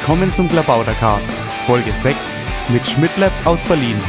Willkommen 0.00 0.32
zum 0.32 0.48
Klabautercast, 0.48 1.30
Folge 1.66 1.92
6 1.92 2.16
mit 2.70 2.86
Schmidtlab 2.86 3.30
aus 3.44 3.62
Berlin. 3.62 4.00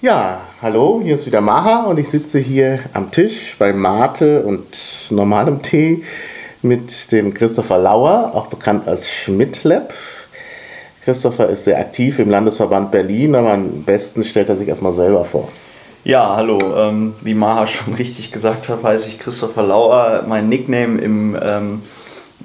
Ja, 0.00 0.40
hallo, 0.62 1.02
hier 1.04 1.14
ist 1.16 1.26
wieder 1.26 1.42
Maha 1.42 1.84
und 1.84 1.98
ich 1.98 2.08
sitze 2.08 2.38
hier 2.38 2.80
am 2.94 3.10
Tisch 3.10 3.56
bei 3.58 3.74
Mate 3.74 4.42
und 4.42 4.64
normalem 5.10 5.60
Tee 5.60 6.02
mit 6.62 7.12
dem 7.12 7.34
Christopher 7.34 7.78
Lauer, 7.78 8.32
auch 8.34 8.46
bekannt 8.46 8.88
als 8.88 9.08
Schmidtlab. 9.08 9.92
Christopher 11.04 11.48
ist 11.48 11.64
sehr 11.64 11.78
aktiv 11.78 12.18
im 12.18 12.30
Landesverband 12.30 12.90
Berlin, 12.90 13.34
aber 13.34 13.52
am 13.52 13.82
besten 13.84 14.24
stellt 14.24 14.48
er 14.48 14.56
sich 14.56 14.68
erstmal 14.68 14.94
selber 14.94 15.24
vor. 15.24 15.48
Ja, 16.04 16.36
hallo. 16.36 16.58
Ähm, 16.76 17.14
wie 17.22 17.34
Maha 17.34 17.66
schon 17.66 17.94
richtig 17.94 18.32
gesagt 18.32 18.68
hat, 18.68 18.82
heiße 18.82 19.08
ich 19.08 19.18
Christopher 19.18 19.62
Lauer. 19.62 20.24
Mein 20.26 20.48
Nickname 20.48 21.00
im 21.00 21.36
ähm, 21.40 21.82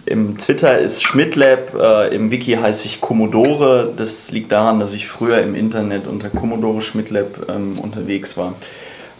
im 0.05 0.37
Twitter 0.37 0.79
ist 0.79 1.03
Schmidtlab, 1.03 1.75
äh, 1.75 2.15
im 2.15 2.31
Wiki 2.31 2.53
heiße 2.53 2.85
ich 2.87 3.01
Commodore. 3.01 3.93
Das 3.95 4.31
liegt 4.31 4.51
daran, 4.51 4.79
dass 4.79 4.93
ich 4.93 5.07
früher 5.07 5.39
im 5.41 5.55
Internet 5.55 6.07
unter 6.07 6.29
Commodore 6.29 6.81
Schmidtlab 6.81 7.47
ähm, 7.49 7.77
unterwegs 7.79 8.37
war. 8.37 8.55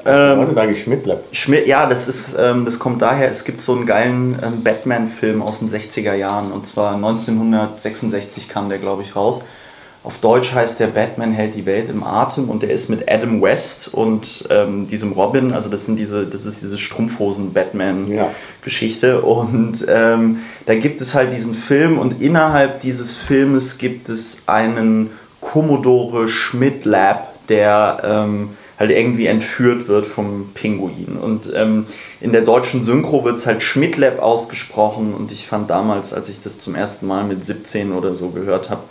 Ähm, 0.10 0.48
Was 0.48 0.58
eigentlich 0.58 0.84
Schmidtlab? 0.84 1.24
Schmidt, 1.32 1.68
ja, 1.68 1.88
das, 1.88 2.08
ist, 2.08 2.36
ähm, 2.38 2.66
das 2.66 2.80
kommt 2.80 3.02
daher, 3.02 3.30
es 3.30 3.44
gibt 3.44 3.62
so 3.62 3.74
einen 3.74 3.86
geilen 3.86 4.38
ähm, 4.44 4.64
Batman-Film 4.64 5.42
aus 5.42 5.60
den 5.60 5.70
60er 5.70 6.14
Jahren 6.14 6.52
und 6.52 6.68
zwar 6.68 6.96
1966 6.96 8.50
kam 8.50 8.70
der, 8.70 8.80
glaube 8.80 9.04
ich, 9.04 9.16
raus. 9.16 9.42
Auf 10.02 10.20
Deutsch 10.20 10.54
heißt 10.54 10.80
der 10.80 10.88
Batman 10.88 11.34
hält 11.34 11.56
die 11.56 11.66
Welt 11.66 11.90
im 11.90 12.04
Atem 12.04 12.50
und 12.50 12.64
der 12.64 12.70
ist 12.70 12.90
mit 12.90 13.12
Adam 13.12 13.42
West 13.42 13.94
und 13.94 14.46
ähm, 14.50 14.88
diesem 14.88 15.12
Robin, 15.12 15.52
also 15.52 15.70
das 15.70 15.86
sind 15.86 15.98
diese, 15.98 16.26
das 16.26 16.46
ist 16.46 16.62
diese 16.62 16.78
Strumpfhosen-Batman-Geschichte. 16.78 19.08
Ja. 19.08 19.18
Und 19.18 19.86
ähm, 19.90 20.44
da 20.66 20.76
gibt 20.76 21.02
es 21.02 21.16
halt 21.16 21.34
diesen 21.34 21.54
Film 21.54 22.00
und 22.00 22.22
innerhalb 22.22 22.80
dieses 22.80 23.18
Filmes 23.18 23.78
gibt 23.78 24.08
es 24.08 24.38
einen 24.46 25.10
Commodore 25.42 26.30
Schmidt 26.30 26.86
Lab, 26.86 27.34
der 27.50 28.00
ähm, 28.04 28.52
halt 28.80 28.92
irgendwie 28.92 29.28
entführt 29.28 29.90
wird 29.90 30.08
vom 30.08 30.52
Pinguin. 30.54 31.18
Und 31.22 31.52
ähm, 31.54 31.86
in 32.22 32.32
der 32.32 32.42
deutschen 32.42 32.82
Synchro 32.82 33.26
wird 33.26 33.38
es 33.38 33.46
halt 33.46 33.62
Schmidt 33.62 33.98
Lab 33.98 34.20
ausgesprochen 34.20 35.14
und 35.14 35.34
ich 35.34 35.46
fand 35.46 35.70
damals, 35.70 36.14
als 36.14 36.30
ich 36.30 36.42
das 36.42 36.60
zum 36.60 36.76
ersten 36.76 37.06
Mal 37.06 37.26
mit 37.26 37.46
17 37.46 37.92
oder 37.92 38.16
so 38.16 38.30
gehört 38.30 38.70
habe, 38.70 38.82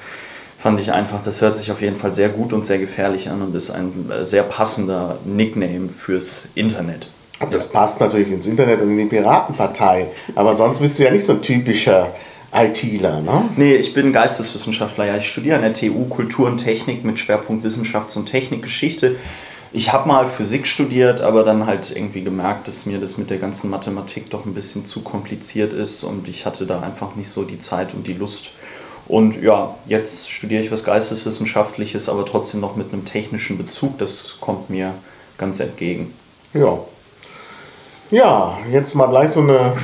fand 0.58 0.78
ich 0.78 0.92
einfach, 0.92 1.22
das 1.22 1.41
hört 1.41 1.56
sich 1.56 1.72
auf 1.72 1.80
jeden 1.80 1.97
Fall 1.97 2.12
sehr 2.12 2.28
gut 2.28 2.53
und 2.53 2.67
sehr 2.67 2.78
gefährlich 2.78 3.30
an 3.30 3.41
und 3.41 3.55
ist 3.56 3.70
ein 3.70 4.11
äh, 4.11 4.27
sehr 4.27 4.42
passender 4.42 5.19
Nickname 5.25 5.89
fürs 5.89 6.48
Internet. 6.55 7.08
Das 7.50 7.69
passt 7.69 8.00
natürlich 8.00 8.33
ins 8.33 8.47
Internet 8.47 8.83
und 8.83 8.91
in 8.91 8.98
die 8.98 9.05
Piratenpartei, 9.05 10.08
aber 10.34 10.55
sonst 10.55 10.80
bist 10.80 10.98
du 10.98 11.05
ja 11.05 11.12
nicht 11.12 11.25
so 11.25 11.34
ein 11.34 11.42
typischer 11.42 12.12
ITler, 12.52 13.20
ne? 13.20 13.48
Nee, 13.56 13.77
ich 13.77 13.95
bin 13.95 14.12
Geisteswissenschaftler. 14.12 15.06
Ja, 15.06 15.17
ich 15.19 15.28
studiere 15.28 15.56
an 15.56 15.62
der 15.62 15.75
TU 15.75 16.06
Kultur 16.06 16.47
und 16.47 16.58
Technik 16.58 17.05
mit 17.05 17.19
Schwerpunkt 17.19 17.64
Wissenschafts- 17.64 18.17
und 18.17 18.27
Technikgeschichte. 18.27 19.17
Ich 19.72 19.92
habe 19.92 20.08
mal 20.08 20.30
Physik 20.30 20.66
studiert, 20.66 21.20
aber 21.20 21.44
dann 21.44 21.66
halt 21.66 21.91
irgendwie 21.94 22.22
gemerkt, 22.22 22.69
dass 22.69 22.86
mir 22.86 22.98
das 22.98 23.19
mit 23.19 23.30
der 23.30 23.38
ganzen 23.38 23.69
Mathematik 23.69 24.30
doch 24.30 24.47
ein 24.47 24.55
bisschen 24.55 24.86
zu 24.86 25.02
kompliziert 25.02 25.72
ist 25.72 26.05
und 26.05 26.27
ich 26.28 26.47
hatte 26.47 26.64
da 26.64 26.80
einfach 26.80 27.16
nicht 27.16 27.28
so 27.28 27.44
die 27.44 27.61
Zeit 27.61 27.92
und 27.92 28.06
die 28.06 28.14
Lust, 28.14 28.50
und 29.08 29.42
ja, 29.42 29.74
jetzt 29.86 30.30
studiere 30.30 30.62
ich 30.62 30.70
was 30.70 30.84
Geisteswissenschaftliches, 30.84 32.11
aber 32.11 32.27
trotzdem 32.27 32.61
noch 32.61 32.77
mit 32.77 32.92
einem 32.92 33.06
technischen 33.06 33.56
Bezug. 33.56 33.98
Das 33.98 34.36
kommt 34.39 34.69
mir 34.69 34.92
ganz 35.39 35.61
entgegen. 35.61 36.12
Ja. 36.52 36.79
Ja, 38.11 38.57
jetzt 38.73 38.95
mal 38.95 39.08
gleich 39.08 39.33
so 39.33 39.41
eine 39.41 39.74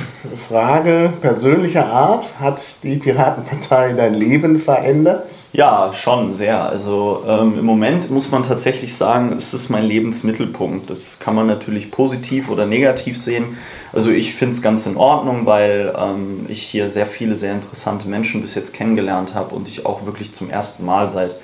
Frage 0.49 1.13
persönlicher 1.21 1.85
Art. 1.85 2.39
Hat 2.39 2.59
die 2.81 2.95
Piratenpartei 2.95 3.93
dein 3.93 4.15
Leben 4.15 4.59
verändert? 4.59 5.31
Ja, 5.53 5.93
schon 5.93 6.33
sehr. 6.33 6.63
Also 6.63 7.23
ähm, 7.27 7.59
im 7.59 7.65
Moment 7.65 8.09
muss 8.09 8.31
man 8.31 8.41
tatsächlich 8.41 8.97
sagen, 8.97 9.35
es 9.37 9.53
ist 9.53 9.69
mein 9.69 9.83
Lebensmittelpunkt. 9.83 10.89
Das 10.89 11.19
kann 11.19 11.35
man 11.35 11.45
natürlich 11.45 11.91
positiv 11.91 12.49
oder 12.49 12.65
negativ 12.65 13.21
sehen. 13.21 13.57
Also 13.93 14.09
ich 14.09 14.33
finde 14.33 14.55
es 14.55 14.63
ganz 14.63 14.87
in 14.87 14.97
Ordnung, 14.97 15.45
weil 15.45 15.93
ähm, 15.95 16.47
ich 16.47 16.63
hier 16.63 16.89
sehr 16.89 17.05
viele 17.05 17.35
sehr 17.35 17.53
interessante 17.53 18.07
Menschen 18.07 18.41
bis 18.41 18.55
jetzt 18.55 18.73
kennengelernt 18.73 19.35
habe 19.35 19.53
und 19.53 19.67
ich 19.67 19.85
auch 19.85 20.07
wirklich 20.07 20.33
zum 20.33 20.49
ersten 20.49 20.83
Mal 20.83 21.11
seit 21.11 21.35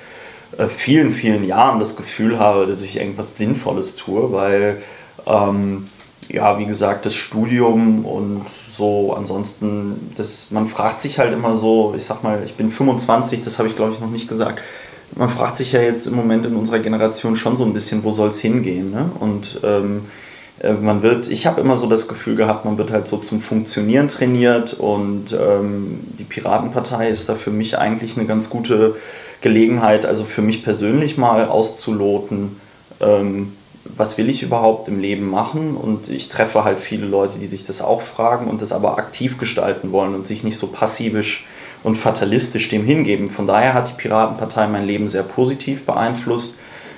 äh, 0.58 0.66
vielen, 0.66 1.12
vielen 1.12 1.46
Jahren 1.46 1.78
das 1.78 1.94
Gefühl 1.94 2.40
habe, 2.40 2.66
dass 2.66 2.82
ich 2.82 2.96
irgendwas 2.96 3.36
Sinnvolles 3.36 3.94
tue, 3.94 4.32
weil, 4.32 4.82
ähm, 5.28 5.86
ja, 6.32 6.58
wie 6.58 6.66
gesagt, 6.66 7.04
das 7.06 7.14
Studium 7.14 8.04
und 8.06 8.46
so 8.74 9.14
ansonsten, 9.14 10.12
das, 10.16 10.48
man 10.50 10.66
fragt 10.68 10.98
sich 10.98 11.18
halt 11.18 11.32
immer 11.32 11.56
so, 11.56 11.94
ich 11.96 12.04
sag 12.04 12.22
mal, 12.22 12.42
ich 12.44 12.54
bin 12.54 12.70
25, 12.70 13.42
das 13.42 13.58
habe 13.58 13.68
ich 13.68 13.76
glaube 13.76 13.92
ich 13.92 14.00
noch 14.00 14.10
nicht 14.10 14.28
gesagt, 14.28 14.60
man 15.14 15.28
fragt 15.28 15.56
sich 15.56 15.72
ja 15.72 15.82
jetzt 15.82 16.06
im 16.06 16.16
Moment 16.16 16.46
in 16.46 16.56
unserer 16.56 16.78
Generation 16.78 17.36
schon 17.36 17.54
so 17.54 17.64
ein 17.64 17.74
bisschen, 17.74 18.02
wo 18.02 18.12
soll 18.12 18.30
es 18.30 18.40
hingehen. 18.40 18.90
Ne? 18.90 19.10
Und 19.20 19.60
ähm, 19.62 20.06
äh, 20.60 20.72
man 20.72 21.02
wird, 21.02 21.28
ich 21.28 21.46
habe 21.46 21.60
immer 21.60 21.76
so 21.76 21.86
das 21.86 22.08
Gefühl 22.08 22.34
gehabt, 22.34 22.64
man 22.64 22.78
wird 22.78 22.90
halt 22.90 23.06
so 23.06 23.18
zum 23.18 23.42
Funktionieren 23.42 24.08
trainiert 24.08 24.72
und 24.72 25.32
ähm, 25.38 26.00
die 26.18 26.24
Piratenpartei 26.24 27.10
ist 27.10 27.28
da 27.28 27.34
für 27.34 27.50
mich 27.50 27.76
eigentlich 27.76 28.16
eine 28.16 28.26
ganz 28.26 28.48
gute 28.48 28.96
Gelegenheit, 29.42 30.06
also 30.06 30.24
für 30.24 30.40
mich 30.40 30.64
persönlich 30.64 31.18
mal 31.18 31.46
auszuloten, 31.46 32.56
ähm, 33.00 33.52
was 33.84 34.16
will 34.18 34.28
ich 34.28 34.42
überhaupt 34.42 34.88
im 34.88 35.00
Leben 35.00 35.28
machen 35.28 35.76
und 35.76 36.08
ich 36.08 36.28
treffe 36.28 36.64
halt 36.64 36.80
viele 36.80 37.06
Leute, 37.06 37.38
die 37.38 37.46
sich 37.46 37.64
das 37.64 37.82
auch 37.82 38.02
fragen 38.02 38.46
und 38.46 38.62
das 38.62 38.72
aber 38.72 38.98
aktiv 38.98 39.38
gestalten 39.38 39.92
wollen 39.92 40.14
und 40.14 40.26
sich 40.26 40.44
nicht 40.44 40.56
so 40.56 40.68
passivisch 40.68 41.44
und 41.82 41.96
fatalistisch 41.96 42.68
dem 42.68 42.84
hingeben. 42.84 43.30
Von 43.30 43.46
daher 43.46 43.74
hat 43.74 43.88
die 43.88 44.00
Piratenpartei 44.00 44.68
mein 44.68 44.86
Leben 44.86 45.08
sehr 45.08 45.24
positiv 45.24 45.84
beeinflusst 45.84 46.54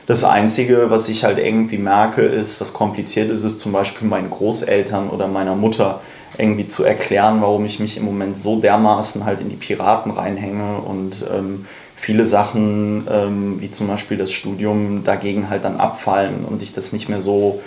das 0.07 0.23
Einzige, 0.23 0.91
was 0.91 1.09
ich 1.09 1.25
halt 1.25 1.39
irgendwie 1.39 1.79
merke, 1.79 2.23
ist, 2.23 2.61
was 2.61 2.73
kompliziert 2.75 3.31
ist, 3.31 3.43
ist 3.43 3.61
zum 3.61 3.73
Beispiel 3.73 4.07
meinen 4.07 4.29
Großeltern 4.29 5.09
oder 5.09 5.29
meiner 5.29 5.55
Mutter 5.55 6.01
irgendwie 6.37 6.69
zu 6.69 6.85
erklären, 6.85 7.41
warum 7.41 7.65
ich 7.65 7.81
mich 7.81 7.97
im 7.97 8.05
Moment 8.05 8.37
so 8.37 8.61
dermaßen 8.61 9.25
halt 9.25 9.41
in 9.41 9.49
die 9.49 9.57
Piraten 9.57 10.11
reinhänge 10.11 10.79
und 10.79 11.25
ähm, 11.33 11.67
viele 12.05 12.27
Sachen, 12.27 13.09
ähm, 13.11 13.57
wie 13.61 13.71
zum 13.71 13.89
Beispiel 13.89 14.19
das 14.19 14.31
Studium, 14.31 15.05
dagegen 15.05 15.49
halt 15.49 15.65
dann 15.65 15.77
abfallen 15.77 16.45
und 16.47 16.63
ich 16.63 16.75
das 16.75 16.93
nicht 16.93 17.09
mehr 17.09 17.21
so 17.21 17.63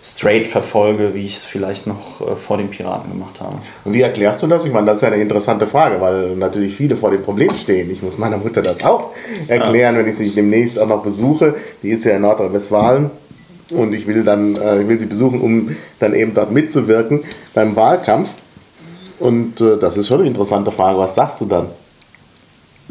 straight 0.00 0.46
verfolge, 0.46 1.12
wie 1.12 1.24
ich 1.24 1.36
es 1.36 1.44
vielleicht 1.44 1.88
noch 1.88 2.20
äh, 2.20 2.36
vor 2.36 2.56
den 2.56 2.68
Piraten 2.68 3.10
gemacht 3.10 3.40
habe. 3.40 3.56
Und 3.84 3.92
wie 3.92 4.00
erklärst 4.00 4.44
du 4.44 4.46
das? 4.46 4.64
Ich 4.64 4.72
meine, 4.72 4.86
das 4.86 4.98
ist 4.98 5.02
ja 5.02 5.08
eine 5.08 5.20
interessante 5.20 5.66
Frage, 5.66 6.00
weil 6.00 6.36
natürlich 6.36 6.76
viele 6.76 6.96
vor 6.96 7.10
dem 7.10 7.22
Problem 7.22 7.50
stehen. 7.60 7.90
Ich 7.90 8.00
muss 8.00 8.16
meiner 8.16 8.38
Mutter 8.38 8.62
das 8.62 8.80
auch 8.84 9.10
erklären, 9.48 9.96
ja. 9.96 10.00
wenn 10.00 10.08
ich 10.08 10.16
sie 10.16 10.30
demnächst 10.30 10.78
auch 10.78 10.86
noch 10.86 11.02
besuche. 11.02 11.56
Die 11.82 11.90
ist 11.90 12.04
ja 12.04 12.12
in 12.12 12.22
Nordrhein-Westfalen 12.22 13.10
und 13.70 13.92
ich 13.92 14.06
will 14.06 14.22
dann, 14.22 14.54
äh, 14.54 14.82
ich 14.82 14.88
will 14.88 15.00
sie 15.00 15.06
besuchen, 15.06 15.40
um 15.40 15.76
dann 15.98 16.14
eben 16.14 16.32
dort 16.32 16.52
mitzuwirken 16.52 17.24
beim 17.54 17.74
Wahlkampf. 17.74 18.34
Und 19.18 19.60
äh, 19.60 19.78
das 19.78 19.96
ist 19.96 20.06
schon 20.06 20.20
eine 20.20 20.28
interessante 20.28 20.70
Frage. 20.70 20.96
Was 20.96 21.16
sagst 21.16 21.40
du 21.40 21.46
dann? 21.46 21.66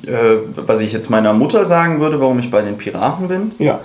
Äh, 0.05 0.37
was 0.55 0.81
ich 0.81 0.91
jetzt 0.91 1.09
meiner 1.09 1.33
Mutter 1.33 1.65
sagen 1.65 1.99
würde, 1.99 2.19
warum 2.19 2.39
ich 2.39 2.51
bei 2.51 2.61
den 2.61 2.77
Piraten 2.77 3.27
bin? 3.27 3.51
Ja. 3.59 3.79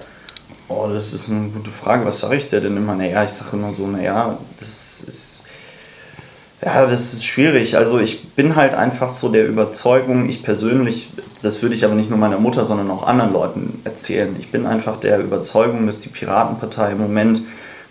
Oh, 0.68 0.88
das 0.92 1.12
ist 1.12 1.30
eine 1.30 1.48
gute 1.48 1.70
Frage. 1.70 2.06
Was 2.06 2.20
sage 2.20 2.36
ich 2.36 2.48
dir 2.48 2.60
denn 2.60 2.76
immer? 2.76 2.94
Naja, 2.94 3.22
ich 3.24 3.30
sage 3.30 3.56
immer 3.56 3.72
so, 3.72 3.86
naja, 3.86 4.38
das 4.58 5.04
ist. 5.06 5.30
Ja, 6.64 6.86
das 6.86 7.12
ist 7.12 7.26
schwierig. 7.26 7.76
Also 7.76 7.98
ich 7.98 8.30
bin 8.30 8.56
halt 8.56 8.72
einfach 8.72 9.10
so 9.10 9.28
der 9.28 9.46
Überzeugung, 9.46 10.30
ich 10.30 10.42
persönlich, 10.42 11.10
das 11.42 11.60
würde 11.60 11.74
ich 11.74 11.84
aber 11.84 11.94
nicht 11.94 12.08
nur 12.08 12.18
meiner 12.18 12.38
Mutter, 12.38 12.64
sondern 12.64 12.90
auch 12.90 13.06
anderen 13.06 13.34
Leuten 13.34 13.82
erzählen. 13.84 14.34
Ich 14.38 14.50
bin 14.50 14.64
einfach 14.64 14.96
der 14.96 15.18
Überzeugung, 15.18 15.84
dass 15.84 16.00
die 16.00 16.08
Piratenpartei 16.08 16.92
im 16.92 16.98
Moment 16.98 17.42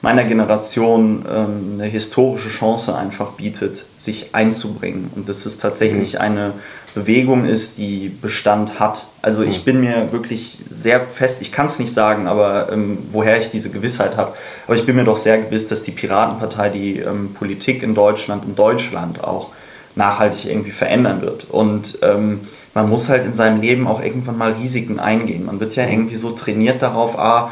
meiner 0.02 0.26
Generation 0.26 1.24
ähm, 1.32 1.74
eine 1.76 1.86
historische 1.86 2.50
Chance 2.50 2.96
einfach 2.96 3.32
bietet, 3.34 3.86
sich 3.98 4.34
einzubringen. 4.34 5.12
Und 5.16 5.30
das 5.30 5.46
ist 5.46 5.62
tatsächlich 5.62 6.16
mhm. 6.16 6.20
eine 6.20 6.54
Bewegung 6.94 7.46
ist, 7.46 7.78
die 7.78 8.10
Bestand 8.10 8.80
hat. 8.80 9.06
Also 9.22 9.44
ich 9.44 9.58
hm. 9.58 9.64
bin 9.64 9.82
mir 9.82 10.12
wirklich 10.12 10.60
sehr 10.70 11.02
fest, 11.02 11.42
ich 11.42 11.52
kann 11.52 11.66
es 11.66 11.80
nicht 11.80 11.94
sagen, 11.94 12.28
aber 12.28 12.72
ähm, 12.72 13.00
woher 13.10 13.40
ich 13.40 13.50
diese 13.50 13.70
Gewissheit 13.70 14.18
habe, 14.18 14.34
aber 14.68 14.76
ich 14.76 14.86
bin 14.86 14.96
mir 14.96 15.04
doch 15.04 15.18
sehr 15.18 15.40
gewiss, 15.40 15.68
dass 15.68 15.84
die 15.84 15.92
Piratenpartei 15.92 16.70
die 16.70 17.00
ähm, 17.00 17.34
Politik 17.34 17.84
in 17.84 17.96
Deutschland, 17.96 18.46
in 18.46 18.56
Deutschland 18.56 19.24
auch 19.24 19.50
nachhaltig 19.96 20.46
irgendwie 20.46 20.72
verändern 20.72 21.22
wird. 21.22 21.50
Und 21.50 22.00
ähm, 22.02 22.42
man 22.74 22.90
muss 22.90 23.10
halt 23.10 23.26
in 23.26 23.36
seinem 23.36 23.62
Leben 23.62 23.88
auch 23.88 24.02
irgendwann 24.02 24.38
mal 24.38 24.54
Risiken 24.54 25.00
eingehen. 25.00 25.46
Man 25.46 25.60
wird 25.60 25.76
ja 25.76 25.84
hm. 25.86 25.94
irgendwie 25.94 26.16
so 26.16 26.32
trainiert 26.32 26.82
darauf, 26.82 27.18
ah, 27.18 27.52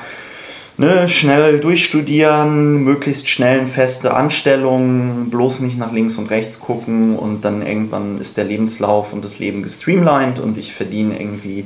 ne, 0.82 1.08
schnell 1.08 1.60
durchstudieren, 1.60 2.84
möglichst 2.84 3.30
schnell 3.30 3.60
eine 3.60 3.68
feste 3.68 4.14
Anstellung, 4.14 5.30
bloß 5.30 5.60
nicht 5.60 5.78
nach 5.78 5.94
links 5.94 6.18
und 6.18 6.30
rechts 6.32 6.60
gucken 6.60 7.16
und 7.16 7.46
dann 7.46 7.66
irgendwann 7.66 8.20
ist 8.20 8.36
der 8.36 8.46
Lebenslauf 8.46 9.14
und 9.14 9.24
das 9.24 9.38
Leben 9.40 9.62
gestreamlined 9.62 10.40
und 10.40 10.58
ich 10.58 10.74
verdiene 10.74 11.20
irgendwie 11.20 11.66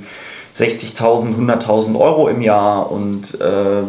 60.000, 0.56 1.36
100.000 1.38 2.00
Euro 2.00 2.28
im 2.28 2.42
Jahr 2.42 2.92
und 2.92 3.40
äh, 3.40 3.84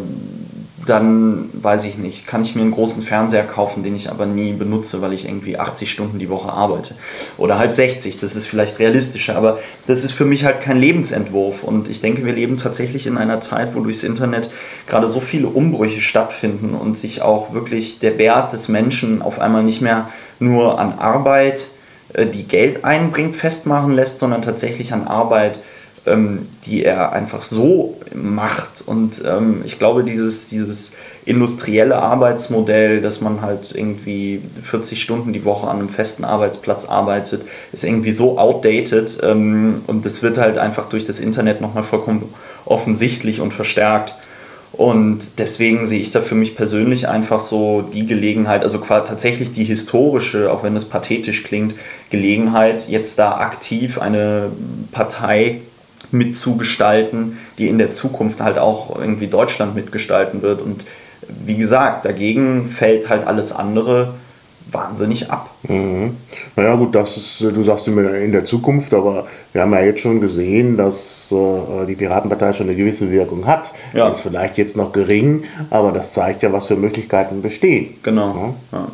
dann 0.89 1.49
weiß 1.53 1.85
ich 1.85 1.99
nicht, 1.99 2.27
kann 2.27 2.43
ich 2.43 2.55
mir 2.55 2.63
einen 2.63 2.71
großen 2.71 3.03
Fernseher 3.03 3.45
kaufen, 3.45 3.83
den 3.83 3.95
ich 3.97 4.11
aber 4.11 4.27
nie 4.27 4.53
benutze, 4.53 5.03
weil 5.03 5.13
ich 5.13 5.27
irgendwie 5.27 5.59
80 5.59 5.91
Stunden 5.91 6.19
die 6.19 6.29
Woche 6.29 6.53
arbeite. 6.53 6.95
Oder 7.37 7.59
halt 7.59 7.75
60, 7.75 8.19
das 8.19 8.37
ist 8.37 8.47
vielleicht 8.47 8.79
realistischer, 8.79 9.37
aber 9.37 9.59
das 9.87 10.05
ist 10.05 10.13
für 10.13 10.25
mich 10.25 10.45
halt 10.45 10.61
kein 10.61 10.79
Lebensentwurf. 10.79 11.63
Und 11.63 11.89
ich 11.89 12.01
denke, 12.01 12.25
wir 12.25 12.33
leben 12.33 12.57
tatsächlich 12.57 13.07
in 13.07 13.19
einer 13.19 13.41
Zeit, 13.41 13.75
wo 13.75 13.81
durchs 13.81 14.03
Internet 14.03 14.51
gerade 14.87 15.09
so 15.09 15.21
viele 15.21 15.49
Umbrüche 15.49 16.01
stattfinden 16.01 16.75
und 16.75 16.97
sich 16.97 17.23
auch 17.23 17.53
wirklich 17.53 17.99
der 17.99 18.19
Wert 18.19 18.53
des 18.53 18.69
Menschen 18.69 19.23
auf 19.23 19.41
einmal 19.41 19.63
nicht 19.63 19.83
mehr 19.83 20.09
nur 20.39 20.79
an 20.79 20.99
Arbeit, 20.99 21.67
äh, 22.13 22.27
die 22.27 22.45
Geld 22.45 22.85
einbringt, 22.85 23.37
festmachen 23.37 23.93
lässt, 23.93 24.19
sondern 24.19 24.43
tatsächlich 24.43 24.93
an 24.93 25.07
Arbeit, 25.07 25.61
ähm, 26.07 26.49
die 26.65 26.85
er 26.85 27.13
einfach 27.13 27.43
so 27.43 27.97
macht. 28.15 28.83
Und 28.87 29.23
ähm, 29.27 29.63
ich 29.65 29.79
glaube, 29.79 30.05
dieses, 30.05 30.49
dieses 30.49 30.93
industrielle 31.25 31.97
Arbeitsmodell, 31.97 33.03
dass 33.03 33.21
man 33.21 33.41
halt 33.41 33.73
irgendwie 33.75 34.41
40 34.63 35.03
Stunden 35.03 35.33
die 35.33 35.45
Woche 35.45 35.69
an 35.69 35.79
einem 35.79 35.89
festen 35.89 36.25
Arbeitsplatz 36.25 36.85
arbeitet, 36.85 37.43
ist 37.73 37.85
irgendwie 37.85 38.13
so 38.13 38.39
outdated 38.39 39.19
ähm, 39.23 39.83
und 39.87 40.07
das 40.07 40.23
wird 40.23 40.39
halt 40.39 40.57
einfach 40.59 40.89
durch 40.89 41.05
das 41.05 41.19
Internet 41.19 41.61
nochmal 41.61 41.85
vollkommen 41.85 42.33
offensichtlich 42.65 43.41
und 43.41 43.53
verstärkt. 43.53 44.15
Und 44.73 45.39
deswegen 45.39 45.87
sehe 45.87 46.01
ich 46.01 46.11
da 46.11 46.21
für 46.21 46.35
mich 46.35 46.55
persönlich 46.55 47.09
einfach 47.09 47.41
so 47.41 47.83
die 47.83 48.07
Gelegenheit, 48.07 48.63
also 48.63 48.79
tatsächlich 48.79 49.53
die 49.55 49.65
historische, 49.65 50.53
auch 50.53 50.63
wenn 50.63 50.77
es 50.77 50.85
pathetisch 50.85 51.45
klingt, 51.45 51.75
Gelegenheit, 52.11 52.89
jetzt 52.89 53.19
da 53.19 53.39
aktiv 53.39 53.99
eine 53.99 54.51
Partei 54.93 55.63
mitzugestalten, 56.11 57.39
die 57.59 57.69
in 57.69 57.79
der 57.79 57.91
Zukunft 57.91 58.41
halt 58.41 58.59
auch 58.59 58.99
irgendwie 58.99 59.27
Deutschland 59.27 59.75
mitgestalten 59.75 60.43
wird. 60.43 60.61
Und 60.61 60.85
wie 61.29 61.57
gesagt, 61.57 62.05
dagegen 62.05 62.71
fällt 62.71 63.09
halt 63.09 63.27
alles 63.27 63.53
andere 63.53 64.15
wahnsinnig 64.71 65.31
ab. 65.31 65.51
Mhm. 65.69 66.17
Naja 66.57 66.75
gut, 66.75 66.95
das 66.95 67.17
ist, 67.17 67.41
du 67.41 67.63
sagst 67.63 67.87
immer 67.87 68.15
in 68.15 68.33
der 68.33 68.45
Zukunft, 68.45 68.93
aber 68.95 69.27
wir 69.53 69.63
haben 69.63 69.73
ja 69.73 69.81
jetzt 69.81 70.01
schon 70.01 70.21
gesehen, 70.21 70.77
dass 70.77 71.33
äh, 71.33 71.87
die 71.87 71.95
Piratenpartei 71.95 72.53
schon 72.53 72.69
eine 72.69 72.77
gewisse 72.77 73.11
Wirkung 73.11 73.47
hat. 73.47 73.73
Ja. 73.93 74.09
Ist 74.09 74.21
vielleicht 74.21 74.59
jetzt 74.59 74.77
noch 74.77 74.93
gering, 74.93 75.45
aber 75.71 75.93
das 75.93 76.13
zeigt 76.13 76.43
ja, 76.43 76.53
was 76.53 76.67
für 76.67 76.77
Möglichkeiten 76.77 77.43
bestehen. 77.43 77.95
Genau. 78.03 78.55
Ja, 78.73 78.79
ja. 78.79 78.89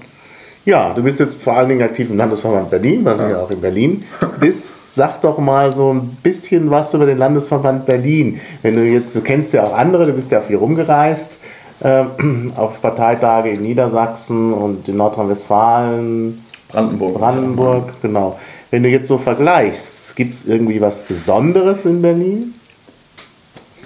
ja 0.89 0.95
du 0.95 1.03
bist 1.03 1.21
jetzt 1.21 1.43
vor 1.43 1.55
allen 1.55 1.71
Dingen 1.71 1.83
aktiv 1.83 2.11
im 2.11 2.19
Landesverband 2.19 2.71
Berlin, 2.71 3.05
weil 3.05 3.17
du 3.17 3.31
ja 3.31 3.41
auch 3.41 3.51
in 3.51 3.61
Berlin 3.61 4.05
bist 4.41 4.67
sag 4.95 5.23
doch 5.23 5.39
mal 5.39 5.75
so 5.75 5.93
ein 5.93 6.19
bisschen 6.23 6.71
was 6.71 6.93
über 6.93 7.07
den 7.07 7.19
Landesverband 7.19 7.87
Berlin. 7.87 8.41
Wenn 8.61 8.77
du 8.77 8.85
jetzt, 8.85 9.17
du 9.17 9.23
kennst 9.23 9.53
ja 9.55 9.65
auch 9.65 9.75
andere, 9.75 10.07
du 10.07 10.13
bist 10.13 10.31
ja 10.31 10.41
viel 10.41 10.57
rumgereist 10.57 11.37
äh, 11.81 12.05
auf 12.57 12.83
Parteitage 12.83 13.51
in 13.51 13.63
Niedersachsen 13.63 14.53
und 14.53 14.89
in 14.89 14.97
Nordrhein-Westfalen, 14.97 16.45
Brandenburg. 16.69 17.15
Brandenburg, 17.15 17.85
genau. 18.03 18.39
Wenn 18.71 18.83
du 18.83 18.89
jetzt 18.89 19.09
so 19.09 19.19
vergleichst, 19.19 20.15
gibt 20.17 20.35
es 20.35 20.47
irgendwie 20.47 20.81
was 20.81 21.03
Besonderes 21.03 21.85
in 21.85 22.03
Berlin? 22.03 22.55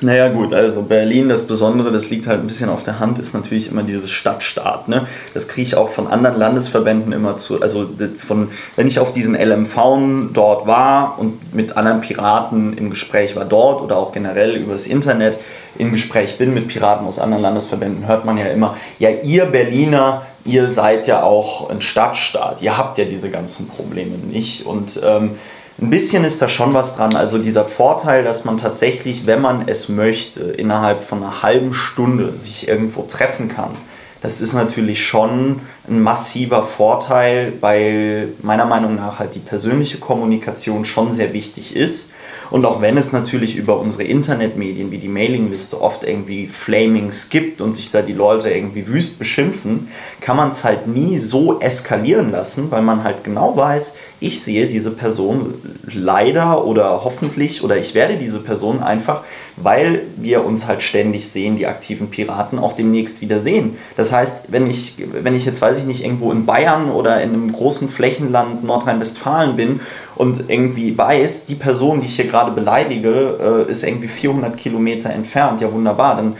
Naja 0.02 0.28
gut, 0.28 0.52
also 0.52 0.82
Berlin, 0.82 1.30
das 1.30 1.46
Besondere, 1.46 1.90
das 1.90 2.10
liegt 2.10 2.26
halt 2.26 2.40
ein 2.40 2.46
bisschen 2.46 2.68
auf 2.68 2.84
der 2.84 2.98
Hand, 2.98 3.18
ist 3.18 3.32
natürlich 3.32 3.70
immer 3.70 3.82
dieses 3.82 4.10
Stadtstaat. 4.10 4.88
Ne? 4.88 5.06
Das 5.32 5.48
kriege 5.48 5.66
ich 5.66 5.74
auch 5.74 5.88
von 5.88 6.06
anderen 6.06 6.36
Landesverbänden 6.36 7.14
immer 7.14 7.38
zu. 7.38 7.62
Also 7.62 7.88
von, 8.26 8.48
wenn 8.76 8.88
ich 8.88 8.98
auf 8.98 9.14
diesen 9.14 9.34
LMV 9.34 10.32
dort 10.34 10.66
war 10.66 11.18
und 11.18 11.54
mit 11.54 11.78
anderen 11.78 12.02
Piraten 12.02 12.76
im 12.76 12.90
Gespräch 12.90 13.36
war 13.36 13.46
dort 13.46 13.80
oder 13.80 13.96
auch 13.96 14.12
generell 14.12 14.56
über 14.56 14.74
das 14.74 14.86
Internet 14.86 15.38
im 15.78 15.92
Gespräch 15.92 16.36
bin 16.36 16.52
mit 16.52 16.68
Piraten 16.68 17.06
aus 17.06 17.18
anderen 17.18 17.42
Landesverbänden, 17.42 18.06
hört 18.06 18.26
man 18.26 18.36
ja 18.36 18.46
immer, 18.46 18.76
ja 18.98 19.08
ihr 19.08 19.46
Berliner, 19.46 20.26
ihr 20.44 20.68
seid 20.68 21.06
ja 21.06 21.22
auch 21.22 21.70
ein 21.70 21.80
Stadtstaat, 21.80 22.60
ihr 22.60 22.76
habt 22.76 22.98
ja 22.98 23.06
diese 23.06 23.30
ganzen 23.30 23.66
Probleme 23.66 24.18
nicht. 24.18 24.66
Und 24.66 25.00
ähm, 25.02 25.36
ein 25.80 25.90
bisschen 25.90 26.24
ist 26.24 26.40
da 26.40 26.48
schon 26.48 26.72
was 26.72 26.96
dran. 26.96 27.16
Also 27.16 27.38
dieser 27.38 27.66
Vorteil, 27.66 28.24
dass 28.24 28.44
man 28.44 28.56
tatsächlich, 28.56 29.26
wenn 29.26 29.42
man 29.42 29.68
es 29.68 29.88
möchte, 29.88 30.40
innerhalb 30.40 31.04
von 31.04 31.22
einer 31.22 31.42
halben 31.42 31.74
Stunde 31.74 32.36
sich 32.36 32.66
irgendwo 32.66 33.02
treffen 33.02 33.48
kann. 33.48 33.76
Das 34.22 34.40
ist 34.40 34.54
natürlich 34.54 35.06
schon 35.06 35.60
ein 35.88 36.00
massiver 36.00 36.64
Vorteil, 36.64 37.52
weil 37.60 38.28
meiner 38.42 38.64
Meinung 38.64 38.96
nach 38.96 39.18
halt 39.18 39.34
die 39.34 39.40
persönliche 39.40 39.98
Kommunikation 39.98 40.84
schon 40.86 41.12
sehr 41.12 41.34
wichtig 41.34 41.76
ist. 41.76 42.08
Und 42.50 42.64
auch 42.64 42.80
wenn 42.80 42.96
es 42.96 43.12
natürlich 43.12 43.56
über 43.56 43.78
unsere 43.78 44.04
Internetmedien 44.04 44.90
wie 44.90 44.98
die 44.98 45.08
Mailingliste 45.08 45.80
oft 45.80 46.04
irgendwie 46.04 46.46
Flamings 46.46 47.28
gibt 47.28 47.60
und 47.60 47.72
sich 47.72 47.90
da 47.90 48.02
die 48.02 48.12
Leute 48.12 48.50
irgendwie 48.50 48.86
wüst 48.86 49.18
beschimpfen, 49.18 49.88
kann 50.20 50.36
man 50.36 50.50
es 50.50 50.64
halt 50.64 50.86
nie 50.86 51.18
so 51.18 51.60
eskalieren 51.60 52.30
lassen, 52.30 52.70
weil 52.70 52.82
man 52.82 53.04
halt 53.04 53.24
genau 53.24 53.56
weiß, 53.56 53.94
ich 54.18 54.42
sehe 54.42 54.66
diese 54.66 54.90
Person 54.90 55.54
leider 55.92 56.64
oder 56.64 57.04
hoffentlich 57.04 57.62
oder 57.62 57.76
ich 57.76 57.94
werde 57.94 58.16
diese 58.16 58.40
Person 58.40 58.82
einfach, 58.82 59.24
weil 59.56 60.02
wir 60.16 60.44
uns 60.44 60.66
halt 60.66 60.82
ständig 60.82 61.28
sehen, 61.28 61.56
die 61.56 61.66
aktiven 61.66 62.08
Piraten, 62.08 62.58
auch 62.58 62.72
demnächst 62.74 63.20
wieder 63.20 63.40
sehen. 63.40 63.76
Das 63.96 64.12
heißt, 64.12 64.44
wenn 64.48 64.70
ich, 64.70 64.96
wenn 65.12 65.34
ich 65.34 65.44
jetzt, 65.44 65.60
weiß 65.60 65.78
ich 65.78 65.84
nicht, 65.84 66.02
irgendwo 66.02 66.32
in 66.32 66.46
Bayern 66.46 66.90
oder 66.90 67.22
in 67.22 67.30
einem 67.30 67.52
großen 67.52 67.90
Flächenland 67.90 68.64
Nordrhein-Westfalen 68.64 69.56
bin 69.56 69.80
und 70.16 70.48
irgendwie 70.48 70.96
weiß, 70.96 71.46
die 71.46 71.54
Person, 71.54 72.00
die 72.00 72.06
ich 72.06 72.16
hier 72.16 72.26
gerade 72.26 72.50
beleidige, 72.50 73.66
äh, 73.68 73.70
ist 73.70 73.84
irgendwie 73.84 74.08
400 74.08 74.56
Kilometer 74.56 75.10
entfernt, 75.10 75.60
ja 75.60 75.72
wunderbar, 75.72 76.16
dann 76.16 76.36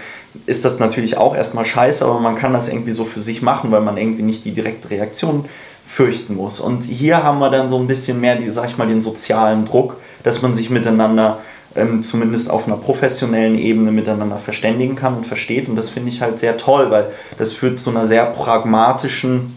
ist 0.47 0.65
das 0.65 0.79
natürlich 0.79 1.17
auch 1.17 1.35
erstmal 1.37 1.65
scheiße, 1.65 2.05
aber 2.05 2.21
man 2.21 2.35
kann 2.35 2.53
das 2.53 2.69
irgendwie 2.69 2.93
so 2.93 3.05
für 3.05 3.21
sich 3.21 3.43
machen, 3.43 3.71
weil 3.71 3.81
man 3.81 3.97
irgendwie 3.97 4.23
nicht 4.23 4.45
die 4.45 4.53
direkte 4.53 4.91
Reaktion 4.91 5.47
fürchten 5.87 6.37
muss. 6.37 6.61
Und 6.61 6.83
hier 6.83 7.23
haben 7.23 7.39
wir 7.39 7.51
dann 7.51 7.69
so 7.69 7.79
ein 7.79 7.87
bisschen 7.87 8.21
mehr, 8.21 8.37
die, 8.37 8.51
sag 8.51 8.67
ich 8.67 8.77
mal, 8.77 8.89
den 8.89 9.03
sozialen 9.03 9.65
Druck, 9.65 9.97
dass 10.25 10.43
man 10.43 10.55
sich 10.55 10.69
miteinander 10.69 11.39
ähm, 11.75 12.03
zumindest 12.03 12.51
auf 12.51 12.67
einer 12.67 12.77
professionellen 12.77 13.59
Ebene 13.59 13.93
miteinander 13.93 14.39
verständigen 14.39 14.97
kann 14.97 15.17
und 15.17 15.27
versteht. 15.27 15.69
Und 15.69 15.77
das 15.77 15.91
finde 15.91 16.11
ich 16.11 16.21
halt 16.21 16.39
sehr 16.39 16.57
toll, 16.57 16.91
weil 16.91 17.07
das 17.39 17.53
führt 17.53 17.79
zu 17.79 17.91
einer 17.91 18.07
sehr 18.07 18.25
pragmatischen 18.27 19.57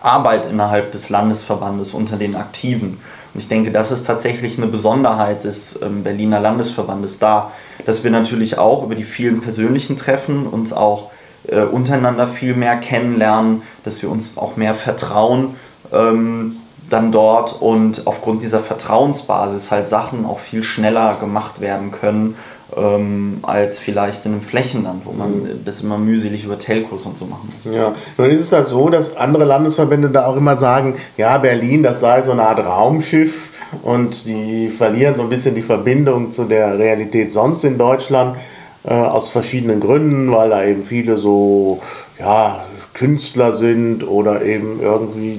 Arbeit 0.00 0.46
innerhalb 0.46 0.92
des 0.92 1.08
Landesverbandes 1.08 1.94
unter 1.94 2.16
den 2.16 2.34
Aktiven. 2.34 2.98
Und 3.34 3.40
ich 3.40 3.48
denke, 3.48 3.70
das 3.70 3.90
ist 3.90 4.06
tatsächlich 4.06 4.58
eine 4.58 4.66
Besonderheit 4.66 5.44
des 5.44 5.80
ähm, 5.82 6.02
Berliner 6.02 6.40
Landesverbandes 6.40 7.18
da, 7.18 7.52
dass 7.84 8.04
wir 8.04 8.10
natürlich 8.10 8.58
auch 8.58 8.84
über 8.84 8.94
die 8.94 9.04
vielen 9.04 9.40
persönlichen 9.40 9.96
Treffen 9.96 10.46
uns 10.46 10.72
auch 10.72 11.10
äh, 11.48 11.62
untereinander 11.62 12.28
viel 12.28 12.54
mehr 12.54 12.76
kennenlernen, 12.76 13.62
dass 13.84 14.02
wir 14.02 14.10
uns 14.10 14.36
auch 14.36 14.56
mehr 14.56 14.74
vertrauen 14.74 15.56
ähm, 15.92 16.56
dann 16.90 17.10
dort 17.10 17.60
und 17.60 18.06
aufgrund 18.06 18.42
dieser 18.42 18.60
Vertrauensbasis 18.60 19.70
halt 19.70 19.86
Sachen 19.88 20.26
auch 20.26 20.40
viel 20.40 20.62
schneller 20.62 21.16
gemacht 21.18 21.60
werden 21.60 21.90
können 21.90 22.36
ähm, 22.76 23.38
als 23.42 23.78
vielleicht 23.78 24.24
in 24.26 24.32
einem 24.32 24.42
Flächenland, 24.42 25.04
wo 25.04 25.12
man 25.12 25.42
mhm. 25.42 25.64
das 25.64 25.82
immer 25.82 25.98
mühselig 25.98 26.44
über 26.44 26.58
Telcos 26.58 27.06
und 27.06 27.16
so 27.16 27.26
machen 27.26 27.52
muss. 27.54 27.74
Ja, 27.74 27.94
nun 28.18 28.30
ist 28.30 28.40
es 28.40 28.52
halt 28.52 28.68
so, 28.68 28.88
dass 28.88 29.16
andere 29.16 29.44
Landesverbände 29.44 30.08
da 30.08 30.26
auch 30.26 30.36
immer 30.36 30.56
sagen, 30.56 30.96
ja, 31.16 31.38
Berlin, 31.38 31.82
das 31.82 32.00
sei 32.00 32.22
so 32.22 32.32
eine 32.32 32.42
Art 32.44 32.64
Raumschiff 32.64 33.50
und 33.82 34.26
die 34.26 34.68
verlieren 34.68 35.16
so 35.16 35.22
ein 35.22 35.28
bisschen 35.28 35.54
die 35.54 35.62
Verbindung 35.62 36.32
zu 36.32 36.44
der 36.44 36.78
Realität 36.78 37.32
sonst 37.32 37.64
in 37.64 37.78
Deutschland 37.78 38.36
äh, 38.84 38.92
aus 38.92 39.30
verschiedenen 39.30 39.80
Gründen, 39.80 40.30
weil 40.32 40.50
da 40.50 40.64
eben 40.64 40.84
viele 40.84 41.16
so, 41.18 41.80
ja, 42.18 42.64
Künstler 42.94 43.52
sind 43.52 44.06
oder 44.06 44.42
eben 44.42 44.80
irgendwie 44.80 45.38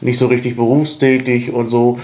nicht 0.00 0.18
so 0.18 0.26
richtig 0.26 0.56
berufstätig 0.56 1.52
und 1.52 1.68
so. 1.68 1.98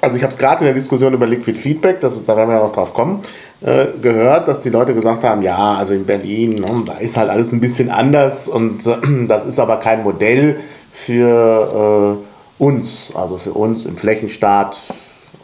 Also 0.00 0.16
ich 0.16 0.22
habe 0.22 0.32
es 0.32 0.38
gerade 0.38 0.60
in 0.60 0.64
der 0.66 0.74
Diskussion 0.74 1.12
über 1.12 1.26
Liquid 1.26 1.58
Feedback, 1.58 2.00
das, 2.00 2.24
da 2.24 2.36
werden 2.36 2.48
wir 2.48 2.56
ja 2.56 2.62
noch 2.62 2.72
drauf 2.72 2.94
kommen, 2.94 3.20
äh, 3.64 3.86
gehört, 4.00 4.48
dass 4.48 4.62
die 4.62 4.70
Leute 4.70 4.94
gesagt 4.94 5.22
haben, 5.24 5.42
ja, 5.42 5.74
also 5.74 5.94
in 5.94 6.04
Berlin, 6.04 6.56
ne, 6.56 6.82
da 6.84 6.94
ist 6.94 7.16
halt 7.16 7.30
alles 7.30 7.52
ein 7.52 7.60
bisschen 7.60 7.90
anders 7.90 8.48
und 8.48 8.80
das 9.28 9.44
ist 9.46 9.60
aber 9.60 9.76
kein 9.76 10.02
Modell 10.02 10.60
für 10.92 12.18
äh, 12.18 12.62
uns, 12.62 13.12
also 13.14 13.38
für 13.38 13.52
uns 13.52 13.86
im 13.86 13.96
Flächenstaat. 13.96 14.76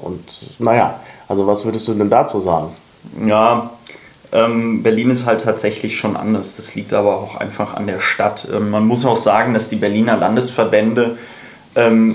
Und 0.00 0.24
naja, 0.58 1.00
also 1.28 1.46
was 1.46 1.64
würdest 1.64 1.88
du 1.88 1.94
denn 1.94 2.10
dazu 2.10 2.40
sagen? 2.40 2.68
Ja, 3.26 3.70
ähm, 4.32 4.82
Berlin 4.82 5.10
ist 5.10 5.24
halt 5.24 5.42
tatsächlich 5.42 5.96
schon 5.96 6.16
anders. 6.16 6.54
Das 6.54 6.74
liegt 6.74 6.92
aber 6.92 7.16
auch 7.16 7.36
einfach 7.36 7.74
an 7.74 7.86
der 7.86 8.00
Stadt. 8.00 8.48
Ähm, 8.52 8.70
man 8.70 8.86
muss 8.86 9.04
auch 9.06 9.16
sagen, 9.16 9.54
dass 9.54 9.68
die 9.68 9.76
Berliner 9.76 10.16
Landesverbände 10.16 11.18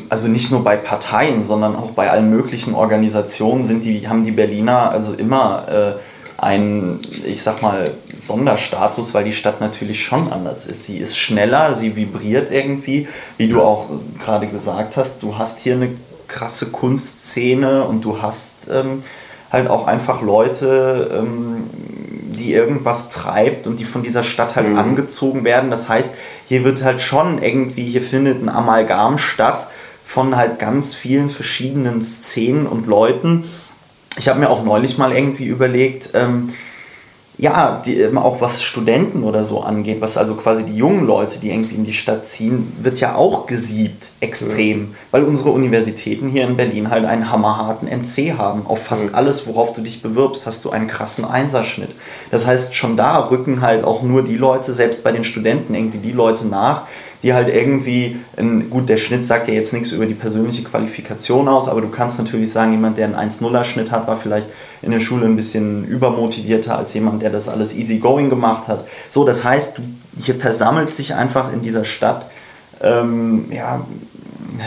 also 0.10 0.28
nicht 0.28 0.52
nur 0.52 0.64
bei 0.64 0.76
Parteien, 0.76 1.46
sondern 1.46 1.76
auch 1.76 1.92
bei 1.92 2.10
allen 2.10 2.30
möglichen 2.30 2.76
Organisationen 2.76 3.64
sind 3.64 3.86
die, 3.86 4.08
haben 4.08 4.26
die 4.26 4.32
Berliner 4.32 4.92
also 4.92 5.14
immer 5.14 5.96
äh, 5.98 6.42
einen, 6.42 7.00
ich 7.26 7.44
sag 7.44 7.62
mal, 7.62 7.92
Sonderstatus, 8.18 9.14
weil 9.14 9.24
die 9.24 9.34
Stadt 9.34 9.62
natürlich 9.62 10.04
schon 10.04 10.32
anders 10.32 10.66
ist. 10.66 10.86
Sie 10.86 10.98
ist 10.98 11.18
schneller, 11.18 11.76
sie 11.76 11.96
vibriert 11.96 12.52
irgendwie, 12.52 13.08
wie 13.38 13.48
du 13.48 13.62
auch 13.62 13.88
gerade 14.24 14.48
gesagt 14.48 14.98
hast. 14.98 15.24
Du 15.24 15.38
hast 15.38 15.62
hier 15.62 15.76
eine 15.76 15.90
krasse 16.28 16.72
Kunstszene 16.72 17.84
und 17.84 18.04
du 18.04 18.22
hast 18.22 18.68
ähm, 18.72 19.04
halt 19.54 19.70
auch 19.70 19.88
einfach 19.88 20.22
Leute, 20.22 21.12
ähm, 21.18 21.64
die 22.44 22.54
irgendwas 22.54 23.10
treibt 23.10 23.68
und 23.68 23.80
die 23.80 23.86
von 23.86 24.04
dieser 24.04 24.24
Stadt 24.24 24.56
halt 24.56 24.68
mhm. 24.68 24.78
angezogen 24.78 25.46
werden. 25.46 25.72
Das 25.72 25.88
heißt, 25.88 26.14
hier 26.46 26.66
wird 26.66 26.84
halt 26.84 27.00
schon 27.00 27.42
irgendwie, 27.42 27.86
hier 27.86 28.02
findet 28.02 28.44
ein 28.44 28.50
Amalgam 28.50 29.18
statt 29.18 29.68
von 30.06 30.36
halt 30.36 30.60
ganz 30.60 30.94
vielen 30.94 31.30
verschiedenen 31.30 32.04
Szenen 32.04 32.66
und 32.66 32.88
Leuten. 32.88 33.46
Ich 34.18 34.28
habe 34.28 34.40
mir 34.40 34.50
auch 34.50 34.64
neulich 34.64 34.98
mal 34.98 35.14
irgendwie 35.14 35.46
überlegt, 35.46 36.10
ähm, 36.14 36.50
ja, 37.44 37.82
die, 37.86 38.08
auch 38.16 38.40
was 38.40 38.62
Studenten 38.64 39.26
oder 39.26 39.44
so 39.44 39.60
angeht, 39.60 40.00
was 40.00 40.16
also 40.16 40.36
quasi 40.36 40.64
die 40.64 40.78
jungen 40.78 41.06
Leute, 41.06 41.40
die 41.40 41.50
irgendwie 41.50 41.76
in 41.76 41.84
die 41.84 41.92
Stadt 41.92 42.26
ziehen, 42.26 42.72
wird 42.82 43.02
ja 43.02 43.16
auch 43.16 43.48
gesiebt, 43.48 44.12
extrem, 44.22 44.80
ja. 44.80 44.88
weil 45.12 45.24
unsere 45.26 45.50
Universitäten 45.50 46.30
hier 46.30 46.46
in 46.46 46.56
Berlin 46.56 46.90
halt 46.90 47.04
einen 47.04 47.30
hammerharten 47.30 47.90
NC 47.90 48.38
haben. 48.38 48.66
Auf 48.66 48.84
fast 48.84 49.08
ja. 49.08 49.14
alles, 49.16 49.46
worauf 49.46 49.74
du 49.74 49.82
dich 49.82 50.02
bewirbst, 50.02 50.46
hast 50.46 50.64
du 50.64 50.70
einen 50.70 50.88
krassen 50.88 51.26
Einserschnitt. 51.26 51.90
Das 52.32 52.48
heißt, 52.48 52.76
schon 52.76 52.96
da 52.96 53.20
rücken 53.30 53.60
halt 53.60 53.84
auch 53.84 54.04
nur 54.04 54.24
die 54.24 54.38
Leute, 54.38 54.74
selbst 54.74 55.04
bei 55.04 55.12
den 55.12 55.26
Studenten, 55.26 55.76
irgendwie 55.76 55.98
die 55.98 56.14
Leute 56.14 56.48
nach, 56.48 56.84
die 57.24 57.34
halt 57.34 57.50
irgendwie, 57.50 58.22
gut, 58.70 58.88
der 58.88 58.96
Schnitt 58.96 59.26
sagt 59.26 59.50
ja 59.50 59.54
jetzt 59.54 59.74
nichts 59.74 59.92
über 59.92 60.06
die 60.06 60.14
persönliche 60.14 60.64
Qualifikation 60.64 61.50
aus, 61.50 61.68
aber 61.68 61.82
du 61.82 61.90
kannst 61.90 62.20
natürlich 62.20 62.54
sagen, 62.54 62.72
jemand, 62.72 62.98
der 62.98 63.08
einen 63.08 63.32
1-0er 63.32 63.66
Schnitt 63.66 63.92
hat, 63.92 64.08
war 64.08 64.16
vielleicht 64.16 64.48
in 64.84 64.92
der 64.92 65.00
Schule 65.00 65.26
ein 65.26 65.36
bisschen 65.36 65.86
übermotivierter 65.86 66.78
als 66.78 66.94
jemand, 66.94 67.22
der 67.22 67.30
das 67.30 67.48
alles 67.48 67.74
easy 67.74 67.98
going 67.98 68.30
gemacht 68.30 68.68
hat. 68.68 68.86
So, 69.10 69.26
das 69.26 69.44
heißt, 69.44 69.80
hier 70.22 70.36
versammelt 70.36 70.94
sich 70.94 71.16
einfach 71.16 71.52
in 71.52 71.62
dieser 71.62 71.86
Stadt, 71.86 72.28
ähm, 72.82 73.46
ja, 73.52 73.82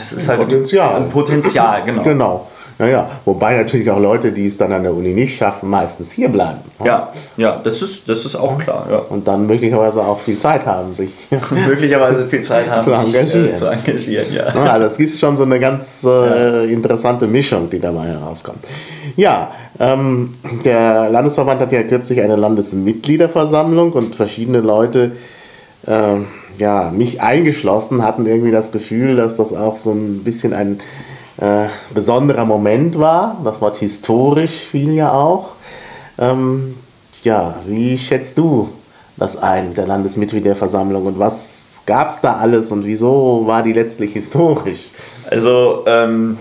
es 0.01 0.13
ist 0.13 0.29
halt 0.29 0.41
Potenzial. 0.41 0.97
ein 0.97 1.11
Potenzial, 1.11 1.85
genau. 1.85 2.03
genau. 2.03 2.47
Naja, 2.79 3.09
wobei 3.25 3.57
natürlich 3.57 3.91
auch 3.91 3.99
Leute, 3.99 4.33
die 4.33 4.47
es 4.47 4.59
dann 4.59 4.71
an 4.71 4.83
der 4.83 4.93
Uni 4.93 5.15
nicht 5.15 5.39
schaffen, 5.39 5.71
meistens 5.71 6.13
hier 6.13 6.29
bleiben. 6.29 6.59
Ja, 6.85 7.11
ja, 7.39 7.59
das 7.65 7.81
ist, 7.81 8.07
das 8.07 8.27
ist 8.27 8.37
auch 8.37 8.59
klar. 8.59 8.87
Ja. 8.91 8.99
Und 8.99 9.27
dann 9.27 9.47
möglicherweise 9.47 10.05
auch 10.05 10.21
viel 10.21 10.37
Zeit 10.37 10.67
haben, 10.67 10.95
sich 10.95 11.11
möglicherweise 11.51 12.27
viel 12.27 12.43
Zeit 12.43 12.69
haben, 12.69 12.83
zu 12.85 12.93
engagieren. 12.93 13.45
Sich, 13.45 13.53
äh, 13.53 13.55
zu 13.55 13.67
engagieren 13.67 14.27
ja. 14.31 14.55
ja. 14.55 14.79
das 14.79 14.99
ist 14.99 15.19
schon 15.19 15.39
so 15.39 15.45
eine 15.45 15.59
ganz 15.59 16.05
äh, 16.05 16.71
interessante 16.71 17.27
Mischung, 17.27 17.71
die 17.71 17.81
dabei 17.81 18.09
herauskommt. 18.09 18.63
Ja, 19.17 19.53
ähm, 19.79 20.35
der 20.65 21.11
Landesverband 21.11 21.61
hat 21.61 21.73
ja 21.73 21.83
kürzlich 21.83 22.21
eine 22.23 22.37
Landesmitgliederversammlung 22.37 23.93
und 23.93 24.15
verschiedene 24.15 24.61
Leute, 24.61 25.13
äh, 25.87 26.17
ja, 26.59 26.91
mich 26.91 27.21
eingeschlossen, 27.21 28.03
hatten 28.03 28.27
irgendwie 28.27 28.51
das 28.53 28.73
Gefühl, 28.73 29.17
dass 29.17 29.37
das 29.37 29.53
auch 29.53 29.77
so 29.77 29.93
ein 29.93 30.25
bisschen 30.25 30.55
ein 30.55 30.81
äh, 31.39 31.67
besonderer 31.93 32.45
Moment 32.45 32.99
war. 32.99 33.41
Das 33.45 33.61
Wort 33.61 33.77
historisch 33.77 34.67
fiel 34.71 34.95
ja 34.95 35.13
auch. 35.13 35.51
Ähm, 36.19 36.77
ja, 37.23 37.57
wie 37.67 37.99
schätzt 37.99 38.39
du 38.39 38.71
das 39.19 39.37
ein, 39.37 39.75
der 39.75 39.87
Landesmitgliederversammlung 39.87 41.07
und 41.07 41.19
was 41.19 41.83
gab 41.87 42.11
es 42.11 42.21
da 42.21 42.37
alles 42.37 42.73
und 42.73 42.85
wieso 42.85 43.43
war 43.47 43.63
die 43.63 43.73
letztlich 43.73 44.13
historisch? 44.13 44.91
Also, 45.31 45.85
ähm, 45.87 46.39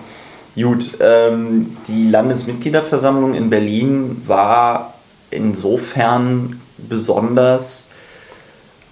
gut, 0.64 0.98
ähm, 1.02 1.76
die 1.88 2.10
Landesmitgliederversammlung 2.10 3.34
in 3.34 3.50
Berlin 3.50 4.22
war 4.26 4.94
insofern 5.32 6.62
besonders, 6.78 7.90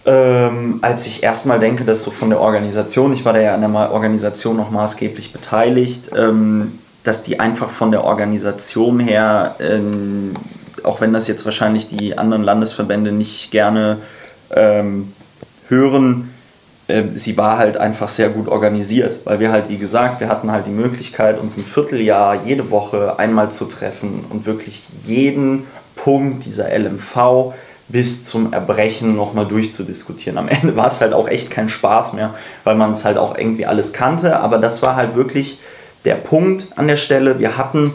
ähm, 0.06 0.80
als 0.82 1.08
ich 1.08 1.24
erstmal 1.24 1.60
denke, 1.60 1.86
dass 1.86 2.04
so 2.04 2.12
von 2.12 2.30
der 2.30 2.42
Organisation, 2.42 3.14
ich 3.14 3.24
war 3.24 3.34
da 3.34 3.40
ja 3.40 3.54
an 3.56 3.62
der 3.62 3.92
Organisation 3.92 4.58
noch 4.58 4.72
maßgeblich 4.72 5.32
beteiligt, 5.32 6.12
ähm, 6.16 6.80
dass 7.04 7.24
die 7.24 7.40
einfach 7.40 7.70
von 7.70 7.92
der 7.92 8.04
Organisation 8.04 9.00
her, 9.00 9.56
ähm, 9.60 10.34
auch 10.84 11.02
wenn 11.02 11.14
das 11.14 11.28
jetzt 11.28 11.46
wahrscheinlich 11.46 11.88
die 11.88 12.18
anderen 12.18 12.44
Landesverbände 12.44 13.12
nicht 13.12 13.52
gerne 13.52 13.98
ähm, 14.52 15.14
hören, 15.70 16.33
sie 17.16 17.38
war 17.38 17.58
halt 17.58 17.78
einfach 17.78 18.10
sehr 18.10 18.30
gut 18.30 18.48
organisiert, 18.48 19.20
weil 19.24 19.40
wir 19.40 19.52
halt, 19.52 19.70
wie 19.70 19.78
gesagt, 19.78 20.20
wir 20.20 20.28
hatten 20.28 20.52
halt 20.52 20.68
die 20.68 20.72
Möglichkeit, 20.72 21.40
uns 21.40 21.58
ein 21.58 21.64
Vierteljahr 21.64 22.44
jede 22.44 22.72
Woche 22.72 23.18
einmal 23.20 23.52
zu 23.52 23.66
treffen 23.66 24.26
und 24.30 24.46
wirklich 24.46 24.90
jeden 25.04 25.66
Punkt 25.96 26.46
dieser 26.46 26.78
LMV 26.78 27.54
bis 27.88 28.24
zum 28.24 28.54
Erbrechen 28.54 29.16
nochmal 29.16 29.46
durchzudiskutieren. 29.46 30.38
Am 30.38 30.48
Ende 30.50 30.76
war 30.76 30.88
es 30.88 31.00
halt 31.00 31.14
auch 31.14 31.28
echt 31.28 31.50
kein 31.50 31.70
Spaß 31.70 32.14
mehr, 32.14 32.34
weil 32.64 32.76
man 32.76 32.92
es 32.92 33.06
halt 33.06 33.18
auch 33.18 33.38
irgendwie 33.38 33.66
alles 33.66 33.94
kannte, 33.94 34.40
aber 34.40 34.58
das 34.58 34.82
war 34.82 34.96
halt 34.96 35.16
wirklich 35.16 35.60
der 36.06 36.16
Punkt 36.16 36.68
an 36.76 36.88
der 36.88 36.98
Stelle. 36.98 37.40
Wir 37.40 37.58
hatten 37.58 37.94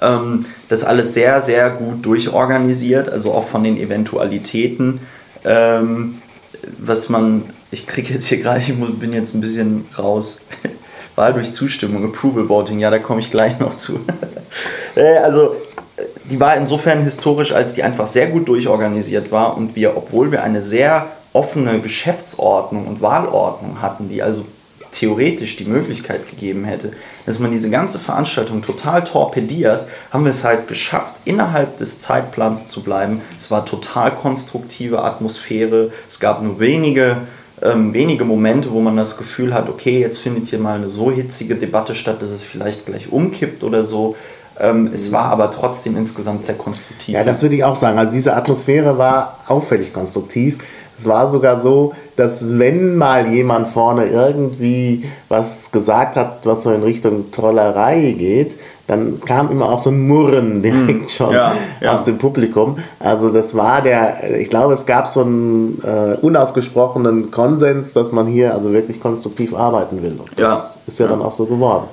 ähm, 0.00 0.46
das 0.68 0.84
alles 0.84 1.14
sehr, 1.14 1.42
sehr 1.42 1.70
gut 1.70 2.04
durchorganisiert, 2.04 3.08
also 3.08 3.32
auch 3.32 3.48
von 3.48 3.64
den 3.64 3.78
Eventualitäten, 3.78 5.00
ähm, 5.44 6.20
was 6.78 7.08
man, 7.08 7.44
ich 7.72 7.86
kriege 7.86 8.12
jetzt 8.12 8.26
hier 8.26 8.38
gerade, 8.38 8.60
ich 8.60 8.76
muss, 8.76 8.96
bin 8.98 9.12
jetzt 9.12 9.34
ein 9.34 9.40
bisschen 9.40 9.86
raus. 9.98 10.40
Wahl 11.16 11.32
durch 11.32 11.52
Zustimmung, 11.52 12.04
Approval 12.04 12.48
Voting, 12.48 12.78
ja, 12.78 12.90
da 12.90 12.98
komme 12.98 13.20
ich 13.20 13.30
gleich 13.30 13.58
noch 13.58 13.76
zu. 13.76 14.00
Äh, 14.94 15.16
also 15.16 15.56
die 16.24 16.38
war 16.38 16.54
insofern 16.54 17.02
historisch, 17.02 17.52
als 17.52 17.72
die 17.72 17.82
einfach 17.82 18.06
sehr 18.06 18.26
gut 18.26 18.46
durchorganisiert 18.46 19.32
war 19.32 19.56
und 19.56 19.74
wir, 19.74 19.96
obwohl 19.96 20.30
wir 20.30 20.42
eine 20.42 20.60
sehr 20.60 21.06
offene 21.32 21.80
Geschäftsordnung 21.80 22.86
und 22.86 23.00
Wahlordnung 23.00 23.80
hatten, 23.80 24.10
die 24.10 24.22
also 24.22 24.44
theoretisch 24.90 25.56
die 25.56 25.64
Möglichkeit 25.64 26.28
gegeben 26.28 26.64
hätte, 26.64 26.92
dass 27.24 27.38
man 27.38 27.52
diese 27.52 27.70
ganze 27.70 27.98
Veranstaltung 27.98 28.60
total 28.60 29.04
torpediert, 29.04 29.86
haben 30.10 30.24
wir 30.24 30.30
es 30.30 30.44
halt 30.44 30.68
geschafft, 30.68 31.22
innerhalb 31.24 31.78
des 31.78 31.98
Zeitplans 31.98 32.66
zu 32.66 32.82
bleiben. 32.82 33.22
Es 33.38 33.50
war 33.50 33.64
total 33.64 34.14
konstruktive 34.14 35.02
Atmosphäre. 35.02 35.90
Es 36.10 36.20
gab 36.20 36.42
nur 36.42 36.60
wenige, 36.60 37.16
ähm, 37.62 37.92
wenige 37.94 38.24
Momente, 38.24 38.72
wo 38.72 38.80
man 38.80 38.96
das 38.96 39.16
Gefühl 39.16 39.54
hat, 39.54 39.68
okay, 39.68 40.00
jetzt 40.00 40.18
findet 40.18 40.48
hier 40.48 40.58
mal 40.58 40.76
eine 40.76 40.90
so 40.90 41.10
hitzige 41.10 41.54
Debatte 41.54 41.94
statt, 41.94 42.20
dass 42.20 42.30
es 42.30 42.42
vielleicht 42.42 42.86
gleich 42.86 43.12
umkippt 43.12 43.64
oder 43.64 43.84
so. 43.84 44.16
Ähm, 44.60 44.90
es 44.92 45.12
war 45.12 45.26
aber 45.26 45.50
trotzdem 45.50 45.96
insgesamt 45.96 46.44
sehr 46.44 46.56
konstruktiv. 46.56 47.14
Ja, 47.14 47.24
das 47.24 47.42
würde 47.42 47.54
ich 47.54 47.64
auch 47.64 47.76
sagen. 47.76 47.98
Also 47.98 48.12
diese 48.12 48.34
Atmosphäre 48.34 48.98
war 48.98 49.38
auffällig 49.46 49.92
konstruktiv. 49.92 50.58
Es 50.98 51.06
war 51.06 51.26
sogar 51.28 51.60
so, 51.60 51.94
dass 52.16 52.58
wenn 52.58 52.96
mal 52.96 53.26
jemand 53.26 53.68
vorne 53.68 54.06
irgendwie 54.06 55.04
was 55.28 55.72
gesagt 55.72 56.16
hat, 56.16 56.44
was 56.44 56.62
so 56.62 56.72
in 56.72 56.82
Richtung 56.82 57.30
Trollerei 57.32 58.14
geht, 58.16 58.56
dann 58.86 59.20
kam 59.24 59.50
immer 59.50 59.66
auch 59.70 59.78
so 59.78 59.90
ein 59.90 60.06
Murren 60.06 60.62
direkt 60.62 60.88
hm. 60.88 61.08
schon 61.08 61.34
ja, 61.34 61.54
ja. 61.80 61.92
aus 61.92 62.04
dem 62.04 62.18
Publikum. 62.18 62.78
Also 62.98 63.30
das 63.30 63.54
war 63.56 63.82
der, 63.82 64.38
ich 64.38 64.50
glaube, 64.50 64.74
es 64.74 64.86
gab 64.86 65.08
so 65.08 65.20
einen 65.20 65.82
äh, 65.84 66.16
unausgesprochenen 66.20 67.30
Konsens, 67.30 67.92
dass 67.92 68.12
man 68.12 68.26
hier 68.26 68.54
also 68.54 68.72
wirklich 68.72 69.00
konstruktiv 69.00 69.54
arbeiten 69.54 70.02
will. 70.02 70.16
Und 70.18 70.30
das 70.36 70.38
ja. 70.38 70.70
ist 70.86 70.98
ja, 70.98 71.06
ja, 71.06 71.12
dann 71.12 71.22
auch 71.22 71.32
so 71.32 71.46
geworden. 71.46 71.84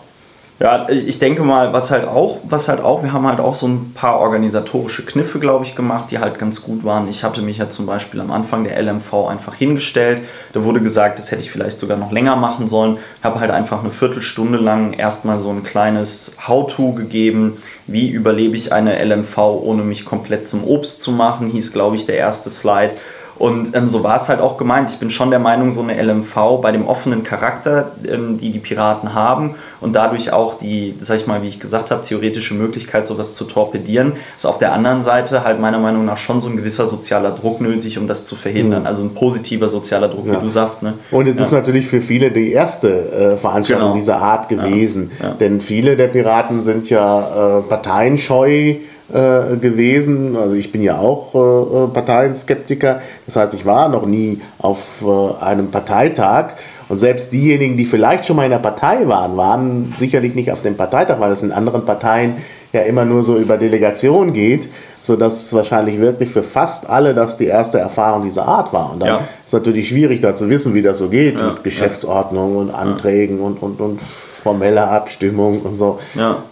Ja, 0.62 0.90
ich 0.90 1.20
denke 1.20 1.44
mal, 1.44 1.72
was 1.72 1.90
halt 1.90 2.06
auch, 2.06 2.40
was 2.44 2.68
halt 2.68 2.82
auch, 2.82 3.02
wir 3.02 3.14
haben 3.14 3.26
halt 3.26 3.40
auch 3.40 3.54
so 3.54 3.66
ein 3.66 3.94
paar 3.94 4.20
organisatorische 4.20 5.06
Kniffe, 5.06 5.40
glaube 5.40 5.64
ich, 5.64 5.74
gemacht, 5.74 6.12
die 6.12 6.20
halt 6.20 6.38
ganz 6.38 6.62
gut 6.62 6.84
waren. 6.84 7.08
Ich 7.08 7.24
hatte 7.24 7.42
mich 7.42 7.60
ja 7.60 7.70
zum 7.70 7.86
Beispiel 7.86 8.20
am 8.20 8.30
Anfang 8.30 8.66
der 8.66 8.78
LMV 8.82 9.30
einfach 9.30 9.56
hingestellt. 9.56 10.22
Da 10.52 10.62
wurde 10.66 10.82
gesagt, 10.82 11.18
das 11.18 11.32
hätte 11.32 11.42
ich 11.42 11.50
vielleicht 11.50 11.80
sogar 11.80 11.96
noch 11.96 12.12
länger 12.12 12.36
machen 12.36 12.68
sollen. 12.68 12.98
Habe 13.24 13.40
halt 13.40 13.52
einfach 13.52 13.80
eine 13.80 13.92
Viertelstunde 13.92 14.58
lang 14.58 14.92
erstmal 14.92 15.40
so 15.40 15.50
ein 15.50 15.64
kleines 15.64 16.34
How-To 16.46 16.92
gegeben. 16.92 17.64
Wie 17.88 18.10
überlebe 18.10 18.58
ich 18.58 18.74
eine 18.74 19.02
LMV, 19.02 19.38
ohne 19.38 19.84
mich 19.84 20.04
komplett 20.04 20.46
zum 20.46 20.66
Obst 20.66 21.02
zu 21.02 21.14
machen, 21.14 21.48
hieß, 21.48 21.72
glaube 21.72 21.96
ich, 21.96 22.06
der 22.06 22.18
erste 22.18 22.50
Slide. 22.50 22.96
Und 23.40 23.74
ähm, 23.74 23.88
so 23.88 24.04
war 24.04 24.18
es 24.18 24.28
halt 24.28 24.42
auch 24.42 24.58
gemeint. 24.58 24.90
Ich 24.90 24.98
bin 25.00 25.10
schon 25.10 25.30
der 25.30 25.40
Meinung, 25.40 25.72
so 25.72 25.82
eine 25.82 26.00
LMV 26.02 26.62
bei 26.62 26.74
dem 26.74 26.86
offenen 26.86 27.24
Charakter, 27.24 27.94
ähm, 28.06 28.38
die 28.38 28.52
die 28.52 28.60
Piraten 28.60 29.14
haben 29.14 29.56
und 29.80 29.94
dadurch 29.94 30.34
auch 30.34 30.56
die, 30.56 30.94
sag 31.02 31.18
ich 31.18 31.26
mal, 31.26 31.42
wie 31.42 31.48
ich 31.48 31.60
gesagt 31.62 31.90
habe, 31.90 32.04
theoretische 32.04 32.54
Möglichkeit, 32.54 33.08
sowas 33.08 33.36
zu 33.36 33.46
torpedieren, 33.46 34.14
ist 34.36 34.46
auf 34.46 34.58
der 34.58 34.74
anderen 34.74 35.04
Seite 35.04 35.46
halt 35.46 35.60
meiner 35.62 35.80
Meinung 35.80 36.06
nach 36.06 36.18
schon 36.18 36.42
so 36.42 36.50
ein 36.50 36.58
gewisser 36.58 36.86
sozialer 36.86 37.32
Druck 37.32 37.62
nötig, 37.62 37.98
um 37.98 38.08
das 38.08 38.26
zu 38.26 38.36
verhindern. 38.36 38.82
Mhm. 38.82 38.88
Also 38.88 39.04
ein 39.04 39.14
positiver 39.14 39.70
sozialer 39.70 40.10
Druck, 40.10 40.28
ja. 40.28 40.34
wie 40.34 40.44
du 40.44 40.50
sagst. 40.50 40.84
Ne? 40.84 40.96
Und 41.10 41.28
es 41.28 41.38
ja. 41.38 41.46
ist 41.46 41.52
natürlich 41.54 41.88
für 41.88 42.02
viele 42.02 42.32
die 42.32 42.52
erste 42.52 42.90
äh, 42.90 43.38
Veranstaltung 43.38 43.88
genau. 43.88 43.96
dieser 43.96 44.18
Art 44.18 44.50
gewesen. 44.50 45.12
Ja. 45.24 45.32
Denn 45.32 45.62
viele 45.62 45.96
der 45.96 46.08
Piraten 46.08 46.62
sind 46.62 46.90
ja 46.90 47.60
äh, 47.60 47.62
parteienscheu 47.62 48.76
äh, 49.14 49.56
gewesen. 49.58 50.36
Also 50.36 50.54
ich 50.54 50.72
bin 50.72 50.82
ja 50.82 50.98
auch 50.98 51.34
äh, 51.34 51.38
äh, 51.38 51.88
Parteienskeptiker. 51.88 53.02
Das 53.26 53.36
heißt, 53.36 53.54
ich 53.54 53.66
war 53.66 53.90
noch 53.90 54.06
nie 54.06 54.42
auf 54.60 54.84
äh, 55.02 55.44
einem 55.44 55.72
Parteitag. 55.72 56.52
Und 56.90 56.98
selbst 56.98 57.32
diejenigen, 57.32 57.78
die 57.78 57.86
vielleicht 57.86 58.26
schon 58.26 58.36
mal 58.36 58.46
in 58.46 58.52
der 58.52 58.58
Partei 58.58 59.08
waren, 59.08 59.38
waren 59.38 59.94
sicherlich 59.98 60.34
nicht 60.34 60.52
auf 60.52 60.62
dem 60.64 60.76
Parteitag, 60.76 61.20
weil 61.20 61.32
es 61.32 61.44
in 61.44 61.52
anderen 61.52 61.86
Parteien 61.86 62.38
ja 62.74 62.82
immer 62.82 63.06
nur 63.06 63.24
so 63.24 63.38
über 63.38 63.58
Delegation 63.58 64.34
geht, 64.34 64.64
sodass 65.04 65.46
es 65.46 65.54
wahrscheinlich 65.54 66.00
wirklich 66.00 66.30
für 66.30 66.44
fast 66.44 66.90
alle 66.90 67.14
das 67.14 67.38
die 67.38 67.46
erste 67.46 67.78
Erfahrung 67.78 68.24
dieser 68.24 68.48
Art 68.48 68.74
war. 68.74 68.94
Und 68.94 69.02
dann 69.02 69.10
ja. 69.10 69.18
ist 69.18 69.48
es 69.48 69.54
natürlich 69.54 69.90
schwierig, 69.90 70.22
da 70.22 70.34
zu 70.36 70.50
wissen, 70.50 70.74
wie 70.74 70.82
das 70.82 70.98
so 70.98 71.10
geht 71.10 71.40
ja. 71.40 71.52
mit 71.52 71.64
Geschäftsordnung 71.64 72.58
und 72.58 72.72
Anträgen 72.72 73.40
ja. 73.40 73.46
und, 73.46 73.62
und, 73.62 73.80
und 73.80 74.00
formeller 74.44 74.90
Abstimmung 74.90 75.62
und 75.62 75.78
so. 75.78 76.00
Ja. 76.16 76.44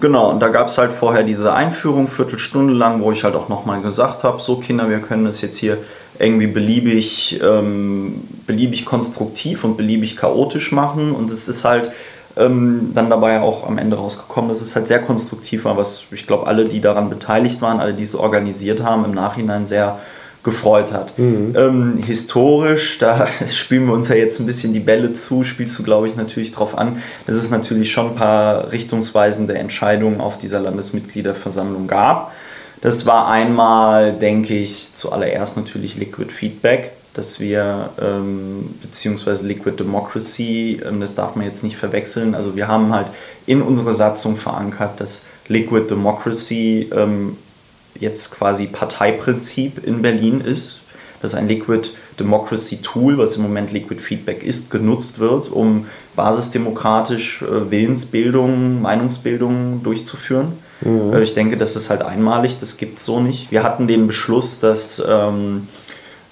Genau, 0.00 0.30
und 0.30 0.40
da 0.40 0.48
gab 0.48 0.68
es 0.68 0.78
halt 0.78 0.92
vorher 0.92 1.22
diese 1.22 1.52
Einführung, 1.52 2.08
Viertelstunde 2.08 2.72
lang, 2.72 3.02
wo 3.02 3.10
ich 3.12 3.24
halt 3.24 3.34
auch 3.34 3.48
nochmal 3.48 3.80
gesagt 3.80 4.22
habe, 4.24 4.40
so 4.40 4.56
Kinder, 4.56 4.88
wir 4.88 5.00
können 5.00 5.24
das 5.24 5.40
jetzt 5.40 5.58
hier 5.58 5.78
irgendwie 6.18 6.46
beliebig, 6.46 7.40
ähm, 7.42 8.22
beliebig 8.46 8.84
konstruktiv 8.84 9.64
und 9.64 9.76
beliebig 9.76 10.16
chaotisch 10.16 10.72
machen. 10.72 11.12
Und 11.12 11.30
es 11.30 11.48
ist 11.48 11.64
halt 11.64 11.90
ähm, 12.36 12.92
dann 12.94 13.10
dabei 13.10 13.40
auch 13.40 13.66
am 13.66 13.78
Ende 13.78 13.96
rausgekommen, 13.96 14.50
dass 14.50 14.60
es 14.60 14.76
halt 14.76 14.88
sehr 14.88 15.00
konstruktiv 15.00 15.64
war, 15.64 15.76
was 15.76 16.04
ich 16.10 16.26
glaube, 16.26 16.46
alle, 16.46 16.66
die 16.66 16.80
daran 16.80 17.08
beteiligt 17.08 17.60
waren, 17.62 17.80
alle, 17.80 17.94
die 17.94 18.04
es 18.04 18.14
organisiert 18.14 18.82
haben, 18.82 19.04
im 19.04 19.12
Nachhinein 19.12 19.66
sehr 19.66 19.98
gefreut 20.46 20.92
hat. 20.92 21.18
Mhm. 21.18 21.54
Ähm, 21.54 21.98
historisch, 21.98 22.96
da 22.98 23.26
spielen 23.52 23.86
wir 23.86 23.92
uns 23.92 24.08
ja 24.08 24.14
jetzt 24.14 24.40
ein 24.40 24.46
bisschen 24.46 24.72
die 24.72 24.80
Bälle 24.80 25.12
zu, 25.12 25.44
spielst 25.44 25.78
du, 25.78 25.82
glaube 25.82 26.08
ich, 26.08 26.16
natürlich 26.16 26.52
darauf 26.52 26.78
an, 26.78 27.02
dass 27.26 27.36
es 27.36 27.50
natürlich 27.50 27.92
schon 27.92 28.12
ein 28.12 28.14
paar 28.14 28.72
richtungsweisende 28.72 29.58
Entscheidungen 29.58 30.22
auf 30.22 30.38
dieser 30.38 30.60
Landesmitgliederversammlung 30.60 31.88
gab. 31.88 32.32
Das 32.80 33.04
war 33.04 33.28
einmal, 33.28 34.12
denke 34.12 34.54
ich, 34.54 34.94
zuallererst 34.94 35.56
natürlich 35.56 35.96
Liquid 35.96 36.32
Feedback, 36.32 36.92
dass 37.14 37.40
wir, 37.40 37.90
ähm, 38.00 38.74
beziehungsweise 38.80 39.44
Liquid 39.44 39.76
Democracy, 39.76 40.80
ähm, 40.86 41.00
das 41.00 41.16
darf 41.16 41.34
man 41.34 41.46
jetzt 41.46 41.64
nicht 41.64 41.76
verwechseln. 41.76 42.36
Also 42.36 42.54
wir 42.54 42.68
haben 42.68 42.94
halt 42.94 43.08
in 43.46 43.62
unserer 43.62 43.94
Satzung 43.94 44.36
verankert, 44.36 45.00
dass 45.00 45.22
Liquid 45.48 45.88
Democracy 45.90 46.88
ähm, 46.94 47.36
jetzt 48.00 48.30
quasi 48.30 48.66
Parteiprinzip 48.66 49.84
in 49.84 50.02
Berlin 50.02 50.40
ist, 50.40 50.80
dass 51.22 51.34
ein 51.34 51.48
Liquid 51.48 51.90
Democracy 52.18 52.78
Tool, 52.78 53.18
was 53.18 53.36
im 53.36 53.42
Moment 53.42 53.72
Liquid 53.72 54.00
Feedback 54.00 54.42
ist, 54.42 54.70
genutzt 54.70 55.18
wird, 55.18 55.50
um 55.50 55.86
basisdemokratisch 56.14 57.42
äh, 57.42 57.70
Willensbildung, 57.70 58.82
Meinungsbildung 58.82 59.82
durchzuführen. 59.82 60.52
Mhm. 60.82 61.12
Äh, 61.12 61.22
ich 61.22 61.34
denke, 61.34 61.56
das 61.56 61.76
ist 61.76 61.90
halt 61.90 62.02
einmalig, 62.02 62.58
das 62.60 62.76
gibt 62.76 62.98
es 62.98 63.04
so 63.04 63.20
nicht. 63.20 63.50
Wir 63.50 63.62
hatten 63.62 63.86
den 63.86 64.06
Beschluss, 64.06 64.60
dass 64.60 65.02
ähm, 65.06 65.68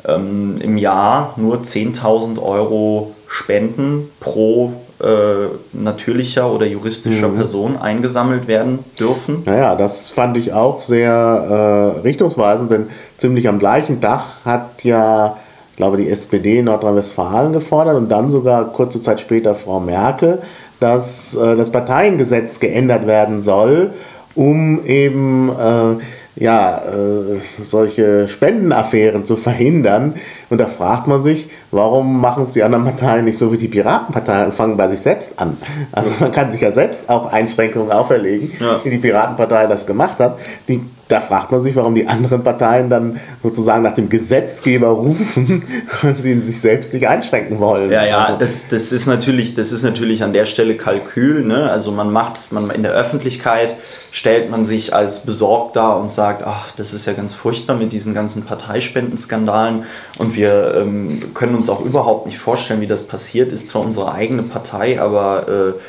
ähm, 0.07 0.59
im 0.61 0.77
Jahr 0.77 1.35
nur 1.37 1.59
10.000 1.59 2.41
Euro 2.41 3.15
Spenden 3.27 4.09
pro 4.21 4.73
äh, 5.01 5.49
natürlicher 5.73 6.53
oder 6.53 6.67
juristischer 6.67 7.29
mhm. 7.29 7.37
Person 7.37 7.77
eingesammelt 7.77 8.47
werden 8.47 8.81
dürfen. 8.99 9.43
Naja, 9.45 9.75
das 9.75 10.11
fand 10.11 10.37
ich 10.37 10.53
auch 10.53 10.81
sehr 10.81 11.97
äh, 11.97 12.01
richtungsweisend, 12.01 12.71
denn 12.71 12.87
ziemlich 13.17 13.49
am 13.49 13.59
gleichen 13.59 14.01
Tag 14.01 14.23
hat 14.45 14.85
ja, 14.85 15.37
ich 15.71 15.77
glaube, 15.77 15.97
die 15.97 16.09
SPD 16.09 16.59
in 16.59 16.67
Nordrhein-Westfalen 16.67 17.53
gefordert 17.53 17.97
und 17.97 18.09
dann 18.09 18.31
sogar 18.31 18.73
kurze 18.73 19.03
Zeit 19.03 19.21
später 19.21 19.55
Frau 19.55 19.81
Merkel, 19.81 20.43
dass 20.79 21.35
äh, 21.35 21.57
das 21.57 21.71
Parteiengesetz 21.71 22.61
geändert 22.61 23.07
werden 23.07 23.43
soll, 23.43 23.95
um 24.35 24.85
eben 24.85 25.49
äh, 25.49 26.03
ja, 26.37 26.79
äh, 26.79 27.41
solche 27.63 28.29
Spendenaffären 28.29 29.25
zu 29.25 29.37
verhindern. 29.37 30.15
Und 30.51 30.59
da 30.59 30.67
fragt 30.67 31.07
man 31.07 31.23
sich, 31.23 31.49
warum 31.71 32.21
machen 32.21 32.43
es 32.43 32.53
die 32.53 32.63
anderen 32.63 32.85
Parteien 32.85 33.25
nicht 33.25 33.39
so 33.39 33.53
wie 33.53 33.59
die 33.59 33.69
Piratenpartei 33.69 34.45
und 34.45 34.55
fangen 34.55 34.77
bei 34.77 34.89
sich 34.89 35.01
selbst 35.01 35.39
an? 35.39 35.57
Also 35.93 36.11
man 36.19 36.33
kann 36.33 36.51
sich 36.51 36.61
ja 36.61 36.73
selbst 36.73 37.09
auch 37.09 37.33
Einschränkungen 37.33 37.93
auferlegen, 37.93 38.53
ja. 38.59 38.81
wie 38.83 38.91
die 38.91 38.99
Piratenpartei 38.99 39.67
das 39.67 39.87
gemacht 39.87 40.19
hat. 40.19 40.39
Die 40.69 40.81
da 41.09 41.21
fragt 41.21 41.53
man 41.53 41.61
sich, 41.61 41.77
warum 41.77 41.95
die 41.95 42.07
anderen 42.07 42.43
Parteien 42.43 42.89
dann 42.89 43.21
sozusagen 43.43 43.83
nach 43.83 43.95
dem 43.95 44.09
Gesetzgeber 44.09 44.89
rufen, 44.89 45.63
weil 46.03 46.17
sie 46.17 46.39
sich 46.41 46.61
selbst 46.61 46.95
nicht 46.95 47.07
einschränken 47.07 47.61
wollen. 47.61 47.91
Ja, 47.91 48.05
ja, 48.05 48.25
also. 48.25 48.39
das, 48.39 48.53
das, 48.71 48.93
ist 48.93 49.07
natürlich, 49.07 49.55
das 49.55 49.73
ist 49.73 49.83
natürlich 49.83 50.23
an 50.23 50.33
der 50.33 50.47
Stelle 50.47 50.77
Kalkül. 50.77 51.45
Ne? 51.45 51.71
Also 51.71 51.93
man 51.93 52.11
macht, 52.11 52.53
man 52.53 52.71
in 52.71 52.83
der 52.83 52.93
Öffentlichkeit 52.93 53.75
stellt 54.13 54.51
man 54.51 54.65
sich 54.65 54.95
als 54.95 55.21
besorgt 55.21 55.77
dar 55.77 55.99
und 55.99 56.11
sagt, 56.11 56.45
ach, 56.47 56.71
das 56.77 56.95
ist 56.95 57.05
ja 57.05 57.13
ganz 57.13 57.35
furchtbar 57.35 57.77
mit 57.77 57.93
diesen 57.93 58.15
ganzen 58.15 58.45
Parteispendenskandalen 58.45 59.85
und 60.19 60.37
wir 60.37 60.75
ähm, 60.77 61.35
können 61.35 61.57
uns 61.57 61.69
auch 61.69 61.85
überhaupt 61.85 62.27
nicht 62.27 62.39
vorstellen, 62.39 62.81
wie 62.81 62.87
das 62.87 63.03
passiert 63.03 63.53
ist. 63.53 63.69
Zwar 63.69 63.83
unsere 63.83 64.13
eigene 64.13 64.45
Partei, 64.45 65.01
aber 65.01 65.49
äh, 65.49 65.81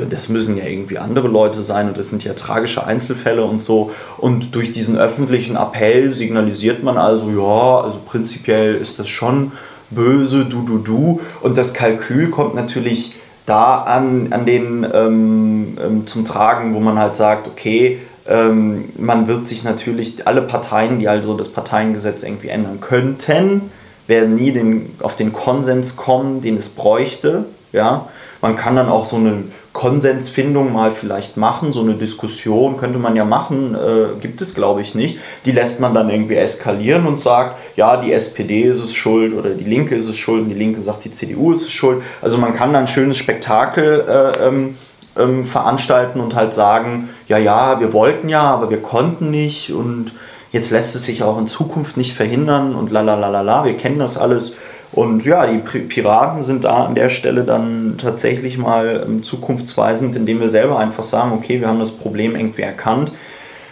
das 0.00 0.28
müssen 0.28 0.56
ja 0.56 0.64
irgendwie 0.64 0.98
andere 0.98 1.28
Leute 1.28 1.62
sein 1.62 1.88
und 1.88 1.98
das 1.98 2.10
sind 2.10 2.24
ja 2.24 2.34
tragische 2.34 2.86
Einzelfälle 2.86 3.44
und 3.44 3.60
so. 3.60 3.92
Und 4.18 4.54
durch 4.54 4.72
diesen 4.72 4.96
öffentlichen 4.98 5.56
Appell 5.56 6.12
signalisiert 6.14 6.82
man 6.82 6.98
also, 6.98 7.30
ja, 7.30 7.84
also 7.84 7.98
prinzipiell 8.04 8.74
ist 8.74 8.98
das 8.98 9.08
schon 9.08 9.52
böse, 9.90 10.44
du, 10.44 10.62
du, 10.62 10.78
du. 10.78 11.20
Und 11.40 11.56
das 11.56 11.74
Kalkül 11.74 12.30
kommt 12.30 12.54
natürlich 12.54 13.14
da 13.46 13.82
an, 13.82 14.28
an 14.32 14.46
den 14.46 14.86
ähm, 14.92 15.78
ähm, 15.82 16.06
zum 16.06 16.24
Tragen, 16.24 16.74
wo 16.74 16.80
man 16.80 16.98
halt 16.98 17.16
sagt, 17.16 17.46
okay, 17.46 18.00
ähm, 18.26 18.86
man 18.96 19.28
wird 19.28 19.46
sich 19.46 19.64
natürlich, 19.64 20.26
alle 20.26 20.42
Parteien, 20.42 20.98
die 20.98 21.08
also 21.08 21.36
das 21.36 21.48
Parteiengesetz 21.48 22.22
irgendwie 22.22 22.48
ändern 22.48 22.80
könnten, 22.80 23.70
werden 24.06 24.34
nie 24.34 24.52
den, 24.52 24.90
auf 25.00 25.16
den 25.16 25.32
Konsens 25.32 25.96
kommen, 25.96 26.40
den 26.40 26.56
es 26.56 26.68
bräuchte. 26.70 27.44
Ja? 27.72 28.06
Man 28.44 28.56
kann 28.56 28.76
dann 28.76 28.90
auch 28.90 29.06
so 29.06 29.16
eine 29.16 29.44
Konsensfindung 29.72 30.70
mal 30.70 30.90
vielleicht 30.90 31.38
machen, 31.38 31.72
so 31.72 31.80
eine 31.80 31.94
Diskussion 31.94 32.76
könnte 32.76 32.98
man 32.98 33.16
ja 33.16 33.24
machen, 33.24 33.74
äh, 33.74 34.20
gibt 34.20 34.42
es 34.42 34.54
glaube 34.54 34.82
ich 34.82 34.94
nicht. 34.94 35.16
Die 35.46 35.52
lässt 35.52 35.80
man 35.80 35.94
dann 35.94 36.10
irgendwie 36.10 36.34
eskalieren 36.34 37.06
und 37.06 37.18
sagt, 37.18 37.56
ja, 37.74 37.96
die 37.96 38.12
SPD 38.12 38.64
ist 38.64 38.80
es 38.80 38.92
schuld 38.92 39.32
oder 39.32 39.48
die 39.48 39.64
Linke 39.64 39.94
ist 39.94 40.08
es 40.08 40.18
schuld 40.18 40.42
und 40.42 40.50
die 40.50 40.58
Linke 40.58 40.82
sagt, 40.82 41.06
die 41.06 41.10
CDU 41.10 41.54
ist 41.54 41.62
es 41.62 41.70
schuld. 41.70 42.02
Also 42.20 42.36
man 42.36 42.52
kann 42.52 42.74
dann 42.74 42.82
ein 42.82 42.86
schönes 42.86 43.16
Spektakel 43.16 44.04
äh, 44.06 44.46
ähm, 44.46 44.76
ähm, 45.16 45.46
veranstalten 45.46 46.20
und 46.20 46.34
halt 46.34 46.52
sagen, 46.52 47.08
ja, 47.28 47.38
ja, 47.38 47.80
wir 47.80 47.94
wollten 47.94 48.28
ja, 48.28 48.42
aber 48.42 48.68
wir 48.68 48.82
konnten 48.82 49.30
nicht 49.30 49.72
und 49.72 50.12
jetzt 50.52 50.70
lässt 50.70 50.94
es 50.94 51.06
sich 51.06 51.22
auch 51.22 51.38
in 51.38 51.46
Zukunft 51.46 51.96
nicht 51.96 52.14
verhindern 52.14 52.74
und 52.74 52.90
la 52.90 53.00
la 53.00 53.14
la 53.14 53.28
la 53.30 53.40
la, 53.40 53.64
wir 53.64 53.78
kennen 53.78 53.98
das 53.98 54.18
alles. 54.18 54.54
Und 54.94 55.24
ja, 55.24 55.46
die 55.46 55.58
Piraten 55.58 56.44
sind 56.44 56.62
da 56.62 56.84
an 56.84 56.94
der 56.94 57.08
Stelle 57.08 57.42
dann 57.42 57.96
tatsächlich 57.98 58.58
mal 58.58 59.04
ähm, 59.04 59.24
zukunftsweisend, 59.24 60.14
indem 60.14 60.40
wir 60.40 60.48
selber 60.48 60.78
einfach 60.78 61.02
sagen, 61.02 61.32
okay, 61.32 61.60
wir 61.60 61.66
haben 61.66 61.80
das 61.80 61.90
Problem 61.90 62.36
irgendwie 62.36 62.62
erkannt. 62.62 63.10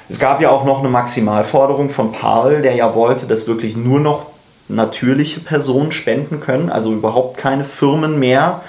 Es 0.08 0.18
gab 0.18 0.42
ja 0.42 0.50
auch 0.50 0.64
noch 0.64 0.80
eine 0.80 0.88
Maximalforderung 0.88 1.90
von 1.90 2.10
Paul, 2.10 2.60
der 2.60 2.74
ja 2.74 2.96
wollte, 2.96 3.26
dass 3.26 3.46
wirklich 3.46 3.76
nur 3.76 4.00
noch 4.00 4.26
natürliche 4.68 5.38
Personen 5.38 5.92
spenden 5.92 6.40
können, 6.40 6.70
also 6.70 6.92
überhaupt 6.92 7.36
keine 7.36 7.64
Firmen 7.64 8.18
mehr. 8.18 8.62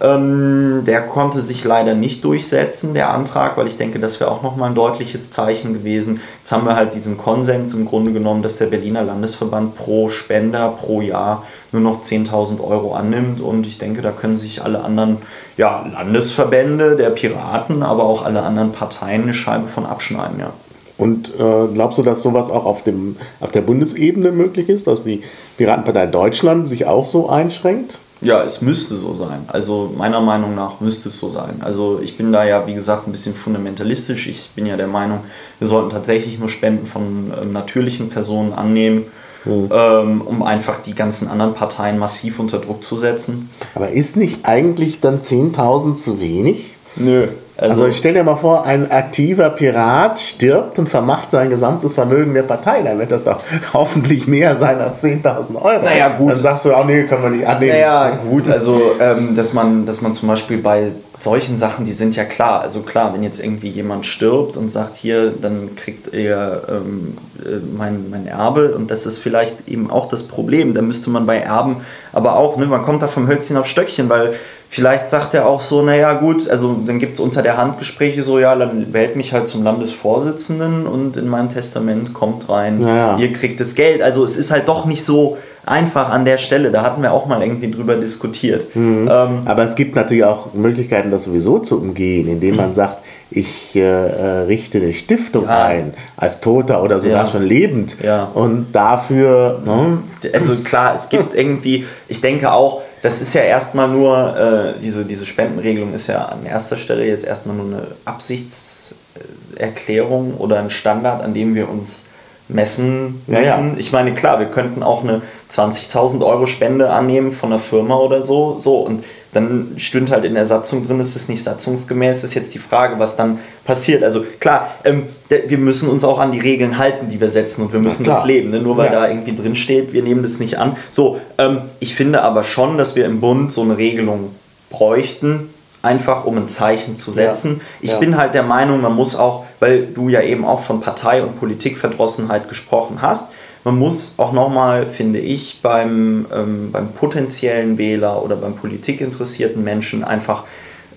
Ähm, 0.00 0.82
der 0.86 1.02
konnte 1.02 1.40
sich 1.40 1.62
leider 1.62 1.94
nicht 1.94 2.24
durchsetzen, 2.24 2.94
der 2.94 3.10
Antrag, 3.10 3.56
weil 3.56 3.68
ich 3.68 3.76
denke, 3.76 4.00
das 4.00 4.18
wäre 4.18 4.30
auch 4.30 4.42
nochmal 4.42 4.70
ein 4.70 4.74
deutliches 4.74 5.30
Zeichen 5.30 5.72
gewesen. 5.72 6.20
Jetzt 6.40 6.50
haben 6.50 6.66
wir 6.66 6.74
halt 6.74 6.94
diesen 6.94 7.16
Konsens 7.16 7.72
im 7.74 7.86
Grunde 7.86 8.12
genommen, 8.12 8.42
dass 8.42 8.56
der 8.56 8.66
Berliner 8.66 9.04
Landesverband 9.04 9.76
pro 9.76 10.08
Spender 10.08 10.68
pro 10.68 11.00
Jahr 11.00 11.44
nur 11.70 11.82
noch 11.82 12.02
10.000 12.02 12.60
Euro 12.60 12.94
annimmt. 12.94 13.40
Und 13.40 13.66
ich 13.66 13.78
denke, 13.78 14.02
da 14.02 14.10
können 14.10 14.36
sich 14.36 14.62
alle 14.62 14.82
anderen 14.82 15.18
ja, 15.56 15.86
Landesverbände 15.92 16.96
der 16.96 17.10
Piraten, 17.10 17.84
aber 17.84 18.02
auch 18.04 18.24
alle 18.24 18.42
anderen 18.42 18.72
Parteien 18.72 19.22
eine 19.22 19.34
Scheibe 19.34 19.68
von 19.68 19.86
abschneiden. 19.86 20.40
Ja. 20.40 20.52
Und 20.96 21.28
äh, 21.28 21.66
glaubst 21.72 21.98
du, 21.98 22.02
dass 22.02 22.22
sowas 22.22 22.50
auch 22.50 22.66
auf, 22.66 22.82
dem, 22.82 23.16
auf 23.40 23.52
der 23.52 23.62
Bundesebene 23.62 24.32
möglich 24.32 24.68
ist, 24.68 24.86
dass 24.86 25.04
die 25.04 25.22
Piratenpartei 25.56 26.06
Deutschland 26.06 26.68
sich 26.68 26.86
auch 26.86 27.06
so 27.06 27.28
einschränkt? 27.28 27.98
Ja, 28.24 28.42
es 28.42 28.62
müsste 28.62 28.96
so 28.96 29.14
sein. 29.14 29.44
Also 29.48 29.92
meiner 29.96 30.20
Meinung 30.20 30.54
nach 30.54 30.80
müsste 30.80 31.10
es 31.10 31.18
so 31.18 31.30
sein. 31.30 31.56
Also 31.60 32.00
ich 32.02 32.16
bin 32.16 32.32
da 32.32 32.44
ja, 32.44 32.66
wie 32.66 32.74
gesagt, 32.74 33.06
ein 33.06 33.12
bisschen 33.12 33.34
fundamentalistisch. 33.34 34.26
Ich 34.26 34.50
bin 34.54 34.66
ja 34.66 34.76
der 34.76 34.86
Meinung, 34.86 35.20
wir 35.58 35.68
sollten 35.68 35.90
tatsächlich 35.90 36.38
nur 36.38 36.48
Spenden 36.48 36.86
von 36.86 37.32
ähm, 37.40 37.52
natürlichen 37.52 38.08
Personen 38.08 38.54
annehmen, 38.54 39.04
mhm. 39.44 39.68
ähm, 39.70 40.22
um 40.22 40.42
einfach 40.42 40.82
die 40.82 40.94
ganzen 40.94 41.28
anderen 41.28 41.54
Parteien 41.54 41.98
massiv 41.98 42.38
unter 42.38 42.58
Druck 42.58 42.82
zu 42.82 42.96
setzen. 42.96 43.50
Aber 43.74 43.90
ist 43.90 44.16
nicht 44.16 44.38
eigentlich 44.44 45.00
dann 45.00 45.20
10.000 45.20 45.96
zu 45.96 46.18
wenig? 46.18 46.72
Nö. 46.96 47.28
Also, 47.56 47.82
also 47.82 47.86
ich 47.86 47.98
stell 47.98 48.14
dir 48.14 48.24
mal 48.24 48.36
vor, 48.36 48.66
ein 48.66 48.90
aktiver 48.90 49.50
Pirat 49.50 50.18
stirbt 50.18 50.78
und 50.78 50.88
vermacht 50.88 51.30
sein 51.30 51.50
gesamtes 51.50 51.94
Vermögen 51.94 52.34
der 52.34 52.42
Partei. 52.42 52.82
Dann 52.82 52.98
wird 52.98 53.12
das 53.12 53.24
doch 53.24 53.40
hoffentlich 53.72 54.26
mehr 54.26 54.56
sein 54.56 54.80
als 54.80 55.04
10.000 55.04 55.62
Euro. 55.62 55.84
Naja, 55.84 56.08
gut. 56.08 56.30
Dann 56.30 56.36
sagst 56.36 56.64
du 56.64 56.74
auch, 56.74 56.84
nee, 56.84 57.04
können 57.04 57.22
wir 57.22 57.30
nicht 57.30 57.46
annehmen. 57.46 57.72
Naja, 57.72 58.18
gut, 58.28 58.48
also 58.48 58.96
ähm, 59.00 59.36
dass, 59.36 59.52
man, 59.52 59.86
dass 59.86 60.00
man 60.00 60.14
zum 60.14 60.28
Beispiel 60.28 60.58
bei 60.58 60.92
solchen 61.24 61.56
Sachen, 61.56 61.84
die 61.84 61.92
sind 61.92 62.14
ja 62.14 62.24
klar. 62.24 62.60
Also 62.60 62.82
klar, 62.82 63.12
wenn 63.14 63.24
jetzt 63.24 63.40
irgendwie 63.40 63.68
jemand 63.68 64.06
stirbt 64.06 64.56
und 64.56 64.68
sagt, 64.68 64.96
hier, 64.96 65.32
dann 65.32 65.74
kriegt 65.74 66.14
er 66.14 66.62
ähm, 66.68 67.18
äh, 67.44 67.56
mein, 67.76 68.10
mein 68.10 68.26
Erbe 68.26 68.74
und 68.76 68.90
das 68.90 69.06
ist 69.06 69.18
vielleicht 69.18 69.68
eben 69.68 69.90
auch 69.90 70.08
das 70.08 70.22
Problem. 70.22 70.74
Da 70.74 70.82
müsste 70.82 71.10
man 71.10 71.26
bei 71.26 71.38
Erben 71.38 71.78
aber 72.12 72.36
auch, 72.36 72.56
ne, 72.56 72.66
man 72.66 72.82
kommt 72.82 73.02
da 73.02 73.08
vom 73.08 73.26
Hölzchen 73.26 73.56
auf 73.56 73.66
Stöckchen, 73.66 74.08
weil 74.08 74.34
vielleicht 74.68 75.10
sagt 75.10 75.34
er 75.34 75.46
auch 75.46 75.60
so, 75.60 75.82
naja 75.82 76.14
gut, 76.14 76.48
also 76.48 76.76
dann 76.86 76.98
gibt 76.98 77.14
es 77.14 77.20
unter 77.20 77.42
der 77.42 77.56
Hand 77.56 77.78
Gespräche 77.78 78.22
so, 78.22 78.38
ja, 78.38 78.54
dann 78.54 78.92
wählt 78.92 79.16
mich 79.16 79.32
halt 79.32 79.48
zum 79.48 79.64
Landesvorsitzenden 79.64 80.86
und 80.86 81.16
in 81.16 81.28
mein 81.28 81.48
Testament 81.48 82.14
kommt 82.14 82.48
rein, 82.48 82.80
naja. 82.80 83.16
ihr 83.18 83.32
kriegt 83.32 83.58
das 83.58 83.74
Geld. 83.74 84.02
Also 84.02 84.24
es 84.24 84.36
ist 84.36 84.50
halt 84.50 84.68
doch 84.68 84.84
nicht 84.84 85.04
so 85.04 85.38
einfach 85.66 86.10
an 86.10 86.24
der 86.24 86.38
Stelle. 86.38 86.70
Da 86.70 86.82
hatten 86.82 87.02
wir 87.02 87.12
auch 87.12 87.26
mal 87.26 87.42
irgendwie 87.42 87.70
drüber 87.70 87.96
diskutiert. 87.96 88.74
Mhm. 88.74 89.08
Ähm, 89.10 89.42
Aber 89.44 89.64
es 89.64 89.74
gibt 89.74 89.96
natürlich 89.96 90.24
auch 90.24 90.54
Möglichkeiten, 90.54 91.10
das 91.10 91.24
sowieso 91.24 91.58
zu 91.58 91.80
umgehen, 91.80 92.28
indem 92.28 92.56
man 92.56 92.72
sagt, 92.74 92.98
ich 93.30 93.74
äh, 93.74 93.80
äh, 93.80 94.42
richte 94.46 94.78
eine 94.78 94.92
Stiftung 94.92 95.44
ja. 95.44 95.64
ein, 95.64 95.94
als 96.16 96.40
Toter 96.40 96.82
oder 96.82 97.00
sogar 97.00 97.24
ja. 97.24 97.30
schon 97.30 97.42
lebend. 97.42 97.96
Ja. 98.02 98.24
Und 98.32 98.68
dafür. 98.72 99.62
Ne? 99.64 99.98
Also 100.32 100.56
klar, 100.56 100.94
es 100.94 101.08
gibt 101.08 101.34
irgendwie, 101.34 101.86
ich 102.08 102.20
denke 102.20 102.52
auch, 102.52 102.82
das 103.02 103.20
ist 103.20 103.34
ja 103.34 103.42
erstmal 103.42 103.88
nur, 103.88 104.36
äh, 104.36 104.74
diese, 104.80 105.04
diese 105.04 105.26
Spendenregelung 105.26 105.92
ist 105.94 106.06
ja 106.06 106.26
an 106.26 106.46
erster 106.46 106.76
Stelle 106.76 107.04
jetzt 107.06 107.24
erstmal 107.24 107.56
nur 107.56 107.66
eine 107.66 107.88
Absichtserklärung 108.04 110.34
oder 110.38 110.60
ein 110.60 110.70
Standard, 110.70 111.22
an 111.22 111.34
dem 111.34 111.54
wir 111.54 111.68
uns 111.68 112.03
messen 112.48 113.22
müssen. 113.26 113.44
Ja, 113.44 113.60
ja. 113.60 113.70
Ich 113.76 113.92
meine, 113.92 114.14
klar, 114.14 114.38
wir 114.38 114.46
könnten 114.46 114.82
auch 114.82 115.02
eine 115.02 115.22
20.000 115.50 116.24
Euro 116.24 116.46
Spende 116.46 116.90
annehmen 116.90 117.32
von 117.32 117.52
einer 117.52 117.60
Firma 117.60 117.96
oder 117.96 118.22
so. 118.22 118.58
So, 118.58 118.78
und 118.78 119.04
dann 119.32 119.74
stünde 119.78 120.12
halt 120.12 120.24
in 120.24 120.34
der 120.34 120.46
Satzung 120.46 120.86
drin, 120.86 121.00
ist 121.00 121.16
es 121.16 121.28
nicht 121.28 121.42
satzungsgemäß, 121.42 122.22
ist 122.22 122.34
jetzt 122.34 122.54
die 122.54 122.58
Frage, 122.58 122.98
was 122.98 123.16
dann 123.16 123.40
passiert. 123.64 124.04
Also 124.04 124.24
klar, 124.40 124.68
ähm, 124.84 125.04
wir 125.28 125.58
müssen 125.58 125.88
uns 125.88 126.04
auch 126.04 126.18
an 126.18 126.32
die 126.32 126.38
Regeln 126.38 126.78
halten, 126.78 127.08
die 127.10 127.20
wir 127.20 127.30
setzen 127.30 127.62
und 127.62 127.72
wir 127.72 127.80
müssen 127.80 128.04
das 128.04 128.24
leben. 128.24 128.50
Ne? 128.50 128.60
Nur 128.60 128.76
weil 128.76 128.86
ja. 128.86 129.00
da 129.00 129.08
irgendwie 129.08 129.34
drin 129.34 129.56
steht, 129.56 129.92
wir 129.92 130.02
nehmen 130.02 130.22
das 130.22 130.38
nicht 130.38 130.58
an. 130.58 130.76
So, 130.90 131.20
ähm, 131.38 131.62
ich 131.80 131.94
finde 131.94 132.22
aber 132.22 132.44
schon, 132.44 132.78
dass 132.78 132.94
wir 132.94 133.06
im 133.06 133.20
Bund 133.20 133.50
so 133.50 133.62
eine 133.62 133.76
Regelung 133.76 134.30
bräuchten, 134.70 135.50
einfach 135.82 136.24
um 136.24 136.36
ein 136.38 136.48
Zeichen 136.48 136.96
zu 136.96 137.10
setzen. 137.10 137.60
Ich 137.80 137.94
bin 137.98 138.16
halt 138.16 138.34
der 138.34 138.42
Meinung, 138.42 138.80
man 138.80 138.94
muss 138.94 139.16
auch, 139.16 139.44
weil 139.64 139.86
du 139.86 140.10
ja 140.10 140.20
eben 140.20 140.44
auch 140.44 140.60
von 140.60 140.82
Partei- 140.82 141.22
und 141.22 141.40
Politikverdrossenheit 141.40 142.50
gesprochen 142.50 143.00
hast, 143.00 143.30
man 143.64 143.78
muss 143.78 144.12
auch 144.18 144.32
nochmal, 144.32 144.84
finde 144.84 145.20
ich, 145.20 145.60
beim, 145.62 146.26
ähm, 146.34 146.70
beim 146.70 146.88
potenziellen 146.92 147.78
Wähler 147.78 148.22
oder 148.22 148.36
beim 148.36 148.56
politikinteressierten 148.56 149.64
Menschen 149.64 150.04
einfach 150.04 150.44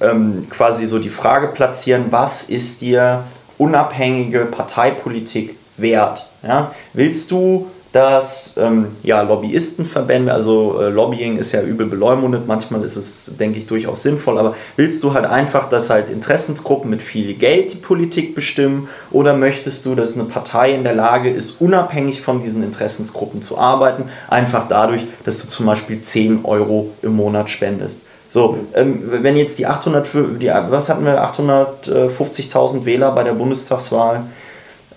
ähm, 0.01 0.47
quasi 0.49 0.85
so 0.85 0.99
die 0.99 1.09
Frage 1.09 1.47
platzieren, 1.47 2.07
was 2.09 2.43
ist 2.43 2.81
dir 2.81 3.23
unabhängige 3.57 4.39
Parteipolitik 4.39 5.55
wert? 5.77 6.27
Ja? 6.43 6.73
Willst 6.91 7.31
du 7.31 7.67
dass 7.97 8.53
ähm, 8.57 8.89
ja, 9.01 9.23
Lobbyistenverbände, 9.23 10.31
also 10.31 10.79
äh, 10.79 10.89
Lobbying 10.89 11.39
ist 11.39 11.51
ja 11.51 11.63
übel 11.63 11.87
beleumundet, 11.87 12.45
manchmal 12.45 12.83
ist 12.83 12.95
es, 12.95 13.33
denke 13.39 13.57
ich, 13.57 13.65
durchaus 13.65 14.03
sinnvoll, 14.03 14.37
aber 14.37 14.53
willst 14.75 15.01
du 15.01 15.15
halt 15.15 15.25
einfach, 15.25 15.67
dass 15.67 15.89
halt 15.89 16.11
Interessensgruppen 16.11 16.91
mit 16.91 17.01
viel 17.01 17.33
Geld 17.33 17.71
die 17.71 17.77
Politik 17.77 18.35
bestimmen? 18.35 18.87
Oder 19.09 19.35
möchtest 19.35 19.83
du, 19.83 19.95
dass 19.95 20.13
eine 20.13 20.25
Partei 20.25 20.75
in 20.75 20.83
der 20.83 20.93
Lage 20.93 21.31
ist, 21.31 21.59
unabhängig 21.59 22.21
von 22.21 22.43
diesen 22.43 22.63
Interessensgruppen 22.63 23.41
zu 23.41 23.57
arbeiten, 23.57 24.03
einfach 24.27 24.67
dadurch, 24.67 25.07
dass 25.25 25.41
du 25.41 25.47
zum 25.47 25.65
Beispiel 25.65 25.99
10 25.99 26.45
Euro 26.45 26.91
im 27.01 27.15
Monat 27.15 27.49
spendest? 27.49 28.01
So, 28.29 28.59
ähm, 28.75 29.01
wenn 29.23 29.35
jetzt 29.35 29.57
die 29.57 29.65
800, 29.65 30.07
die, 30.39 30.51
was 30.69 30.87
hatten 30.87 31.03
wir, 31.03 31.23
850.000 31.23 32.85
Wähler 32.85 33.11
bei 33.13 33.23
der 33.23 33.33
Bundestagswahl, 33.33 34.25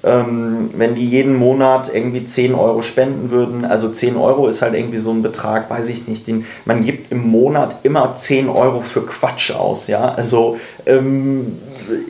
ähm, 0.02 0.70
wenn 0.76 0.94
die 0.94 1.06
jeden 1.06 1.36
Monat 1.36 1.90
irgendwie 1.92 2.24
10 2.24 2.54
Euro 2.54 2.82
spenden 2.82 3.30
würden, 3.30 3.64
also 3.64 3.88
10 3.90 4.16
Euro 4.16 4.46
ist 4.48 4.62
halt 4.62 4.74
irgendwie 4.74 4.98
so 4.98 5.10
ein 5.10 5.22
Betrag, 5.22 5.70
weiß 5.70 5.88
ich 5.88 6.08
nicht, 6.08 6.26
den, 6.26 6.46
man 6.64 6.84
gibt 6.84 7.12
im 7.12 7.28
Monat 7.28 7.76
immer 7.82 8.14
10 8.14 8.48
Euro 8.48 8.80
für 8.80 9.04
Quatsch 9.04 9.52
aus, 9.52 9.86
ja, 9.86 10.14
also 10.14 10.56
ähm, 10.86 11.58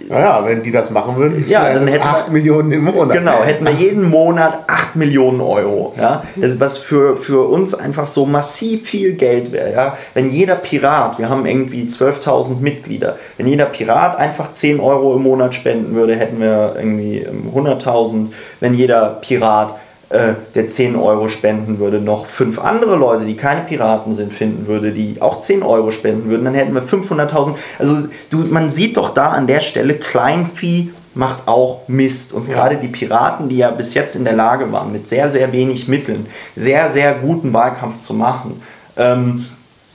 naja, 0.09 0.45
wenn 0.45 0.63
die 0.63 0.73
das 0.73 0.91
machen 0.91 1.17
würden, 1.17 1.45
ja, 1.49 1.73
dann 1.73 1.87
hätten 1.87 2.03
8 2.03 2.27
wir, 2.27 2.33
Millionen 2.33 2.73
im 2.73 2.85
Monat. 2.85 3.17
Genau, 3.17 3.43
hätten 3.43 3.65
wir 3.65 3.73
jeden 3.73 4.09
Monat 4.09 4.65
8 4.67 4.97
Millionen 4.97 5.41
Euro. 5.41 5.95
Ja? 5.99 6.23
Das, 6.37 6.59
was 6.61 6.79
für, 6.79 7.17
für 7.17 7.49
uns 7.49 7.75
einfach 7.75 8.07
so 8.07 8.27
massiv 8.27 8.89
viel 8.89 9.15
Geld 9.15 9.53
wäre. 9.53 9.73
Ja? 9.73 9.97
Wenn 10.15 10.31
jeder 10.31 10.57
Pirat, 10.57 11.19
wir 11.19 11.29
haben 11.29 11.47
irgendwie 11.47 11.85
12.000 11.85 12.61
Mitglieder, 12.61 13.17
wenn 13.37 13.47
jeder 13.47 13.67
Pirat 13.67 14.19
einfach 14.19 14.53
10 14.53 14.81
Euro 14.81 15.15
im 15.17 15.23
Monat 15.23 15.55
spenden 15.55 15.95
würde, 15.95 16.17
hätten 16.17 16.41
wir 16.41 16.75
irgendwie 16.77 17.27
100.000. 17.55 18.15
Ähm, 18.15 18.33
wenn 18.61 18.75
jeder 18.75 19.19
Pirat 19.21 19.75
äh, 20.11 20.35
der 20.55 20.69
10 20.69 20.97
Euro 20.97 21.29
spenden 21.29 21.79
würde, 21.79 22.01
noch 22.01 22.27
fünf 22.27 22.59
andere 22.59 22.97
Leute, 22.97 23.25
die 23.25 23.37
keine 23.37 23.63
Piraten 23.63 24.13
sind, 24.13 24.33
finden 24.33 24.67
würde, 24.67 24.91
die 24.91 25.23
auch 25.23 25.41
10 25.41 25.63
Euro 25.63 25.93
spenden 25.93 26.29
würden, 26.29 26.45
dann 26.45 26.55
hätten 26.55 26.75
wir 26.75 26.83
500.000. 26.83 27.55
Also 27.79 28.09
du, 28.29 28.39
man 28.39 28.71
sieht 28.71 28.97
doch 28.97 29.15
da 29.15 29.29
an 29.29 29.47
der 29.47 29.61
Stelle, 29.61 29.95
Kleinvieh 29.95 30.91
macht 31.15 31.47
auch 31.47 31.83
Mist. 31.89 32.33
Und 32.33 32.49
ja. 32.49 32.55
gerade 32.55 32.77
die 32.77 32.89
Piraten, 32.89 33.49
die 33.49 33.59
ja 33.59 33.71
bis 33.71 33.95
jetzt 33.95 34.17
in 34.17 34.25
der 34.25 34.33
Lage 34.33 34.73
waren, 34.73 34.93
mit 34.93 35.09
sehr, 35.09 35.31
sehr 35.31 35.53
wenig 35.53 35.89
Mitteln 35.89 36.27
sehr, 36.57 36.91
sehr 36.91 37.15
guten 37.15 37.53
Wahlkampf 37.53 37.99
zu 37.99 38.15
machen, 38.15 38.61
ähm, 38.97 39.47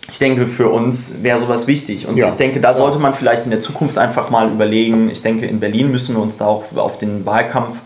ich 0.07 0.19
denke, 0.19 0.45
für 0.45 0.69
uns 0.69 1.15
wäre 1.23 1.39
sowas 1.39 1.67
wichtig. 1.67 2.07
Und 2.07 2.17
ja. 2.17 2.29
ich 2.29 2.35
denke, 2.35 2.61
da 2.61 2.75
sollte 2.75 2.99
man 2.99 3.15
vielleicht 3.15 3.45
in 3.45 3.49
der 3.49 3.59
Zukunft 3.59 3.97
einfach 3.97 4.29
mal 4.29 4.49
überlegen. 4.49 5.09
Ich 5.09 5.23
denke, 5.23 5.47
in 5.47 5.59
Berlin 5.59 5.91
müssen 5.91 6.15
wir 6.15 6.21
uns 6.21 6.37
da 6.37 6.45
auch 6.45 6.63
auf 6.75 6.99
den 6.99 7.25
Wahlkampf 7.25 7.77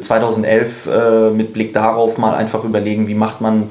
2011 0.00 0.86
äh, 0.86 0.90
äh, 0.90 1.30
mit 1.30 1.52
Blick 1.52 1.72
darauf 1.72 2.18
mal 2.18 2.34
einfach 2.34 2.64
überlegen, 2.64 3.08
wie 3.08 3.14
macht 3.14 3.40
man 3.40 3.70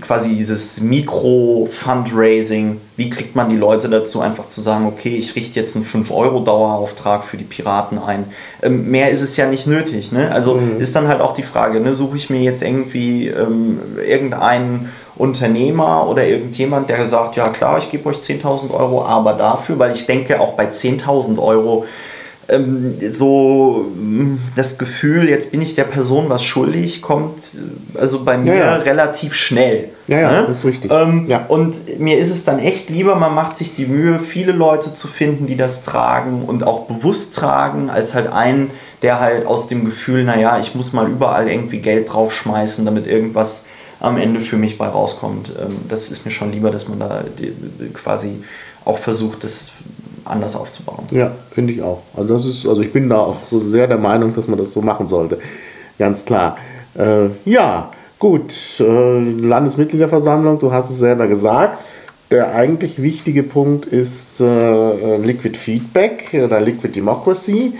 quasi 0.00 0.34
dieses 0.34 0.80
Mikro-Fundraising, 0.80 2.80
wie 2.96 3.10
kriegt 3.10 3.36
man 3.36 3.48
die 3.48 3.56
Leute 3.56 3.88
dazu, 3.88 4.20
einfach 4.20 4.48
zu 4.48 4.60
sagen, 4.60 4.86
okay, 4.86 5.16
ich 5.16 5.34
richte 5.34 5.58
jetzt 5.58 5.74
einen 5.76 5.86
5-Euro-Dauerauftrag 5.86 7.24
für 7.24 7.38
die 7.38 7.44
Piraten 7.44 7.98
ein. 7.98 8.24
Ähm, 8.62 8.90
mehr 8.90 9.10
ist 9.10 9.22
es 9.22 9.36
ja 9.36 9.46
nicht 9.46 9.66
nötig. 9.66 10.12
Ne? 10.12 10.30
Also 10.30 10.54
mhm. 10.54 10.80
ist 10.80 10.94
dann 10.94 11.08
halt 11.08 11.20
auch 11.20 11.34
die 11.34 11.42
Frage, 11.42 11.80
ne, 11.80 11.94
suche 11.94 12.16
ich 12.16 12.30
mir 12.30 12.40
jetzt 12.40 12.62
irgendwie 12.62 13.28
ähm, 13.28 13.80
irgendeinen 14.06 14.90
Unternehmer 15.16 16.06
oder 16.08 16.26
irgendjemand, 16.26 16.90
der 16.90 17.06
sagt, 17.06 17.36
ja 17.36 17.48
klar, 17.48 17.78
ich 17.78 17.90
gebe 17.90 18.08
euch 18.08 18.18
10.000 18.18 18.72
Euro, 18.72 19.04
aber 19.04 19.32
dafür, 19.32 19.78
weil 19.78 19.92
ich 19.92 20.06
denke, 20.06 20.40
auch 20.40 20.54
bei 20.54 20.66
10.000 20.66 21.38
Euro 21.38 21.86
ähm, 22.48 22.96
so 23.10 23.86
mm, 23.94 24.38
das 24.56 24.78
Gefühl, 24.78 25.28
jetzt 25.28 25.50
bin 25.50 25.60
ich 25.60 25.74
der 25.74 25.84
Person 25.84 26.28
was 26.28 26.42
schuldig, 26.42 27.02
kommt 27.02 27.34
also 27.94 28.24
bei 28.24 28.38
mir 28.38 28.54
ja, 28.54 28.64
ja. 28.64 28.76
relativ 28.76 29.34
schnell. 29.34 29.90
Ja, 30.06 30.20
ja, 30.20 30.32
ne? 30.32 30.46
das 30.48 30.60
ist 30.60 30.64
richtig. 30.64 30.90
Ähm, 30.90 31.26
ja. 31.28 31.44
Und 31.46 31.98
mir 31.98 32.18
ist 32.18 32.30
es 32.30 32.44
dann 32.44 32.58
echt 32.58 32.88
lieber, 32.88 33.16
man 33.16 33.34
macht 33.34 33.56
sich 33.56 33.74
die 33.74 33.86
Mühe, 33.86 34.18
viele 34.20 34.52
Leute 34.52 34.94
zu 34.94 35.08
finden, 35.08 35.46
die 35.46 35.56
das 35.56 35.82
tragen 35.82 36.42
und 36.46 36.64
auch 36.64 36.86
bewusst 36.86 37.34
tragen, 37.34 37.90
als 37.90 38.14
halt 38.14 38.32
einen, 38.32 38.70
der 39.02 39.20
halt 39.20 39.46
aus 39.46 39.68
dem 39.68 39.84
Gefühl, 39.84 40.24
naja, 40.24 40.58
ich 40.58 40.74
muss 40.74 40.92
mal 40.92 41.08
überall 41.08 41.48
irgendwie 41.48 41.78
Geld 41.78 42.12
draufschmeißen, 42.12 42.84
damit 42.84 43.06
irgendwas 43.06 43.64
am 44.00 44.16
Ende 44.16 44.40
für 44.40 44.56
mich 44.56 44.78
bei 44.78 44.86
rauskommt. 44.86 45.52
Ähm, 45.60 45.76
das 45.88 46.10
ist 46.10 46.24
mir 46.24 46.30
schon 46.30 46.52
lieber, 46.52 46.70
dass 46.70 46.88
man 46.88 46.98
da 47.00 47.24
quasi 47.92 48.42
auch 48.84 48.98
versucht, 48.98 49.44
das 49.44 49.72
anders 50.28 50.56
aufzubauen. 50.56 51.04
Ja, 51.10 51.32
finde 51.50 51.72
ich 51.72 51.82
auch. 51.82 52.00
Also 52.16 52.34
das 52.34 52.44
ist, 52.44 52.66
also 52.66 52.82
ich 52.82 52.92
bin 52.92 53.08
da 53.08 53.18
auch 53.18 53.36
so 53.50 53.60
sehr 53.60 53.86
der 53.86 53.98
Meinung, 53.98 54.34
dass 54.34 54.48
man 54.48 54.58
das 54.58 54.72
so 54.72 54.82
machen 54.82 55.08
sollte. 55.08 55.38
Ganz 55.98 56.24
klar. 56.24 56.56
Äh, 56.96 57.28
ja, 57.44 57.90
gut. 58.18 58.54
Äh, 58.80 59.18
Landesmitgliederversammlung, 59.18 60.58
du 60.58 60.72
hast 60.72 60.90
es 60.90 60.98
selber 60.98 61.26
gesagt. 61.26 61.78
Der 62.30 62.54
eigentlich 62.54 63.00
wichtige 63.02 63.42
Punkt 63.42 63.86
ist 63.86 64.40
äh, 64.40 65.16
Liquid 65.16 65.56
Feedback 65.56 66.38
oder 66.44 66.60
Liquid 66.60 66.94
Democracy. 66.94 67.72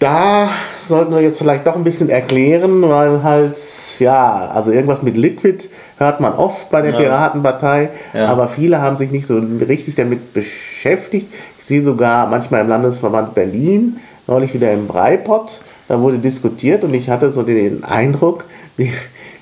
Da 0.00 0.48
sollten 0.88 1.12
wir 1.12 1.20
jetzt 1.20 1.38
vielleicht 1.38 1.66
doch 1.66 1.76
ein 1.76 1.84
bisschen 1.84 2.08
erklären, 2.08 2.82
weil 2.82 3.22
halt, 3.22 3.56
ja, 3.98 4.50
also 4.50 4.72
irgendwas 4.72 5.02
mit 5.02 5.16
Liquid 5.16 5.68
hört 6.00 6.18
man 6.18 6.32
oft 6.32 6.70
bei 6.70 6.80
der 6.80 6.92
ja. 6.92 6.98
Piratenpartei, 6.98 7.90
ja. 8.14 8.26
aber 8.26 8.48
viele 8.48 8.80
haben 8.80 8.96
sich 8.96 9.10
nicht 9.10 9.26
so 9.26 9.38
richtig 9.38 9.94
damit 9.94 10.32
beschäftigt. 10.32 11.28
Ich 11.58 11.64
sehe 11.66 11.82
sogar 11.82 12.26
manchmal 12.26 12.62
im 12.62 12.68
Landesverband 12.68 13.34
Berlin, 13.34 13.98
neulich 14.26 14.54
wieder 14.54 14.72
im 14.72 14.86
Breipott, 14.86 15.62
da 15.88 16.00
wurde 16.00 16.18
diskutiert 16.18 16.84
und 16.84 16.94
ich 16.94 17.10
hatte 17.10 17.30
so 17.30 17.42
den 17.42 17.84
Eindruck, 17.84 18.44
die, 18.78 18.92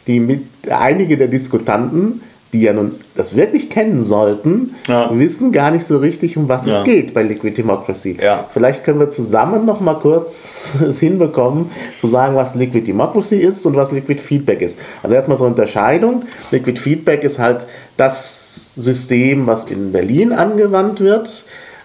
die 0.09 0.19
mit, 0.19 0.47
einige 0.69 1.17
der 1.17 1.29
Diskutanten 1.29 2.23
die 2.53 2.63
ja 2.63 2.73
nun 2.73 2.93
das 3.15 3.37
wirklich 3.37 3.69
kennen 3.69 4.05
sollten, 4.05 4.75
ja. 4.87 5.11
wissen 5.13 5.53
gar 5.53 5.71
nicht 5.71 5.87
so 5.87 5.99
richtig, 5.99 6.37
um 6.37 6.49
was 6.49 6.67
ja. 6.67 6.79
es 6.79 6.85
geht 6.85 7.13
bei 7.13 7.23
Liquid 7.23 7.57
Democracy. 7.57 8.17
Ja. 8.23 8.47
Vielleicht 8.53 8.85
können 8.85 9.01
wir 9.01 9.11
zusammen 9.11 9.67
noch 9.67 9.81
mal 9.81 9.95
kurz 9.95 10.75
es 10.89 10.99
hinbekommen, 10.99 11.71
zu 12.01 12.09
sagen, 12.09 12.37
was 12.37 12.55
Liquid 12.55 12.87
Democracy 12.87 13.37
ist 13.37 13.67
und 13.67 13.77
was 13.77 13.93
Liquid 13.93 14.21
Feedback 14.21 14.63
ist. 14.63 14.79
Also 15.03 15.15
erstmal 15.15 15.37
so 15.37 15.45
eine 15.45 15.55
Unterscheidung. 15.55 16.23
Liquid 16.51 16.81
Feedback 16.81 17.23
ist 17.23 17.39
halt 17.39 17.67
das 17.97 18.71
System, 18.77 19.47
was 19.47 19.67
in 19.67 19.93
Berlin 19.93 20.33
angewandt 20.33 21.01
wird, 21.01 21.45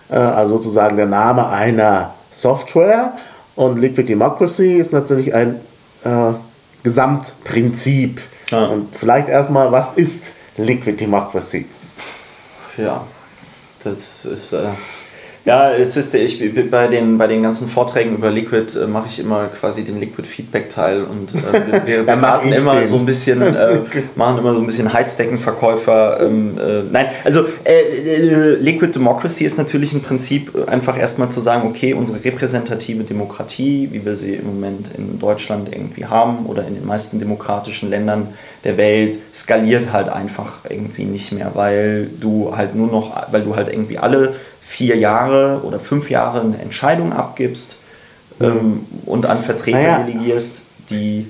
äh, 0.09 0.15
also 0.15 0.57
sozusagen 0.57 0.95
der 0.95 1.07
Name 1.07 1.49
einer 1.49 2.13
Software. 2.31 3.13
Und 3.55 3.79
Liquid 3.79 4.07
Democracy 4.07 4.77
ist 4.77 4.93
natürlich 4.93 5.33
ein 5.33 5.55
äh, 6.05 6.33
Gesamtprinzip. 6.83 8.21
Und 8.51 8.95
vielleicht 8.95 9.29
erstmal, 9.29 9.71
was 9.71 9.87
ist 9.95 10.33
Liquid 10.57 10.99
Democracy. 10.99 11.65
Ja, 12.77 13.05
das 13.83 14.25
ist, 14.25 14.53
äh, 14.53 14.69
Ja, 15.45 15.73
es 15.73 15.97
ist, 15.97 16.15
ich, 16.15 16.39
bei, 16.71 16.87
den, 16.87 17.17
bei 17.17 17.27
den 17.27 17.43
ganzen 17.43 17.67
Vorträgen 17.67 18.15
über 18.15 18.31
Liquid 18.31 18.79
äh, 18.79 18.87
mache 18.87 19.07
ich 19.09 19.19
immer 19.19 19.47
quasi 19.47 19.83
den 19.83 19.99
Liquid 19.99 20.25
Feedback 20.25 20.69
Teil 20.69 21.03
und 21.03 21.35
äh, 21.35 21.85
wir, 21.85 21.85
wir 21.85 22.03
beraten 22.03 22.53
immer 22.53 22.75
den. 22.75 22.85
so 22.85 22.95
ein 22.95 23.05
bisschen, 23.05 23.41
äh, 23.41 23.79
machen 24.15 24.37
immer 24.37 24.53
so 24.53 24.61
ein 24.61 24.65
bisschen 24.65 24.93
Heizdeckenverkäufer. 24.93 26.21
Ähm, 26.21 26.57
äh, 26.57 26.83
nein, 26.89 27.07
also 27.25 27.45
äh, 27.65 27.73
äh, 27.73 28.55
Liquid 28.55 28.95
Democracy 28.95 29.43
ist 29.43 29.57
natürlich 29.57 29.91
ein 29.91 30.01
Prinzip, 30.01 30.53
einfach 30.69 30.97
erstmal 30.97 31.27
zu 31.29 31.41
sagen, 31.41 31.67
okay, 31.67 31.93
unsere 31.93 32.23
repräsentative 32.23 33.03
Demokratie, 33.03 33.89
wie 33.91 34.05
wir 34.05 34.15
sie 34.15 34.35
im 34.35 34.45
Moment 34.45 34.91
in 34.97 35.19
Deutschland 35.19 35.73
irgendwie 35.73 36.05
haben 36.05 36.45
oder 36.45 36.65
in 36.65 36.75
den 36.75 36.85
meisten 36.85 37.19
demokratischen 37.19 37.89
Ländern 37.89 38.29
der 38.63 38.77
Welt, 38.77 39.19
skaliert 39.33 39.91
halt 39.91 40.07
einfach 40.07 40.59
irgendwie 40.69 41.03
nicht 41.03 41.33
mehr, 41.33 41.51
weil 41.53 42.07
du 42.21 42.55
halt 42.55 42.75
nur 42.75 42.87
noch, 42.87 43.11
weil 43.31 43.41
du 43.41 43.57
halt 43.57 43.67
irgendwie 43.67 43.97
alle 43.97 44.35
vier 44.73 44.97
Jahre 44.97 45.61
oder 45.63 45.79
fünf 45.79 46.09
Jahre 46.09 46.41
eine 46.41 46.57
Entscheidung 46.59 47.13
abgibst 47.13 47.77
ähm, 48.41 48.87
und 49.05 49.27
an 49.27 49.43
Vertreter 49.43 49.77
naja. 49.77 50.03
delegierst, 50.03 50.63
die 50.89 51.27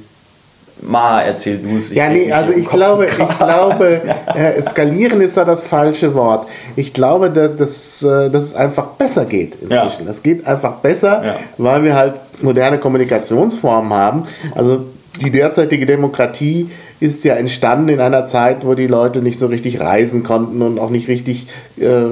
Ma, 0.82 1.22
erzähl 1.22 1.60
du 1.60 1.78
es. 1.78 1.94
Ja, 1.94 2.10
nee, 2.10 2.32
also 2.32 2.52
ich 2.52 2.68
glaube, 2.68 3.06
ich 3.08 3.38
glaube, 3.38 4.02
äh, 4.34 4.62
skalieren 4.64 5.22
ist 5.22 5.38
da 5.38 5.46
das 5.46 5.66
falsche 5.66 6.14
Wort. 6.14 6.48
Ich 6.76 6.94
glaube, 6.94 7.30
dass, 7.30 7.58
dass, 7.58 8.04
äh, 8.04 8.30
dass 8.30 8.44
es 8.46 8.56
einfach 8.56 8.88
besser 8.88 9.26
geht 9.26 9.56
inzwischen. 9.62 10.08
Es 10.08 10.24
geht 10.24 10.48
einfach 10.48 10.78
besser, 10.78 11.24
ja. 11.24 11.36
weil 11.58 11.84
wir 11.84 11.96
halt 11.96 12.16
moderne 12.42 12.80
Kommunikationsformen 12.80 13.94
haben. 13.94 14.24
Also 14.56 14.86
die 15.22 15.32
derzeitige 15.32 15.86
Demokratie 15.86 16.70
ist 17.00 17.24
ja 17.24 17.36
entstanden 17.36 17.90
in 17.90 18.00
einer 18.00 18.26
Zeit, 18.26 18.66
wo 18.66 18.76
die 18.76 18.88
Leute 18.88 19.22
nicht 19.22 19.40
so 19.40 19.48
richtig 19.48 19.80
reisen 19.80 20.24
konnten 20.24 20.62
und 20.62 20.80
auch 20.80 20.90
nicht 20.90 21.08
richtig 21.08 21.48
äh, 21.78 22.06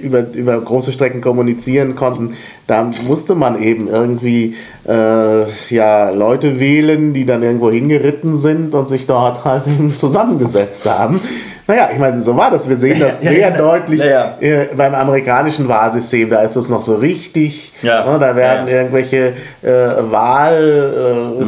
über, 0.00 0.32
über 0.32 0.60
große 0.60 0.92
Strecken 0.92 1.20
kommunizieren 1.20 1.96
konnten. 1.96 2.34
Da 2.66 2.90
musste 3.06 3.34
man 3.34 3.60
eben 3.62 3.88
irgendwie 3.88 4.54
äh, 4.86 5.44
ja, 5.74 6.10
Leute 6.10 6.60
wählen, 6.60 7.14
die 7.14 7.24
dann 7.24 7.42
irgendwo 7.42 7.70
hingeritten 7.70 8.36
sind 8.36 8.74
und 8.74 8.88
sich 8.88 9.06
dort 9.06 9.44
halt 9.44 9.64
zusammengesetzt 9.96 10.84
haben. 10.86 11.20
Naja, 11.66 11.90
ich 11.92 11.98
meine, 11.98 12.20
so 12.20 12.36
war 12.36 12.50
das. 12.50 12.68
Wir 12.68 12.76
sehen 12.76 13.00
das 13.00 13.20
sehr 13.20 13.38
ja, 13.38 13.50
deutlich 13.50 14.00
ja, 14.00 14.36
äh, 14.40 14.66
beim 14.76 14.94
amerikanischen 14.94 15.68
Wahlsystem. 15.68 16.30
Da 16.30 16.42
ist 16.42 16.56
das 16.56 16.68
noch 16.68 16.82
so 16.82 16.96
richtig. 16.96 17.72
Ne, 17.82 18.18
da 18.20 18.36
werden 18.36 18.68
irgendwelche 18.68 19.34
äh, 19.62 19.68
Wahlfrauen, 20.10 21.40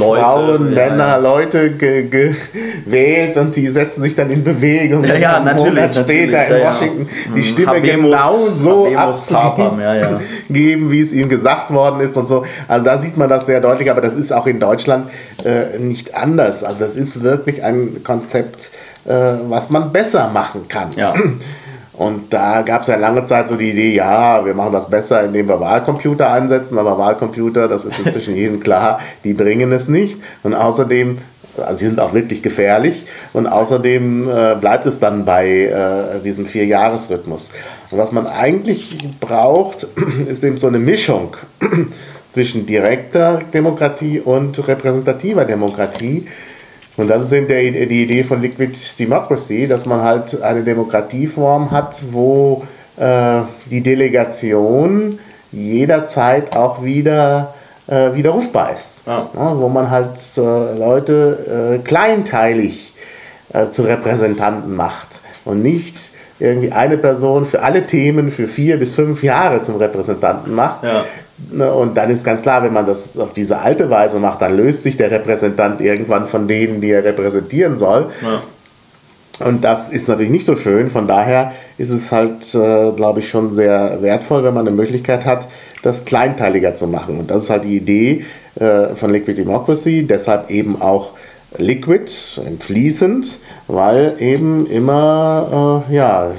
äh, 0.73 0.75
Männer, 0.75 1.19
Leute 1.19 1.73
gewählt 1.73 3.37
und 3.37 3.55
die 3.57 3.69
setzen 3.69 4.03
sich 4.03 4.15
dann 4.15 4.31
in 4.31 4.43
Bewegung. 4.45 5.05
Ja, 5.05 5.17
ja, 5.17 5.41
natürlich. 5.41 5.75
Monat 5.75 5.95
später 5.95 6.47
in 6.47 6.65
Washington 6.65 7.09
die 7.35 7.41
mhm. 7.41 7.45
Stimme 7.45 7.69
Habemus, 7.69 8.11
genau 8.11 8.49
so 8.51 8.87
abzugeben, 8.97 9.81
wie 10.49 11.01
es 11.01 11.13
ihnen 11.13 11.29
gesagt 11.29 11.73
worden 11.73 12.01
ist 12.01 12.17
und 12.17 12.29
so. 12.29 12.45
Also 12.69 12.85
da 12.85 12.99
sieht 12.99 13.17
man 13.17 13.29
das 13.29 13.47
sehr 13.47 13.61
deutlich, 13.61 13.91
aber 13.91 14.01
das 14.01 14.15
ist 14.15 14.33
auch 14.33 14.47
in 14.47 14.61
Deutschland 14.61 15.11
äh, 15.45 15.79
nicht 15.79 16.15
anders. 16.15 16.65
Also 16.65 16.81
das 16.81 16.97
ist 16.97 17.23
wirklich 17.23 17.63
ein 17.63 18.03
Konzept, 18.05 18.71
was 19.05 19.69
man 19.69 19.93
besser 19.93 20.29
machen 20.29 20.69
kann. 20.69 20.93
Ja. 20.97 21.15
Und 21.93 22.33
da 22.33 22.63
gab 22.63 22.83
es 22.83 22.89
ja 22.89 22.97
lange 22.97 23.27
Zeit 23.27 23.49
so 23.49 23.57
die 23.57 23.71
Idee, 23.71 23.95
ja, 23.95 24.45
wir 24.45 24.55
machen 24.55 24.73
das 24.73 24.89
besser, 24.89 25.23
indem 25.25 25.49
wir 25.49 25.61
Wahlcomputer 25.61 26.31
einsetzen, 26.31 26.79
aber 26.79 26.97
Wahlcomputer, 26.99 27.69
das 27.69 27.85
ist 27.85 27.99
inzwischen 27.99 28.35
jedem 28.37 28.61
klar, 28.61 29.01
die 29.25 29.35
bringen 29.35 29.73
es 29.73 29.89
nicht. 29.89 30.17
Und 30.43 30.55
außerdem, 30.55 31.19
also 31.59 31.77
sie 31.77 31.87
sind 31.87 32.01
auch 32.01 32.15
wirklich 32.15 32.43
gefährlich 32.43 33.07
und 33.35 33.47
außerdem 33.47 34.29
äh, 34.29 34.55
bleibt 34.59 34.87
es 34.87 35.01
dann 35.01 35.27
bei 35.27 35.47
äh, 35.47 36.21
diesem 36.25 36.47
Vierjahresrhythmus. 36.47 37.51
Und 37.91 37.99
was 37.99 38.11
man 38.11 38.27
eigentlich 38.27 38.99
braucht, 39.21 39.87
ist 40.27 40.43
eben 40.43 40.57
so 40.57 40.69
eine 40.69 40.79
Mischung 40.79 41.37
zwischen 42.33 42.65
direkter 42.65 43.43
Demokratie 43.53 44.19
und 44.19 44.67
repräsentativer 44.67 45.45
Demokratie 45.45 46.27
und 46.97 47.09
das 47.09 47.25
ist 47.25 47.33
eben 47.33 47.49
der, 47.49 47.63
die 47.63 48.03
Idee 48.03 48.23
von 48.23 48.43
Liquid 48.43 48.77
Democracy, 48.99 49.67
dass 49.67 49.87
man 49.87 50.03
halt 50.03 50.43
eine 50.43 50.63
Demokratieform 50.63 51.71
hat, 51.71 52.03
wo 52.11 52.65
äh, 52.99 53.41
die 53.71 53.81
Delegation 53.81 55.19
jederzeit 55.51 56.55
auch 56.55 56.85
wieder 56.85 57.55
äh, 57.87 58.15
widerrufbar 58.15 58.73
ist. 58.75 59.01
Ah. 59.07 59.27
Ja, 59.35 59.59
wo 59.59 59.69
man 59.69 59.91
halt 59.91 60.19
äh, 60.37 60.41
Leute 60.41 61.79
äh, 61.81 61.87
kleinteilig 61.87 62.93
äh, 63.53 63.69
zu 63.69 63.83
Repräsentanten 63.83 64.75
macht 64.75 65.21
und 65.45 65.63
nicht 65.63 65.97
irgendwie 66.39 66.73
eine 66.73 66.99
Person 66.99 67.47
für 67.47 67.63
alle 67.63 67.87
Themen 67.87 68.33
für 68.33 68.49
vier 68.49 68.77
bis 68.77 68.95
fünf 68.95 69.23
Jahre 69.23 69.63
zum 69.63 69.77
Repräsentanten 69.77 70.55
macht, 70.55 70.83
ja. 70.83 71.05
Ne, 71.51 71.73
und 71.73 71.97
dann 71.97 72.11
ist 72.11 72.25
ganz 72.25 72.43
klar, 72.43 72.63
wenn 72.63 72.73
man 72.73 72.87
das 72.87 73.19
auf 73.19 73.35
diese 73.35 73.59
alte 73.59 73.91
Weise 73.91 74.19
macht, 74.19 74.43
dann 74.43 74.57
löst 74.57 74.83
sich 74.83 74.97
der 74.97 75.11
Repräsentant 75.11 75.81
irgendwann 75.81 76.29
von 76.29 76.47
denen, 76.47 76.81
die 76.81 76.91
er 76.91 77.05
repräsentieren 77.05 77.79
soll. 77.79 78.11
Ja. 78.23 78.43
Und 79.47 79.65
das 79.65 79.89
ist 79.89 80.09
natürlich 80.09 80.31
nicht 80.31 80.47
so 80.47 80.57
schön. 80.57 80.89
Von 80.89 81.09
daher 81.09 81.53
ist 81.79 81.91
es 81.91 82.13
halt, 82.13 82.55
äh, 82.55 82.93
glaube 82.93 83.21
ich, 83.21 83.29
schon 83.29 83.55
sehr 83.55 84.03
wertvoll, 84.03 84.45
wenn 84.45 84.55
man 84.55 84.67
eine 84.67 84.77
Möglichkeit 84.77 85.25
hat, 85.25 85.49
das 85.83 86.05
kleinteiliger 86.05 86.77
zu 86.77 86.87
machen. 86.87 87.19
Und 87.19 87.31
das 87.31 87.45
ist 87.45 87.51
halt 87.51 87.65
die 87.65 87.77
Idee 87.77 88.25
äh, 88.61 88.95
von 88.95 89.11
Liquid 89.11 89.37
Democracy. 89.37 90.07
Deshalb 90.09 90.51
eben 90.51 90.81
auch 90.81 91.13
Liquid, 91.59 92.11
fließend, 92.61 93.39
weil 93.69 94.15
eben 94.21 94.67
immer 94.67 95.85
äh, 95.91 95.95
ja, 95.95 96.31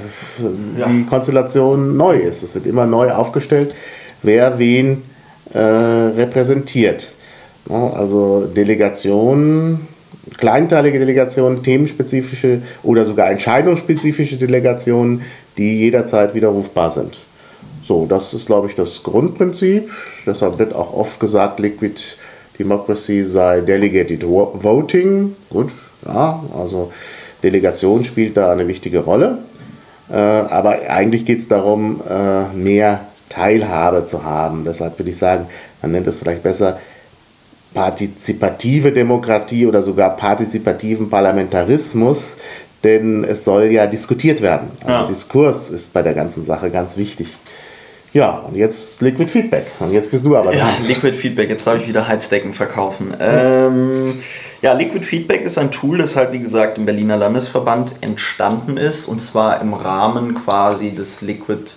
ja, 0.78 0.88
die 0.88 1.04
Konstellation 1.04 1.96
neu 1.96 2.16
ist. 2.16 2.42
Es 2.42 2.54
wird 2.54 2.66
immer 2.66 2.86
neu 2.86 3.12
aufgestellt 3.12 3.74
wer 4.24 4.58
wen 4.58 5.02
äh, 5.52 5.58
repräsentiert. 5.58 7.10
Also 7.68 8.46
Delegationen, 8.54 9.86
kleinteilige 10.36 10.98
Delegationen, 10.98 11.62
themenspezifische 11.62 12.60
oder 12.82 13.06
sogar 13.06 13.30
entscheidungsspezifische 13.30 14.36
Delegationen, 14.36 15.22
die 15.56 15.78
jederzeit 15.78 16.34
widerrufbar 16.34 16.90
sind. 16.90 17.16
So, 17.86 18.06
das 18.06 18.34
ist, 18.34 18.46
glaube 18.46 18.68
ich, 18.68 18.74
das 18.74 19.02
Grundprinzip. 19.02 19.90
Deshalb 20.26 20.58
wird 20.58 20.74
auch 20.74 20.94
oft 20.94 21.20
gesagt, 21.20 21.60
Liquid 21.60 22.00
Democracy 22.58 23.24
sei 23.24 23.60
Delegated 23.60 24.24
Voting. 24.24 25.36
Gut, 25.50 25.70
ja, 26.06 26.42
also 26.58 26.92
Delegation 27.42 28.04
spielt 28.04 28.36
da 28.36 28.52
eine 28.52 28.66
wichtige 28.68 29.00
Rolle. 29.00 29.38
Äh, 30.10 30.14
aber 30.14 30.78
eigentlich 30.88 31.24
geht 31.24 31.38
es 31.38 31.48
darum, 31.48 32.00
äh, 32.08 32.54
mehr 32.56 33.00
Teilhabe 33.34 34.06
zu 34.06 34.24
haben. 34.24 34.64
Deshalb 34.64 34.98
würde 34.98 35.10
ich 35.10 35.18
sagen, 35.18 35.46
man 35.82 35.92
nennt 35.92 36.06
es 36.06 36.18
vielleicht 36.18 36.42
besser 36.42 36.78
partizipative 37.74 38.92
Demokratie 38.92 39.66
oder 39.66 39.82
sogar 39.82 40.16
partizipativen 40.16 41.10
Parlamentarismus, 41.10 42.36
denn 42.84 43.24
es 43.24 43.44
soll 43.44 43.64
ja 43.64 43.86
diskutiert 43.86 44.40
werden. 44.40 44.68
Also 44.80 44.90
ja. 44.92 45.06
Diskurs 45.06 45.70
ist 45.70 45.92
bei 45.92 46.02
der 46.02 46.14
ganzen 46.14 46.44
Sache 46.44 46.70
ganz 46.70 46.96
wichtig. 46.96 47.28
Ja, 48.12 48.44
und 48.46 48.54
jetzt 48.54 49.02
Liquid 49.02 49.28
Feedback. 49.28 49.66
Und 49.80 49.92
jetzt 49.92 50.08
bist 50.12 50.24
du 50.24 50.36
aber 50.36 50.54
Ja, 50.54 50.76
Liquid 50.86 51.16
Feedback, 51.16 51.50
jetzt 51.50 51.66
darf 51.66 51.80
ich 51.80 51.88
wieder 51.88 52.06
Heizdecken 52.06 52.54
verkaufen. 52.54 53.12
Ähm, 53.18 54.20
ja, 54.62 54.72
Liquid 54.72 55.04
Feedback 55.04 55.42
ist 55.42 55.58
ein 55.58 55.72
Tool, 55.72 55.98
das 55.98 56.14
halt 56.14 56.30
wie 56.30 56.38
gesagt 56.38 56.78
im 56.78 56.86
Berliner 56.86 57.16
Landesverband 57.16 57.96
entstanden 58.02 58.76
ist 58.76 59.06
und 59.06 59.20
zwar 59.20 59.60
im 59.60 59.74
Rahmen 59.74 60.36
quasi 60.36 60.92
des 60.92 61.22
Liquid 61.22 61.72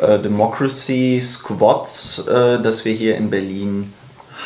äh, 0.00 0.18
Democracy 0.18 1.20
Squad, 1.20 2.24
äh, 2.28 2.62
das 2.62 2.84
wir 2.84 2.92
hier 2.92 3.16
in 3.16 3.30
Berlin 3.30 3.92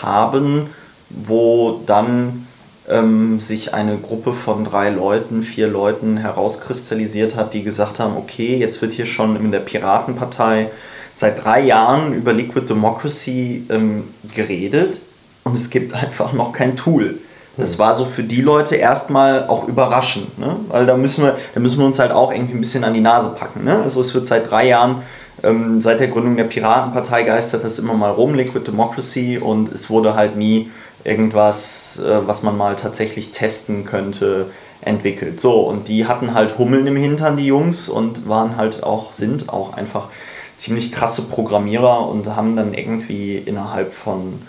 haben, 0.02 0.70
wo 1.08 1.80
dann 1.86 2.46
ähm, 2.88 3.40
sich 3.40 3.74
eine 3.74 3.96
Gruppe 3.96 4.32
von 4.32 4.64
drei 4.64 4.90
Leuten, 4.90 5.42
vier 5.42 5.68
Leuten 5.68 6.16
herauskristallisiert 6.16 7.36
hat, 7.36 7.54
die 7.54 7.62
gesagt 7.62 8.00
haben, 8.00 8.16
okay, 8.16 8.56
jetzt 8.56 8.82
wird 8.82 8.92
hier 8.92 9.06
schon 9.06 9.36
in 9.36 9.50
der 9.50 9.60
Piratenpartei 9.60 10.70
seit 11.14 11.44
drei 11.44 11.60
Jahren 11.60 12.14
über 12.14 12.32
Liquid 12.32 12.66
Democracy 12.68 13.66
ähm, 13.68 14.04
geredet 14.34 15.00
und 15.44 15.56
es 15.56 15.70
gibt 15.70 15.94
einfach 15.94 16.32
noch 16.32 16.52
kein 16.52 16.76
Tool. 16.76 17.18
Das 17.56 17.72
hm. 17.72 17.78
war 17.80 17.94
so 17.94 18.06
für 18.06 18.22
die 18.22 18.40
Leute 18.40 18.76
erstmal 18.76 19.46
auch 19.46 19.68
überraschend, 19.68 20.38
ne? 20.38 20.56
weil 20.68 20.86
da 20.86 20.96
müssen, 20.96 21.24
wir, 21.24 21.36
da 21.54 21.60
müssen 21.60 21.78
wir 21.78 21.86
uns 21.86 21.98
halt 21.98 22.12
auch 22.12 22.32
irgendwie 22.32 22.54
ein 22.54 22.60
bisschen 22.60 22.84
an 22.84 22.94
die 22.94 23.00
Nase 23.00 23.30
packen. 23.30 23.64
Ne? 23.64 23.82
Also 23.82 24.00
es 24.00 24.14
wird 24.14 24.26
seit 24.26 24.50
drei 24.50 24.68
Jahren 24.68 25.02
ähm, 25.42 25.81
seit 25.81 26.00
der 26.00 26.09
Gründung 26.09 26.37
der 26.37 26.44
Piratenpartei 26.44 27.22
geistert 27.22 27.64
das 27.64 27.79
immer 27.79 27.94
mal 27.94 28.11
rum, 28.11 28.35
Liquid 28.35 28.66
Democracy, 28.66 29.38
und 29.38 29.72
es 29.72 29.90
wurde 29.90 30.14
halt 30.14 30.37
nie 30.37 30.70
irgendwas, 31.05 31.98
äh, 31.98 32.26
was 32.26 32.42
man 32.42 32.57
mal 32.57 32.76
tatsächlich 32.76 33.33
testen 33.33 33.85
könnte, 33.85 34.46
entwickelt. 34.83 35.40
So, 35.40 35.61
und 35.61 35.88
die 35.88 36.07
hatten 36.07 36.35
halt 36.35 36.59
Hummeln 36.59 36.87
im 36.87 36.96
Hintern, 36.96 37.37
die 37.37 37.46
Jungs, 37.46 37.88
und 37.88 38.29
waren 38.29 38.57
halt 38.57 38.83
auch, 38.83 39.12
sind 39.12 39.48
auch 39.48 39.76
einfach 39.76 40.09
ziemlich 40.57 40.92
krasse 40.92 41.22
Programmierer 41.22 42.07
und 42.09 42.26
haben 42.37 42.57
dann 42.57 42.74
irgendwie 42.74 43.37
innerhalb 43.37 43.92
von, 43.92 44.42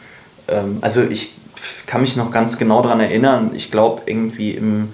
ähm, 0.48 0.80
also 0.82 1.04
ich 1.04 1.36
kann 1.86 2.02
mich 2.02 2.16
noch 2.16 2.32
ganz 2.32 2.58
genau 2.58 2.82
daran 2.82 3.00
erinnern, 3.00 3.52
ich 3.54 3.72
glaube 3.72 4.02
irgendwie 4.06 4.52
im 4.52 4.90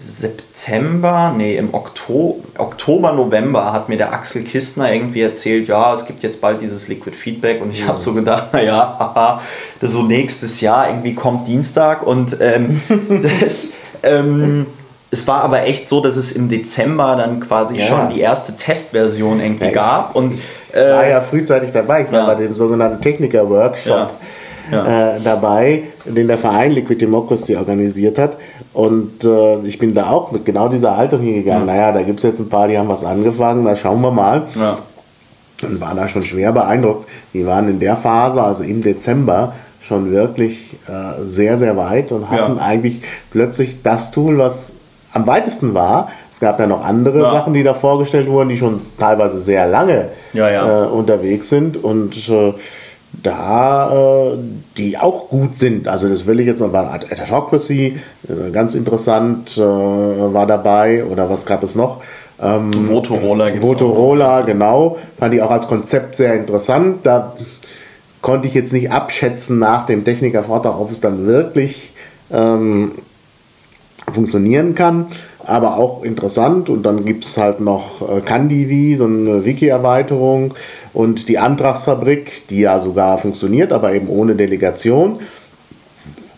September, 0.00 1.34
nee, 1.36 1.56
im 1.56 1.74
Oktober, 1.74 2.36
Oktober, 2.58 3.12
November 3.12 3.72
hat 3.72 3.88
mir 3.88 3.96
der 3.96 4.12
Axel 4.12 4.42
Kistner 4.42 4.92
irgendwie 4.92 5.22
erzählt, 5.22 5.68
ja, 5.68 5.92
es 5.94 6.06
gibt 6.06 6.22
jetzt 6.22 6.40
bald 6.40 6.60
dieses 6.60 6.88
Liquid 6.88 7.16
Feedback 7.16 7.62
und 7.62 7.72
ich 7.72 7.86
habe 7.86 7.98
so 7.98 8.14
gedacht, 8.14 8.52
naja, 8.52 8.96
haha, 8.98 9.40
das 9.80 9.92
so 9.92 10.02
nächstes 10.02 10.60
Jahr, 10.60 10.88
irgendwie 10.88 11.14
kommt 11.14 11.46
Dienstag 11.48 12.06
und 12.06 12.36
ähm, 12.40 12.82
das, 13.40 13.74
ähm, 14.02 14.66
es 15.10 15.26
war 15.26 15.42
aber 15.42 15.62
echt 15.64 15.88
so, 15.88 16.00
dass 16.00 16.16
es 16.16 16.32
im 16.32 16.48
Dezember 16.48 17.16
dann 17.16 17.40
quasi 17.40 17.76
ja. 17.76 17.86
schon 17.86 18.08
die 18.10 18.20
erste 18.20 18.54
Testversion 18.54 19.40
irgendwie 19.40 19.66
ja, 19.66 19.70
gab 19.70 20.14
und 20.14 20.36
äh, 20.72 20.90
war 20.90 21.06
ja 21.06 21.20
frühzeitig 21.20 21.72
dabei, 21.72 22.02
ich 22.02 22.12
war 22.12 22.26
bei 22.26 22.34
dem 22.34 22.54
sogenannten 22.54 23.00
Techniker-Workshop 23.00 24.10
äh, 24.70 25.20
dabei, 25.22 25.84
den 26.04 26.28
der 26.28 26.38
Verein 26.38 26.72
Liquid 26.72 27.00
Democracy 27.00 27.56
organisiert 27.56 28.18
hat 28.18 28.36
und 28.78 29.24
äh, 29.24 29.58
ich 29.66 29.80
bin 29.80 29.92
da 29.92 30.08
auch 30.10 30.30
mit 30.30 30.44
genau 30.44 30.68
dieser 30.68 30.96
Haltung 30.96 31.20
hingegangen. 31.20 31.66
Ja. 31.66 31.74
Naja, 31.74 31.90
da 31.90 32.02
gibt 32.02 32.18
es 32.18 32.22
jetzt 32.22 32.38
ein 32.38 32.48
paar, 32.48 32.68
die 32.68 32.78
haben 32.78 32.86
was 32.86 33.02
angefangen, 33.02 33.64
da 33.64 33.74
schauen 33.74 34.00
wir 34.02 34.12
mal. 34.12 34.44
Ja. 34.54 34.78
Und 35.62 35.80
war 35.80 35.96
da 35.96 36.06
schon 36.06 36.24
schwer 36.24 36.52
beeindruckt. 36.52 37.08
Die 37.34 37.44
waren 37.44 37.68
in 37.68 37.80
der 37.80 37.96
Phase, 37.96 38.40
also 38.40 38.62
im 38.62 38.84
Dezember, 38.84 39.54
schon 39.82 40.12
wirklich 40.12 40.76
äh, 40.86 41.26
sehr, 41.26 41.58
sehr 41.58 41.76
weit 41.76 42.12
und 42.12 42.30
hatten 42.30 42.58
ja. 42.58 42.62
eigentlich 42.62 43.02
plötzlich 43.32 43.82
das 43.82 44.12
Tool, 44.12 44.38
was 44.38 44.74
am 45.12 45.26
weitesten 45.26 45.74
war. 45.74 46.12
Es 46.30 46.38
gab 46.38 46.60
ja 46.60 46.68
noch 46.68 46.84
andere 46.84 47.18
ja. 47.18 47.32
Sachen, 47.32 47.54
die 47.54 47.64
da 47.64 47.74
vorgestellt 47.74 48.28
wurden, 48.30 48.48
die 48.48 48.58
schon 48.58 48.82
teilweise 48.96 49.40
sehr 49.40 49.66
lange 49.66 50.10
ja, 50.34 50.84
äh, 50.84 50.86
unterwegs 50.86 51.48
sind. 51.48 51.82
Und 51.82 52.28
äh, 52.28 52.52
da, 53.12 54.32
äh, 54.32 54.38
die 54.76 54.98
auch 54.98 55.28
gut 55.28 55.56
sind. 55.56 55.88
Also 55.88 56.08
das 56.08 56.26
will 56.26 56.40
ich 56.40 56.46
jetzt 56.46 56.60
noch, 56.60 56.72
war 56.72 56.94
Autocracy, 56.94 57.98
äh, 58.28 58.50
ganz 58.50 58.74
interessant, 58.74 59.56
äh, 59.56 59.60
war 59.60 60.46
dabei 60.46 61.04
oder 61.04 61.28
was 61.28 61.44
gab 61.44 61.62
es 61.62 61.74
noch? 61.74 62.00
Ähm, 62.40 62.70
Motorola. 62.86 63.52
Motorola, 63.60 64.42
genau. 64.42 64.98
Fand 65.18 65.34
ich 65.34 65.42
auch 65.42 65.50
als 65.50 65.66
Konzept 65.66 66.16
sehr 66.16 66.34
interessant. 66.34 66.98
Da 67.04 67.34
konnte 68.22 68.46
ich 68.46 68.54
jetzt 68.54 68.72
nicht 68.72 68.90
abschätzen 68.90 69.58
nach 69.58 69.86
dem 69.86 70.04
Technikervortrag, 70.04 70.78
ob 70.78 70.92
es 70.92 71.00
dann 71.00 71.26
wirklich 71.26 71.92
ähm, 72.30 72.92
funktionieren 74.12 74.74
kann, 74.74 75.06
aber 75.44 75.76
auch 75.76 76.04
interessant. 76.04 76.68
Und 76.68 76.84
dann 76.84 77.04
gibt 77.04 77.24
es 77.24 77.36
halt 77.36 77.60
noch 77.60 78.02
äh, 78.08 78.20
Candivi, 78.20 78.96
so 78.96 79.04
eine 79.04 79.44
Wiki-Erweiterung 79.44 80.54
und 80.92 81.28
die 81.28 81.38
Antragsfabrik, 81.38 82.48
die 82.48 82.60
ja 82.60 82.80
sogar 82.80 83.18
funktioniert, 83.18 83.72
aber 83.72 83.92
eben 83.92 84.08
ohne 84.08 84.34
Delegation. 84.34 85.20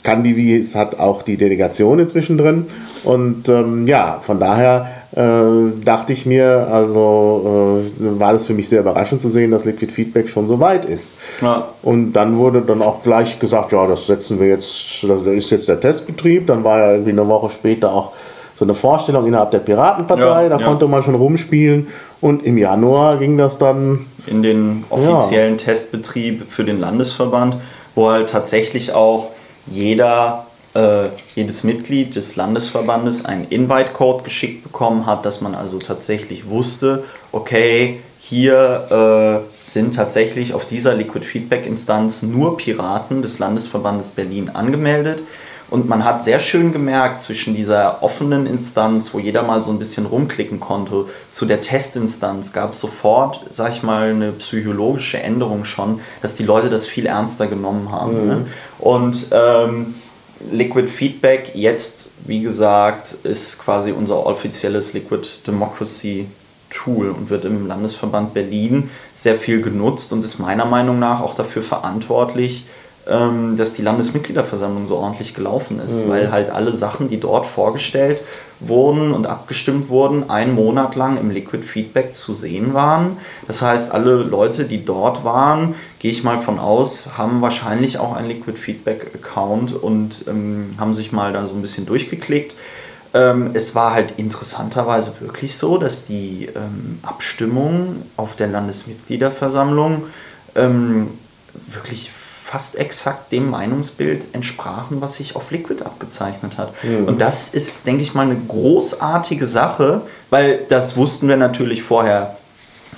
Candivi 0.02 0.64
hat 0.74 0.98
auch 0.98 1.22
die 1.22 1.36
Delegation 1.36 1.98
inzwischen 1.98 2.38
drin. 2.38 2.66
Und 3.04 3.48
ähm, 3.48 3.86
ja, 3.86 4.18
von 4.20 4.40
daher 4.40 4.88
äh, 5.14 5.84
dachte 5.84 6.12
ich 6.12 6.24
mir, 6.26 6.68
also 6.70 7.82
äh, 8.00 8.20
war 8.20 8.34
es 8.34 8.46
für 8.46 8.54
mich 8.54 8.68
sehr 8.68 8.80
überraschend 8.80 9.20
zu 9.20 9.28
sehen, 9.28 9.50
dass 9.50 9.64
Liquid 9.64 9.92
Feedback 9.92 10.28
schon 10.28 10.48
so 10.48 10.60
weit 10.60 10.84
ist. 10.84 11.14
Ja. 11.40 11.68
Und 11.82 12.12
dann 12.12 12.38
wurde 12.38 12.62
dann 12.62 12.82
auch 12.82 13.02
gleich 13.02 13.38
gesagt, 13.38 13.72
ja, 13.72 13.86
das 13.86 14.06
setzen 14.06 14.40
wir 14.40 14.48
jetzt, 14.48 15.02
das 15.02 15.22
ist 15.24 15.50
jetzt 15.50 15.68
der 15.68 15.80
Testbetrieb. 15.80 16.46
Dann 16.46 16.64
war 16.64 16.78
ja 16.78 16.92
irgendwie 16.92 17.10
eine 17.10 17.26
Woche 17.28 17.50
später 17.50 17.92
auch 17.92 18.12
so 18.58 18.66
eine 18.66 18.74
Vorstellung 18.74 19.26
innerhalb 19.26 19.50
der 19.52 19.60
Piratenpartei, 19.60 20.42
ja, 20.42 20.48
da 20.50 20.58
ja. 20.58 20.66
konnte 20.66 20.86
man 20.86 21.02
schon 21.02 21.14
rumspielen. 21.14 21.88
Und 22.20 22.44
im 22.44 22.58
Januar 22.58 23.16
ging 23.16 23.38
das 23.38 23.56
dann 23.56 24.06
in 24.26 24.42
den 24.42 24.84
offiziellen 24.90 25.58
ja. 25.58 25.64
Testbetrieb 25.64 26.50
für 26.50 26.64
den 26.64 26.78
Landesverband, 26.80 27.56
wo 27.94 28.10
halt 28.10 28.30
tatsächlich 28.30 28.92
auch 28.92 29.30
jeder, 29.66 30.46
äh, 30.74 31.08
jedes 31.34 31.64
Mitglied 31.64 32.16
des 32.16 32.36
Landesverbandes 32.36 33.24
einen 33.24 33.46
Invite-Code 33.48 34.24
geschickt 34.24 34.62
bekommen 34.62 35.06
hat, 35.06 35.24
dass 35.24 35.40
man 35.40 35.54
also 35.54 35.78
tatsächlich 35.78 36.48
wusste, 36.48 37.04
okay, 37.32 38.00
hier 38.20 39.44
äh, 39.44 39.68
sind 39.68 39.94
tatsächlich 39.94 40.54
auf 40.54 40.66
dieser 40.66 40.94
Liquid 40.94 41.24
Feedback-Instanz 41.24 42.22
nur 42.22 42.56
Piraten 42.56 43.22
des 43.22 43.38
Landesverbandes 43.38 44.10
Berlin 44.10 44.50
angemeldet. 44.50 45.22
Und 45.70 45.88
man 45.88 46.04
hat 46.04 46.24
sehr 46.24 46.40
schön 46.40 46.72
gemerkt, 46.72 47.20
zwischen 47.20 47.54
dieser 47.54 48.02
offenen 48.02 48.46
Instanz, 48.46 49.14
wo 49.14 49.18
jeder 49.18 49.42
mal 49.42 49.62
so 49.62 49.70
ein 49.70 49.78
bisschen 49.78 50.04
rumklicken 50.04 50.58
konnte, 50.58 51.06
zu 51.30 51.46
der 51.46 51.60
Testinstanz 51.60 52.52
gab 52.52 52.72
es 52.72 52.80
sofort, 52.80 53.42
sag 53.52 53.70
ich 53.70 53.82
mal, 53.82 54.10
eine 54.10 54.32
psychologische 54.32 55.22
Änderung 55.22 55.64
schon, 55.64 56.00
dass 56.22 56.34
die 56.34 56.44
Leute 56.44 56.70
das 56.70 56.86
viel 56.86 57.06
ernster 57.06 57.46
genommen 57.46 57.92
haben. 57.92 58.22
Mhm. 58.22 58.28
Ne? 58.28 58.46
Und 58.78 59.26
ähm, 59.30 59.94
Liquid 60.50 60.88
Feedback 60.88 61.52
jetzt, 61.54 62.08
wie 62.26 62.40
gesagt, 62.40 63.14
ist 63.22 63.58
quasi 63.58 63.92
unser 63.92 64.26
offizielles 64.26 64.92
Liquid 64.92 65.28
Democracy 65.46 66.26
Tool 66.70 67.10
und 67.10 67.30
wird 67.30 67.44
im 67.44 67.66
Landesverband 67.66 68.32
Berlin 68.32 68.90
sehr 69.14 69.36
viel 69.36 69.60
genutzt 69.60 70.12
und 70.12 70.24
ist 70.24 70.38
meiner 70.38 70.64
Meinung 70.64 70.98
nach 70.98 71.20
auch 71.20 71.34
dafür 71.34 71.62
verantwortlich, 71.62 72.64
ähm, 73.08 73.56
dass 73.56 73.72
die 73.74 73.82
Landesmitgliederversammlung 73.82 74.86
so 74.86 74.96
ordentlich 74.96 75.34
gelaufen 75.34 75.80
ist, 75.80 76.04
mhm. 76.04 76.10
weil 76.10 76.32
halt 76.32 76.50
alle 76.50 76.74
Sachen, 76.74 77.08
die 77.08 77.18
dort 77.18 77.46
vorgestellt 77.46 78.22
wurden 78.60 79.12
und 79.12 79.26
abgestimmt 79.26 79.88
wurden, 79.88 80.28
einen 80.28 80.54
Monat 80.54 80.94
lang 80.94 81.18
im 81.18 81.30
Liquid 81.30 81.64
Feedback 81.64 82.14
zu 82.14 82.34
sehen 82.34 82.74
waren. 82.74 83.16
Das 83.46 83.62
heißt, 83.62 83.90
alle 83.92 84.16
Leute, 84.16 84.64
die 84.64 84.84
dort 84.84 85.24
waren, 85.24 85.74
gehe 85.98 86.10
ich 86.10 86.24
mal 86.24 86.38
von 86.38 86.58
aus, 86.58 87.10
haben 87.16 87.40
wahrscheinlich 87.40 87.98
auch 87.98 88.14
einen 88.14 88.28
Liquid 88.28 88.58
Feedback 88.58 89.12
Account 89.14 89.72
und 89.72 90.26
ähm, 90.28 90.74
haben 90.78 90.94
sich 90.94 91.10
mal 91.10 91.32
da 91.32 91.46
so 91.46 91.54
ein 91.54 91.62
bisschen 91.62 91.86
durchgeklickt. 91.86 92.54
Ähm, 93.12 93.50
es 93.54 93.74
war 93.74 93.92
halt 93.92 94.14
interessanterweise 94.18 95.14
wirklich 95.20 95.56
so, 95.56 95.78
dass 95.78 96.04
die 96.04 96.48
ähm, 96.54 96.98
Abstimmungen 97.02 98.02
auf 98.16 98.36
der 98.36 98.48
Landesmitgliederversammlung 98.48 100.04
ähm, 100.54 101.08
wirklich 101.72 102.10
fast 102.50 102.76
exakt 102.76 103.30
dem 103.30 103.48
Meinungsbild 103.48 104.34
entsprachen, 104.34 105.00
was 105.00 105.14
sich 105.14 105.36
auf 105.36 105.52
Liquid 105.52 105.84
abgezeichnet 105.84 106.58
hat. 106.58 106.72
Mhm. 106.82 107.04
Und 107.04 107.20
das 107.20 107.50
ist, 107.50 107.86
denke 107.86 108.02
ich 108.02 108.12
mal, 108.12 108.22
eine 108.22 108.34
großartige 108.34 109.46
Sache, 109.46 110.02
weil 110.30 110.60
das 110.68 110.96
wussten 110.96 111.28
wir 111.28 111.36
natürlich 111.36 111.84
vorher 111.84 112.34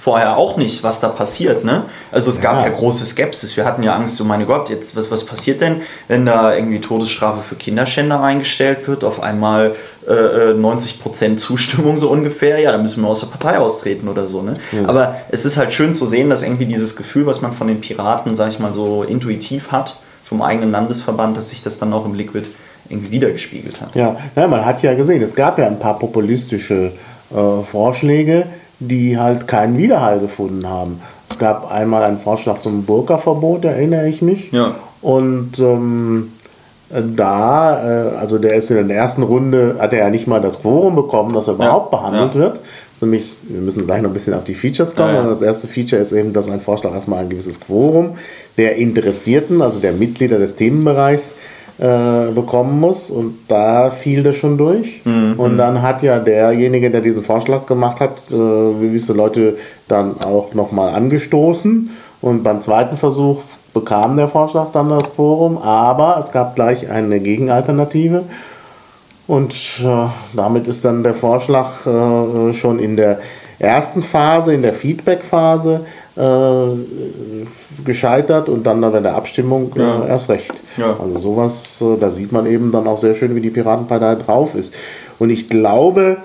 vorher 0.01 0.37
auch 0.37 0.57
nicht, 0.57 0.83
was 0.83 0.99
da 0.99 1.09
passiert. 1.09 1.65
Ne? 1.65 1.85
Also 2.11 2.31
es 2.31 2.41
gab 2.41 2.57
ja. 2.57 2.63
ja 2.63 2.69
große 2.71 3.05
Skepsis. 3.05 3.57
Wir 3.57 3.65
hatten 3.65 3.85
ja 3.85 3.95
Angst, 3.95 4.17
so 4.17 4.25
meine 4.25 4.47
Gott, 4.47 4.69
jetzt 4.69 4.97
was, 4.97 5.13
was 5.13 5.25
passiert 5.25 5.61
denn, 5.61 5.83
wenn 6.09 6.27
da 6.27 6.55
irgendwie 6.55 6.81
Todesstrafe 6.81 7.43
für 7.43 7.55
Kinderschänder 7.55 8.21
eingestellt 8.21 8.89
wird, 8.89 9.05
auf 9.05 9.23
einmal 9.23 9.77
äh, 10.07 10.53
90% 10.53 11.25
äh, 11.25 11.37
Zustimmung 11.37 11.97
so 11.97 12.11
ungefähr, 12.11 12.59
ja, 12.59 12.73
dann 12.73 12.83
müssen 12.83 13.03
wir 13.03 13.09
aus 13.09 13.21
der 13.21 13.29
Partei 13.29 13.59
austreten 13.59 14.09
oder 14.09 14.27
so. 14.27 14.43
Ne? 14.43 14.55
Ja. 14.73 14.89
Aber 14.89 15.17
es 15.31 15.45
ist 15.45 15.57
halt 15.57 15.73
schön 15.73 15.95
zu 15.95 16.07
sehen, 16.07 16.31
dass 16.31 16.43
irgendwie 16.43 16.67
dieses 16.67 16.97
Gefühl, 16.97 17.27
was 17.27 17.41
man 17.41 17.53
von 17.53 17.69
den 17.69 17.81
Piraten, 17.81 18.35
sag 18.35 18.51
ich 18.51 18.59
mal, 18.59 18.75
so 18.75 19.03
intuitiv 19.03 19.71
hat, 19.71 19.97
vom 20.25 20.43
eigenen 20.43 20.71
Landesverband, 20.71 21.37
dass 21.37 21.51
sich 21.51 21.63
das 21.63 21.79
dann 21.79 21.93
auch 21.93 22.07
im 22.07 22.15
Liquid 22.15 22.47
irgendwie 22.89 23.11
wiedergespiegelt 23.11 23.81
hat. 23.81 23.95
Ja, 23.95 24.17
ja 24.35 24.49
man 24.49 24.65
hat 24.65 24.83
ja 24.83 24.95
gesehen, 24.95 25.23
es 25.23 25.35
gab 25.35 25.59
ja 25.59 25.67
ein 25.67 25.79
paar 25.79 25.99
populistische 25.99 26.93
äh, 27.31 27.63
Vorschläge, 27.65 28.47
die 28.81 29.19
halt 29.19 29.47
keinen 29.47 29.79
Widerhall 29.79 30.21
gefunden 30.21 30.69
haben. 30.69 31.01
Es 31.31 31.39
gab 31.39 31.71
einmal 31.71 32.03
einen 32.03 32.19
Vorschlag 32.19 32.61
zum 32.61 32.85
Burka-Verbot, 32.85 33.65
erinnere 33.65 34.09
ich 34.09 34.21
mich. 34.21 34.53
Ja. 34.53 34.75
Und 35.01 35.59
ähm, 35.59 36.33
da, 36.93 38.13
äh, 38.13 38.17
also 38.17 38.39
der 38.39 38.55
ist 38.55 38.71
in 38.71 38.89
der 38.89 38.97
ersten 38.97 39.23
Runde, 39.23 39.77
hat 39.79 39.93
er 39.93 40.01
ja 40.01 40.11
nicht 40.11 40.27
mal 40.27 40.41
das 40.41 40.61
Quorum 40.61 40.95
bekommen, 40.95 41.35
dass 41.35 41.49
er 41.49 41.55
überhaupt 41.55 41.93
ja. 41.93 41.99
behandelt 41.99 42.35
ja. 42.35 42.41
wird. 42.41 42.61
nämlich, 43.01 43.33
wir 43.43 43.61
müssen 43.61 43.87
gleich 43.87 44.03
noch 44.03 44.11
ein 44.11 44.15
bisschen 44.15 44.35
auf 44.35 44.45
die 44.45 44.55
Features 44.55 44.95
kommen. 44.95 45.15
Ja, 45.15 45.23
das 45.25 45.43
erste 45.43 45.67
Feature 45.67 46.01
ist 46.01 46.13
eben, 46.13 46.33
dass 46.33 46.49
ein 46.49 46.61
Vorschlag 46.61 46.93
erstmal 46.93 47.21
ein 47.21 47.31
gewisses 47.31 47.59
Quorum 47.61 48.17
der 48.59 48.77
Interessierten, 48.77 49.63
also 49.63 49.81
der 49.81 49.93
Mitglieder 49.93 50.39
des 50.39 50.57
Themenbereichs, 50.57 51.35
äh, 51.79 52.31
bekommen 52.33 52.79
muss. 52.79 53.11
Und 53.11 53.39
da 53.49 53.91
fiel 53.91 54.23
das 54.23 54.37
schon 54.37 54.59
durch. 54.59 55.01
Mhm. 55.05 55.35
Und 55.39 55.57
dann 55.57 55.83
hat 55.83 56.03
ja 56.03 56.19
derjenige, 56.19 56.91
der 56.91 57.01
diesen 57.01 57.23
Vorschlag 57.23 57.67
gemacht 57.67 57.99
hat, 57.99 58.23
äh, 58.31 58.35
gewisse 58.35 59.15
Leute 59.15 59.57
dann 59.89 60.21
auch 60.21 60.55
nochmal 60.55 60.95
angestoßen. 60.95 61.91
Und 62.21 62.45
beim 62.45 62.61
zweiten 62.61 62.97
Versuch 62.97 63.41
bekam 63.73 64.17
der 64.17 64.29
Vorschlag 64.29 64.69
dann 64.73 64.89
das 64.91 65.09
Forum, 65.09 65.59
aber 65.59 66.19
es 66.19 66.33
gab 66.33 66.55
gleich 66.55 66.91
eine 66.91 67.21
Gegenalternative. 67.21 68.25
Und 69.27 69.55
äh, 69.83 70.09
damit 70.35 70.67
ist 70.67 70.85
dann 70.85 71.03
der 71.03 71.15
Vorschlag 71.15 71.87
äh, 71.87 72.53
schon 72.53 72.79
in 72.79 72.97
der 72.97 73.21
ersten 73.59 74.03
Phase, 74.03 74.53
in 74.53 74.63
der 74.63 74.75
Feedback-Phase, 74.75 75.87
äh, 76.17 77.85
gescheitert 77.85 78.49
und 78.49 78.67
dann 78.67 78.81
bei 78.81 79.01
der 79.01 79.15
Abstimmung 79.15 79.73
äh, 79.77 79.81
ja. 79.81 80.07
erst 80.07 80.29
recht. 80.29 80.53
Ja. 80.77 80.97
Also 81.01 81.19
sowas, 81.19 81.81
äh, 81.81 81.99
da 81.99 82.11
sieht 82.11 82.33
man 82.33 82.47
eben 82.47 82.73
dann 82.73 82.87
auch 82.87 82.99
sehr 82.99 83.15
schön, 83.15 83.35
wie 83.35 83.41
die 83.41 83.51
Piratenpartei 83.51 84.17
drauf 84.17 84.55
ist. 84.55 84.75
Und 85.19 85.31
ich 85.31 85.49
glaube, 85.49 86.19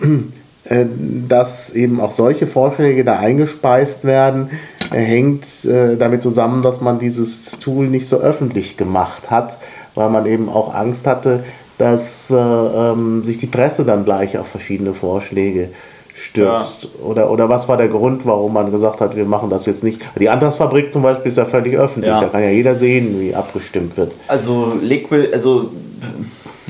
äh, 0.64 0.86
dass 1.28 1.70
eben 1.70 2.00
auch 2.00 2.12
solche 2.12 2.46
Vorschläge 2.46 3.04
da 3.04 3.18
eingespeist 3.18 4.04
werden, 4.04 4.50
äh, 4.92 4.96
hängt 4.96 5.46
damit 5.64 6.22
zusammen, 6.22 6.62
dass 6.62 6.80
man 6.80 6.98
dieses 6.98 7.58
Tool 7.58 7.86
nicht 7.86 8.08
so 8.08 8.18
öffentlich 8.18 8.76
gemacht 8.76 9.30
hat, 9.30 9.58
weil 9.94 10.10
man 10.10 10.26
eben 10.26 10.48
auch 10.48 10.74
Angst 10.74 11.06
hatte, 11.06 11.44
dass 11.78 12.30
äh, 12.30 12.36
ähm, 12.36 13.24
sich 13.24 13.38
die 13.38 13.46
Presse 13.46 13.84
dann 13.84 14.04
gleich 14.04 14.38
auf 14.38 14.46
verschiedene 14.46 14.94
Vorschläge 14.94 15.70
stürzt? 16.14 16.84
Ja. 16.84 17.04
Oder, 17.04 17.30
oder 17.30 17.48
was 17.48 17.68
war 17.68 17.76
der 17.76 17.88
Grund, 17.88 18.24
warum 18.24 18.52
man 18.52 18.70
gesagt 18.70 19.00
hat, 19.00 19.16
wir 19.16 19.24
machen 19.24 19.50
das 19.50 19.66
jetzt 19.66 19.82
nicht? 19.82 20.00
Die 20.18 20.28
Antragsfabrik 20.28 20.92
zum 20.92 21.02
Beispiel 21.02 21.28
ist 21.28 21.38
ja 21.38 21.44
völlig 21.44 21.76
öffentlich, 21.76 22.12
ja. 22.12 22.20
da 22.20 22.28
kann 22.28 22.42
ja 22.42 22.50
jeder 22.50 22.76
sehen, 22.76 23.20
wie 23.20 23.34
abgestimmt 23.34 23.96
wird. 23.96 24.12
Also 24.28 24.74
Liquid, 24.80 25.32
also 25.32 25.70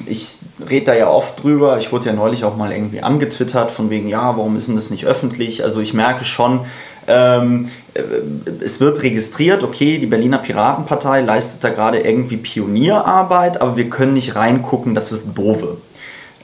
ich 0.07 0.39
rede 0.71 0.87
da 0.87 0.95
ja 0.95 1.09
oft 1.09 1.43
drüber. 1.43 1.79
Ich 1.79 1.93
wurde 1.93 2.07
ja 2.07 2.13
neulich 2.13 2.45
auch 2.45 2.57
mal 2.57 2.73
irgendwie 2.73 3.03
angetwittert 3.03 3.71
von 3.71 3.91
wegen, 3.91 4.09
ja, 4.09 4.37
warum 4.37 4.57
ist 4.57 4.69
denn 4.69 4.77
das 4.77 4.91
nicht 4.91 5.07
öffentlich? 5.07 5.63
Also 5.63 5.81
ich 5.81 5.95
merke 5.95 6.25
schon, 6.25 6.61
ähm, 7.07 7.71
äh, 7.95 8.03
es 8.65 8.81
wird 8.81 9.03
registriert, 9.03 9.63
okay, 9.63 9.99
die 9.99 10.07
Berliner 10.07 10.39
Piratenpartei 10.39 11.21
leistet 11.21 11.63
da 11.63 11.71
gerade 11.71 12.01
irgendwie 12.01 12.37
Pionierarbeit, 12.37 13.61
aber 13.61 13.77
wir 13.77 13.91
können 13.91 14.15
nicht 14.15 14.37
reingucken, 14.37 14.95
das 14.95 15.13
ist 15.13 15.29
doofe. 15.35 15.79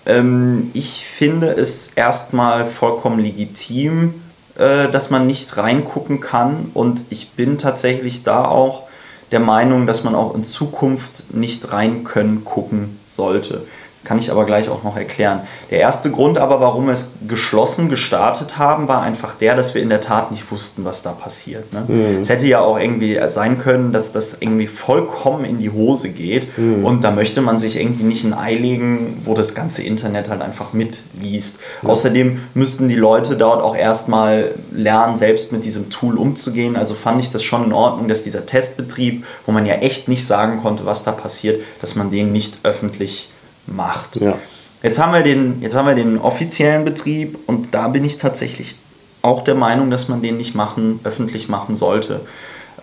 Ähm, 0.06 0.70
ich 0.74 1.04
finde 1.06 1.48
es 1.48 1.88
erstmal 1.88 2.66
vollkommen 2.66 3.20
legitim, 3.20 4.14
äh, 4.58 4.88
dass 4.88 5.11
man 5.11 5.26
nicht 5.26 5.56
reingucken 5.56 6.20
kann 6.20 6.70
und 6.74 7.02
ich 7.11 7.30
bin 7.30 7.58
tatsächlich 7.58 8.22
da 8.22 8.44
auch 8.44 8.84
der 9.32 9.40
Meinung, 9.40 9.86
dass 9.86 10.02
man 10.02 10.14
auch 10.14 10.34
in 10.34 10.44
Zukunft 10.44 11.32
nicht 11.34 11.72
rein 11.72 12.04
können 12.04 12.44
gucken 12.44 12.98
sollte. 13.21 13.66
Kann 14.11 14.18
ich 14.18 14.32
aber 14.32 14.44
gleich 14.44 14.68
auch 14.68 14.82
noch 14.82 14.96
erklären. 14.96 15.42
Der 15.70 15.78
erste 15.78 16.11
Grund 16.11 16.36
aber, 16.36 16.61
warum 16.61 16.86
wir 16.86 16.94
es 16.94 17.12
geschlossen 17.28 17.88
gestartet 17.88 18.58
haben, 18.58 18.88
war 18.88 19.02
einfach 19.02 19.36
der, 19.36 19.54
dass 19.54 19.76
wir 19.76 19.82
in 19.82 19.88
der 19.88 20.00
Tat 20.00 20.32
nicht 20.32 20.50
wussten, 20.50 20.84
was 20.84 21.04
da 21.04 21.12
passiert. 21.12 21.72
Ne? 21.72 21.84
Mhm. 21.86 22.20
Es 22.20 22.28
hätte 22.28 22.44
ja 22.44 22.58
auch 22.58 22.76
irgendwie 22.76 23.20
sein 23.28 23.61
können, 23.61 23.92
dass 23.92 24.11
das 24.11 24.38
irgendwie 24.40 24.66
vollkommen 24.66 25.44
in 25.44 25.61
die 25.61 25.70
Hose 25.70 26.08
geht 26.08 26.58
mhm. 26.58 26.84
und 26.84 27.04
da 27.04 27.12
möchte 27.12 27.40
man 27.40 27.61
sich 27.61 27.78
irgendwie 27.78 28.02
nicht 28.02 28.24
ein 28.24 28.34
Ei 28.34 28.54
legen, 28.54 29.22
wo 29.24 29.34
das 29.34 29.54
ganze 29.54 29.84
Internet 29.84 30.28
halt 30.28 30.42
einfach 30.42 30.72
mitliest. 30.72 31.61
Mhm. 31.82 31.90
Außerdem 31.90 32.40
müssten 32.54 32.88
die 32.88 32.96
Leute 32.96 33.36
dort 33.36 33.62
auch 33.62 33.76
erstmal 33.76 34.56
lernen, 34.72 35.18
selbst 35.18 35.52
mit 35.52 35.64
diesem 35.64 35.88
Tool 35.88 36.18
umzugehen. 36.18 36.74
Also 36.74 36.96
fand 36.96 37.22
ich 37.22 37.30
das 37.30 37.44
schon 37.44 37.62
in 37.62 37.72
Ordnung, 37.72 38.08
dass 38.08 38.24
dieser 38.24 38.44
Testbetrieb, 38.44 39.24
wo 39.46 39.52
man 39.52 39.66
ja 39.66 39.74
echt 39.74 40.08
nicht 40.08 40.26
sagen 40.26 40.61
konnte, 40.61 40.84
was 40.84 41.04
da 41.04 41.12
passiert, 41.12 41.61
dass 41.80 41.94
man 41.94 42.11
den 42.11 42.32
nicht 42.32 42.58
öffentlich 42.64 43.28
macht. 43.66 44.16
Ja. 44.16 44.38
Jetzt, 44.82 44.98
haben 44.98 45.12
wir 45.12 45.22
den, 45.22 45.61
jetzt 45.61 45.76
haben 45.76 45.86
wir 45.86 45.94
den 45.94 46.18
offiziellen 46.18 46.84
Betrieb 46.84 47.38
und 47.46 47.74
da 47.74 47.88
bin 47.88 48.04
ich 48.04 48.18
tatsächlich 48.18 48.76
auch 49.22 49.44
der 49.44 49.54
Meinung, 49.54 49.90
dass 49.90 50.08
man 50.08 50.22
den 50.22 50.36
nicht 50.36 50.54
machen, 50.54 51.00
öffentlich 51.04 51.48
machen 51.48 51.76
sollte. 51.76 52.20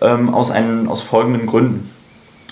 Ähm, 0.00 0.32
aus, 0.32 0.50
einen, 0.50 0.88
aus 0.88 1.02
folgenden 1.02 1.46
Gründen. 1.46 1.90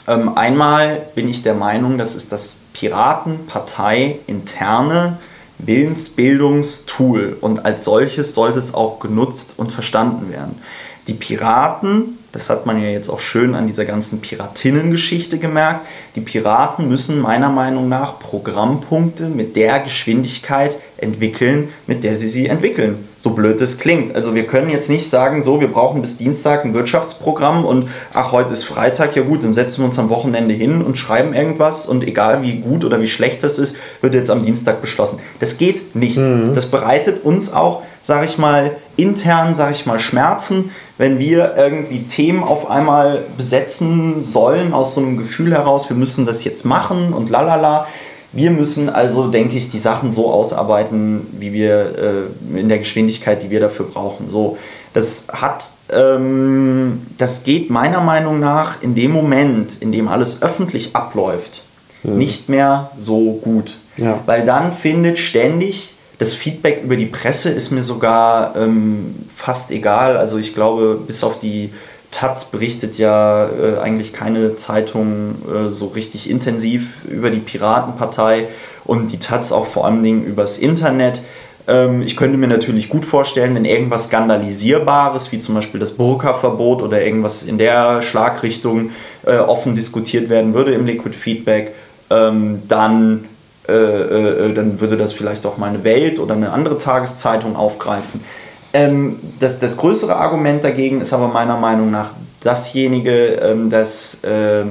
Ähm, 0.09 0.37
einmal 0.37 1.03
bin 1.15 1.29
ich 1.29 1.43
der 1.43 1.55
Meinung, 1.55 1.99
das 1.99 2.17
ist 2.17 2.33
das 2.33 2.59
Piratenpartei 2.73 4.19
interne 4.27 5.19
Willensbildungstool 5.59 7.37
und 7.41 7.65
als 7.65 7.85
solches 7.85 8.35
sollte 8.35 8.59
es 8.59 8.75
auch 8.75 9.01
genutzt 9.01 9.55
und 9.57 9.73
verstanden 9.73 10.31
werden. 10.31 10.61
Die 11.09 11.15
Piraten 11.15 12.19
das 12.33 12.51
hat 12.51 12.67
man 12.67 12.83
ja 12.83 12.89
jetzt 12.89 13.09
auch 13.09 13.21
schön 13.21 13.55
an 13.55 13.67
dieser 13.67 13.85
ganzen 13.85 14.21
Piratinnen-Geschichte 14.21 15.39
gemerkt. 15.39 15.87
Die 16.17 16.21
Piraten 16.21 16.89
müssen 16.89 17.19
meiner 17.19 17.49
Meinung 17.49 17.89
nach 17.89 18.19
Programmpunkte 18.19 19.25
mit 19.25 19.57
der 19.57 19.81
Geschwindigkeit 19.81 20.77
entwickeln, 20.99 21.69
mit 21.87 22.05
der 22.05 22.15
sie 22.15 22.29
sie 22.29 22.47
entwickeln. 22.47 23.09
So 23.19 23.31
blöd 23.31 23.61
es 23.61 23.79
klingt. 23.79 24.15
Also 24.15 24.35
wir 24.35 24.47
können 24.47 24.71
jetzt 24.71 24.89
nicht 24.89 25.11
sagen, 25.11 25.43
so, 25.43 25.61
wir 25.61 25.69
brauchen 25.69 26.01
bis 26.01 26.17
Dienstag 26.17 26.65
ein 26.65 26.75
Wirtschaftsprogramm 26.75 27.65
und 27.65 27.89
ach, 28.13 28.33
heute 28.33 28.53
ist 28.53 28.65
Freitag, 28.65 29.17
ja 29.17 29.23
gut, 29.23 29.43
dann 29.43 29.53
setzen 29.53 29.79
wir 29.79 29.87
uns 29.87 29.99
am 29.99 30.11
Wochenende 30.11 30.55
hin 30.55 30.83
und 30.83 30.97
schreiben 30.97 31.35
irgendwas 31.35 31.87
und 31.87 32.07
egal 32.07 32.43
wie 32.43 32.57
gut 32.57 32.85
oder 32.85 33.01
wie 33.01 33.09
schlecht 33.09 33.43
das 33.43 33.59
ist, 33.59 33.77
wird 34.01 34.15
jetzt 34.15 34.31
am 34.31 34.45
Dienstag 34.45 34.81
beschlossen. 34.81 35.19
Das 35.41 35.59
geht 35.59 35.97
nicht. 35.97 36.19
Mhm. 36.19 36.55
Das 36.55 36.67
bereitet 36.67 37.25
uns 37.25 37.53
auch, 37.53 37.83
sage 38.03 38.27
ich 38.27 38.39
mal, 38.39 38.73
intern, 38.97 39.55
sage 39.55 39.73
ich 39.73 39.87
mal, 39.87 39.99
Schmerzen 39.99 40.71
wenn 40.99 41.19
wir 41.19 41.55
irgendwie 41.57 42.05
Themen 42.05 42.43
auf 42.43 42.71
einmal 42.71 43.25
besetzen 43.37 44.23
sollen, 44.23 44.73
aus 44.73 44.95
so 44.95 45.01
einem 45.01 45.19
Gefühl 45.19 45.53
heraus, 45.53 45.89
wir 45.91 45.97
müssen 45.97 46.27
das 46.27 46.45
jetzt 46.45 46.65
machen 46.65 47.13
und 47.13 47.29
lalala. 47.29 47.87
Wir 48.33 48.51
müssen 48.51 48.89
also, 48.89 49.29
denke 49.29 49.57
ich, 49.57 49.71
die 49.71 49.79
Sachen 49.79 50.13
so 50.13 50.31
ausarbeiten, 50.31 51.27
wie 51.39 51.53
wir 51.53 52.29
äh, 52.55 52.59
in 52.59 52.69
der 52.69 52.79
Geschwindigkeit, 52.79 53.43
die 53.43 53.51
wir 53.51 53.61
dafür 53.61 53.87
brauchen. 53.87 54.31
So, 54.31 54.59
das 54.95 55.25
hat, 55.29 55.71
ähm, 55.91 57.03
das 57.19 57.45
geht 57.45 57.71
meiner 57.71 58.01
Meinung 58.01 58.41
nach 58.41 58.83
in 58.83 58.95
dem 58.95 59.13
Moment, 59.13 59.77
in 59.81 59.93
dem 59.93 60.09
alles 60.09 60.43
öffentlich 60.43 60.97
abläuft, 60.97 61.63
ja. 62.03 62.11
nicht 62.11 62.49
mehr 62.49 62.91
so 62.99 63.39
gut. 63.43 63.77
Ja. 63.97 64.21
Weil 64.27 64.45
dann 64.45 64.73
findet 64.73 65.19
ständig 65.19 65.96
das 66.19 66.33
Feedback 66.33 66.83
über 66.83 66.97
die 66.97 67.07
Presse 67.07 67.51
ist 67.51 67.71
mir 67.71 67.83
sogar 67.83 68.57
ähm, 68.57 69.15
fast 69.37 69.71
egal. 69.71 70.17
Also 70.17 70.39
ich 70.39 70.55
glaube, 70.55 70.99
bis 71.07 71.23
auf 71.23 71.39
die 71.39 71.71
Taz 72.11 72.47
berichtet 72.47 72.97
ja 72.97 73.47
äh, 73.47 73.79
eigentlich 73.79 74.13
keine 74.13 74.57
Zeitung 74.57 75.37
äh, 75.47 75.69
so 75.69 75.89
richtig 75.89 76.31
intensiv 76.31 76.89
über 77.09 77.31
die 77.31 77.41
Piratenpartei 77.41 78.49
und 78.85 79.13
die 79.13 79.19
Taz 79.19 79.53
auch 79.53 79.67
vor 79.67 79.85
allen 79.85 80.03
Dingen 80.03 80.25
übers 80.25 80.57
Internet. 80.57 81.23
Ähm, 81.69 82.03
ich 82.03 82.17
könnte 82.17 82.39
mir 82.39 82.47
natürlich 82.47 82.89
gut 82.89 83.05
vorstellen, 83.05 83.55
wenn 83.55 83.67
irgendwas 83.67 84.05
Skandalisierbares, 84.05 85.33
wie 85.33 85.41
zum 85.41 85.57
Beispiel 85.57 85.81
das 85.81 85.93
Burka-Verbot 85.93 86.81
oder 86.81 87.05
irgendwas 87.05 87.43
in 87.43 87.59
der 87.59 88.01
Schlagrichtung 88.01 88.91
äh, 89.27 89.37
offen 89.37 89.75
diskutiert 89.75 90.31
werden 90.31 90.55
würde 90.55 90.73
im 90.73 90.87
Liquid 90.87 91.15
Feedback, 91.15 91.75
ähm, 92.09 92.63
dann 92.69 93.27
äh, 93.69 93.73
äh, 93.73 94.55
dann 94.55 94.81
würde 94.81 94.97
das 94.97 95.13
vielleicht 95.13 95.47
auch 95.47 95.57
mal 95.57 95.69
eine 95.69 95.85
Welt 95.85 96.19
oder 96.19 96.35
eine 96.35 96.53
andere 96.53 96.79
Tageszeitung 96.79 97.57
aufgreifen. 97.57 98.25
Ähm, 98.73 99.19
das, 99.41 99.59
das 99.59 99.77
größere 99.77 100.17
Argument 100.17 100.63
dagegen 100.63 101.01
ist 101.01 101.13
aber 101.13 101.29
meiner 101.29 101.57
Meinung 101.57 101.91
nach 101.91 102.11
dasjenige, 102.41 103.35
ähm, 103.35 103.71
dass 103.71 104.23
äh, 104.23 104.65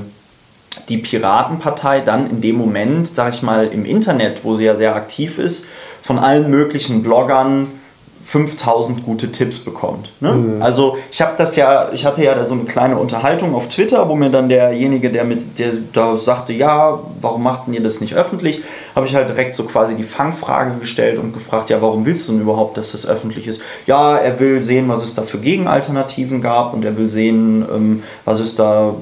die 0.89 0.97
Piratenpartei 0.97 2.01
dann 2.01 2.29
in 2.29 2.41
dem 2.41 2.55
Moment, 2.55 3.07
sag 3.07 3.33
ich 3.33 3.41
mal, 3.41 3.67
im 3.67 3.85
Internet, 3.85 4.43
wo 4.43 4.53
sie 4.53 4.65
ja 4.65 4.75
sehr 4.75 4.95
aktiv 4.95 5.37
ist, 5.39 5.65
von 6.03 6.19
allen 6.19 6.49
möglichen 6.49 7.01
Bloggern 7.01 7.67
5000 8.28 9.05
gute 9.05 9.32
Tipps 9.32 9.59
bekommt. 9.59 10.09
Ne? 10.19 10.32
Mhm. 10.32 10.61
Also 10.61 10.97
ich 11.11 11.21
habe 11.21 11.34
das 11.38 11.55
ja, 11.55 11.89
ich 11.93 12.05
hatte 12.05 12.23
ja 12.23 12.34
da 12.34 12.43
so 12.45 12.55
eine 12.55 12.63
kleine 12.63 12.97
Unterhaltung 12.97 13.53
auf 13.53 13.69
Twitter, 13.69 14.09
wo 14.09 14.15
mir 14.15 14.30
dann 14.30 14.49
derjenige, 14.49 15.11
der 15.11 15.26
mit, 15.26 15.59
der 15.59 15.73
da 15.93 16.17
sagte, 16.17 16.51
ja, 16.51 16.99
warum 17.21 17.43
machten 17.43 17.73
ihr 17.73 17.84
das 17.84 18.01
nicht 18.01 18.15
öffentlich, 18.15 18.61
habe 18.95 19.05
ich 19.05 19.15
halt 19.15 19.30
direkt 19.30 19.53
so 19.53 19.65
quasi 19.65 19.95
die 19.95 20.03
Fangfrage 20.03 20.80
gestellt 20.80 21.19
und 21.19 21.34
gefragt, 21.34 21.69
ja, 21.69 21.82
warum 21.84 22.05
willst 22.05 22.28
du 22.28 22.32
denn 22.32 22.41
überhaupt, 22.41 22.78
dass 22.78 22.93
das 22.93 23.05
öffentlich 23.05 23.47
ist? 23.47 23.61
Ja, 23.86 24.17
er 24.17 24.39
will 24.39 24.63
sehen, 24.63 24.89
was 24.89 25.03
es 25.03 25.13
da 25.13 25.21
für 25.21 25.38
Gegenalternativen 25.38 26.41
gab 26.41 26.73
und 26.73 26.84
er 26.84 26.97
will 26.97 27.09
sehen, 27.09 27.63
ähm, 27.71 28.03
was 28.26 28.39
es 28.39 28.55
da 28.55 28.95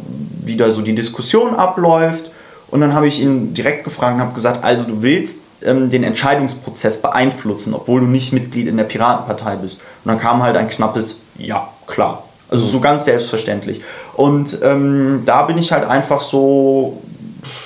wieder 0.44 0.72
so 0.74 0.82
die 0.82 0.96
Diskussion 0.96 1.56
abläuft. 1.56 2.30
Und 2.70 2.82
dann 2.82 2.94
habe 2.94 3.08
ich 3.08 3.22
ihn 3.22 3.54
direkt 3.54 3.86
gefragt 3.86 4.16
und 4.16 4.22
habe 4.22 4.34
gesagt, 4.34 4.64
also 4.64 4.88
du 4.88 5.02
willst 5.02 5.43
ähm, 5.66 5.90
den 5.90 6.04
Entscheidungsprozess 6.04 7.02
beeinflussen, 7.02 7.74
obwohl 7.74 8.02
du 8.02 8.08
nicht 8.08 8.34
Mitglied 8.34 8.68
in 8.68 8.78
der 8.78 8.84
Piratenpartei 8.84 9.56
bist. 9.58 9.80
Und 10.04 10.10
dann 10.10 10.20
kam 10.20 10.44
halt 10.44 10.58
ein 10.58 10.70
knappes 10.70 11.20
Ja, 11.38 11.70
klar. 11.88 12.24
Also 12.50 12.66
so 12.66 12.80
ganz 12.80 13.06
selbstverständlich. 13.06 13.82
Und 14.16 14.60
ähm, 14.62 15.24
da 15.26 15.44
bin 15.44 15.58
ich 15.58 15.72
halt 15.72 15.88
einfach 15.88 16.22
so, 16.22 17.02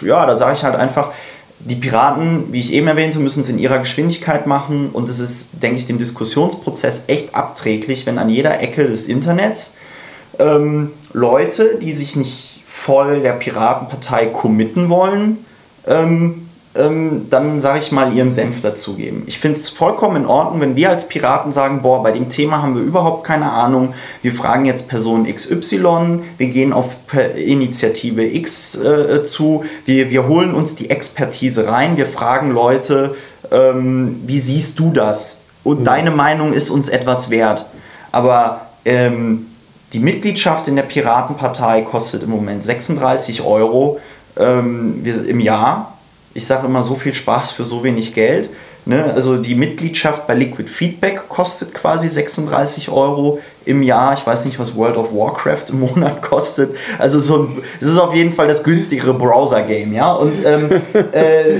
ja, 0.01 0.25
da 0.25 0.37
sage 0.37 0.53
ich 0.53 0.63
halt 0.63 0.75
einfach, 0.75 1.11
die 1.59 1.75
Piraten, 1.75 2.53
wie 2.53 2.59
ich 2.59 2.71
eben 2.71 2.87
erwähnte, 2.87 3.19
müssen 3.19 3.41
es 3.41 3.49
in 3.49 3.59
ihrer 3.59 3.79
Geschwindigkeit 3.79 4.47
machen 4.47 4.89
und 4.93 5.09
es 5.09 5.19
ist, 5.19 5.49
denke 5.61 5.77
ich, 5.77 5.87
dem 5.87 5.97
Diskussionsprozess 5.97 7.03
echt 7.07 7.35
abträglich, 7.35 8.05
wenn 8.05 8.17
an 8.17 8.29
jeder 8.29 8.61
Ecke 8.61 8.87
des 8.87 9.07
Internets 9.07 9.73
ähm, 10.39 10.91
Leute, 11.13 11.77
die 11.81 11.93
sich 11.95 12.15
nicht 12.15 12.61
voll 12.65 13.21
der 13.21 13.33
Piratenpartei 13.33 14.27
committen 14.27 14.89
wollen, 14.89 15.39
ähm, 15.87 16.46
ähm, 16.77 17.27
dann 17.29 17.59
sage 17.59 17.79
ich 17.79 17.91
mal, 17.91 18.13
ihren 18.13 18.31
Senf 18.31 18.61
dazugeben. 18.61 19.23
Ich 19.25 19.39
finde 19.39 19.59
es 19.59 19.69
vollkommen 19.69 20.23
in 20.23 20.25
Ordnung, 20.25 20.61
wenn 20.61 20.75
wir 20.75 20.89
als 20.89 21.07
Piraten 21.07 21.51
sagen, 21.51 21.81
boah, 21.81 22.03
bei 22.03 22.11
dem 22.11 22.29
Thema 22.29 22.61
haben 22.61 22.75
wir 22.75 22.81
überhaupt 22.81 23.23
keine 23.23 23.51
Ahnung, 23.51 23.93
wir 24.21 24.33
fragen 24.33 24.65
jetzt 24.65 24.87
Person 24.87 25.25
XY, 25.25 26.19
wir 26.37 26.47
gehen 26.47 26.73
auf 26.73 26.89
Initiative 27.35 28.23
X 28.23 28.75
äh, 28.75 29.23
zu, 29.23 29.65
wir, 29.85 30.09
wir 30.09 30.27
holen 30.27 30.53
uns 30.53 30.75
die 30.75 30.89
Expertise 30.89 31.67
rein, 31.67 31.97
wir 31.97 32.05
fragen 32.05 32.51
Leute, 32.51 33.15
ähm, 33.51 34.21
wie 34.25 34.39
siehst 34.39 34.79
du 34.79 34.91
das? 34.91 35.37
Und 35.63 35.81
mhm. 35.81 35.85
deine 35.85 36.11
Meinung 36.11 36.53
ist 36.53 36.69
uns 36.69 36.89
etwas 36.89 37.29
wert. 37.29 37.65
Aber 38.11 38.67
ähm, 38.85 39.47
die 39.93 39.99
Mitgliedschaft 39.99 40.67
in 40.67 40.75
der 40.75 40.83
Piratenpartei 40.83 41.81
kostet 41.81 42.23
im 42.23 42.29
Moment 42.29 42.63
36 42.63 43.41
Euro 43.41 43.99
ähm, 44.37 45.03
im 45.05 45.39
Jahr 45.39 45.96
ich 46.37 46.45
sage 46.45 46.67
immer, 46.67 46.83
so 46.83 46.93
viel 46.93 47.15
Spaß 47.15 47.49
für 47.49 47.63
so 47.63 47.83
wenig 47.83 48.13
Geld. 48.13 48.51
Ne? 48.85 49.11
Also 49.15 49.37
die 49.37 49.55
Mitgliedschaft 49.55 50.27
bei 50.27 50.35
Liquid 50.35 50.69
Feedback 50.69 51.27
kostet 51.29 51.73
quasi 51.73 52.07
36 52.07 52.89
Euro 52.89 53.39
im 53.65 53.81
Jahr. 53.81 54.13
Ich 54.13 54.25
weiß 54.25 54.45
nicht, 54.45 54.59
was 54.59 54.75
World 54.75 54.97
of 54.97 55.11
Warcraft 55.11 55.71
im 55.71 55.79
Monat 55.79 56.21
kostet. 56.29 56.75
Also 56.99 57.19
so 57.19 57.39
ein, 57.39 57.57
es 57.81 57.87
ist 57.87 57.97
auf 57.97 58.13
jeden 58.13 58.33
Fall 58.33 58.47
das 58.47 58.63
günstigere 58.63 59.15
Browser-Game, 59.15 59.93
ja. 59.93 60.13
Und 60.13 60.45
ähm, 60.45 60.69
äh, 61.11 61.57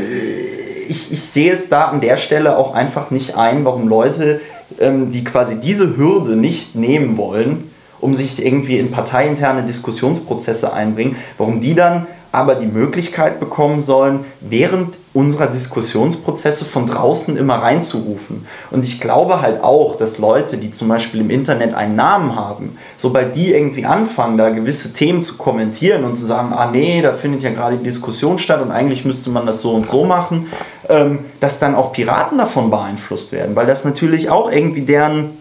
ich, 0.88 1.12
ich 1.12 1.22
sehe 1.24 1.54
es 1.54 1.70
da 1.70 1.86
an 1.86 2.00
der 2.00 2.18
Stelle 2.18 2.56
auch 2.56 2.76
einfach 2.76 3.10
nicht 3.10 3.36
ein, 3.36 3.66
warum 3.66 3.88
Leute, 3.88 4.42
ähm, 4.80 5.12
die 5.12 5.24
quasi 5.24 5.56
diese 5.56 5.98
Hürde 5.98 6.36
nicht 6.36 6.76
nehmen 6.76 7.18
wollen, 7.18 7.72
um 8.00 8.14
sich 8.14 8.46
irgendwie 8.46 8.78
in 8.78 8.92
parteiinterne 8.92 9.64
Diskussionsprozesse 9.64 10.72
einbringen, 10.72 11.16
warum 11.40 11.62
die 11.62 11.74
dann 11.74 12.06
aber 12.32 12.56
die 12.56 12.68
Möglichkeit 12.68 13.40
bekommen 13.40 13.80
sollen, 13.80 14.26
während 14.42 14.98
unserer 15.14 15.48
Diskussionsprozesse 15.48 16.66
von 16.66 16.86
draußen 16.86 17.38
immer 17.38 17.56
reinzurufen. 17.56 18.46
Und 18.70 18.84
ich 18.84 19.02
glaube 19.02 19.42
halt 19.42 19.64
auch, 19.64 19.98
dass 19.98 20.20
Leute, 20.20 20.58
die 20.58 20.70
zum 20.70 20.88
Beispiel 20.90 21.22
im 21.22 21.30
Internet 21.30 21.74
einen 21.74 21.96
Namen 21.96 22.36
haben, 22.36 22.78
sobald 22.98 23.36
die 23.36 23.52
irgendwie 23.52 23.86
anfangen, 23.86 24.38
da 24.38 24.50
gewisse 24.50 24.94
Themen 24.94 25.24
zu 25.24 25.38
kommentieren 25.38 26.04
und 26.04 26.18
zu 26.18 26.26
sagen, 26.26 26.54
ah 26.54 26.70
nee, 26.72 27.02
da 27.02 27.14
findet 27.14 27.42
ja 27.42 27.50
gerade 27.50 27.78
die 27.78 27.84
Diskussion 27.86 28.38
statt 28.38 28.62
und 28.62 28.72
eigentlich 28.72 29.06
müsste 29.06 29.30
man 29.32 29.48
das 29.48 29.62
so 29.62 29.72
und 29.74 29.88
so 29.88 30.06
machen, 30.06 30.48
ähm, 30.88 31.20
dass 31.40 31.58
dann 31.58 31.74
auch 31.74 31.94
Piraten 31.94 32.38
davon 32.38 32.70
beeinflusst 32.70 33.32
werden, 33.32 33.56
weil 33.56 33.66
das 33.66 33.86
natürlich 33.86 34.30
auch 34.30 34.52
irgendwie 34.52 34.82
deren 34.82 35.32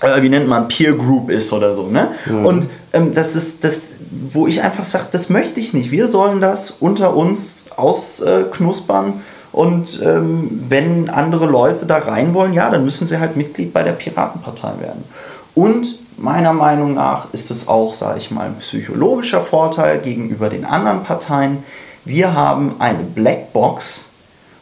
äh, 0.00 0.22
wie 0.22 0.28
nennt 0.28 0.48
man, 0.48 0.68
Peer 0.68 0.92
Group 0.92 1.30
ist 1.30 1.52
oder 1.52 1.74
so. 1.74 1.88
Ne? 1.88 2.08
Mhm. 2.26 2.46
Und 2.46 2.68
ähm, 2.92 3.14
das 3.14 3.34
ist 3.34 3.64
das, 3.64 3.80
wo 4.32 4.46
ich 4.46 4.62
einfach 4.62 4.84
sage, 4.84 5.06
das 5.10 5.28
möchte 5.28 5.60
ich 5.60 5.74
nicht. 5.74 5.90
Wir 5.90 6.08
sollen 6.08 6.40
das 6.40 6.70
unter 6.70 7.14
uns 7.14 7.64
ausknuspern. 7.76 9.22
Und 9.52 10.00
ähm, 10.04 10.66
wenn 10.68 11.08
andere 11.08 11.46
Leute 11.46 11.86
da 11.86 11.98
rein 11.98 12.34
wollen, 12.34 12.52
ja, 12.52 12.70
dann 12.70 12.84
müssen 12.84 13.06
sie 13.06 13.18
halt 13.18 13.36
Mitglied 13.36 13.72
bei 13.72 13.82
der 13.82 13.92
Piratenpartei 13.92 14.72
werden. 14.80 15.04
Und 15.54 15.98
meiner 16.16 16.52
Meinung 16.52 16.94
nach 16.94 17.32
ist 17.32 17.50
es 17.50 17.66
auch, 17.66 17.94
sage 17.94 18.18
ich 18.18 18.30
mal, 18.30 18.46
ein 18.46 18.58
psychologischer 18.58 19.40
Vorteil 19.40 19.98
gegenüber 20.00 20.48
den 20.48 20.64
anderen 20.64 21.02
Parteien. 21.02 21.64
Wir 22.04 22.34
haben 22.34 22.76
eine 22.78 23.04
Blackbox, 23.04 24.07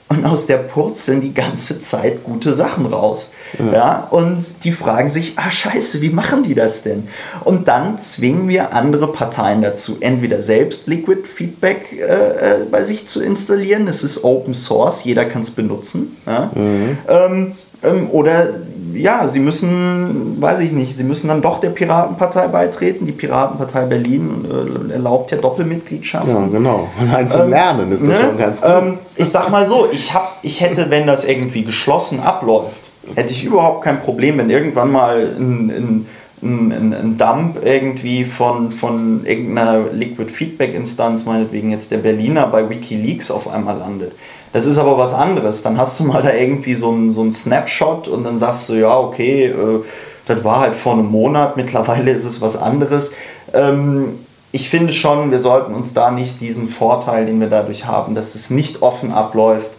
und 0.09 0.24
aus 0.24 0.46
der 0.46 0.59
purzeln 0.59 1.20
die 1.20 1.34
ganze 1.34 1.80
Zeit 1.80 2.22
gute 2.22 2.54
Sachen 2.54 2.86
raus. 2.86 3.32
Ja. 3.59 3.72
ja. 3.72 4.09
und 4.11 4.44
die 4.62 4.72
fragen 4.72 5.11
sich, 5.11 5.34
ah 5.36 5.50
scheiße, 5.50 6.00
wie 6.00 6.11
machen 6.11 6.44
die 6.44 6.54
das 6.54 6.82
denn? 6.82 7.09
Und 7.44 7.66
dann 7.68 8.00
zwingen 8.00 8.48
wir 8.48 8.72
andere 8.72 9.09
Parteien 9.09 9.62
dazu, 9.62 9.96
entweder 10.00 10.42
selbst 10.42 10.86
Liquid 10.86 11.22
Feedback 11.26 11.92
äh, 11.92 12.02
äh 12.02 12.57
bei 12.70 12.84
sich 12.84 13.07
zu 13.07 13.20
installieren, 13.20 13.88
es 13.88 14.04
ist 14.04 14.22
Open 14.22 14.54
Source, 14.54 15.04
jeder 15.04 15.24
kann 15.24 15.42
es 15.42 15.50
benutzen. 15.50 16.16
Ja? 16.26 16.50
Mhm. 16.54 16.98
Ähm, 17.09 17.52
ähm, 17.82 18.11
oder 18.11 18.54
ja, 18.95 19.28
sie 19.28 19.41
müssen, 19.41 20.41
weiß 20.41 20.61
ich 20.61 20.72
nicht, 20.72 20.97
sie 20.97 21.05
müssen 21.05 21.28
dann 21.28 21.43
doch 21.43 21.59
der 21.61 21.70
Piratenpartei 21.70 22.49
beitreten. 22.49 23.07
Die 23.07 23.12
Piratenpartei 23.12 23.84
Berlin 23.87 24.45
äh, 24.91 24.93
erlaubt 24.93 25.30
ja 25.30 25.39
Doppelmitgliedschaft. 25.39 26.28
Ja, 26.28 26.47
genau. 26.51 26.89
Allein 26.99 27.28
zu 27.28 27.41
ähm, 27.41 27.51
lernen 27.51 27.93
ist 27.93 28.03
das 28.03 28.09
ne? 28.09 28.20
schon 28.20 28.39
ganz 28.39 28.61
gut. 28.61 28.70
Ähm, 28.70 28.99
ich 29.16 29.28
sag 29.28 29.51
mal 29.51 29.66
so, 29.66 29.89
ich, 29.91 30.14
hab, 30.14 30.39
ich 30.43 30.61
hätte, 30.61 30.91
wenn 30.91 31.07
das 31.07 31.24
irgendwie 31.24 31.64
geschlossen 31.64 32.20
abläuft, 32.20 32.91
hätte 33.14 33.32
ich 33.32 33.45
überhaupt 33.45 33.82
kein 33.82 34.01
Problem, 34.01 34.39
wenn 34.39 34.51
irgendwann 34.51 34.91
mal 34.91 35.34
ein, 35.39 35.70
ein 35.70 36.07
ein, 36.43 36.93
ein, 36.93 37.16
Dump 37.16 37.64
irgendwie 37.64 38.24
von, 38.24 38.70
von 38.70 39.24
irgendeiner 39.24 39.84
Liquid 39.93 40.30
Feedback 40.30 40.74
Instanz, 40.74 41.24
meinetwegen 41.24 41.70
jetzt 41.70 41.91
der 41.91 41.99
Berliner, 41.99 42.47
bei 42.47 42.68
Wikileaks 42.68 43.30
auf 43.30 43.49
einmal 43.49 43.78
landet. 43.78 44.12
Das 44.53 44.66
ist 44.66 44.78
aber 44.78 44.97
was 44.99 45.12
anderes. 45.12 45.62
Dann 45.62 45.78
hast 45.78 46.01
du 46.01 46.05
mal 46.05 46.22
da 46.22 46.32
irgendwie 46.32 46.74
so 46.74 46.90
einen 46.90 47.11
so 47.11 47.30
Snapshot 47.30 48.09
und 48.09 48.24
dann 48.24 48.38
sagst 48.38 48.68
du, 48.68 48.74
ja, 48.74 48.97
okay, 48.97 49.47
äh, 49.47 49.84
das 50.26 50.42
war 50.44 50.61
halt 50.61 50.74
vor 50.74 50.94
einem 50.94 51.07
Monat, 51.07 51.57
mittlerweile 51.57 52.11
ist 52.11 52.24
es 52.24 52.40
was 52.40 52.57
anderes. 52.57 53.11
Ähm, 53.53 54.18
ich 54.53 54.70
finde 54.70 54.92
schon, 54.92 55.30
wir 55.30 55.38
sollten 55.38 55.74
uns 55.74 55.92
da 55.92 56.11
nicht 56.11 56.40
diesen 56.40 56.68
Vorteil, 56.68 57.26
den 57.26 57.40
wir 57.40 57.49
dadurch 57.49 57.84
haben, 57.84 58.14
dass 58.14 58.34
es 58.34 58.51
nicht 58.51 58.82
offen 58.82 59.12
abläuft, 59.12 59.72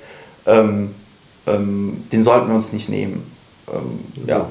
ähm, 0.45 0.93
ähm, 1.47 2.03
den 2.11 2.21
sollten 2.21 2.47
wir 2.47 2.55
uns 2.55 2.73
nicht 2.73 2.89
nehmen. 2.89 3.29
Ähm, 3.73 4.27
ja. 4.27 4.45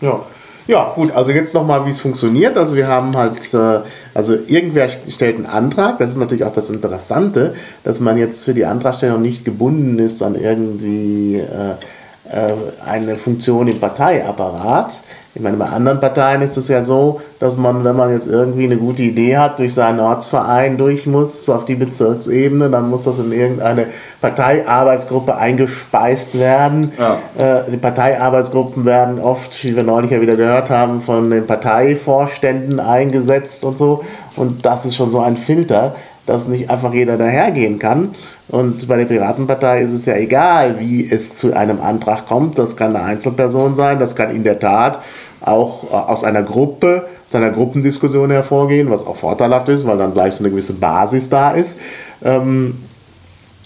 ja. 0.00 0.20
Ja, 0.66 0.92
gut, 0.94 1.12
also 1.12 1.32
jetzt 1.32 1.54
nochmal, 1.54 1.86
wie 1.86 1.90
es 1.90 1.98
funktioniert. 1.98 2.56
Also 2.56 2.76
wir 2.76 2.86
haben 2.86 3.16
halt, 3.16 3.52
äh, 3.54 3.80
also 4.14 4.34
irgendwer 4.46 4.88
stellt 5.08 5.36
einen 5.36 5.46
Antrag, 5.46 5.98
das 5.98 6.10
ist 6.10 6.16
natürlich 6.16 6.44
auch 6.44 6.52
das 6.52 6.70
Interessante, 6.70 7.54
dass 7.82 8.00
man 8.00 8.18
jetzt 8.18 8.44
für 8.44 8.54
die 8.54 8.64
Antragstellung 8.64 9.22
nicht 9.22 9.44
gebunden 9.44 9.98
ist 9.98 10.22
an 10.22 10.34
irgendwie 10.34 11.36
äh, 11.36 11.74
äh, 12.30 12.52
eine 12.86 13.16
Funktion 13.16 13.68
im 13.68 13.80
Parteiapparat. 13.80 14.92
Ich 15.32 15.40
meine, 15.40 15.56
bei 15.56 15.66
anderen 15.66 16.00
Parteien 16.00 16.42
ist 16.42 16.56
es 16.56 16.66
ja 16.66 16.82
so, 16.82 17.20
dass 17.38 17.56
man, 17.56 17.84
wenn 17.84 17.94
man 17.94 18.10
jetzt 18.10 18.26
irgendwie 18.26 18.64
eine 18.64 18.76
gute 18.76 19.02
Idee 19.02 19.36
hat, 19.36 19.60
durch 19.60 19.74
seinen 19.74 20.00
Ortsverein 20.00 20.76
durch 20.76 21.06
muss, 21.06 21.48
auf 21.48 21.64
die 21.64 21.76
Bezirksebene, 21.76 22.68
dann 22.68 22.90
muss 22.90 23.04
das 23.04 23.20
in 23.20 23.30
irgendeine 23.30 23.86
Parteiarbeitsgruppe 24.20 25.36
eingespeist 25.36 26.36
werden. 26.36 26.92
Ja. 26.98 27.18
Äh, 27.38 27.70
die 27.70 27.76
Parteiarbeitsgruppen 27.76 28.84
werden 28.84 29.20
oft, 29.20 29.62
wie 29.64 29.76
wir 29.76 29.84
neulich 29.84 30.10
ja 30.10 30.20
wieder 30.20 30.34
gehört 30.34 30.68
haben, 30.68 31.00
von 31.00 31.30
den 31.30 31.46
Parteivorständen 31.46 32.80
eingesetzt 32.80 33.64
und 33.64 33.78
so. 33.78 34.04
Und 34.34 34.66
das 34.66 34.84
ist 34.84 34.96
schon 34.96 35.12
so 35.12 35.20
ein 35.20 35.36
Filter, 35.36 35.94
dass 36.26 36.48
nicht 36.48 36.70
einfach 36.70 36.92
jeder 36.92 37.16
dahergehen 37.16 37.78
kann. 37.78 38.16
Und 38.50 38.88
bei 38.88 38.96
der 38.96 39.04
Piratenpartei 39.04 39.82
ist 39.82 39.92
es 39.92 40.06
ja 40.06 40.16
egal, 40.16 40.80
wie 40.80 41.08
es 41.08 41.36
zu 41.36 41.54
einem 41.54 41.80
Antrag 41.80 42.26
kommt. 42.26 42.58
Das 42.58 42.76
kann 42.76 42.96
eine 42.96 43.04
Einzelperson 43.04 43.76
sein, 43.76 43.98
das 43.98 44.16
kann 44.16 44.34
in 44.34 44.42
der 44.42 44.58
Tat 44.58 45.00
auch 45.40 45.84
äh, 45.84 45.94
aus 45.94 46.24
einer 46.24 46.42
Gruppe, 46.42 47.06
aus 47.28 47.34
einer 47.34 47.50
Gruppendiskussion 47.50 48.30
hervorgehen, 48.30 48.90
was 48.90 49.06
auch 49.06 49.16
vorteilhaft 49.16 49.68
ist, 49.68 49.86
weil 49.86 49.98
dann 49.98 50.12
gleich 50.12 50.34
so 50.34 50.44
eine 50.44 50.50
gewisse 50.50 50.74
Basis 50.74 51.30
da 51.30 51.52
ist. 51.52 51.78
Ähm, 52.24 52.78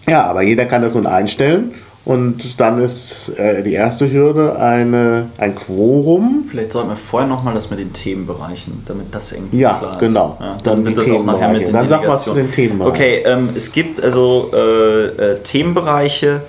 ja, 0.07 0.25
aber 0.25 0.43
jeder 0.43 0.67
kann 0.67 0.83
das 0.83 0.95
nun 0.95 1.07
einstellen 1.07 1.73
und 2.05 2.61
dann 2.61 2.83
ist 2.83 3.31
äh, 3.39 3.63
die 3.63 3.73
erste 3.73 4.11
Hürde 4.13 4.59
eine, 4.59 5.31
ein 5.39 5.55
Quorum. 5.55 6.45
Vielleicht 6.51 6.73
sollten 6.73 6.91
wir 6.91 6.97
vorher 6.97 7.27
nochmal 7.27 7.55
das 7.55 7.71
mit 7.71 7.79
den 7.79 7.95
Themenbereichen, 7.95 8.83
damit 8.87 9.15
das 9.15 9.33
irgendwie 9.33 9.61
ja, 9.61 9.79
klar 9.79 9.93
ist. 9.95 10.01
Genau. 10.01 10.37
Ja, 10.39 10.59
dann 10.63 10.85
wird 10.85 10.99
das 10.99 11.11
auch 11.11 11.25
nachher 11.25 11.49
mit 11.49 11.67
den 11.67 11.73
Dann 11.73 11.89
sag 11.89 12.07
mal 12.07 12.19
zu 12.19 12.35
den 12.35 12.53
Themenbereichen. 12.53 12.95
Okay, 12.95 13.23
ähm, 13.25 13.51
es 13.57 13.73
gibt 13.73 14.03
also 14.03 14.51
äh, 14.53 15.07
äh, 15.07 15.39
Themenbereiche, 15.45 16.43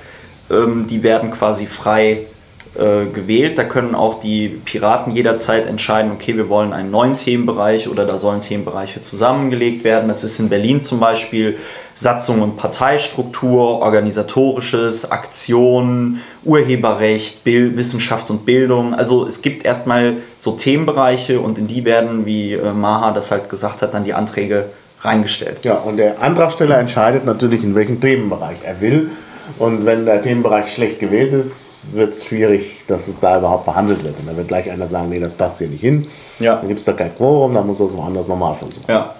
ähm, 0.52 0.88
die 0.90 1.04
werden 1.04 1.32
quasi 1.32 1.68
frei 1.68 2.24
äh, 2.78 3.06
gewählt. 3.06 3.58
Da 3.58 3.64
können 3.64 3.96
auch 3.96 4.20
die 4.20 4.50
Piraten 4.50 5.14
jederzeit 5.14 5.66
entscheiden, 5.68 6.12
okay, 6.12 6.36
wir 6.36 6.50
wollen 6.50 6.74
einen 6.74 6.92
neuen 6.92 7.16
Themenbereich 7.18 7.88
oder 7.88 8.06
da 8.06 8.18
sollen 8.18 8.42
Themenbereiche 8.42 9.02
zusammengelegt 9.02 9.84
werden. 9.84 10.10
Das 10.10 10.24
ist 10.24 10.40
in 10.40 10.50
Berlin 10.50 10.82
zum 10.82 11.00
Beispiel 11.00 11.58
Satzung 11.94 12.42
und 12.42 12.58
Parteistruktur, 12.58 13.80
organisatorisches, 13.80 15.10
Aktionen, 15.10 16.22
Urheberrecht, 16.44 17.46
Bild, 17.46 17.78
Wissenschaft 17.78 18.30
und 18.30 18.46
Bildung. 18.46 18.94
Also 18.94 19.26
es 19.26 19.42
gibt 19.42 19.64
erstmal 19.64 20.18
so 20.38 20.52
Themenbereiche 20.52 21.40
und 21.40 21.58
in 21.58 21.68
die 21.68 21.86
werden, 21.86 22.26
wie 22.26 22.54
äh, 22.54 22.74
Maha 22.74 23.12
das 23.12 23.32
halt 23.32 23.50
gesagt 23.50 23.82
hat, 23.82 23.94
dann 23.94 24.04
die 24.04 24.14
Anträge 24.14 24.66
reingestellt. 25.02 25.60
Ja, 25.64 25.76
und 25.76 25.98
der 25.98 26.22
Antragsteller 26.22 26.78
entscheidet 26.78 27.26
natürlich, 27.26 27.64
in 27.64 27.76
welchem 27.76 28.02
Themenbereich 28.02 28.58
er 28.64 28.82
will. 28.82 29.12
Und 29.60 29.86
wenn 29.86 30.06
der 30.06 30.22
Themenbereich 30.22 30.74
schlecht 30.74 31.00
gewählt 31.00 31.32
ist, 31.32 31.65
wird 31.92 32.14
es 32.14 32.26
schwierig, 32.26 32.84
dass 32.88 33.08
es 33.08 33.20
da 33.20 33.38
überhaupt 33.38 33.66
behandelt 33.66 34.04
wird. 34.04 34.20
Und 34.20 34.28
da 34.28 34.36
wird 34.36 34.48
gleich 34.48 34.70
einer 34.70 34.88
sagen, 34.88 35.10
nee, 35.10 35.20
das 35.20 35.34
passt 35.34 35.60
hier 35.60 35.68
nicht 35.68 35.82
hin. 35.82 36.08
Ja. 36.40 36.56
Dann 36.56 36.68
gibt 36.68 36.80
es 36.80 36.86
da 36.86 36.94
kein 36.94 37.16
Quorum, 37.16 37.54
dann 37.54 37.68
muss 37.68 37.78
das 37.78 37.94
woanders 37.94 38.28
nochmal 38.28 38.56
versuchen. 38.56 38.86
Ja. 38.88 39.16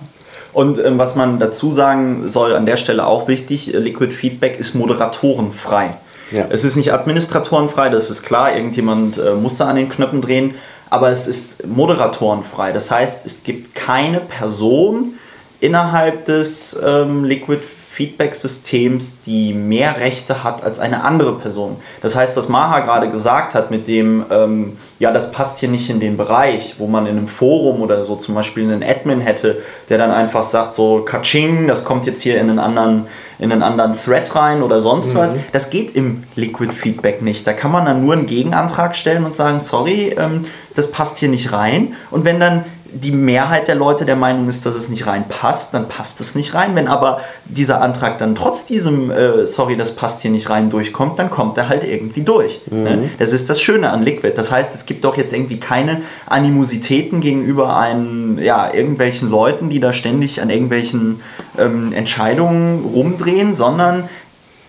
Und 0.54 0.78
ähm, 0.78 0.98
was 0.98 1.16
man 1.16 1.38
dazu 1.40 1.74
sagen 1.74 2.30
soll, 2.30 2.56
an 2.56 2.66
der 2.66 2.78
Stelle 2.78 3.06
auch 3.06 3.28
wichtig, 3.28 3.74
äh, 3.74 3.78
Liquid 3.78 4.14
Feedback 4.14 4.58
ist 4.58 4.74
moderatorenfrei. 4.74 5.96
Ja. 6.32 6.46
Es 6.50 6.64
ist 6.64 6.76
nicht 6.76 6.94
administratorenfrei, 6.94 7.90
das 7.90 8.10
ist 8.10 8.24
klar, 8.24 8.56
irgendjemand 8.56 9.18
äh, 9.18 9.34
muss 9.34 9.58
da 9.58 9.68
an 9.68 9.76
den 9.76 9.90
Knöpfen 9.90 10.22
drehen, 10.22 10.56
aber 10.90 11.10
es 11.10 11.28
ist 11.28 11.68
moderatorenfrei. 11.68 12.72
Das 12.72 12.90
heißt, 12.90 13.26
es 13.26 13.44
gibt 13.44 13.76
keine 13.76 14.22
Person 14.22 15.16
innerhalb 15.60 16.26
des 16.26 16.78
ähm, 16.84 17.26
Liquid 17.26 17.62
Feedback-Systems, 17.96 19.22
die 19.26 19.54
mehr 19.54 19.98
Rechte 19.98 20.44
hat 20.44 20.64
als 20.64 20.80
eine 20.80 21.06
andere 21.06 21.34
Person. 21.34 21.78
Das 22.02 22.14
heißt, 22.14 22.36
was 22.36 22.50
Maha 22.50 22.82
gerade 22.82 23.10
gesagt 23.10 23.56
hat 23.56 23.72
mit 23.72 23.88
dem, 23.88 24.26
ähm, 24.30 24.78
ja, 25.00 25.14
das 25.14 25.32
passt 25.32 25.60
hier 25.60 25.70
nicht 25.70 25.90
in 25.90 26.02
den 26.02 26.18
Bereich, 26.18 26.76
wo 26.78 26.88
man 26.88 27.06
in 27.06 27.18
einem 27.18 27.30
Forum 27.30 27.82
oder 27.82 28.04
so 28.04 28.18
zum 28.18 28.36
Beispiel 28.36 28.64
einen 28.64 28.84
Admin 28.84 29.22
hätte, 29.22 29.62
der 29.88 29.98
dann 29.98 30.12
einfach 30.12 30.44
sagt, 30.44 30.74
so, 30.74 31.04
Kaching, 31.06 31.68
das 31.68 31.86
kommt 31.86 32.06
jetzt 32.06 32.22
hier 32.22 32.36
in 32.36 32.50
einen 32.50 32.60
anderen, 32.60 33.08
in 33.40 33.54
einen 33.54 33.64
anderen 33.64 33.96
Thread 33.96 34.36
rein 34.36 34.62
oder 34.62 34.82
sonst 34.82 35.14
mhm. 35.14 35.18
was. 35.18 35.36
Das 35.54 35.70
geht 35.70 35.96
im 35.96 36.24
Liquid 36.36 36.74
Feedback 36.74 37.22
nicht. 37.22 37.48
Da 37.48 37.54
kann 37.54 37.72
man 37.72 37.86
dann 37.86 38.04
nur 38.04 38.12
einen 38.12 38.26
Gegenantrag 38.26 38.98
stellen 38.98 39.24
und 39.24 39.38
sagen, 39.38 39.62
sorry, 39.62 40.14
ähm, 40.20 40.44
das 40.76 40.92
passt 40.92 41.20
hier 41.20 41.30
nicht 41.30 41.54
rein. 41.54 41.94
Und 42.12 42.26
wenn 42.26 42.42
dann 42.42 42.66
die 42.96 43.12
Mehrheit 43.12 43.68
der 43.68 43.76
Leute 43.76 44.06
der 44.06 44.16
Meinung 44.16 44.48
ist, 44.48 44.66
dass 44.66 44.74
es 44.76 44.88
nicht 44.88 45.06
reinpasst, 45.06 45.74
dann 45.74 45.90
passt 45.90 46.22
es 46.22 46.34
nicht 46.34 46.54
rein. 46.54 46.76
Wenn 46.76 46.88
aber 46.88 47.20
dieser 47.44 47.82
Antrag 47.82 48.20
dann 48.20 48.36
trotz 48.36 48.66
diesem, 48.66 49.12
äh, 49.12 49.46
sorry, 49.48 49.76
das 49.76 49.96
passt 49.96 50.22
hier 50.22 50.32
nicht 50.32 50.50
rein, 50.50 50.70
durchkommt, 50.70 51.20
dann 51.20 51.30
kommt 51.30 51.58
er 51.58 51.68
halt 51.68 51.84
irgendwie 51.84 52.22
durch. 52.22 52.62
Ne? 52.72 52.78
Mhm. 52.78 52.84
Ne? 52.84 53.10
Das 53.20 53.34
ist 53.34 53.50
das 53.50 53.62
Schöne 53.62 53.90
an 53.90 54.04
Liquid. 54.04 54.34
Das 54.38 54.50
heißt, 54.50 54.74
es 54.74 54.86
gibt 54.86 55.04
doch 55.04 55.18
jetzt 55.18 55.34
irgendwie 55.34 55.60
keine 55.60 56.02
Animositäten 56.26 57.20
gegenüber 57.20 57.78
einen, 57.78 58.40
ja, 58.42 58.74
irgendwelchen 58.74 59.30
Leuten, 59.30 59.70
die 59.70 59.82
da 59.82 59.92
ständig 59.92 60.42
an 60.42 60.50
irgendwelchen 60.50 61.22
ähm, 61.58 61.92
Entscheidungen 61.92 62.86
rumdrehen, 62.86 63.54
sondern 63.54 64.10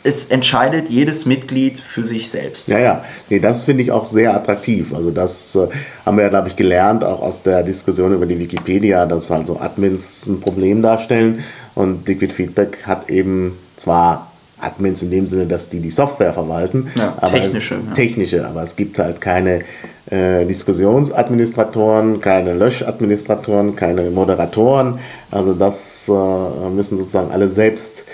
es 0.07 0.27
entscheidet 0.27 0.89
jedes 0.89 1.27
Mitglied 1.27 1.81
für 1.81 2.05
sich 2.05 2.31
selbst. 2.31 2.69
Ja, 2.69 2.79
ja, 2.79 3.05
nee, 3.29 3.41
das 3.41 3.65
finde 3.65 3.83
ich 3.83 3.91
auch 3.91 4.05
sehr 4.05 4.35
attraktiv. 4.35 4.95
Also 4.95 5.11
das 5.11 5.57
äh, 5.57 5.67
haben 6.05 6.17
wir 6.17 6.25
ja, 6.25 6.31
glaube 6.31 6.49
ich, 6.49 6.57
gelernt, 6.57 7.03
auch 7.03 7.21
aus 7.21 7.43
der 7.43 7.63
Diskussion 7.63 8.15
über 8.15 8.27
die 8.27 8.39
Wikipedia, 8.39 9.07
dass 9.07 9.31
also 9.31 9.59
Admins 9.61 10.27
ein 10.27 10.41
Problem 10.41 10.83
darstellen 10.83 11.45
und 11.75 12.07
Liquid 12.07 12.33
Feedback 12.33 12.79
hat 12.87 13.11
eben 13.11 13.59
zwar 13.77 14.31
Admins 14.59 15.03
in 15.03 15.11
dem 15.11 15.27
Sinne, 15.27 15.47
dass 15.47 15.69
die 15.69 15.81
die 15.81 15.91
Software 15.91 16.33
verwalten, 16.33 16.91
ja, 16.97 17.15
aber 17.21 17.33
technische, 17.33 17.75
es, 17.75 17.81
ja. 17.89 17.95
technische, 17.95 18.47
aber 18.47 18.63
es 18.63 18.75
gibt 18.75 18.99
halt 18.99 19.21
keine 19.21 19.65
äh, 20.11 20.47
Diskussionsadministratoren, 20.47 22.23
keine 22.23 22.55
Löschadministratoren, 22.55 23.77
keine 23.77 24.11
Moderatoren. 24.11 24.99
Also 25.31 25.53
das 25.53 26.09
äh, 26.09 26.71
müssen 26.71 26.97
sozusagen 26.97 27.33
alle 27.33 27.51
selbst 27.51 28.05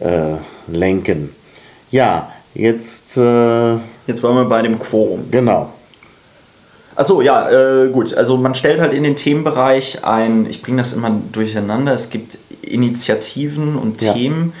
äh, 0.00 0.34
lenken. 0.68 1.30
Ja, 1.90 2.30
jetzt. 2.54 3.16
Äh, 3.16 3.74
jetzt 4.06 4.22
waren 4.22 4.36
wir 4.36 4.44
bei 4.44 4.62
dem 4.62 4.78
Quorum. 4.78 5.30
Genau. 5.30 5.70
Achso, 6.96 7.20
ja, 7.20 7.50
äh, 7.50 7.88
gut. 7.90 8.14
Also 8.14 8.36
man 8.38 8.54
stellt 8.54 8.80
halt 8.80 8.92
in 8.92 9.04
den 9.04 9.16
Themenbereich 9.16 10.04
ein, 10.04 10.46
ich 10.48 10.62
bringe 10.62 10.78
das 10.78 10.94
immer 10.94 11.10
durcheinander, 11.30 11.92
es 11.92 12.08
gibt 12.08 12.38
Initiativen 12.62 13.76
und 13.76 14.00
ja. 14.02 14.14
Themen. 14.14 14.54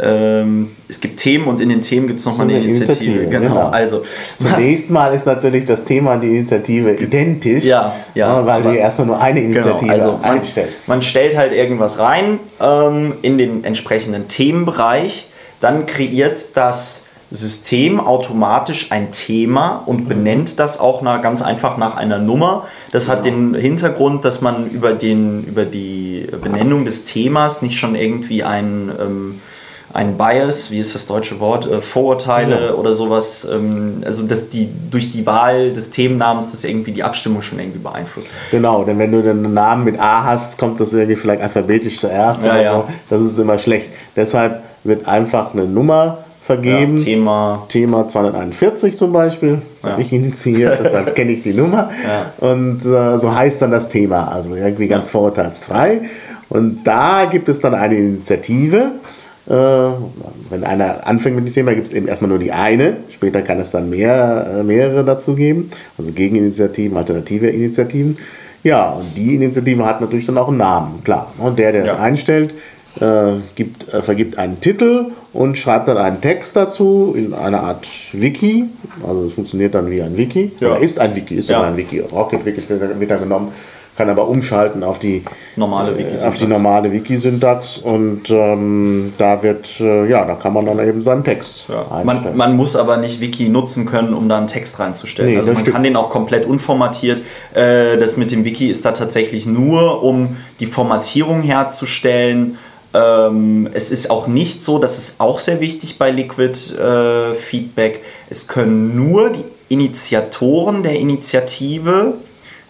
Ähm, 0.00 0.70
es 0.88 1.00
gibt 1.00 1.18
Themen 1.18 1.46
und 1.48 1.60
in 1.60 1.68
den 1.68 1.82
Themen 1.82 2.06
gibt 2.06 2.20
es 2.20 2.24
nochmal 2.24 2.48
eine, 2.48 2.56
eine 2.56 2.64
Initiative. 2.64 3.04
Initiative. 3.04 3.30
Genau. 3.30 3.54
genau. 3.54 3.68
Also, 3.68 4.04
Zunächst 4.38 4.88
mal 4.90 5.12
ist 5.12 5.26
natürlich 5.26 5.66
das 5.66 5.84
Thema 5.84 6.14
und 6.14 6.22
die 6.22 6.28
Initiative 6.28 6.94
identisch, 6.94 7.64
ja, 7.64 7.94
ja, 8.14 8.46
weil 8.46 8.62
du 8.62 8.70
erstmal 8.70 9.06
nur 9.06 9.20
eine 9.20 9.42
genau, 9.42 9.52
Initiative 9.52 9.92
genau, 9.92 9.92
also 9.92 10.12
man, 10.12 10.38
einstellst. 10.38 10.88
Man 10.88 11.02
stellt 11.02 11.36
halt 11.36 11.52
irgendwas 11.52 11.98
rein 11.98 12.38
ähm, 12.58 13.14
in 13.20 13.36
den 13.36 13.64
entsprechenden 13.64 14.28
Themenbereich 14.28 15.26
dann 15.62 15.86
kreiert 15.86 16.48
das 16.54 17.02
System 17.32 17.98
automatisch 17.98 18.92
ein 18.92 19.10
Thema 19.10 19.82
und 19.86 20.08
benennt 20.08 20.58
das 20.58 20.78
auch 20.78 21.00
nach, 21.00 21.22
ganz 21.22 21.40
einfach 21.40 21.78
nach 21.78 21.96
einer 21.96 22.18
Nummer. 22.18 22.66
Das 22.90 23.08
hat 23.08 23.24
den 23.24 23.54
Hintergrund, 23.54 24.24
dass 24.24 24.42
man 24.42 24.68
über, 24.68 24.92
den, 24.92 25.44
über 25.44 25.64
die 25.64 26.28
Benennung 26.42 26.84
des 26.84 27.04
Themas 27.04 27.62
nicht 27.62 27.78
schon 27.78 27.94
irgendwie 27.94 28.42
ein, 28.42 28.92
ähm, 29.00 29.40
ein 29.94 30.18
Bias, 30.18 30.70
wie 30.70 30.78
ist 30.78 30.94
das 30.94 31.06
deutsche 31.06 31.40
Wort, 31.40 31.66
äh, 31.70 31.80
Vorurteile 31.80 32.66
ja. 32.66 32.74
oder 32.74 32.94
sowas, 32.94 33.48
ähm, 33.50 34.02
also 34.04 34.26
dass 34.26 34.50
die 34.50 34.68
durch 34.90 35.10
die 35.10 35.24
Wahl 35.24 35.72
des 35.72 35.88
Themennamens 35.90 36.50
das 36.50 36.64
irgendwie 36.64 36.92
die 36.92 37.02
Abstimmung 37.02 37.40
schon 37.40 37.58
irgendwie 37.58 37.78
beeinflusst. 37.78 38.30
Genau, 38.50 38.84
denn 38.84 38.98
wenn 38.98 39.12
du 39.12 39.22
den 39.22 39.54
Namen 39.54 39.84
mit 39.84 39.98
A 39.98 40.24
hast, 40.24 40.58
kommt 40.58 40.80
das 40.80 40.92
irgendwie 40.92 41.16
vielleicht 41.16 41.42
alphabetisch 41.42 41.98
zuerst 41.98 42.44
ja, 42.44 42.52
oder 42.52 42.62
ja. 42.62 42.72
so. 42.74 42.84
Das 43.08 43.24
ist 43.24 43.38
immer 43.38 43.58
schlecht. 43.58 43.88
Deshalb 44.16 44.62
wird 44.84 45.06
einfach 45.06 45.54
eine 45.54 45.64
Nummer 45.64 46.18
vergeben. 46.44 46.96
Ja, 46.96 47.04
Thema. 47.04 47.66
Thema 47.68 48.08
241 48.08 48.96
zum 48.96 49.12
Beispiel. 49.12 49.62
Das 49.76 49.84
ja. 49.84 49.90
habe 49.92 50.02
ich 50.02 50.12
initiiert, 50.12 50.80
deshalb 50.84 51.14
kenne 51.14 51.32
ich 51.32 51.42
die 51.42 51.54
Nummer. 51.54 51.90
Ja. 52.04 52.32
Und 52.46 52.84
äh, 52.84 53.18
so 53.18 53.34
heißt 53.34 53.62
dann 53.62 53.70
das 53.70 53.88
Thema, 53.88 54.30
also 54.32 54.54
irgendwie 54.54 54.88
ganz 54.88 55.08
vorurteilsfrei. 55.08 56.02
Und 56.48 56.84
da 56.84 57.26
gibt 57.30 57.48
es 57.48 57.60
dann 57.60 57.74
eine 57.74 57.96
Initiative. 57.96 58.92
Äh, 59.48 59.52
wenn 59.52 60.64
einer 60.64 61.06
anfängt 61.06 61.36
mit 61.36 61.46
dem 61.46 61.54
Thema, 61.54 61.74
gibt 61.74 61.88
es 61.88 61.92
eben 61.92 62.08
erstmal 62.08 62.28
nur 62.28 62.38
die 62.38 62.52
eine. 62.52 62.98
Später 63.10 63.42
kann 63.42 63.58
es 63.60 63.70
dann 63.70 63.90
mehr, 63.90 64.58
äh, 64.58 64.62
mehrere 64.62 65.04
dazu 65.04 65.34
geben. 65.34 65.70
Also 65.96 66.10
Gegeninitiativen, 66.12 66.96
alternative 66.96 67.48
Initiativen. 67.48 68.18
Ja, 68.64 68.90
und 68.90 69.16
die 69.16 69.34
Initiative 69.34 69.84
hat 69.84 70.00
natürlich 70.00 70.26
dann 70.26 70.38
auch 70.38 70.48
einen 70.48 70.58
Namen, 70.58 71.02
klar. 71.02 71.32
Und 71.38 71.58
der, 71.58 71.72
der 71.72 71.84
es 71.84 71.94
einstellt, 71.94 72.54
äh, 73.00 73.40
gibt, 73.54 73.92
äh, 73.92 74.02
vergibt 74.02 74.38
einen 74.38 74.60
Titel 74.60 75.06
und 75.32 75.56
schreibt 75.56 75.88
dann 75.88 75.96
einen 75.96 76.20
Text 76.20 76.54
dazu 76.56 77.14
in 77.16 77.32
einer 77.32 77.62
Art 77.62 77.86
Wiki. 78.12 78.64
Also 79.06 79.26
es 79.26 79.34
funktioniert 79.34 79.74
dann 79.74 79.90
wie 79.90 80.02
ein 80.02 80.16
Wiki. 80.16 80.52
Ja. 80.60 80.72
Oder 80.72 80.80
ist 80.80 80.98
ein 80.98 81.14
Wiki, 81.14 81.36
ist 81.36 81.48
ja. 81.48 81.62
ein 81.62 81.76
Wiki. 81.76 82.00
Rocket 82.00 82.44
Wiki 82.44 82.62
wird 82.68 83.10
da 83.10 83.16
genommen, 83.16 83.52
kann 83.96 84.08
aber 84.10 84.28
umschalten 84.28 84.82
auf 84.84 84.98
die 84.98 85.22
normale 85.56 85.96
Wiki 85.96 86.16
auf 86.22 86.36
die 86.36 86.46
normale 86.46 86.92
Wiki-Syntax 86.92 87.76
und 87.78 88.30
ähm, 88.30 89.12
da 89.18 89.42
wird 89.42 89.80
äh, 89.80 90.08
ja 90.08 90.24
da 90.24 90.34
kann 90.34 90.54
man 90.54 90.64
dann 90.64 90.78
eben 90.78 91.02
seinen 91.02 91.24
Text 91.24 91.68
ja. 91.68 92.02
man, 92.02 92.34
man, 92.34 92.56
muss 92.56 92.74
aber 92.74 92.96
nicht 92.96 93.20
Wiki 93.20 93.50
nutzen 93.50 93.84
können, 93.84 94.14
um 94.14 94.30
da 94.30 94.38
einen 94.38 94.46
Text 94.46 94.78
reinzustellen. 94.78 95.32
Nee, 95.32 95.38
also 95.38 95.52
man 95.52 95.60
stimmt. 95.60 95.74
kann 95.74 95.82
den 95.82 95.96
auch 95.96 96.08
komplett 96.08 96.46
unformatiert. 96.46 97.20
Äh, 97.54 97.98
das 97.98 98.16
mit 98.16 98.30
dem 98.30 98.44
Wiki 98.44 98.70
ist 98.70 98.84
da 98.84 98.92
tatsächlich 98.92 99.44
nur, 99.44 100.02
um 100.02 100.38
die 100.58 100.66
Formatierung 100.66 101.42
herzustellen 101.42 102.56
ähm, 102.94 103.68
es 103.72 103.90
ist 103.90 104.10
auch 104.10 104.26
nicht 104.26 104.64
so, 104.64 104.78
das 104.78 104.98
ist 104.98 105.14
auch 105.18 105.38
sehr 105.38 105.60
wichtig 105.60 105.98
bei 105.98 106.10
Liquid 106.10 106.52
äh, 106.74 107.34
Feedback, 107.34 108.02
es 108.28 108.48
können 108.48 108.96
nur 108.96 109.30
die 109.30 109.44
Initiatoren 109.68 110.82
der 110.82 110.96
Initiative 110.96 112.14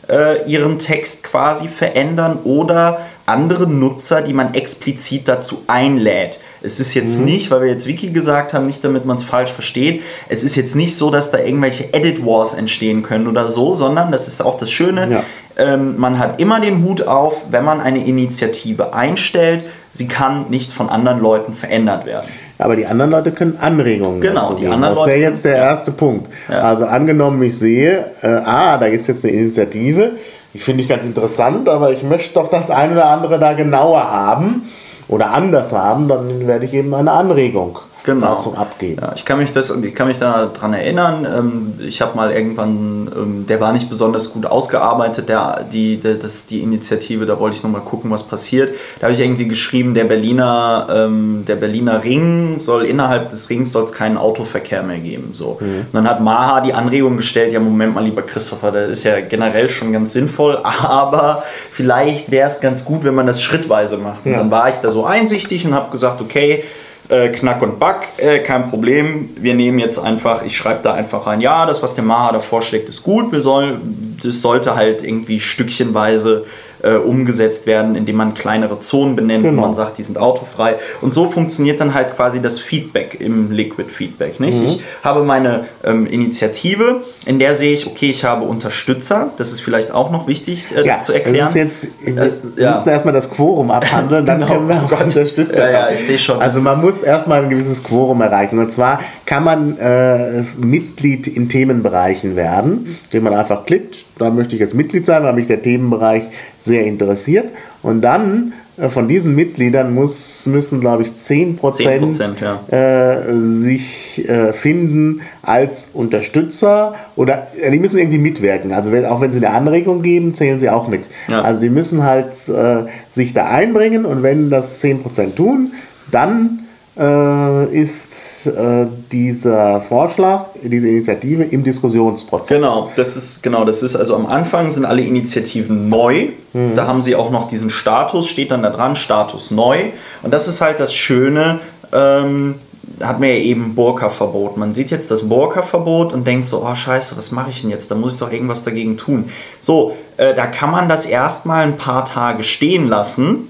äh, 0.08 0.48
ihren 0.48 0.78
Text 0.78 1.22
quasi 1.22 1.68
verändern 1.68 2.38
oder 2.44 3.00
andere 3.26 3.66
Nutzer, 3.66 4.20
die 4.20 4.32
man 4.32 4.54
explizit 4.54 5.28
dazu 5.28 5.62
einlädt. 5.66 6.40
Es 6.60 6.80
ist 6.80 6.94
jetzt 6.94 7.18
mhm. 7.18 7.24
nicht, 7.24 7.50
weil 7.50 7.62
wir 7.62 7.68
jetzt 7.68 7.86
Wiki 7.86 8.10
gesagt 8.10 8.52
haben, 8.52 8.66
nicht 8.66 8.84
damit 8.84 9.04
man 9.04 9.16
es 9.16 9.24
falsch 9.24 9.52
versteht, 9.52 10.02
es 10.28 10.42
ist 10.42 10.54
jetzt 10.54 10.74
nicht 10.74 10.96
so, 10.96 11.10
dass 11.10 11.30
da 11.30 11.38
irgendwelche 11.38 11.92
Edit 11.92 12.24
Wars 12.24 12.54
entstehen 12.54 13.02
können 13.02 13.26
oder 13.26 13.48
so, 13.48 13.74
sondern 13.74 14.12
das 14.12 14.28
ist 14.28 14.42
auch 14.42 14.56
das 14.58 14.70
Schöne, 14.70 15.10
ja. 15.10 15.24
ähm, 15.56 15.98
man 15.98 16.18
hat 16.18 16.40
immer 16.40 16.60
den 16.60 16.84
Hut 16.84 17.02
auf, 17.02 17.34
wenn 17.50 17.64
man 17.64 17.80
eine 17.80 18.04
Initiative 18.04 18.92
einstellt, 18.92 19.64
sie 19.94 20.08
kann 20.08 20.46
nicht 20.50 20.72
von 20.72 20.88
anderen 20.88 21.20
Leuten 21.20 21.52
verändert 21.52 22.06
werden. 22.06 22.28
Aber 22.58 22.76
die 22.76 22.86
anderen 22.86 23.10
Leute 23.10 23.32
können 23.32 23.58
Anregungen 23.60 24.20
genau, 24.20 24.40
dazu 24.40 24.56
geben. 24.56 24.80
Das 24.82 25.06
wäre 25.06 25.18
jetzt 25.18 25.44
der 25.44 25.56
erste 25.56 25.90
Punkt. 25.90 26.28
Ja. 26.48 26.62
Also 26.62 26.86
angenommen, 26.86 27.42
ich 27.42 27.58
sehe, 27.58 28.12
äh, 28.22 28.28
ah, 28.28 28.78
da 28.78 28.86
ist 28.86 29.08
jetzt 29.08 29.24
eine 29.24 29.34
Initiative, 29.34 30.12
die 30.54 30.58
finde 30.58 30.82
ich 30.82 30.88
ganz 30.88 31.02
interessant, 31.02 31.68
aber 31.68 31.92
ich 31.92 32.02
möchte 32.02 32.34
doch 32.34 32.48
das 32.48 32.70
eine 32.70 32.92
oder 32.92 33.06
andere 33.06 33.38
da 33.38 33.54
genauer 33.54 34.02
haben 34.02 34.70
oder 35.08 35.30
anders 35.30 35.72
haben, 35.72 36.08
dann 36.08 36.46
werde 36.46 36.66
ich 36.66 36.74
eben 36.74 36.94
eine 36.94 37.10
Anregung 37.10 37.78
genau. 38.04 38.36
zum 38.38 38.56
Abgeben. 38.56 39.00
Ja, 39.00 39.12
ich 39.14 39.24
kann 39.24 39.38
mich 39.38 39.52
das, 39.52 39.70
ich 39.70 39.94
kann 39.94 40.08
mich 40.08 40.18
daran 40.18 40.74
erinnern. 40.74 41.26
Ähm, 41.26 41.74
ich 41.86 42.00
habe 42.00 42.16
mal 42.16 42.32
irgendwann, 42.32 43.10
ähm, 43.14 43.46
der 43.46 43.60
war 43.60 43.72
nicht 43.72 43.88
besonders 43.88 44.32
gut 44.32 44.46
ausgearbeitet, 44.46 45.28
der, 45.28 45.64
die, 45.72 45.96
der, 45.98 46.14
das, 46.14 46.46
die 46.46 46.60
Initiative. 46.60 47.26
Da 47.26 47.38
wollte 47.38 47.56
ich 47.56 47.62
noch 47.62 47.70
mal 47.70 47.80
gucken, 47.80 48.10
was 48.10 48.22
passiert. 48.22 48.74
Da 48.98 49.06
habe 49.06 49.14
ich 49.14 49.20
irgendwie 49.20 49.48
geschrieben, 49.48 49.94
der 49.94 50.04
Berliner, 50.04 50.86
ähm, 50.90 51.44
der 51.46 51.56
Berliner 51.56 52.02
Ring 52.04 52.58
soll 52.58 52.84
innerhalb 52.84 53.30
des 53.30 53.50
Rings 53.50 53.72
soll 53.72 53.84
es 53.84 53.92
keinen 53.92 54.16
Autoverkehr 54.16 54.82
mehr 54.82 54.98
geben. 54.98 55.30
So. 55.32 55.58
Mhm. 55.60 55.86
dann 55.92 56.08
hat 56.08 56.20
Maha 56.20 56.60
die 56.60 56.72
Anregung 56.72 57.16
gestellt, 57.16 57.52
ja 57.52 57.60
Moment 57.60 57.94
mal, 57.94 58.04
lieber 58.04 58.22
Christopher, 58.22 58.72
das 58.72 58.90
ist 58.90 59.04
ja 59.04 59.20
generell 59.20 59.68
schon 59.70 59.92
ganz 59.92 60.12
sinnvoll, 60.12 60.58
aber 60.62 61.44
vielleicht 61.70 62.30
wäre 62.30 62.48
es 62.48 62.60
ganz 62.60 62.84
gut, 62.84 63.04
wenn 63.04 63.14
man 63.14 63.26
das 63.26 63.42
schrittweise 63.42 63.96
macht. 63.96 64.26
Und 64.26 64.32
ja. 64.32 64.38
dann 64.38 64.50
war 64.50 64.68
ich 64.68 64.76
da 64.76 64.90
so 64.90 65.04
einsichtig 65.04 65.64
und 65.64 65.74
habe 65.74 65.90
gesagt, 65.90 66.20
okay, 66.20 66.64
äh, 67.08 67.28
Knack 67.28 67.62
und 67.62 67.78
Back, 67.78 68.12
äh, 68.18 68.38
kein 68.40 68.70
Problem. 68.70 69.30
Wir 69.36 69.54
nehmen 69.54 69.78
jetzt 69.78 69.98
einfach, 69.98 70.42
ich 70.42 70.56
schreibe 70.56 70.80
da 70.82 70.94
einfach 70.94 71.26
rein, 71.26 71.40
ja, 71.40 71.66
das, 71.66 71.82
was 71.82 71.94
der 71.94 72.04
Maha 72.04 72.32
da 72.32 72.40
vorschlägt, 72.40 72.88
ist 72.88 73.02
gut. 73.02 73.32
Wir 73.32 73.40
sollen, 73.40 74.18
das 74.22 74.40
sollte 74.40 74.74
halt 74.74 75.02
irgendwie 75.02 75.40
stückchenweise 75.40 76.44
äh, 76.82 76.96
umgesetzt 76.96 77.66
werden, 77.66 77.94
indem 77.94 78.16
man 78.16 78.34
kleinere 78.34 78.80
Zonen 78.80 79.16
benennt, 79.16 79.44
genau. 79.44 79.62
wo 79.62 79.66
man 79.66 79.74
sagt, 79.74 79.98
die 79.98 80.02
sind 80.02 80.18
autofrei. 80.18 80.76
Und 81.00 81.14
so 81.14 81.30
funktioniert 81.30 81.80
dann 81.80 81.94
halt 81.94 82.16
quasi 82.16 82.40
das 82.40 82.58
Feedback 82.58 83.20
im 83.20 83.50
Liquid 83.50 83.90
Feedback. 83.90 84.40
Nicht? 84.40 84.58
Mhm. 84.58 84.66
Ich 84.66 84.82
habe 85.02 85.22
meine 85.22 85.66
ähm, 85.84 86.06
Initiative, 86.06 87.02
in 87.24 87.38
der 87.38 87.54
sehe 87.54 87.72
ich, 87.72 87.86
okay, 87.86 88.10
ich 88.10 88.24
habe 88.24 88.44
Unterstützer. 88.44 89.30
Das 89.36 89.52
ist 89.52 89.60
vielleicht 89.60 89.92
auch 89.92 90.10
noch 90.10 90.26
wichtig, 90.26 90.74
äh, 90.76 90.86
ja, 90.86 90.98
das 90.98 91.06
zu 91.06 91.12
erklären. 91.12 91.52
Das 91.52 91.54
ist 91.54 91.82
jetzt, 92.04 92.16
das, 92.16 92.56
wir 92.56 92.64
ja. 92.64 92.72
müssen 92.72 92.88
erstmal 92.88 93.14
das 93.14 93.30
Quorum 93.30 93.70
abhandeln, 93.70 94.26
dann 94.26 94.40
genau. 94.40 94.52
können 94.52 94.68
wir 94.68 94.82
auch 94.82 95.00
Unterstützer 95.00 95.70
ja, 95.70 95.88
ja, 95.88 95.90
ich 95.90 96.04
sehe 96.04 96.18
schon. 96.18 96.40
Also 96.40 96.60
man 96.60 96.80
muss 96.80 97.02
erstmal 97.02 97.42
ein 97.42 97.50
gewisses 97.50 97.82
Quorum 97.82 98.20
erreichen. 98.20 98.58
Und 98.58 98.72
zwar 98.72 99.00
kann 99.26 99.44
man 99.44 99.78
äh, 99.78 100.42
Mitglied 100.56 101.26
in 101.26 101.48
Themenbereichen 101.48 102.36
werden, 102.36 102.98
indem 103.04 103.24
man 103.24 103.34
einfach 103.34 103.64
klickt, 103.66 103.96
da 104.22 104.30
möchte 104.30 104.54
ich 104.54 104.60
jetzt 104.60 104.74
Mitglied 104.74 105.06
sein, 105.06 105.22
weil 105.22 105.32
mich 105.34 105.46
der 105.46 105.62
Themenbereich 105.62 106.24
sehr 106.60 106.84
interessiert. 106.86 107.50
Und 107.82 108.02
dann 108.02 108.52
äh, 108.76 108.88
von 108.88 109.08
diesen 109.08 109.34
Mitgliedern 109.34 109.94
muss, 109.94 110.46
müssen, 110.46 110.80
glaube 110.80 111.02
ich, 111.02 111.16
10 111.16 111.56
Prozent 111.56 112.40
ja. 112.40 112.60
äh, 112.68 113.34
sich 113.60 114.28
äh, 114.28 114.52
finden 114.52 115.20
als 115.42 115.90
Unterstützer 115.92 116.94
oder 117.16 117.48
äh, 117.60 117.70
die 117.70 117.78
müssen 117.78 117.98
irgendwie 117.98 118.18
mitwirken. 118.18 118.72
Also 118.72 118.92
wenn, 118.92 119.04
auch 119.04 119.20
wenn 119.20 119.32
sie 119.32 119.38
eine 119.38 119.50
Anregung 119.50 120.02
geben, 120.02 120.34
zählen 120.34 120.58
sie 120.58 120.70
auch 120.70 120.88
mit. 120.88 121.02
Ja. 121.28 121.42
Also 121.42 121.60
sie 121.60 121.70
müssen 121.70 122.02
halt 122.02 122.32
äh, 122.48 122.84
sich 123.10 123.34
da 123.34 123.46
einbringen 123.46 124.04
und 124.04 124.22
wenn 124.22 124.48
das 124.48 124.80
10 124.80 125.02
Prozent 125.02 125.36
tun, 125.36 125.72
dann 126.10 126.60
äh, 126.98 127.66
ist 127.76 128.21
äh, 128.46 128.86
dieser 129.10 129.80
Vorschlag, 129.80 130.46
diese 130.62 130.88
Initiative 130.88 131.44
im 131.44 131.64
Diskussionsprozess. 131.64 132.56
Genau, 132.56 132.90
das 132.96 133.16
ist 133.16 133.42
genau, 133.42 133.64
das 133.64 133.82
ist 133.82 133.96
also 133.96 134.14
am 134.14 134.26
Anfang 134.26 134.70
sind 134.70 134.84
alle 134.84 135.02
Initiativen 135.02 135.88
neu. 135.88 136.28
Mhm. 136.52 136.74
Da 136.74 136.86
haben 136.86 137.02
sie 137.02 137.16
auch 137.16 137.30
noch 137.30 137.48
diesen 137.48 137.70
Status, 137.70 138.28
steht 138.28 138.50
dann 138.50 138.62
da 138.62 138.70
dran, 138.70 138.96
Status 138.96 139.50
neu. 139.50 139.90
Und 140.22 140.32
das 140.32 140.48
ist 140.48 140.60
halt 140.60 140.80
das 140.80 140.94
Schöne. 140.94 141.60
Ähm, 141.92 142.56
hat 143.00 143.20
mir 143.20 143.36
ja 143.36 143.42
eben 143.44 143.74
Burka-Verbot. 143.74 144.56
Man 144.56 144.74
sieht 144.74 144.90
jetzt 144.90 145.10
das 145.10 145.28
Burka-Verbot 145.28 146.12
und 146.12 146.26
denkt 146.26 146.46
so, 146.46 146.64
oh 146.64 146.74
scheiße, 146.74 147.16
was 147.16 147.30
mache 147.32 147.50
ich 147.50 147.60
denn 147.62 147.70
jetzt? 147.70 147.90
Da 147.90 147.94
muss 147.94 148.14
ich 148.14 148.18
doch 148.20 148.32
irgendwas 148.32 148.64
dagegen 148.64 148.96
tun. 148.96 149.30
So, 149.60 149.96
äh, 150.16 150.34
da 150.34 150.46
kann 150.46 150.70
man 150.70 150.88
das 150.88 151.06
erstmal 151.06 151.64
ein 151.64 151.76
paar 151.76 152.04
Tage 152.04 152.42
stehen 152.42 152.88
lassen 152.88 153.48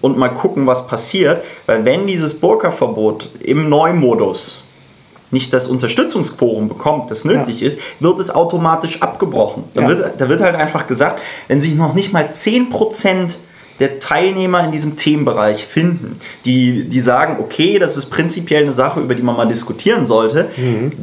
und 0.00 0.18
mal 0.18 0.28
gucken, 0.30 0.66
was 0.66 0.86
passiert. 0.86 1.42
Weil 1.66 1.84
wenn 1.84 2.06
dieses 2.06 2.38
Burka-Verbot 2.40 3.28
im 3.40 3.68
Neumodus 3.68 4.64
nicht 5.32 5.52
das 5.52 5.68
Unterstützungsquorum 5.68 6.68
bekommt, 6.68 7.10
das 7.10 7.24
nötig 7.24 7.62
ist, 7.62 7.78
wird 8.00 8.18
es 8.18 8.34
automatisch 8.34 9.00
abgebrochen. 9.00 9.64
Da, 9.74 9.82
Ja. 9.82 9.88
wird, 9.88 10.20
da 10.20 10.28
wird 10.28 10.40
halt 10.40 10.56
einfach 10.56 10.86
gesagt, 10.88 11.20
wenn 11.46 11.60
sich 11.60 11.74
noch 11.76 11.94
nicht 11.94 12.12
mal 12.12 12.30
10% 12.32 13.34
der 13.80 13.98
Teilnehmer 13.98 14.62
in 14.64 14.70
diesem 14.72 14.96
Themenbereich 14.96 15.66
finden, 15.66 16.18
die, 16.44 16.84
die 16.88 17.00
sagen, 17.00 17.36
okay, 17.40 17.78
das 17.78 17.96
ist 17.96 18.06
prinzipiell 18.10 18.62
eine 18.62 18.72
Sache, 18.72 19.00
über 19.00 19.14
die 19.14 19.22
man 19.22 19.36
mal 19.36 19.48
diskutieren 19.48 20.06
sollte, 20.06 20.48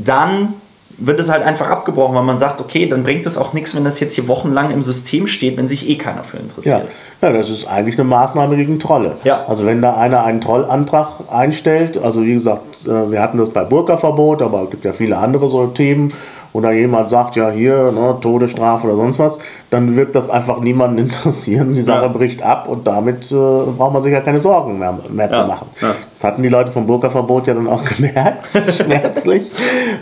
dann 0.04 0.54
wird 1.00 1.20
es 1.20 1.30
halt 1.30 1.44
einfach 1.44 1.68
abgebrochen, 1.70 2.16
weil 2.16 2.24
man 2.24 2.40
sagt, 2.40 2.60
okay, 2.60 2.88
dann 2.88 3.04
bringt 3.04 3.26
es 3.28 3.38
auch 3.38 3.54
nichts, 3.54 3.76
wenn 3.76 3.84
das 3.84 4.00
jetzt 4.00 4.16
hier 4.16 4.28
wochenlang 4.28 4.72
im 4.72 4.82
System 4.82 5.28
steht, 5.28 5.56
wenn 5.58 5.68
sich 5.68 5.88
eh 5.90 5.96
keiner 5.96 6.24
für 6.24 6.38
Ja. 6.38 6.44
interessiert. 6.44 6.82
ja, 7.22 7.32
das 7.34 7.50
ist 7.52 7.68
eigentlich 7.68 8.00
eine 8.00 8.08
Maßnahme 8.08 8.56
gegen 8.56 8.80
Trolle. 8.80 9.18
Ja. 9.24 9.46
Also 9.48 9.66
wenn 9.66 9.82
da 9.82 9.96
einer 9.96 10.24
einen 10.24 10.42
Trollantrag 10.42 11.10
einstellt, 11.32 11.98
also 12.02 12.24
wie 12.24 12.34
gesagt, 12.34 12.88
äh, 12.88 13.12
wir 13.12 13.22
hatten 13.22 13.38
das 13.38 13.50
bei 13.50 13.64
Burka-Verbot, 13.64 14.42
aber 14.42 14.64
es 14.64 14.70
gibt 14.72 14.86
ja 14.86 14.94
viele 14.94 15.18
andere 15.18 15.50
so 15.50 15.68
Themen, 15.68 16.14
da 16.54 16.72
jemand 16.72 17.10
sagt, 17.10 17.36
ja 17.36 17.50
hier, 17.52 17.92
ne, 17.92 18.16
Todesstrafe 18.22 18.88
oder 18.88 18.96
sonst 18.96 19.20
was, 19.20 19.38
dann 19.70 19.96
wird 19.96 20.16
das 20.16 20.30
einfach 20.30 20.60
niemanden 20.60 20.98
interessieren. 21.08 21.76
Die 21.76 21.82
Sache 21.82 22.04
Ja. 22.04 22.08
bricht 22.08 22.42
ab 22.42 22.68
und 22.68 22.88
damit 22.88 23.32
äh, 23.32 23.36
braucht 23.36 23.94
man 23.94 24.02
sich 24.02 24.12
ja 24.14 24.22
keine 24.22 24.42
Sorgen 24.42 24.80
mehr, 24.80 24.98
mehr 25.10 25.30
Ja. 25.32 25.42
zu 25.42 25.48
machen. 25.48 25.68
Ja. 25.82 25.96
Das 26.14 26.24
hatten 26.24 26.42
die 26.44 26.50
Leute 26.50 26.72
vom 26.72 26.88
Burka-Verbot 26.88 27.48
ja 27.48 27.54
dann 27.54 27.68
auch 27.68 27.84
gemerkt, 27.96 28.48
schmerzlich, 28.84 29.52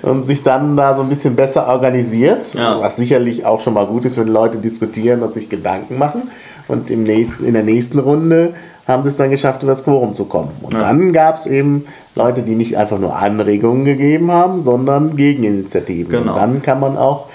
und 0.02 0.24
sich 0.26 0.44
dann 0.44 0.78
da 0.78 0.96
so 0.96 1.02
ein 1.02 1.10
bisschen 1.10 1.36
besser 1.36 1.68
organisiert, 1.68 2.46
was 2.56 2.96
sicherlich 2.96 3.46
auch 3.46 3.62
schon 3.62 3.74
mal 3.74 3.86
gut 3.86 4.06
ist, 4.06 4.18
wenn 4.18 4.28
Leute 4.28 4.58
diskutieren 4.58 5.22
und 5.24 5.34
sich 5.34 5.50
Gedanken 5.50 5.98
machen. 5.98 6.30
Und 6.68 6.90
im 6.90 7.04
nächsten, 7.04 7.46
in 7.46 7.54
der 7.54 7.62
nächsten 7.64 8.00
Runde 8.00 8.54
haben 8.88 9.04
sie 9.04 9.10
es 9.10 9.18
dann 9.18 9.32
geschafft, 9.32 9.64
über 9.64 9.72
das 9.72 9.84
Quorum 9.84 10.14
zu 10.14 10.26
kommen. 10.26 10.50
Und 10.62 10.74
Ja. 10.74 10.80
dann 10.82 11.12
gab 11.12 11.36
es 11.36 11.48
eben 11.48 11.86
Leute, 12.16 12.44
die 12.44 12.56
nicht 12.56 12.78
einfach 12.78 13.00
nur 13.00 13.16
Anregungen 13.16 13.84
gegeben 13.86 14.32
haben, 14.32 14.62
sondern 14.64 15.16
Gegeninitiativen. 15.16 16.12
Genau. 16.12 16.34
Und 16.34 16.40
dann 16.40 16.62
kann 16.62 16.80
man 16.80 16.98
auch 16.98 17.26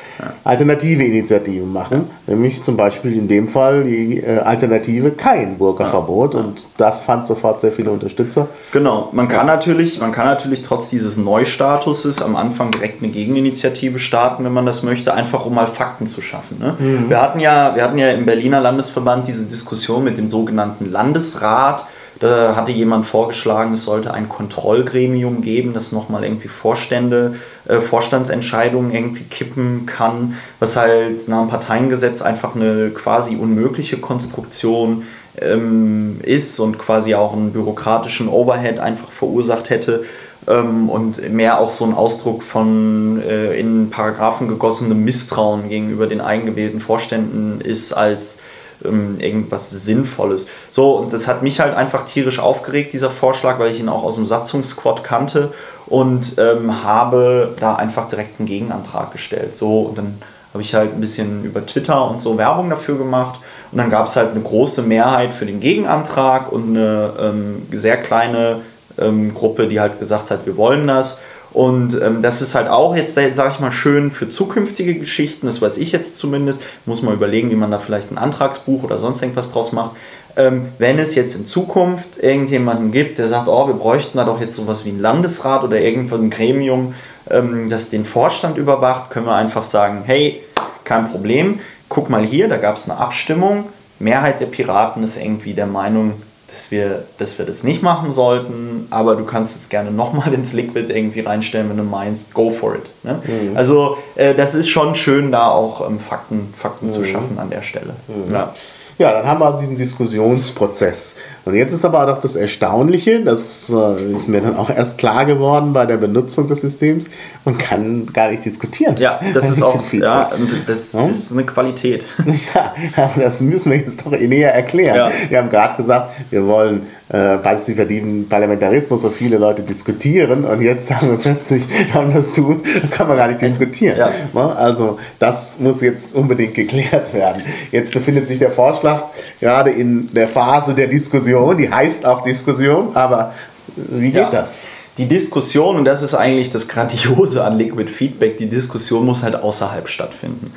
alternative 0.45 1.05
Initiativen 1.05 1.73
machen, 1.73 2.11
nämlich 2.27 2.63
zum 2.63 2.77
Beispiel 2.77 3.17
in 3.17 3.29
dem 3.29 3.49
Fall 3.49 3.85
die 3.85 4.19
äh, 4.19 4.39
Alternative 4.39 5.11
kein 5.11 5.59
Burka-Verbot. 5.59 6.35
Und 6.35 6.67
das 6.77 7.03
fand 7.03 7.27
sofort 7.27 7.61
sehr 7.61 7.73
viele 7.73 7.91
Unterstützer. 7.91 8.49
Genau, 8.73 9.09
man 9.13 9.29
kann, 9.29 9.47
natürlich, 9.47 10.01
man 10.01 10.13
kann 10.13 10.27
natürlich 10.27 10.63
trotz 10.63 10.89
dieses 10.89 11.17
Neustatuses 11.17 12.23
am 12.23 12.37
Anfang 12.37 12.71
direkt 12.71 13.03
eine 13.03 13.13
Gegeninitiative 13.13 13.99
starten, 13.99 14.45
wenn 14.45 14.53
man 14.53 14.67
das 14.67 14.83
möchte, 14.83 15.15
einfach 15.15 15.47
um 15.47 15.55
mal 15.55 15.67
Fakten 15.67 16.07
zu 16.07 16.23
schaffen. 16.23 16.59
Ne? 16.59 16.75
Wir, 17.09 17.21
hatten 17.21 17.41
ja, 17.41 17.75
wir 17.75 17.83
hatten 17.83 17.99
ja 17.99 18.11
im 18.11 18.27
Berliner 18.27 18.61
Landesverband 18.61 19.27
diese 19.27 19.45
Diskussion 19.45 20.05
mit 20.05 20.19
dem 20.19 20.29
sogenannten 20.29 20.91
Landesrat. 20.91 21.87
Da 22.21 22.55
hatte 22.55 22.71
jemand 22.71 23.07
vorgeschlagen, 23.07 23.73
es 23.73 23.85
sollte 23.85 24.13
ein 24.13 24.29
Kontrollgremium 24.29 25.41
geben, 25.41 25.73
das 25.73 25.91
nochmal 25.91 26.23
irgendwie 26.23 26.49
Vorstände, 26.49 27.37
äh, 27.67 27.81
Vorstandsentscheidungen 27.81 28.95
irgendwie 28.95 29.25
kippen 29.25 29.87
kann, 29.87 30.37
was 30.59 30.77
halt 30.77 31.27
nach 31.29 31.41
dem 31.41 31.49
Parteiengesetz 31.49 32.21
einfach 32.21 32.55
eine 32.55 32.91
quasi 32.91 33.37
unmögliche 33.37 33.97
Konstruktion 33.97 35.05
ähm, 35.41 36.21
ist 36.23 36.61
und 36.61 36.79
quasi 36.79 37.15
auch 37.15 37.33
einen 37.33 37.53
bürokratischen 37.53 38.29
Overhead 38.29 38.79
einfach 38.79 39.11
verursacht 39.11 39.71
hätte 39.71 40.05
ähm, 40.47 40.91
und 40.91 41.33
mehr 41.33 41.59
auch 41.59 41.71
so 41.71 41.87
ein 41.87 41.95
Ausdruck 41.95 42.43
von 42.43 43.23
äh, 43.23 43.59
in 43.59 43.89
Paragraphen 43.89 44.47
gegossenem 44.49 45.03
Misstrauen 45.05 45.71
gegenüber 45.71 46.07
den 46.07 46.21
eingewählten 46.21 46.81
Vorständen 46.81 47.63
ist 47.63 47.95
als 47.95 48.37
irgendwas 48.83 49.71
Sinnvolles. 49.71 50.47
So, 50.71 50.93
und 50.93 51.13
das 51.13 51.27
hat 51.27 51.43
mich 51.43 51.61
halt 51.61 51.75
einfach 51.75 52.05
tierisch 52.05 52.39
aufgeregt, 52.39 52.93
dieser 52.93 53.11
Vorschlag, 53.11 53.59
weil 53.59 53.71
ich 53.71 53.81
ihn 53.81 53.89
auch 53.89 54.03
aus 54.03 54.15
dem 54.15 54.27
Satzungsquad 54.27 55.05
kannte 55.05 55.53
und 55.87 56.39
ähm, 56.39 56.85
habe 56.85 57.55
da 57.59 57.75
einfach 57.75 58.09
direkt 58.09 58.41
einen 58.41 58.49
Gegenantrag 58.49 59.13
gestellt. 59.13 59.55
So, 59.55 59.81
und 59.81 59.99
dann 59.99 60.19
habe 60.53 60.63
ich 60.63 60.75
halt 60.75 60.95
ein 60.95 61.01
bisschen 61.01 61.45
über 61.45 61.65
Twitter 61.65 62.09
und 62.11 62.19
so 62.19 62.37
Werbung 62.39 62.71
dafür 62.71 62.99
gemacht. 62.99 63.41
Und 63.71 63.79
dann 63.79 63.91
gab 63.91 64.07
es 64.07 64.17
halt 64.17 64.33
eine 64.33 64.41
große 64.41 64.83
Mehrheit 64.83 65.33
für 65.33 65.47
den 65.47 65.61
Gegenantrag 65.61 66.51
und 66.51 66.71
eine 66.71 67.13
ähm, 67.21 67.67
sehr 67.73 67.99
kleine 67.99 68.63
ähm, 68.99 69.35
Gruppe, 69.35 69.69
die 69.69 69.81
halt 69.81 70.01
gesagt 70.01 70.31
hat, 70.31 70.47
wir 70.47 70.57
wollen 70.57 70.87
das. 70.87 71.19
Und 71.53 72.01
ähm, 72.01 72.23
das 72.23 72.43
ist 72.43 72.55
halt 72.55 72.69
auch 72.69 72.95
jetzt, 72.95 73.15
sage 73.15 73.51
ich 73.53 73.61
mal, 73.61 73.73
schön 73.73 74.11
für 74.11 74.29
zukünftige 74.29 74.95
Geschichten, 74.95 75.47
das 75.47 75.61
weiß 75.61 75.79
ich 75.79 75.91
jetzt 75.93 76.17
zumindest. 76.17 76.63
Muss 76.87 77.03
man 77.03 77.15
überlegen, 77.15 77.51
wie 77.51 77.57
man 77.57 77.71
da 77.71 77.79
vielleicht 77.79 78.13
ein 78.13 78.19
Antragsbuch 78.19 78.85
oder 78.85 78.99
sonst 78.99 79.21
irgendwas 79.23 79.51
draus 79.51 79.73
macht. 79.73 79.93
Ähm, 80.37 80.69
wenn 80.79 80.99
es 80.99 81.17
jetzt 81.17 81.35
in 81.35 81.45
Zukunft 81.45 82.23
irgendjemanden 82.23 82.93
gibt, 82.93 83.19
der 83.19 83.27
sagt, 83.27 83.49
oh, 83.49 83.67
wir 83.67 83.75
bräuchten 83.75 84.19
da 84.19 84.25
doch 84.25 84.41
jetzt 84.41 84.55
sowas 84.55 84.85
wie 84.85 84.91
ein 84.91 85.01
Landesrat 85.01 85.65
oder 85.65 85.81
irgendwann 85.81 86.27
ein 86.27 86.31
Gremium, 86.31 86.95
ähm, 87.29 87.69
das 87.69 87.91
den 87.91 88.05
Vorstand 88.05 88.57
überwacht, 88.57 89.11
können 89.11 89.27
wir 89.27 89.35
einfach 89.35 89.65
sagen, 89.65 90.03
hey, 90.07 90.41
kein 90.85 91.11
Problem, 91.11 91.59
guck 91.89 92.11
mal 92.11 92.25
hier, 92.25 92.49
da 92.49 92.59
gab 92.59 92.77
es 92.77 92.89
eine 92.89 92.99
Abstimmung. 92.99 93.65
Mehrheit 93.99 94.41
der 94.41 94.47
Piraten 94.47 95.03
ist 95.03 95.17
irgendwie 95.17 95.53
der 95.53 95.67
Meinung, 95.67 96.15
dass 96.51 96.71
wir, 96.71 97.05
dass 97.19 97.39
wir 97.39 97.47
das 97.47 97.63
nicht 97.63 97.83
machen 97.83 98.13
sollten, 98.13 98.89
aber 98.91 99.15
du 99.15 99.25
kannst 99.25 99.57
es 99.57 99.69
gerne 99.69 99.91
nochmal 99.91 100.33
ins 100.35 100.53
Liquid 100.53 100.93
irgendwie 100.93 101.21
reinstellen, 101.21 101.71
wenn 101.71 101.77
du 101.77 101.85
meinst, 101.85 102.35
go 102.35 102.51
for 102.51 102.75
it. 102.75 102.91
Ne? 103.03 103.21
Also 103.55 103.97
äh, 104.17 104.35
das 104.35 104.55
ist 104.55 104.69
schon 104.69 104.95
schön, 104.95 105.31
da 105.31 105.49
auch 105.49 105.87
ähm, 105.87 106.01
Fakten, 106.01 106.53
Fakten 106.57 106.91
zu 106.91 107.05
schaffen 107.05 107.39
an 107.39 107.51
der 107.51 107.63
Stelle. 107.63 107.95
Ja. 108.31 108.55
Ja, 109.01 109.15
dann 109.15 109.27
haben 109.27 109.41
wir 109.41 109.47
also 109.47 109.61
diesen 109.61 109.79
Diskussionsprozess. 109.79 111.15
Und 111.47 111.55
jetzt 111.55 111.73
ist 111.73 111.87
aber 111.87 112.07
auch 112.07 112.21
das 112.21 112.37
Erstaunliche, 112.37 113.25
das 113.25 113.71
äh, 113.71 114.15
ist 114.15 114.29
mir 114.29 114.43
dann 114.43 114.57
auch 114.59 114.69
erst 114.69 114.99
klar 114.99 115.25
geworden 115.25 115.73
bei 115.73 115.87
der 115.87 115.97
Benutzung 115.97 116.49
des 116.49 116.61
Systems, 116.61 117.07
man 117.47 117.57
kann 117.57 118.07
gar 118.13 118.31
nicht 118.31 118.45
diskutieren. 118.45 118.97
ja, 118.99 119.19
das 119.33 119.49
ist 119.51 119.63
auch 119.63 119.83
ja, 119.93 120.31
das 120.67 120.93
Ja. 120.93 121.07
ist 121.09 121.33
eine 121.33 121.45
Qualität. 121.45 122.05
Ja, 122.55 122.75
aber 122.97 123.23
das 123.23 123.41
müssen 123.41 123.71
wir 123.71 123.79
jetzt 123.79 124.05
doch 124.05 124.11
näher 124.13 124.53
erklären. 124.55 124.97
Ja. 124.97 125.11
Wir 125.31 125.39
haben 125.39 125.49
gerade 125.51 125.77
gesagt, 125.77 126.11
wir 126.31 126.47
wollen 126.47 126.83
äh, 127.13 127.39
partizipativen 127.39 128.29
Parlamentarismus, 128.29 129.03
wo 129.03 129.11
viele 129.11 129.37
Leute 129.39 129.63
diskutieren 129.63 130.45
und 130.45 130.61
jetzt 130.61 130.87
sagen 130.87 131.11
wir 131.11 131.19
plötzlich, 131.19 131.65
wenn 131.93 132.09
wir 132.15 132.15
das 132.15 132.33
tun, 132.33 132.63
kann 132.91 133.09
man 133.09 133.17
gar 133.17 133.27
nicht 133.29 133.41
diskutieren. 133.41 133.99
Ja. 133.99 134.11
Ne? 134.33 134.57
Also 134.57 134.99
das 135.19 135.57
muss 135.59 135.81
jetzt 135.81 136.15
unbedingt 136.15 136.55
geklärt 136.55 137.13
werden. 137.15 137.43
Jetzt 137.73 137.93
befindet 137.93 138.29
sich 138.29 138.39
der 138.39 138.53
Vorschlag 138.53 139.05
gerade 139.41 139.71
in 139.71 140.13
der 140.15 140.29
Phase 140.29 140.75
der 140.75 140.87
Diskussion, 140.87 141.57
die 141.59 141.69
heißt 141.71 142.07
auch 142.07 142.23
Diskussion, 142.23 142.91
aber 142.95 143.35
wie 143.77 144.11
geht 144.13 144.15
Ja. 144.15 144.31
das? 144.31 144.63
Die 144.99 145.07
Diskussion, 145.07 145.77
und 145.77 145.85
das 145.87 146.03
ist 146.03 146.15
eigentlich 146.15 146.51
das 146.51 146.69
Grandiose 146.69 147.43
an 147.43 147.57
Liquid 147.57 147.91
Feedback, 147.91 148.37
die 148.39 148.47
Diskussion 148.47 149.07
muss 149.07 149.23
halt 149.23 149.35
außerhalb 149.35 149.89
stattfinden. 149.89 150.53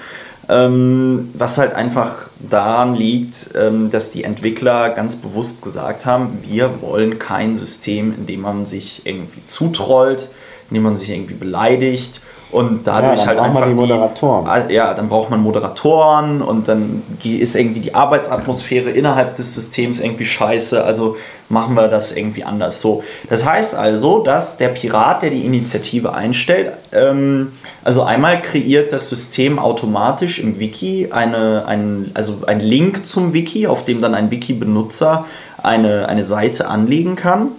Ähm, 0.50 1.32
was 1.36 1.58
halt 1.58 1.74
einfach 1.74 2.28
daran 2.38 2.96
liegt, 2.96 3.52
ähm, 3.56 3.92
dass 3.92 4.12
die 4.12 4.24
Entwickler 4.26 4.90
ganz 4.90 5.16
bewusst 5.16 5.62
gesagt 5.62 6.06
haben, 6.06 6.40
wir 6.42 6.82
wollen 6.82 7.18
kein 7.18 7.56
System, 7.56 8.14
in 8.18 8.26
dem 8.26 8.42
man 8.42 8.66
sich 8.66 9.06
irgendwie 9.06 9.46
zutrollt, 9.46 10.30
in 10.70 10.76
dem 10.76 10.84
man 10.84 10.98
sich 10.98 11.10
irgendwie 11.10 11.36
beleidigt 11.36 12.22
und 12.54 12.86
dadurch 12.86 13.20
dann 13.20 13.28
halt 13.30 13.38
braucht 13.40 13.54
man 13.54 13.64
einfach 13.64 13.70
die 13.70 13.82
Moderatoren. 13.82 14.48
Ah, 14.48 14.70
ja, 14.70 14.94
dann 14.94 15.10
braucht 15.10 15.32
man 15.32 15.42
Moderatoren 15.42 16.42
und 16.44 16.68
dann 16.68 17.02
ist 17.24 17.56
irgendwie 17.56 17.80
die 17.80 17.96
Arbeitsatmosphäre 17.96 18.92
innerhalb 18.92 19.36
des 19.38 19.56
Systems 19.56 20.00
irgendwie 20.00 20.26
scheiße, 20.26 20.84
also 20.84 21.18
machen 21.54 21.76
wir 21.76 21.88
das 21.88 22.12
irgendwie 22.12 22.44
anders. 22.44 22.82
So, 22.82 23.04
das 23.30 23.46
heißt 23.46 23.76
also, 23.76 24.24
dass 24.24 24.58
der 24.58 24.70
Pirat, 24.70 25.22
der 25.22 25.30
die 25.30 25.46
Initiative 25.46 26.14
einstellt, 26.14 26.74
ähm, 26.92 27.54
also 27.84 28.04
einmal 28.04 28.42
kreiert 28.42 28.92
das 28.92 29.08
System 29.08 29.60
automatisch 29.60 30.40
im 30.40 30.60
Wiki 30.60 31.10
eine, 31.12 31.66
ein, 31.66 32.12
also 32.14 32.42
ein 32.46 32.60
Link 32.60 33.06
zum 33.06 33.34
Wiki, 33.34 33.68
auf 33.68 33.86
dem 33.86 34.02
dann 34.02 34.16
ein 34.16 34.32
Wiki-Benutzer 34.32 35.26
eine, 35.62 36.10
eine 36.10 36.26
Seite 36.26 36.68
anlegen 36.68 37.16
kann. 37.16 37.50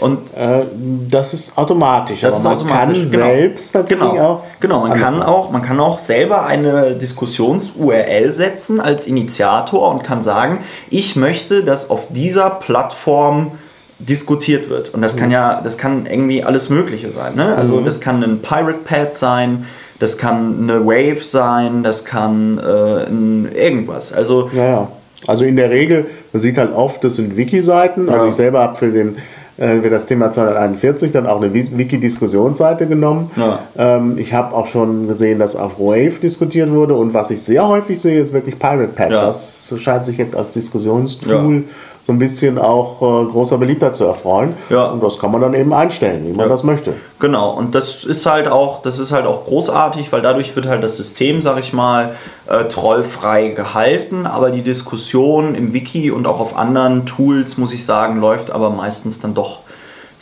Und 0.00 0.34
äh, 0.34 0.62
das 1.10 1.34
ist 1.34 1.56
automatisch. 1.56 2.20
Das 2.22 2.38
ist 2.38 2.44
man 2.44 2.54
automatisch. 2.54 3.02
kann 3.02 3.10
genau. 3.10 3.24
selbst 3.26 3.74
natürlich 3.74 4.10
genau. 4.10 4.22
auch. 4.22 4.42
Genau, 4.60 4.86
man 4.86 4.98
kann 5.00 5.22
auch, 5.22 5.50
man 5.50 5.62
kann 5.62 5.78
auch 5.78 5.98
selber 5.98 6.46
eine 6.46 6.92
Diskussions-URL 6.94 8.32
setzen 8.32 8.80
als 8.80 9.06
Initiator 9.06 9.88
und 9.90 10.02
kann 10.02 10.22
sagen, 10.22 10.58
ich 10.88 11.16
möchte, 11.16 11.62
dass 11.64 11.90
auf 11.90 12.06
dieser 12.10 12.50
Plattform 12.50 13.52
diskutiert 13.98 14.70
wird. 14.70 14.94
Und 14.94 15.02
das 15.02 15.16
kann 15.16 15.30
ja, 15.30 15.60
das 15.62 15.76
kann 15.76 16.06
irgendwie 16.06 16.42
alles 16.42 16.70
Mögliche 16.70 17.10
sein. 17.10 17.34
Ne? 17.34 17.54
Also 17.54 17.76
Mhm. 17.76 17.84
das 17.84 18.00
kann 18.00 18.22
ein 18.22 18.40
Pirate 18.40 18.78
Pad 18.84 19.14
sein, 19.14 19.66
das 19.98 20.16
kann 20.16 20.56
eine 20.62 20.86
Wave 20.86 21.22
sein, 21.22 21.82
das 21.82 22.06
kann 22.06 22.58
äh, 22.58 23.04
ein 23.04 23.50
irgendwas. 23.54 24.12
Also 24.12 24.48
Ja, 24.54 24.64
ja. 24.64 24.88
Also 25.26 25.44
in 25.44 25.56
der 25.56 25.68
Regel, 25.68 26.06
man 26.32 26.40
sieht 26.40 26.56
halt 26.56 26.72
oft, 26.74 27.04
das 27.04 27.16
sind 27.16 27.36
Wiki-Seiten. 27.36 28.08
Also 28.08 28.24
Ja. 28.24 28.30
ich 28.30 28.36
selber 28.36 28.60
habe 28.60 28.76
für, 28.76 28.88
den, 28.88 29.18
äh, 29.60 29.80
für 29.80 29.90
das 29.90 30.06
Thema 30.06 30.32
241 30.32 31.12
dann 31.12 31.26
auch 31.26 31.40
eine 31.40 31.54
Wi- 31.54 31.70
Wiki-Diskussionsseite 31.76 32.86
genommen. 32.86 33.30
Ja. 33.36 33.60
Ähm, 33.78 34.18
ich 34.18 34.32
habe 34.34 34.54
auch 34.56 34.66
schon 34.66 35.06
gesehen, 35.06 35.38
dass 35.38 35.54
auf 35.54 35.78
Wave 35.78 36.18
diskutiert 36.20 36.70
wurde. 36.72 36.94
Und 36.94 37.14
was 37.14 37.30
ich 37.30 37.40
sehr 37.42 37.68
häufig 37.68 38.00
sehe, 38.00 38.20
ist 38.20 38.32
wirklich 38.32 38.58
Pirate 38.58 38.88
Pad. 38.94 39.10
Ja. 39.12 39.26
Das 39.26 39.72
scheint 39.78 40.04
sich 40.04 40.18
jetzt 40.18 40.34
als 40.34 40.50
Diskussionstool 40.52 41.64
so 42.06 42.12
ein 42.12 42.18
bisschen 42.18 42.58
auch 42.58 43.02
äh, 43.02 43.30
großer 43.30 43.58
Beliebtheit 43.58 43.94
zu 43.94 44.04
erfreuen. 44.04 44.54
Ja. 44.70 44.86
Und 44.86 45.02
das 45.02 45.18
kann 45.18 45.30
man 45.30 45.40
dann 45.40 45.54
eben 45.54 45.72
einstellen, 45.72 46.26
wie 46.26 46.32
man 46.32 46.48
Ja. 46.48 46.52
das 46.54 46.62
möchte. 46.64 46.94
Genau, 47.18 47.50
und 47.52 47.74
das 47.74 48.04
ist 48.04 48.24
halt 48.26 48.48
auch, 48.48 48.82
das 48.82 48.98
ist 48.98 49.12
halt 49.12 49.26
auch 49.26 49.44
großartig, 49.44 50.10
weil 50.10 50.22
dadurch 50.22 50.56
wird 50.56 50.66
halt 50.66 50.82
das 50.82 50.96
System, 50.96 51.40
sag 51.40 51.58
ich 51.60 51.72
mal, 51.72 52.16
äh, 52.48 52.64
trollfrei 52.64 53.48
gehalten, 53.48 54.26
aber 54.26 54.50
die 54.50 54.62
Diskussion 54.62 55.54
im 55.54 55.72
Wiki 55.74 56.10
und 56.10 56.26
auch 56.26 56.40
auf 56.40 56.56
anderen 56.56 57.04
Tools, 57.06 57.58
muss 57.58 57.72
ich 57.72 57.84
sagen, 57.84 58.20
läuft 58.20 58.50
aber 58.50 58.70
meistens 58.70 59.20
dann 59.20 59.34
doch 59.34 59.60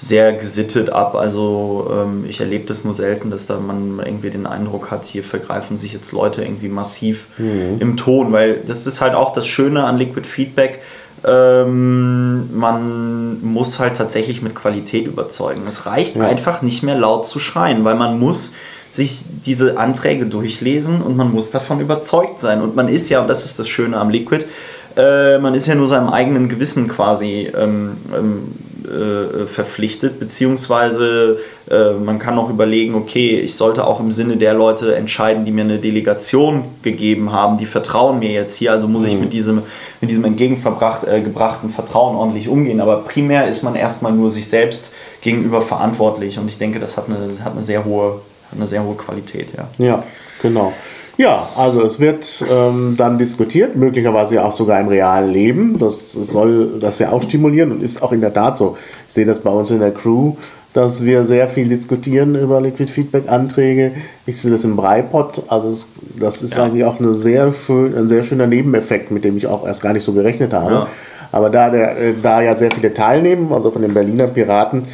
sehr 0.01 0.33
gesittet 0.33 0.91
ab. 0.91 1.15
Also 1.17 1.91
ähm, 1.93 2.25
ich 2.29 2.39
erlebe 2.41 2.67
das 2.67 2.85
nur 2.85 2.95
selten, 2.95 3.31
dass 3.31 3.47
da 3.47 3.59
man 3.59 4.01
irgendwie 4.05 4.31
den 4.31 4.47
Eindruck 4.47 4.91
hat, 4.93 5.05
hier 5.05 5.25
vergreifen 5.25 5.77
sich 5.77 5.93
jetzt 5.93 6.13
Leute 6.13 6.43
irgendwie 6.43 6.69
massiv 6.69 7.27
im 7.39 7.97
Ton, 7.97 8.31
weil 8.33 8.61
das 8.67 8.87
ist 8.87 9.01
halt 9.01 9.15
auch 9.15 9.33
das 9.33 9.47
Schöne 9.49 9.85
an 9.85 9.97
Liquid 9.99 10.27
Feedback. 10.29 10.81
Ähm, 11.27 12.57
man 12.57 13.43
muss 13.43 13.79
halt 13.79 13.97
tatsächlich 13.97 14.43
mit 14.43 14.55
Qualität 14.55 15.07
überzeugen. 15.07 15.63
Es 15.67 15.87
reicht 15.87 16.17
Ja. 16.17 16.27
einfach 16.27 16.63
nicht 16.63 16.83
mehr 16.83 16.97
laut 16.97 17.27
zu 17.27 17.39
schreien, 17.39 17.85
weil 17.85 17.97
man 17.97 18.19
muss 18.19 18.53
sich 18.91 19.25
diese 19.45 19.79
Anträge 19.79 20.27
durchlesen 20.27 21.03
und 21.03 21.17
man 21.17 21.33
muss 21.33 21.51
davon 21.51 21.81
überzeugt 21.81 22.41
sein. 22.41 22.63
Und 22.63 22.77
man 22.77 22.89
ist 22.89 23.09
ja, 23.11 23.21
und 23.21 23.29
das 23.29 23.45
ist 23.45 23.59
das 23.59 23.69
Schöne 23.69 23.97
am 23.99 24.11
Liquid, 24.11 24.45
äh, 24.97 25.39
man 25.39 25.55
ist 25.55 25.67
ja 25.67 25.75
nur 25.75 25.89
seinem 25.89 26.09
eigenen 26.09 26.49
Gewissen 26.49 26.89
quasi 26.89 27.51
ähm, 27.57 27.93
ähm, 28.17 28.53
äh, 28.89 29.47
verpflichtet, 29.47 30.19
beziehungsweise 30.19 31.39
äh, 31.71 31.93
man 31.93 32.19
kann 32.19 32.39
auch 32.39 32.49
überlegen, 32.49 32.95
okay, 32.95 33.39
ich 33.39 33.55
sollte 33.55 33.87
auch 33.87 34.01
im 34.01 34.11
Sinne 34.11 34.37
der 34.37 34.55
Leute 34.55 34.95
entscheiden, 34.95 35.45
die 35.45 35.53
mir 35.53 35.63
eine 35.63 35.79
Delegation 35.79 36.65
gegeben 36.83 37.33
haben, 37.33 37.59
die 37.59 37.67
vertrauen 37.67 38.19
mir 38.19 38.31
jetzt 38.31 38.57
hier, 38.57 38.73
also 38.73 38.89
muss 38.89 39.05
ich 39.05 39.15
mit 39.19 39.33
diesem, 39.33 39.63
mit 40.01 40.11
diesem 40.11 40.25
entgegengebrachten 40.25 41.71
äh, 41.71 41.73
Vertrauen 41.73 42.17
ordentlich 42.17 42.49
umgehen. 42.49 42.81
Aber 42.81 43.05
primär 43.05 43.47
ist 43.49 43.63
man 43.63 43.75
erstmal 43.75 44.13
nur 44.13 44.31
sich 44.31 44.49
selbst 44.49 44.91
gegenüber 45.21 45.61
verantwortlich 45.61 46.39
und 46.39 46.49
ich 46.49 46.59
denke, 46.59 46.81
das 46.81 46.97
hat 46.97 47.07
eine, 47.09 47.45
hat 47.45 47.53
eine, 47.53 47.63
sehr, 47.63 47.85
hohe, 47.85 48.21
hat 48.51 48.57
eine 48.57 48.67
sehr 48.67 48.83
hohe 48.83 48.95
Qualität, 48.95 49.49
ja. 49.57 49.69
Ja, 49.85 50.03
genau. 50.41 50.73
Ja, 51.19 51.49
also 51.57 51.83
es 51.83 51.99
wird 51.99 52.45
ähm, 52.49 52.95
dann 52.97 53.19
diskutiert, 53.19 53.75
möglicherweise 53.75 54.37
ja 54.37 54.45
auch 54.45 54.53
sogar 54.53 54.81
im 54.81 54.87
realen 54.87 55.33
Leben. 55.33 55.79
Das 55.79 56.13
soll 56.13 56.79
das 56.81 57.01
ja 57.01 57.11
auch 57.11 57.23
stimulieren 57.23 57.73
und 57.73 57.83
ist 57.83 58.01
auch 58.01 58.13
in 58.13 58.21
der 58.21 58.33
Tat 58.33 58.57
so. 58.57 58.79
Ich 59.09 59.15
sehe 59.15 59.27
das 59.27 59.41
bei 59.41 59.51
uns 59.51 59.71
in 59.73 59.81
der 59.81 59.91
Crew, 59.91 60.35
dass 60.75 61.05
wir 61.05 61.25
sehr 61.25 61.49
viel 61.49 61.69
diskutieren 61.69 62.37
über 62.37 62.61
Liquid 62.61 62.89
Feedback 62.91 63.25
Anträge. 63.29 63.91
Ich 64.27 64.41
sehe 64.41 64.53
das 64.53 64.63
im 64.63 64.77
Breipot. 64.77 65.43
Also 65.49 65.71
es, 65.71 65.89
das 66.21 66.41
ist 66.43 66.57
Ja. 66.57 66.65
eigentlich 66.65 66.85
auch 66.85 67.01
eine 67.01 67.15
sehr 67.15 67.53
schön, 67.53 67.97
ein 67.99 68.07
sehr 68.07 68.23
schöner 68.23 68.47
Nebeneffekt, 68.47 69.11
mit 69.11 69.25
dem 69.25 69.37
ich 69.37 69.49
auch 69.49 69.67
erst 69.67 69.83
gar 69.83 69.93
nicht 69.93 70.05
so 70.05 70.13
gerechnet 70.13 70.53
habe. 70.53 70.73
Ja. 70.73 70.87
Aber 71.33 71.51
da, 71.51 71.69
der, 71.71 71.99
äh, 71.99 72.15
da 72.23 72.41
ja 72.43 72.55
sehr 72.55 72.71
viele 72.71 72.95
teilnehmen, 72.95 73.53
also 73.53 73.73
von 73.73 73.83
den 73.83 73.93
Berliner 73.93 74.29
Piraten, 74.29 74.85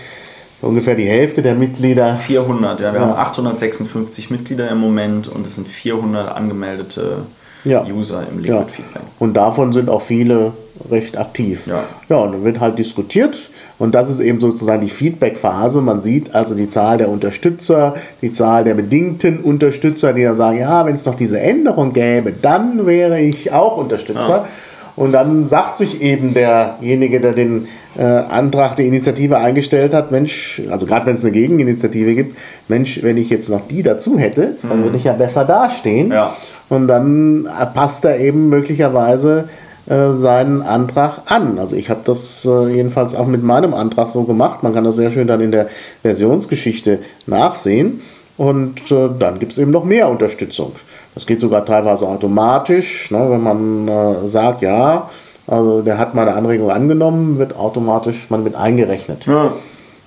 ungefähr 0.64 0.94
die 0.94 1.04
Hälfte 1.06 1.42
der 1.42 1.54
Mitglieder 1.54 2.16
400, 2.26 2.80
ja. 2.80 2.92
Wir 2.92 3.00
Ja. 3.00 3.06
haben 3.06 3.18
856 3.18 4.30
Mitglieder 4.30 4.68
im 4.70 4.78
Moment 4.78 5.28
und 5.28 5.46
es 5.46 5.54
sind 5.56 5.68
400 5.68 6.34
angemeldete 6.36 7.18
Ja. 7.64 7.84
User 7.84 8.22
im 8.30 8.38
Liquid 8.38 8.58
Ja. 8.58 8.64
Feedback. 8.66 9.02
Und 9.18 9.34
davon 9.34 9.72
sind 9.72 9.88
auch 9.88 10.02
viele 10.02 10.52
recht 10.90 11.16
aktiv. 11.16 11.62
Ja. 11.66 11.84
ja, 12.08 12.16
und 12.16 12.32
dann 12.32 12.44
wird 12.44 12.60
halt 12.60 12.78
diskutiert. 12.78 13.36
Und 13.76 13.92
das 13.94 14.08
ist 14.08 14.20
eben 14.20 14.40
sozusagen 14.40 14.82
die 14.82 14.88
Feedback-Phase. 14.90 15.80
Man 15.80 16.00
sieht 16.00 16.32
also 16.34 16.54
die 16.54 16.68
Zahl 16.68 16.98
der 16.98 17.08
Unterstützer, 17.08 17.94
die 18.22 18.30
Zahl 18.32 18.62
der 18.62 18.74
bedingten 18.74 19.40
Unterstützer, 19.40 20.12
die 20.12 20.20
ja 20.22 20.34
sagen, 20.34 20.60
ja, 20.60 20.86
wenn 20.86 20.94
es 20.94 21.04
noch 21.04 21.16
diese 21.16 21.40
Änderung 21.40 21.92
gäbe, 21.92 22.32
dann 22.40 22.86
wäre 22.86 23.20
ich 23.20 23.50
auch 23.52 23.76
Unterstützer. 23.76 24.28
Ja. 24.28 24.48
Und 24.96 25.12
dann 25.12 25.44
sagt 25.44 25.78
sich 25.78 26.00
eben 26.00 26.34
derjenige, 26.34 27.20
der 27.20 27.32
den 27.32 27.66
äh, 27.96 28.02
Antrag 28.02 28.76
der 28.76 28.86
Initiative 28.86 29.38
eingestellt 29.38 29.92
hat, 29.92 30.10
Mensch, 30.12 30.62
also 30.70 30.86
gerade 30.86 31.06
wenn 31.06 31.14
es 31.14 31.24
eine 31.24 31.32
Gegeninitiative 31.32 32.14
gibt, 32.14 32.36
Mensch, 32.68 33.02
wenn 33.02 33.16
ich 33.16 33.28
jetzt 33.30 33.48
noch 33.50 33.62
die 33.68 33.82
dazu 33.82 34.18
hätte, 34.18 34.56
dann 34.62 34.82
würde 34.84 34.96
ich 34.96 35.04
ja 35.04 35.12
besser 35.12 35.44
dastehen. 35.44 36.08
Mhm. 36.08 36.12
Ja. 36.12 36.36
Und 36.68 36.86
dann 36.86 37.46
äh, 37.46 37.66
passt 37.66 38.04
er 38.04 38.20
eben 38.20 38.48
möglicherweise 38.48 39.48
äh, 39.86 40.14
seinen 40.14 40.62
Antrag 40.62 41.22
an. 41.26 41.58
Also 41.58 41.76
ich 41.76 41.90
habe 41.90 42.00
das 42.04 42.44
äh, 42.44 42.68
jedenfalls 42.68 43.14
auch 43.14 43.26
mit 43.26 43.42
meinem 43.42 43.74
Antrag 43.74 44.08
so 44.08 44.22
gemacht. 44.22 44.62
Man 44.62 44.74
kann 44.74 44.84
das 44.84 44.96
sehr 44.96 45.10
schön 45.10 45.26
dann 45.26 45.40
in 45.40 45.50
der 45.50 45.68
Versionsgeschichte 46.02 47.00
nachsehen. 47.26 48.00
Und 48.36 48.90
dann 48.90 49.38
gibt 49.38 49.52
es 49.52 49.58
eben 49.58 49.70
noch 49.70 49.84
mehr 49.84 50.08
Unterstützung. 50.08 50.72
Das 51.14 51.26
geht 51.26 51.40
sogar 51.40 51.64
teilweise 51.64 52.06
automatisch, 52.08 53.10
ne, 53.10 53.26
wenn 53.30 53.42
man 53.42 53.88
äh, 53.88 54.28
sagt, 54.28 54.62
ja, 54.62 55.08
also 55.46 55.82
der 55.82 55.98
hat 55.98 56.14
meine 56.14 56.34
Anregung 56.34 56.70
angenommen, 56.70 57.38
wird 57.38 57.56
automatisch 57.56 58.26
man 58.30 58.42
mit 58.42 58.54
eingerechnet. 58.56 59.26
Ja. 59.26 59.52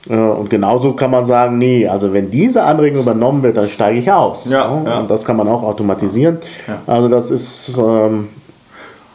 Äh, 0.09 0.15
Und 0.15 0.49
genauso 0.49 0.93
kann 0.93 1.11
man 1.11 1.25
sagen, 1.25 1.57
nee, 1.57 1.87
also 1.87 2.13
wenn 2.13 2.31
diese 2.31 2.63
Anregung 2.63 3.01
übernommen 3.01 3.43
wird, 3.43 3.55
dann 3.57 3.69
steige 3.69 3.99
ich 3.99 4.11
aus. 4.11 4.49
Ja, 4.49 4.67
Ne? 4.69 4.89
ja. 4.89 4.99
Und 4.99 5.09
das 5.11 5.23
kann 5.25 5.37
man 5.37 5.47
auch 5.47 5.63
automatisieren. 5.63 6.39
Also 6.87 7.07
das 7.07 7.31
ist 7.31 7.77
ähm, 7.77 8.29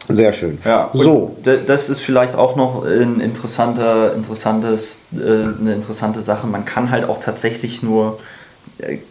sehr 0.09 0.33
schön. 0.33 0.59
Ja, 0.65 0.91
so. 0.93 1.37
das 1.67 1.89
ist 1.91 2.01
vielleicht 2.01 2.35
auch 2.37 2.57
noch 2.57 2.85
ein 2.85 3.21
interessanter, 3.21 4.15
interessantes, 4.15 5.01
äh, 5.15 5.19
eine 5.61 5.75
interessante 5.75 6.23
Sache. 6.23 6.47
Man 6.47 6.65
kann 6.65 6.91
halt 6.91 7.09
auch 7.09 7.19
tatsächlich 7.19 7.83
nur 7.83 8.19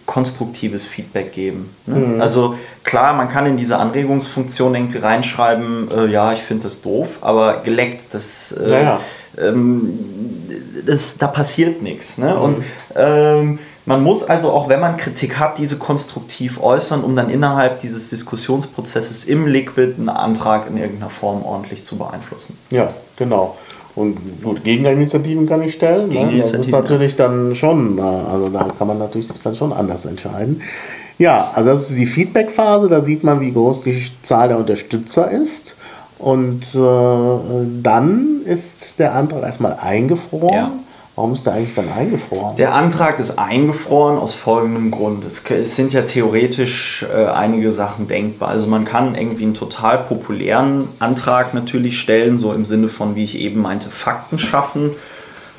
konstruktives 0.05 0.85
Feedback 0.85 1.31
geben. 1.33 1.73
Ne? 1.85 1.95
Mhm. 1.95 2.21
Also 2.21 2.55
klar, 2.83 3.13
man 3.13 3.29
kann 3.29 3.45
in 3.45 3.57
diese 3.57 3.77
Anregungsfunktion 3.77 4.75
irgendwie 4.75 4.97
reinschreiben, 4.97 5.89
äh, 5.91 6.05
ja, 6.07 6.33
ich 6.33 6.41
finde 6.41 6.63
das 6.63 6.81
doof, 6.81 7.09
aber 7.21 7.61
geleckt, 7.63 8.13
das, 8.13 8.51
äh, 8.51 8.69
Ja, 8.69 8.81
ja. 8.81 8.99
Ähm, 9.37 9.99
das 10.85 11.17
da 11.17 11.27
passiert 11.27 11.81
nichts. 11.81 12.17
Ne? 12.17 12.33
Mhm. 12.33 12.41
Und 12.41 12.63
ähm, 12.95 13.59
man 13.85 14.03
muss 14.03 14.23
also 14.23 14.51
auch, 14.51 14.69
wenn 14.69 14.79
man 14.79 14.97
Kritik 14.97 15.39
hat, 15.39 15.57
diese 15.57 15.77
konstruktiv 15.77 16.61
äußern, 16.61 17.03
um 17.03 17.15
dann 17.15 17.29
innerhalb 17.29 17.79
dieses 17.79 18.09
Diskussionsprozesses 18.09 19.25
im 19.25 19.47
Liquid 19.47 19.95
einen 19.97 20.09
Antrag 20.09 20.67
in 20.69 20.77
irgendeiner 20.77 21.09
Form 21.09 21.43
ordentlich 21.43 21.83
zu 21.83 21.97
beeinflussen. 21.97 22.57
Ja, 22.69 22.93
genau. 23.15 23.57
Und 23.95 24.17
gut, 24.41 24.63
Gegeninitiativen 24.63 25.47
kann 25.47 25.61
ich 25.63 25.73
stellen. 25.73 26.09
Ne? 26.09 26.37
Das 26.37 26.53
ist 26.53 26.69
natürlich 26.69 27.15
dann 27.15 27.55
schon, 27.55 27.99
also 27.99 28.49
da 28.49 28.67
kann 28.77 28.87
man 28.87 28.99
natürlich 28.99 29.27
sich 29.27 29.41
dann 29.41 29.55
schon 29.55 29.73
anders 29.73 30.05
entscheiden. 30.05 30.61
Ja, 31.17 31.51
also 31.53 31.71
das 31.71 31.89
ist 31.89 31.99
die 31.99 32.07
Feedback-Phase, 32.07 32.87
da 32.87 33.01
sieht 33.01 33.23
man, 33.23 33.41
wie 33.41 33.51
groß 33.51 33.83
die 33.83 34.01
Zahl 34.23 34.47
der 34.47 34.57
Unterstützer 34.57 35.29
ist. 35.29 35.75
Und 36.17 36.75
äh, 36.75 37.79
dann 37.83 38.41
ist 38.45 38.99
der 38.99 39.13
Antrag 39.15 39.43
erstmal 39.43 39.77
eingefroren. 39.81 40.53
Ja. 40.53 40.71
Warum 41.21 41.35
ist 41.35 41.45
der 41.45 41.53
eigentlich 41.53 41.75
dann 41.75 41.91
eingefroren? 41.91 42.55
Der 42.55 42.73
Antrag 42.73 43.19
ist 43.19 43.37
eingefroren 43.37 44.17
aus 44.17 44.33
folgendem 44.33 44.89
Grund. 44.89 45.23
Es, 45.23 45.43
es 45.51 45.75
sind 45.75 45.93
ja 45.93 46.01
theoretisch 46.01 47.05
äh, 47.13 47.25
einige 47.25 47.73
Sachen 47.73 48.07
denkbar. 48.07 48.49
Also 48.49 48.65
man 48.65 48.85
kann 48.85 49.13
irgendwie 49.13 49.43
einen 49.43 49.53
total 49.53 49.99
populären 49.99 50.87
Antrag 50.97 51.53
natürlich 51.53 51.99
stellen, 51.99 52.39
so 52.39 52.53
im 52.53 52.65
Sinne 52.65 52.89
von, 52.89 53.13
wie 53.13 53.23
ich 53.23 53.37
eben 53.37 53.61
meinte, 53.61 53.91
Fakten 53.91 54.39
schaffen. 54.39 54.93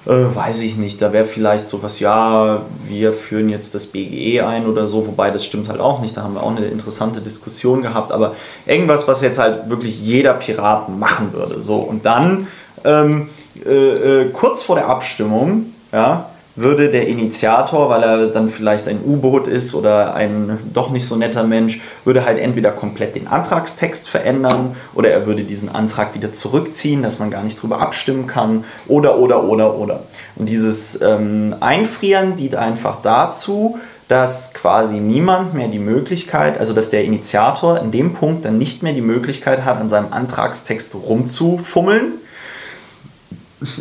Äh, 0.05 0.35
weiß 0.35 0.63
ich 0.63 0.77
nicht, 0.77 1.01
da 1.01 1.13
wäre 1.13 1.27
vielleicht 1.27 1.69
sowas, 1.69 2.01
ja, 2.01 2.63
wir 2.89 3.13
führen 3.13 3.49
jetzt 3.49 3.73
das 3.77 3.87
BGE 3.87 4.45
ein 4.45 4.67
oder 4.67 4.89
so, 4.89 5.07
wobei 5.07 5.31
das 5.31 5.45
stimmt 5.45 5.69
halt 5.69 5.79
auch 5.79 6.01
nicht, 6.01 6.17
da 6.17 6.25
haben 6.25 6.35
wir 6.35 6.43
auch 6.43 6.57
eine 6.57 6.67
interessante 6.67 7.21
Diskussion 7.21 7.83
gehabt, 7.83 8.11
aber 8.11 8.35
irgendwas, 8.67 9.07
was 9.07 9.23
jetzt 9.23 9.39
halt 9.39 9.71
wirklich 9.71 10.03
jeder 10.03 10.35
Pirat 10.35 10.89
machen 10.89 11.33
würde. 11.33 11.63
So, 11.63 11.77
und 11.77 12.05
dann 12.05 12.49
ähm, 12.85 13.29
äh, 13.67 14.23
äh, 14.23 14.31
kurz 14.31 14.63
vor 14.63 14.77
der 14.77 14.89
Abstimmung, 14.89 15.73
ja, 15.93 16.27
würde 16.55 16.91
der 16.91 17.09
Initiator, 17.09 17.89
weil 17.89 18.03
er 18.03 18.27
dann 18.27 18.51
vielleicht 18.51 18.87
ein 18.87 19.01
U-Boot 19.03 19.47
ist 19.47 19.75
oder 19.75 20.15
ein 20.15 20.59
doch 20.75 20.91
nicht 20.91 21.07
so 21.07 21.17
netter 21.17 21.45
Mensch, 21.45 21.81
würde 22.05 22.27
halt 22.27 22.39
entweder 22.39 22.73
komplett 22.73 23.15
den 23.15 23.27
Antragstext 23.27 24.09
verändern 24.09 24.77
oder 24.95 25.11
er 25.11 25.27
würde 25.27 25.45
diesen 25.45 25.75
Antrag 25.75 26.15
wieder 26.15 26.33
zurückziehen, 26.33 27.03
dass 27.03 27.19
man 27.19 27.31
gar 27.31 27.43
nicht 27.43 27.63
drüber 27.63 27.81
abstimmen 27.81 28.27
kann 28.27 28.65
oder 28.87 29.19
oder 29.19 29.45
oder 29.45 29.79
oder. 29.79 30.01
Und 30.37 30.49
dieses 30.49 31.01
ähm, 31.01 31.57
Einfrieren 31.61 32.37
dient 32.37 32.57
einfach 32.57 33.01
dazu, 33.03 33.79
dass 34.09 34.53
quasi 34.53 34.97
niemand 34.97 35.55
mehr 35.55 35.69
die 35.69 35.79
Möglichkeit, 35.79 36.59
also 36.59 36.75
dass 36.75 36.91
der 36.91 37.05
Initiator 37.05 37.81
in 37.81 37.93
dem 37.93 38.13
Punkt 38.13 38.45
dann 38.45 38.59
nicht 38.59 38.83
mehr 38.83 38.93
die 38.93 39.01
Möglichkeit 39.01 39.65
hat, 39.65 39.81
an 39.81 39.89
seinem 39.89 40.13
Antragstext 40.13 40.95
rumzufummeln 40.95 42.13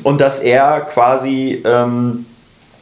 und 0.04 0.22
dass 0.22 0.40
er 0.40 0.82
quasi 0.82 1.62
ähm, 1.66 2.26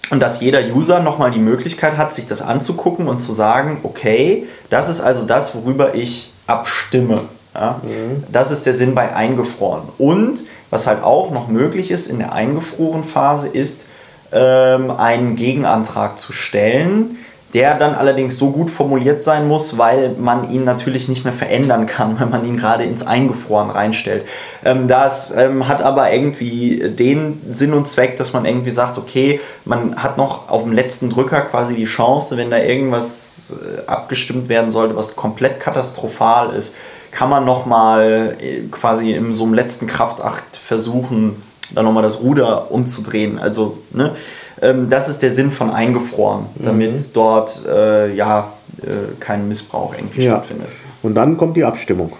und 0.09 0.19
dass 0.21 0.41
jeder 0.41 0.61
User 0.73 1.01
nochmal 1.01 1.31
die 1.31 1.39
Möglichkeit 1.39 1.97
hat, 1.97 2.13
sich 2.13 2.25
das 2.25 2.41
anzugucken 2.41 3.07
und 3.07 3.19
zu 3.19 3.33
sagen, 3.33 3.79
okay, 3.83 4.47
das 4.69 4.89
ist 4.89 5.01
also 5.01 5.25
das, 5.25 5.53
worüber 5.53 5.93
ich 5.93 6.33
abstimme. 6.47 7.21
Ja? 7.53 7.79
Mhm. 7.83 8.23
Das 8.31 8.51
ist 8.51 8.65
der 8.65 8.73
Sinn 8.73 8.95
bei 8.95 9.13
eingefroren. 9.13 9.83
Und 9.97 10.45
was 10.69 10.87
halt 10.87 11.03
auch 11.03 11.31
noch 11.31 11.47
möglich 11.47 11.91
ist 11.91 12.07
in 12.07 12.19
der 12.19 12.33
eingefroren 12.33 13.03
Phase, 13.03 13.47
ist 13.47 13.85
ähm, 14.31 14.91
einen 14.91 15.35
Gegenantrag 15.35 16.17
zu 16.17 16.33
stellen, 16.33 17.17
der 17.53 17.75
dann 17.75 17.95
allerdings 17.95 18.37
so 18.37 18.51
gut 18.51 18.69
formuliert 18.69 19.23
sein 19.23 19.47
muss, 19.47 19.77
weil 19.77 20.15
man 20.19 20.51
ihn 20.51 20.63
natürlich 20.63 21.09
nicht 21.09 21.23
mehr 21.23 21.33
verändern 21.33 21.85
kann, 21.85 22.19
wenn 22.19 22.29
man 22.29 22.45
ihn 22.45 22.57
gerade 22.57 22.83
ins 22.83 23.05
Eingefroren 23.05 23.69
reinstellt. 23.69 24.25
Ähm, 24.63 24.87
das 24.87 25.31
ähm, 25.35 25.67
hat 25.67 25.81
aber 25.81 26.11
irgendwie 26.11 26.89
den 26.89 27.41
Sinn 27.51 27.73
und 27.73 27.87
Zweck, 27.87 28.17
dass 28.17 28.33
man 28.33 28.45
irgendwie 28.45 28.71
sagt, 28.71 28.97
okay, 28.97 29.39
man 29.65 29.95
hat 30.01 30.17
noch 30.17 30.49
auf 30.49 30.63
dem 30.63 30.73
letzten 30.73 31.09
Drücker 31.09 31.41
quasi 31.41 31.75
die 31.75 31.85
Chance, 31.85 32.37
wenn 32.37 32.51
da 32.51 32.59
irgendwas 32.59 33.51
äh, 33.51 33.87
abgestimmt 33.87 34.49
werden 34.49 34.71
sollte, 34.71 34.95
was 34.95 35.15
komplett 35.15 35.59
katastrophal 35.59 36.53
ist, 36.53 36.75
kann 37.11 37.29
man 37.29 37.45
nochmal 37.45 38.35
äh, 38.39 38.61
quasi 38.69 39.11
in 39.13 39.33
so 39.33 39.45
einem 39.45 39.53
letzten 39.55 39.87
Kraftakt 39.87 40.57
versuchen, 40.57 41.41
da 41.73 41.83
nochmal 41.83 42.03
das 42.03 42.21
Ruder 42.21 42.71
umzudrehen. 42.71 43.39
Also, 43.39 43.77
ne? 43.91 44.15
Ähm, 44.61 44.89
das 44.89 45.09
ist 45.09 45.21
der 45.21 45.33
Sinn 45.33 45.51
von 45.51 45.69
eingefroren, 45.69 46.45
damit 46.55 46.91
mhm. 46.93 47.05
dort 47.13 47.65
äh, 47.65 48.13
ja 48.13 48.53
äh, 48.81 49.19
kein 49.19 49.47
Missbrauch 49.47 49.93
irgendwie 49.93 50.23
ja. 50.23 50.31
stattfindet. 50.31 50.69
Und 51.01 51.15
dann 51.15 51.37
kommt 51.37 51.55
die 51.55 51.63
Abstimmung. 51.63 52.13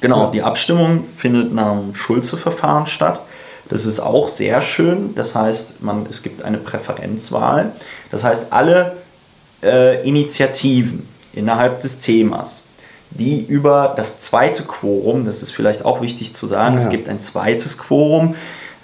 Genau, 0.00 0.24
ja. 0.24 0.30
die 0.30 0.42
Abstimmung 0.42 1.04
findet 1.16 1.54
nach 1.54 1.72
dem 1.72 1.94
Schulze-Verfahren 1.94 2.86
statt. 2.86 3.20
Das 3.68 3.84
ist 3.84 3.98
auch 3.98 4.28
sehr 4.28 4.60
schön. 4.60 5.14
Das 5.14 5.34
heißt, 5.34 5.82
man, 5.82 6.06
es 6.08 6.22
gibt 6.22 6.42
eine 6.42 6.58
Präferenzwahl. 6.58 7.72
Das 8.10 8.22
heißt, 8.22 8.46
alle 8.50 8.96
äh, 9.62 10.06
Initiativen 10.06 11.08
innerhalb 11.32 11.80
des 11.80 11.98
Themas, 11.98 12.62
die 13.10 13.44
über 13.44 13.94
das 13.96 14.20
zweite 14.20 14.62
Quorum, 14.64 15.24
das 15.24 15.42
ist 15.42 15.50
vielleicht 15.50 15.84
auch 15.84 16.02
wichtig 16.02 16.34
zu 16.34 16.46
sagen, 16.46 16.76
ja. 16.76 16.82
es 16.82 16.90
gibt 16.90 17.08
ein 17.08 17.20
zweites 17.20 17.78
Quorum 17.78 18.34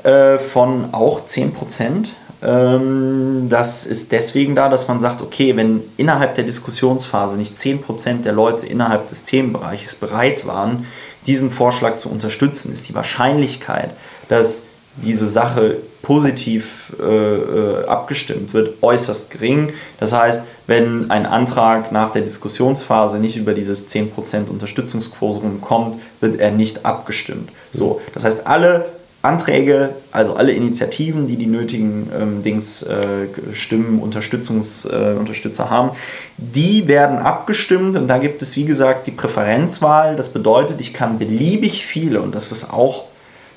äh, 0.03 0.39
von 0.39 0.93
auch 0.93 1.27
10 1.27 1.53
Prozent 1.53 2.15
das 2.43 3.87
ist 3.87 4.11
deswegen 4.11 4.57
da, 4.57 4.69
dass 4.69 4.89
man 4.89 4.99
sagt, 4.99 5.23
okay, 5.23 5.57
wenn 5.57 5.81
innerhalb 5.97 6.35
der 6.35 6.43
Diskussionsphase 6.43 7.37
nicht 7.37 7.57
10% 7.57 8.23
der 8.23 8.33
Leute 8.33 8.67
innerhalb 8.67 9.09
des 9.09 9.23
Themenbereiches 9.23 9.95
bereit 9.95 10.45
waren, 10.45 10.87
diesen 11.27 11.53
Vorschlag 11.53 11.99
zu 11.99 12.11
unterstützen, 12.11 12.73
ist 12.73 12.89
die 12.89 12.97
Wahrscheinlichkeit, 12.97 13.91
dass 14.29 14.63
diese 14.97 15.29
Sache 15.29 15.77
positiv 16.03 16.93
äh, 17.01 17.05
äh 17.05 17.87
abgestimmt 17.87 18.53
wird, 18.53 18.83
äußerst 18.83 19.31
gering. 19.31 19.73
Das 20.01 20.13
heißt, 20.13 20.43
wenn 20.67 21.13
ein 21.13 21.27
Antrag 21.27 21.93
nach 21.93 22.11
der 22.11 22.23
Diskussionsphase 22.23 23.19
nicht 23.19 23.37
über 23.37 23.55
dieses 23.55 23.89
10% 23.89 24.49
Unterstützungsquorum 24.49 25.61
kommt, 25.61 25.99
wird 26.21 26.41
er 26.41 26.51
nicht 26.51 26.85
abgestimmt. 26.85 27.51
So, 27.73 28.01
das 28.13 28.25
heißt, 28.25 28.47
alle 28.49 28.87
Anträge, 29.23 29.91
also 30.11 30.35
alle 30.35 30.53
Initiativen, 30.53 31.29
die 31.29 31.37
die 31.37 31.47
nötigen 31.47 32.11
ähm, 32.19 32.43
Dings, 32.43 32.83
äh, 32.83 33.29
Stimmen, 33.55 34.01
Unterstützungs, 34.01 34.85
äh, 34.85 35.15
Unterstützer 35.17 35.71
haben, 35.71 35.91
die 36.37 36.89
werden 36.89 37.19
abgestimmt 37.19 37.97
und 37.97 38.09
da 38.09 38.19
gibt 38.19 38.43
es 38.43 38.57
wie 38.57 38.65
gesagt 38.65 39.07
die 39.07 39.13
Präferenzwahl. 39.13 40.17
Das 40.17 40.31
bedeutet, 40.31 40.81
ich 40.81 40.93
kann 40.93 41.21
beliebig 41.21 41.87
viele 41.87 42.21
und 42.21 42.35
das 42.35 42.51
ist 42.51 42.69
auch 42.69 43.05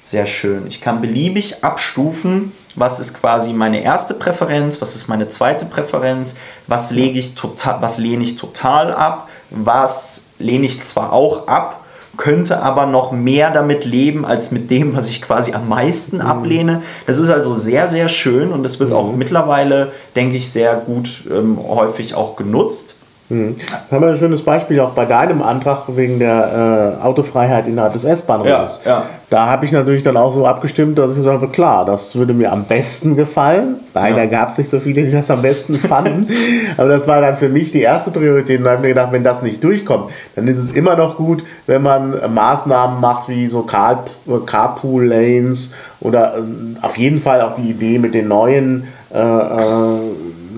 sehr 0.06 0.28
schön. 0.28 0.68
Ich 0.68 0.82
kann 0.82 1.02
beliebig 1.02 1.64
abstufen, 1.64 2.52
was 2.76 3.00
ist 3.00 3.16
quasi 3.16 3.52
meine 3.52 3.82
erste 3.82 4.14
Präferenz, 4.14 4.80
was 4.82 4.96
ist 4.96 5.08
meine 5.08 5.30
zweite 5.30 5.66
Präferenz, 5.66 6.36
was 6.68 6.92
lege 6.92 7.18
ich 7.18 7.34
total, 7.34 7.82
was 7.82 7.98
lehne 7.98 8.24
ich 8.24 8.36
total 8.36 8.94
ab, 8.94 9.30
was 9.50 10.22
lehne 10.38 10.68
ich 10.68 10.84
zwar 10.84 11.12
auch 11.12 11.48
ab, 11.48 11.85
könnte 12.18 12.62
aber 12.62 12.86
noch 12.86 13.12
mehr 13.12 13.52
damit 13.52 13.86
leben 13.86 14.26
als 14.26 14.52
mit 14.52 14.70
dem, 14.70 14.96
was 14.96 15.10
ich 15.10 15.22
quasi 15.22 15.54
am 15.54 15.70
meisten 15.70 16.18
mhm. 16.18 16.24
ablehne. 16.24 16.82
Das 17.08 17.18
ist 17.18 17.30
also 17.30 17.54
sehr, 17.54 17.88
sehr 17.88 18.08
schön 18.08 18.52
und 18.52 18.64
das 18.64 18.80
wird 18.80 18.92
mhm. 18.92 18.96
auch 18.96 19.12
mittlerweile, 19.14 19.92
denke 20.16 20.38
ich, 20.38 20.52
sehr 20.52 20.76
gut 20.76 21.24
ähm, 21.30 21.58
häufig 21.68 22.16
auch 22.16 22.36
genutzt. 22.36 22.96
Mhm. 23.30 23.56
Haben 23.90 24.02
wir 24.04 24.10
ein 24.10 24.18
schönes 24.18 24.44
Beispiel 24.44 24.80
auch 24.80 24.92
bei 24.92 25.06
deinem 25.06 25.42
Antrag 25.42 25.84
wegen 25.88 26.20
der 26.20 26.98
äh, 27.02 27.04
Autofreiheit 27.04 27.68
innerhalb 27.68 27.94
des 27.94 28.04
S-Bahn-Raums. 28.04 28.82
Ja, 28.86 28.92
ja. 28.92 29.06
Da 29.32 29.48
habe 29.48 29.66
ich 29.66 29.72
natürlich 29.72 30.04
dann 30.04 30.16
auch 30.16 30.32
so 30.32 30.46
abgestimmt, 30.46 31.00
dass 31.00 31.12
ich 31.12 31.18
gesagt 31.18 31.42
habe, 31.42 31.52
klar, 31.52 31.86
das 31.86 32.16
würde 32.16 32.34
mir 32.34 32.52
am 32.52 32.66
besten 32.66 33.16
gefallen. 33.16 33.78
Leider 33.96 34.24
ja. 34.24 34.30
gab 34.30 34.52
es 34.52 34.60
nicht 34.60 34.70
so 34.70 34.80
viele, 34.80 35.04
die 35.04 35.12
das 35.12 35.32
am 35.32 35.42
besten 35.42 35.76
fanden. 35.76 36.28
Aber 36.78 36.90
das 36.90 37.08
war 37.08 37.20
dann 37.22 37.36
für 37.36 37.50
mich 37.50 37.72
die 37.72 37.82
erste 37.82 38.12
Priorität. 38.12 38.60
Und 38.60 38.66
da 38.66 38.72
habe 38.72 38.82
ich 38.82 38.84
mir 38.84 38.90
gedacht, 38.90 39.12
wenn 39.12 39.24
das 39.24 39.42
nicht 39.42 39.64
durchkommt, 39.64 40.12
dann 40.36 40.48
ist 40.48 40.60
es 40.60 40.70
immer 40.70 40.96
noch 40.96 41.18
gut, 41.18 41.44
wenn 41.66 41.82
man 41.82 42.14
Maßnahmen 42.32 43.02
macht 43.02 43.28
wie 43.28 43.48
so 43.48 43.64
Car 43.64 44.06
Carpool-Lanes 44.46 45.74
oder 46.00 46.38
äh, 46.38 46.42
auf 46.84 46.98
jeden 46.98 47.20
Fall 47.20 47.42
auch 47.42 47.56
die 47.56 47.72
Idee 47.72 47.98
mit 47.98 48.14
den 48.14 48.28
neuen 48.28 48.88
äh, 49.12 49.18
äh 49.18 50.00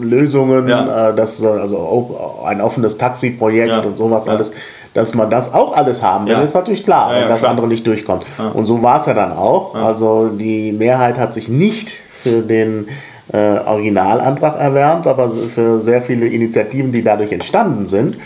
Lösungen, 0.02 0.68
ja. 0.68 1.10
äh, 1.10 1.16
das 1.16 1.44
also 1.44 2.44
ein 2.46 2.62
offenes 2.62 2.98
Taxi-Projekt 2.98 3.70
ja. 3.70 3.80
und 3.80 3.98
sowas 3.98 4.26
ja. 4.26 4.34
alles, 4.34 4.52
dass 4.94 5.14
man 5.14 5.30
das 5.30 5.54
auch 5.54 5.76
alles 5.76 6.02
haben 6.02 6.26
will, 6.28 6.38
ist 6.40 6.56
natürlich 6.56 6.84
klar, 6.84 7.14
wenn 7.14 7.28
das 7.28 7.40
klar. 7.40 7.52
andere 7.52 7.68
nicht 7.68 7.86
durchkommt. 7.86 8.26
Und 8.54 8.66
so 8.66 8.82
war 8.82 9.00
es 9.00 9.06
ja 9.06 9.14
dann 9.14 9.32
auch. 9.32 9.76
Also 9.76 10.30
die 10.30 10.72
Mehrheit 10.72 11.20
hat 11.20 11.34
sich 11.36 11.50
nicht 11.50 11.92
für 12.24 12.42
den 12.42 12.88
äh, 13.32 13.60
Originalantrag 13.66 14.60
erwärmt, 14.60 15.06
aber 15.06 15.32
für 15.54 15.82
sehr 15.82 16.02
viele 16.02 16.28
Initiativen, 16.28 16.92
die 16.92 17.04
dadurch 17.04 17.32
entstanden 17.32 17.86
sind. 17.86 18.18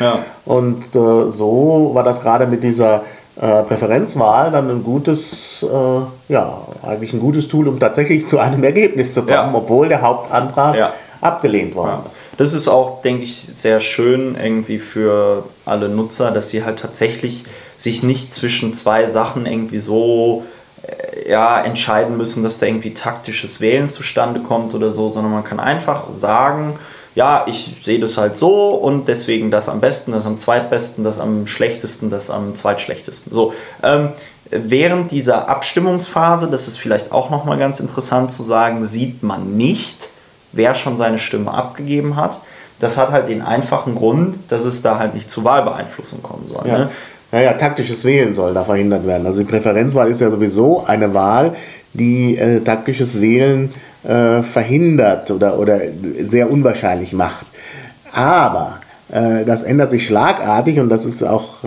Und 0.46 0.86
äh, 0.96 1.30
so 1.30 1.92
war 1.94 2.04
das 2.04 2.22
gerade 2.22 2.48
mit 2.48 2.64
dieser 2.64 3.02
äh, 3.40 3.64
Präferenzwahl 3.64 4.52
dann 4.52 4.70
ein 4.70 4.84
gutes, 4.84 5.66
äh, 5.70 6.34
ja, 6.34 6.54
eigentlich 6.88 7.14
ein 7.14 7.20
gutes 7.20 7.48
Tool, 7.48 7.68
um 7.68 7.80
tatsächlich 7.80 8.28
zu 8.28 8.40
einem 8.40 8.64
Ergebnis 8.64 9.14
zu 9.14 9.22
kommen, 9.22 9.32
ja. 9.32 9.52
obwohl 9.54 9.90
der 9.90 10.02
Hauptantrag 10.02 10.76
ja 10.76 10.94
abgelehnt 11.22 11.76
worden 11.76 12.02
ist. 12.08 12.18
Das 12.38 12.54
ist 12.54 12.68
auch, 12.68 13.02
denke 13.02 13.24
ich, 13.24 13.36
sehr 13.36 13.80
schön 13.80 14.36
irgendwie 14.36 14.80
für 14.80 15.46
alle 15.66 15.88
Nutzer, 15.88 16.32
dass 16.32 16.50
sie 16.50 16.66
halt 16.66 16.80
tatsächlich 16.80 17.46
sich 17.78 18.04
nicht 18.04 18.34
zwischen 18.34 18.74
zwei 18.74 19.08
Sachen 19.08 19.46
irgendwie 19.46 19.80
so 19.80 20.44
äh, 20.84 21.30
ja, 21.30 21.62
entscheiden 21.62 22.18
müssen, 22.18 22.44
dass 22.44 22.60
da 22.60 22.66
irgendwie 22.66 22.94
taktisches 22.94 23.62
Wählen 23.62 23.90
zustande 23.90 24.42
kommt 24.42 24.74
oder 24.74 24.94
so, 24.94 25.10
sondern 25.10 25.32
man 25.32 25.44
kann 25.44 25.60
einfach 25.60 26.06
sagen, 26.14 26.80
ja, 27.14 27.46
ich 27.48 27.76
sehe 27.84 28.00
das 28.00 28.18
halt 28.18 28.38
so 28.38 28.70
und 28.70 29.08
deswegen 29.08 29.52
das 29.52 29.68
am 29.68 29.82
besten, 29.82 30.14
das 30.14 30.26
am 30.26 30.38
zweitbesten, 30.38 31.04
das 31.04 31.20
am 31.20 31.46
schlechtesten, 31.46 32.10
das 32.10 32.30
am 32.30 32.56
zweitschlechtesten. 32.56 33.34
So, 33.34 33.54
ähm, 33.84 34.10
während 34.50 35.12
dieser 35.12 35.50
Abstimmungsphase, 35.50 36.48
das 36.48 36.68
ist 36.68 36.78
vielleicht 36.78 37.12
auch 37.12 37.30
nochmal 37.30 37.58
ganz 37.58 37.80
interessant 37.80 38.32
zu 38.32 38.44
sagen, 38.44 38.86
sieht 38.86 39.24
man 39.24 39.58
nicht, 39.58 40.10
wer 40.54 40.76
schon 40.76 40.98
seine 40.98 41.20
Stimme 41.20 41.52
abgegeben 41.52 42.16
hat. 42.16 42.40
Das 42.80 42.98
hat 42.98 43.12
halt 43.12 43.30
den 43.30 43.42
einfachen 43.42 43.96
Grund, 43.96 44.38
dass 44.50 44.66
es 44.66 44.82
da 44.82 44.98
halt 44.98 45.14
nicht 45.14 45.30
zu 45.30 45.44
Wahlbeeinflussung 45.44 46.24
kommen 46.24 46.48
soll. 46.48 46.68
Ja. 46.68 46.78
Ne? 46.78 46.90
Naja, 47.32 47.54
taktisches 47.54 48.04
Wählen 48.04 48.34
soll 48.34 48.54
da 48.54 48.64
verhindert 48.64 49.08
werden. 49.08 49.26
Also 49.26 49.40
die 49.40 49.46
Präferenzwahl 49.46 50.10
ist 50.10 50.20
ja 50.20 50.30
sowieso 50.30 50.84
eine 50.86 51.14
Wahl, 51.14 51.56
die 51.94 52.38
äh, 52.38 52.60
taktisches 52.60 53.22
Wählen 53.22 53.74
äh, 54.04 54.42
verhindert 54.42 55.32
oder, 55.32 55.58
oder 55.58 55.80
sehr 56.20 56.52
unwahrscheinlich 56.52 57.14
macht. 57.14 57.46
Aber 58.12 58.80
äh, 59.12 59.46
das 59.46 59.62
ändert 59.62 59.92
sich 59.92 60.06
schlagartig 60.06 60.80
und 60.80 60.90
das 60.90 61.06
ist 61.06 61.24
auch 61.24 61.64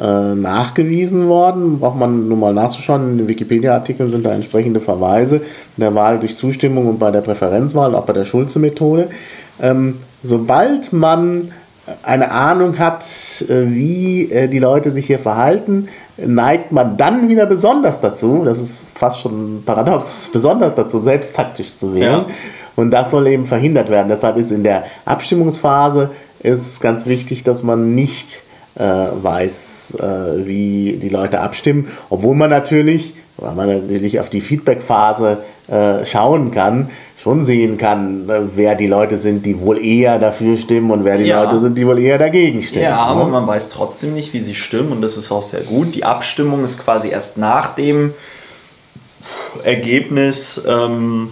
äh, 0.00 0.34
nachgewiesen 0.34 1.28
worden. 1.28 1.80
Braucht 1.80 1.98
man 1.98 2.28
nur 2.28 2.38
mal 2.38 2.54
nachzuschauen. 2.54 3.12
In 3.12 3.18
den 3.18 3.28
Wikipedia-Artikeln 3.28 4.10
sind 4.10 4.24
da 4.24 4.32
entsprechende 4.32 4.80
Verweise 4.80 5.36
in 5.36 5.80
der 5.80 5.94
Wahl 5.94 6.18
durch 6.18 6.36
Zustimmung 6.36 6.86
und 6.86 6.98
bei 6.98 7.10
der 7.10 7.20
Präferenzwahl, 7.20 7.94
auch 7.94 8.06
bei 8.06 8.12
der 8.12 8.24
Schulze-Methode. 8.24 9.08
Ähm, 9.60 9.98
sobald 10.22 10.92
man 10.92 11.52
eine 12.02 12.30
Ahnung 12.30 12.78
hat, 12.78 13.04
äh, 13.48 13.70
wie 13.70 14.30
äh, 14.30 14.48
die 14.48 14.58
Leute 14.58 14.90
sich 14.90 15.06
hier 15.06 15.18
verhalten, 15.18 15.88
neigt 16.16 16.72
man 16.72 16.96
dann 16.96 17.28
wieder 17.28 17.46
besonders 17.46 18.00
dazu, 18.00 18.42
das 18.44 18.58
ist 18.58 18.84
fast 18.94 19.20
schon 19.20 19.62
paradox, 19.64 20.30
besonders 20.32 20.74
dazu, 20.74 21.00
selbst 21.00 21.34
taktisch 21.34 21.74
zu 21.76 21.94
wählen. 21.94 22.24
Ja. 22.26 22.26
Und 22.76 22.92
das 22.92 23.10
soll 23.10 23.26
eben 23.26 23.44
verhindert 23.44 23.90
werden. 23.90 24.08
Deshalb 24.08 24.36
ist 24.36 24.52
in 24.52 24.62
der 24.62 24.84
Abstimmungsphase 25.04 26.10
ist 26.40 26.80
ganz 26.80 27.06
wichtig, 27.06 27.42
dass 27.42 27.64
man 27.64 27.96
nicht 27.96 28.42
äh, 28.76 28.84
weiß, 29.20 29.67
äh, 29.94 30.46
wie 30.46 30.98
die 31.02 31.08
Leute 31.08 31.40
abstimmen, 31.40 31.88
obwohl 32.10 32.34
man 32.34 32.50
natürlich, 32.50 33.14
weil 33.36 33.54
man 33.54 33.68
natürlich 33.68 34.20
auf 34.20 34.30
die 34.30 34.40
Feedback-Phase 34.40 35.38
äh, 35.68 36.04
schauen 36.06 36.50
kann, 36.50 36.90
schon 37.20 37.44
sehen 37.44 37.78
kann, 37.78 38.28
äh, 38.28 38.40
wer 38.54 38.74
die 38.74 38.86
Leute 38.86 39.16
sind, 39.16 39.44
die 39.44 39.60
wohl 39.60 39.84
eher 39.84 40.18
dafür 40.18 40.56
stimmen 40.56 40.90
und 40.90 41.04
wer 41.04 41.18
die 41.18 41.24
ja. 41.24 41.42
Leute 41.42 41.60
sind, 41.60 41.76
die 41.76 41.86
wohl 41.86 41.98
eher 41.98 42.18
dagegen 42.18 42.62
stimmen. 42.62 42.84
Ja, 42.84 42.98
aber 42.98 43.24
ne? 43.24 43.32
man 43.32 43.46
weiß 43.46 43.68
trotzdem 43.68 44.14
nicht, 44.14 44.32
wie 44.32 44.40
sie 44.40 44.54
stimmen 44.54 44.92
und 44.92 45.02
das 45.02 45.16
ist 45.16 45.32
auch 45.32 45.42
sehr 45.42 45.60
gut. 45.60 45.94
Die 45.94 46.04
Abstimmung 46.04 46.64
ist 46.64 46.82
quasi 46.82 47.08
erst 47.08 47.36
nach 47.36 47.74
dem 47.74 48.14
Ergebnis, 49.64 50.62
ähm, 50.66 51.30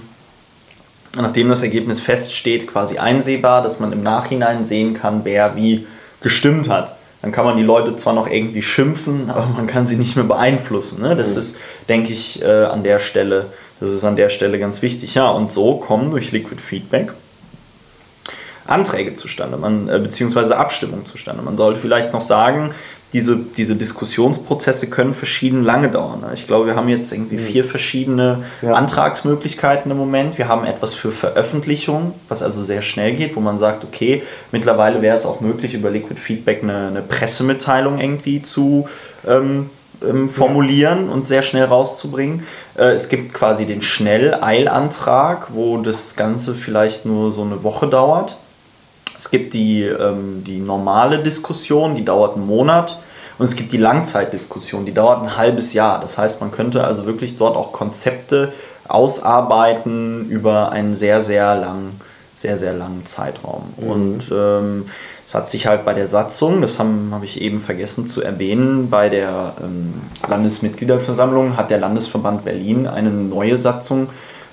nachdem 1.16 1.48
das 1.48 1.62
Ergebnis 1.62 2.00
feststeht, 2.00 2.66
quasi 2.66 2.98
einsehbar, 2.98 3.62
dass 3.62 3.80
man 3.80 3.92
im 3.92 4.02
Nachhinein 4.02 4.64
sehen 4.64 4.94
kann, 4.94 5.20
wer 5.24 5.56
wie 5.56 5.86
gestimmt 6.20 6.68
hat. 6.68 6.95
Dann 7.22 7.32
kann 7.32 7.44
man 7.44 7.56
die 7.56 7.62
Leute 7.62 7.96
zwar 7.96 8.12
noch 8.12 8.28
irgendwie 8.28 8.62
schimpfen, 8.62 9.30
aber 9.30 9.46
man 9.46 9.66
kann 9.66 9.86
sie 9.86 9.96
nicht 9.96 10.16
mehr 10.16 10.24
beeinflussen. 10.24 11.02
Ne? 11.02 11.16
Das 11.16 11.32
mhm. 11.32 11.38
ist, 11.38 11.56
denke 11.88 12.12
ich, 12.12 12.42
äh, 12.42 12.46
an 12.46 12.82
der 12.82 12.98
Stelle 12.98 13.46
das 13.80 13.90
ist 13.90 14.04
an 14.04 14.16
der 14.16 14.30
Stelle 14.30 14.58
ganz 14.58 14.82
wichtig. 14.82 15.14
Ja, 15.14 15.30
und 15.30 15.52
so 15.52 15.76
kommen 15.76 16.10
durch 16.10 16.32
Liquid 16.32 16.60
Feedback 16.60 17.12
Anträge 18.66 19.14
zustande, 19.14 19.56
man, 19.58 19.88
äh, 19.88 20.00
beziehungsweise 20.00 20.56
Abstimmungen 20.56 21.04
zustande. 21.04 21.40
Man 21.42 21.56
sollte 21.56 21.78
vielleicht 21.78 22.12
noch 22.12 22.20
sagen, 22.20 22.74
diese, 23.12 23.36
diese 23.36 23.76
Diskussionsprozesse 23.76 24.88
können 24.88 25.14
verschieden 25.14 25.64
lange 25.64 25.88
dauern. 25.88 26.24
Ich 26.34 26.46
glaube, 26.46 26.66
wir 26.66 26.76
haben 26.76 26.88
jetzt 26.88 27.12
irgendwie 27.12 27.36
mhm. 27.36 27.46
vier 27.46 27.64
verschiedene 27.64 28.44
ja. 28.62 28.72
Antragsmöglichkeiten 28.74 29.90
im 29.90 29.96
Moment. 29.96 30.38
Wir 30.38 30.48
haben 30.48 30.66
etwas 30.66 30.92
für 30.94 31.12
Veröffentlichung, 31.12 32.14
was 32.28 32.42
also 32.42 32.62
sehr 32.62 32.82
schnell 32.82 33.14
geht, 33.14 33.36
wo 33.36 33.40
man 33.40 33.58
sagt, 33.58 33.84
okay, 33.84 34.22
mittlerweile 34.50 35.02
wäre 35.02 35.16
es 35.16 35.24
auch 35.24 35.40
möglich, 35.40 35.74
über 35.74 35.90
Liquid 35.90 36.20
Feedback 36.20 36.62
eine, 36.62 36.88
eine 36.88 37.02
Pressemitteilung 37.02 38.00
irgendwie 38.00 38.42
zu 38.42 38.88
ähm, 39.26 39.70
ähm, 40.02 40.28
formulieren 40.28 41.06
ja. 41.06 41.12
und 41.12 41.26
sehr 41.26 41.42
schnell 41.42 41.64
rauszubringen. 41.64 42.42
Äh, 42.76 42.92
es 42.92 43.08
gibt 43.08 43.32
quasi 43.32 43.66
den 43.66 43.82
Schnell-Eilantrag, 43.82 45.48
wo 45.54 45.78
das 45.78 46.16
Ganze 46.16 46.54
vielleicht 46.54 47.06
nur 47.06 47.32
so 47.32 47.42
eine 47.42 47.62
Woche 47.62 47.86
dauert. 47.86 48.36
Es 49.18 49.30
gibt 49.30 49.54
die, 49.54 49.82
ähm, 49.82 50.44
die 50.44 50.58
normale 50.58 51.22
Diskussion, 51.22 51.94
die 51.94 52.04
dauert 52.04 52.36
einen 52.36 52.46
Monat. 52.46 52.98
Und 53.38 53.44
es 53.44 53.54
gibt 53.54 53.72
die 53.72 53.78
Langzeitdiskussion, 53.78 54.86
die 54.86 54.94
dauert 54.94 55.22
ein 55.22 55.36
halbes 55.36 55.74
Jahr. 55.74 56.00
Das 56.00 56.16
heißt, 56.16 56.40
man 56.40 56.50
könnte 56.50 56.84
also 56.84 57.04
wirklich 57.04 57.36
dort 57.36 57.56
auch 57.56 57.72
Konzepte 57.72 58.52
ausarbeiten 58.88 60.28
über 60.30 60.70
einen 60.70 60.94
sehr, 60.94 61.20
sehr 61.20 61.54
langen, 61.56 62.00
sehr, 62.34 62.56
sehr 62.58 62.72
langen 62.72 63.04
Zeitraum. 63.04 63.62
Mhm. 63.76 63.90
Und 63.90 64.22
ähm, 64.32 64.86
es 65.26 65.34
hat 65.34 65.48
sich 65.48 65.66
halt 65.66 65.84
bei 65.84 65.92
der 65.92 66.08
Satzung, 66.08 66.62
das 66.62 66.78
habe 66.78 66.90
hab 67.10 67.24
ich 67.24 67.40
eben 67.40 67.60
vergessen 67.60 68.06
zu 68.06 68.22
erwähnen, 68.22 68.88
bei 68.88 69.08
der 69.08 69.54
ähm, 69.62 69.94
Landesmitgliederversammlung 70.26 71.56
hat 71.56 71.70
der 71.70 71.78
Landesverband 71.78 72.44
Berlin 72.44 72.86
eine 72.86 73.10
neue 73.10 73.56
Satzung 73.56 74.08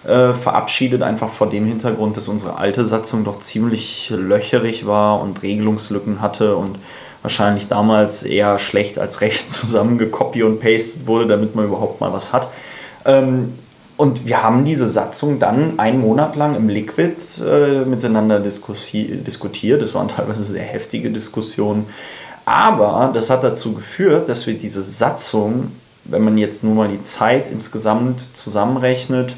äh, 0.06 0.34
verabschiedet, 0.34 1.02
einfach 1.02 1.30
vor 1.32 1.50
dem 1.50 1.66
Hintergrund, 1.66 2.18
dass 2.18 2.28
unsere 2.28 2.58
alte 2.58 2.86
Satzung 2.86 3.24
doch 3.24 3.42
ziemlich 3.42 4.12
löcherig 4.16 4.86
war 4.86 5.22
und 5.22 5.42
Regelungslücken 5.42 6.22
hatte 6.22 6.56
und 6.56 6.78
wahrscheinlich 7.22 7.68
damals 7.68 8.24
eher 8.24 8.60
schlecht 8.60 9.00
als 9.00 9.22
recht 9.22 9.50
zusammengekopie 9.52 10.44
und 10.44 10.60
pastet 10.60 11.08
wurde, 11.08 11.28
damit 11.28 11.56
man 11.56 11.66
überhaupt 11.66 12.02
mal 12.02 12.14
was 12.14 12.34
hat. 12.34 12.50
Ähm, 13.06 13.54
und 13.96 14.26
wir 14.26 14.42
haben 14.44 14.66
diese 14.66 14.88
Satzung 14.88 15.40
dann 15.40 15.80
einen 15.80 16.02
Monat 16.02 16.36
lang 16.36 16.56
im 16.56 16.68
Liquid 16.68 17.16
äh, 17.42 17.86
miteinander 17.86 18.40
diskutiert. 18.40 19.82
Das 19.82 19.94
waren 19.94 20.08
teilweise 20.16 20.44
sehr 20.44 20.64
heftige 20.64 21.12
Diskussionen. 21.12 21.86
Aber 22.46 23.12
das 23.14 23.30
hat 23.30 23.44
dazu 23.44 23.74
geführt, 23.74 24.28
dass 24.28 24.46
wir 24.48 24.56
diese 24.56 24.84
Satzung, 24.84 25.72
wenn 26.04 26.24
man 26.24 26.38
jetzt 26.38 26.64
nur 26.64 26.76
mal 26.76 26.90
die 26.90 27.04
Zeit 27.04 27.50
insgesamt 27.50 28.36
zusammenrechnet, 28.36 29.38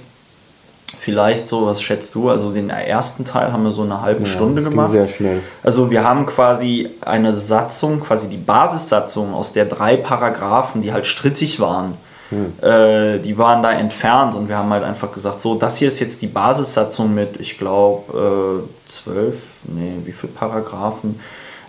vielleicht 0.99 1.47
so, 1.47 1.65
was 1.65 1.81
schätzt 1.81 2.15
du? 2.15 2.29
Also 2.29 2.51
den 2.51 2.69
ersten 2.69 3.25
Teil 3.25 3.51
haben 3.51 3.63
wir 3.63 3.71
so 3.71 3.83
eine 3.83 4.01
halbe 4.01 4.23
ja, 4.23 4.29
Stunde 4.29 4.61
gemacht. 4.61 4.91
Sehr 4.91 5.07
schnell. 5.07 5.41
Also 5.63 5.91
wir 5.91 6.03
haben 6.03 6.25
quasi 6.25 6.89
eine 7.01 7.33
Satzung, 7.33 7.99
quasi 7.99 8.27
die 8.27 8.37
Basissatzung, 8.37 9.33
aus 9.33 9.53
der 9.53 9.65
drei 9.65 9.97
Paragraphen, 9.97 10.81
die 10.81 10.93
halt 10.93 11.05
strittig 11.05 11.59
waren, 11.59 11.95
hm. 12.29 12.53
Äh, 12.61 13.19
die 13.19 13.37
waren 13.37 13.61
da 13.61 13.71
entfernt 13.71 14.33
und 14.35 14.49
wir 14.49 14.57
haben 14.57 14.69
halt 14.71 14.83
einfach 14.83 15.11
gesagt, 15.11 15.41
so, 15.41 15.55
das 15.55 15.77
hier 15.77 15.89
ist 15.89 15.99
jetzt 15.99 16.21
die 16.21 16.27
Basissatzung 16.27 17.13
mit, 17.13 17.39
ich 17.39 17.57
glaube, 17.57 18.63
äh, 18.65 18.89
zwölf, 18.91 19.35
nee, 19.63 19.93
wie 20.03 20.11
viele 20.11 20.33
Paragraphen? 20.33 21.19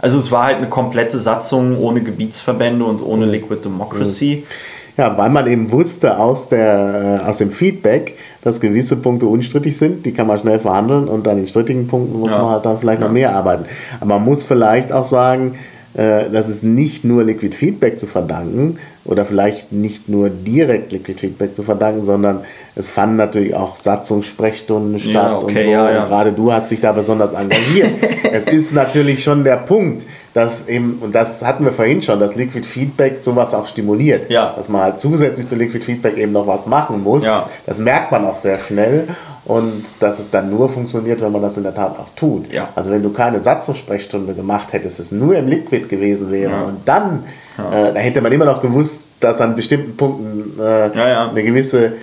Also 0.00 0.18
es 0.18 0.30
war 0.30 0.44
halt 0.44 0.58
eine 0.58 0.68
komplette 0.68 1.18
Satzung 1.18 1.78
ohne 1.78 2.02
Gebietsverbände 2.02 2.84
und 2.84 3.02
ohne 3.02 3.26
hm. 3.26 3.32
Liquid 3.32 3.64
Democracy. 3.64 4.44
Hm. 4.46 4.75
Ja, 4.96 5.16
weil 5.18 5.28
man 5.28 5.46
eben 5.46 5.70
wusste 5.72 6.18
aus, 6.18 6.48
der, 6.48 7.20
äh, 7.24 7.28
aus 7.28 7.38
dem 7.38 7.50
Feedback, 7.50 8.14
dass 8.42 8.60
gewisse 8.60 8.96
Punkte 8.96 9.26
unstrittig 9.26 9.76
sind, 9.76 10.06
die 10.06 10.12
kann 10.12 10.26
man 10.26 10.38
schnell 10.38 10.58
verhandeln 10.58 11.06
und 11.08 11.28
an 11.28 11.36
den 11.36 11.48
strittigen 11.48 11.86
Punkten 11.86 12.18
muss 12.18 12.30
ja. 12.30 12.38
man 12.38 12.50
halt 12.50 12.64
dann 12.64 12.78
vielleicht 12.78 13.00
ja. 13.00 13.06
noch 13.06 13.12
mehr 13.12 13.34
arbeiten. 13.34 13.66
Aber 14.00 14.14
man 14.14 14.24
muss 14.24 14.44
vielleicht 14.44 14.92
auch 14.92 15.04
sagen, 15.04 15.56
äh, 15.96 16.30
das 16.30 16.48
ist 16.48 16.62
nicht 16.62 17.04
nur 17.04 17.24
Liquid 17.24 17.54
Feedback 17.54 17.98
zu 17.98 18.06
verdanken 18.06 18.78
oder 19.04 19.24
vielleicht 19.24 19.72
nicht 19.72 20.08
nur 20.08 20.28
direkt 20.28 20.92
Liquid 20.92 21.18
Feedback 21.18 21.56
zu 21.56 21.62
verdanken, 21.62 22.04
sondern 22.04 22.40
es 22.74 22.90
fanden 22.90 23.16
natürlich 23.16 23.54
auch 23.54 23.76
Satzungssprechstunden 23.76 25.00
statt 25.00 25.12
ja, 25.14 25.38
okay, 25.38 25.58
und 25.58 25.64
so. 25.64 25.70
Ja, 25.70 25.90
ja. 25.90 26.02
Und 26.02 26.08
gerade 26.08 26.32
du 26.32 26.52
hast 26.52 26.70
dich 26.70 26.80
da 26.80 26.92
besonders 26.92 27.32
engagiert. 27.32 27.92
es 28.32 28.46
ist 28.46 28.72
natürlich 28.72 29.24
schon 29.24 29.44
der 29.44 29.56
Punkt, 29.56 30.02
dass 30.36 30.68
eben, 30.68 30.98
und 31.00 31.14
das 31.14 31.40
hatten 31.40 31.64
wir 31.64 31.72
vorhin 31.72 32.02
schon, 32.02 32.20
dass 32.20 32.34
Liquid 32.34 32.66
Feedback 32.66 33.20
sowas 33.22 33.54
auch 33.54 33.66
stimuliert. 33.66 34.30
Ja. 34.30 34.52
Dass 34.54 34.68
man 34.68 34.82
halt 34.82 35.00
zusätzlich 35.00 35.48
zu 35.48 35.54
Liquid 35.54 35.82
Feedback 35.82 36.18
eben 36.18 36.32
noch 36.32 36.46
was 36.46 36.66
machen 36.66 37.02
muss. 37.02 37.24
Ja. 37.24 37.48
Das 37.64 37.78
merkt 37.78 38.12
man 38.12 38.26
auch 38.26 38.36
sehr 38.36 38.58
schnell 38.58 39.08
und 39.46 39.84
dass 39.98 40.18
es 40.18 40.30
dann 40.30 40.50
nur 40.50 40.68
funktioniert, 40.68 41.22
wenn 41.22 41.32
man 41.32 41.40
das 41.40 41.56
in 41.56 41.62
der 41.62 41.74
Tat 41.74 41.98
auch 41.98 42.14
tut. 42.16 42.52
Ja. 42.52 42.68
Also 42.74 42.90
wenn 42.90 43.02
du 43.02 43.14
keine 43.14 43.40
Satzungssprechstunde 43.40 44.34
gemacht 44.34 44.74
hättest, 44.74 45.00
es 45.00 45.10
nur 45.10 45.38
im 45.38 45.48
Liquid 45.48 45.88
gewesen 45.88 46.30
wäre 46.30 46.52
ja. 46.52 46.62
und 46.64 46.80
dann, 46.84 47.24
äh, 47.56 47.94
da 47.94 47.98
hätte 47.98 48.20
man 48.20 48.30
immer 48.30 48.44
noch 48.44 48.60
gewusst, 48.60 48.98
dass 49.20 49.40
an 49.40 49.56
bestimmten 49.56 49.96
Punkten 49.96 50.60
äh, 50.60 50.90
eine 51.00 51.42
gewisse 51.42 51.94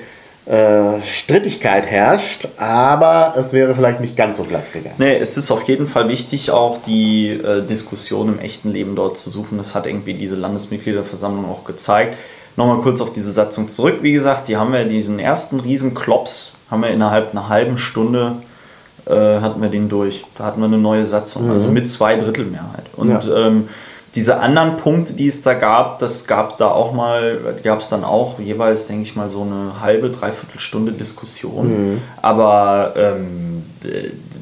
äh, 0.46 1.02
Strittigkeit 1.04 1.86
herrscht, 1.86 2.48
aber 2.58 3.34
es 3.38 3.54
wäre 3.54 3.76
vielleicht 3.76 4.02
nicht 4.02 4.18
ganz 4.18 4.38
so 4.38 4.44
glatt 4.44 4.72
gegangen. 4.74 4.96
Nee, 4.98 5.18
es 5.18 5.38
ist 5.38 5.52
auf 5.52 5.64
jeden 5.64 5.88
Fall 5.88 6.10
wichtig, 6.10 6.52
auch 6.52 6.80
die 6.86 7.30
äh, 7.30 7.66
Diskussion 7.66 8.28
im 8.28 8.40
echten 8.40 8.72
Leben 8.72 8.96
dort 8.96 9.18
zu 9.18 9.30
suchen. 9.30 9.58
Das 9.58 9.74
hat 9.74 9.86
irgendwie 9.86 10.14
diese 10.16 10.36
Landesmitgliederversammlung 10.36 11.46
auch 11.50 11.64
gezeigt. 11.64 12.18
Nochmal 12.56 12.80
kurz 12.80 13.02
auf 13.02 13.12
diese 13.12 13.32
Satzung 13.32 13.70
zurück. 13.70 14.00
Wie 14.02 14.12
gesagt, 14.12 14.48
die 14.48 14.58
haben 14.58 14.74
wir 14.74 14.84
diesen 14.86 15.18
ersten 15.18 15.60
riesen 15.60 15.94
Klops 15.94 16.52
haben 16.74 16.82
wir 16.82 16.90
innerhalb 16.90 17.32
einer 17.32 17.50
halben 17.50 17.78
Stunde 17.78 18.38
äh, 19.06 19.14
hatten 19.14 19.62
wir 19.62 19.70
den 19.70 19.90
durch. 19.90 20.26
Da 20.38 20.46
hatten 20.46 20.60
wir 20.60 20.66
eine 20.66 20.78
neue 20.78 21.06
Satzung, 21.06 21.44
also 21.44 21.54
mhm. 21.54 21.60
also 21.60 21.68
mit 21.72 21.90
zwei 21.90 22.16
Drittel 22.16 22.46
Mehrheit. 22.46 22.86
Und 22.96 23.10
ja. 23.10 23.48
ähm, 23.48 23.70
diese 24.16 24.40
anderen 24.40 24.78
Punkte, 24.78 25.14
die 25.14 25.28
es 25.28 25.42
da 25.42 25.56
gab, 25.56 25.98
das 26.00 26.28
gab 26.28 26.52
es 26.52 26.58
da 26.58 26.70
auch 26.70 26.94
mal, 26.94 27.56
gab 27.64 27.82
es 27.82 27.90
dann 27.90 28.04
auch 28.04 28.40
jeweils, 28.40 28.86
denke 28.86 29.04
ich 29.04 29.16
mal, 29.16 29.30
so 29.30 29.42
eine 29.42 29.82
halbe, 29.82 30.12
dreiviertel 30.12 30.60
Stunde 30.60 30.92
Diskussion. 30.92 31.94
Mhm. 31.94 32.02
Aber 32.22 32.94
ähm, 32.96 33.64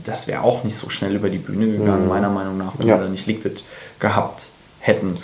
das 0.03 0.27
wäre 0.27 0.43
auch 0.43 0.63
nicht 0.65 0.75
so 0.75 0.89
schnell 0.89 1.15
über 1.15 1.29
die 1.29 1.37
Bühne 1.37 1.67
gegangen, 1.67 2.03
mhm. 2.03 2.09
meiner 2.09 2.29
Meinung 2.29 2.57
nach, 2.57 2.73
wenn 2.77 2.87
ja. 2.87 2.97
wir 2.97 3.03
da 3.03 3.09
nicht 3.09 3.27
Liquid 3.27 3.63
gehabt 3.99 4.49
hätten. 4.79 5.19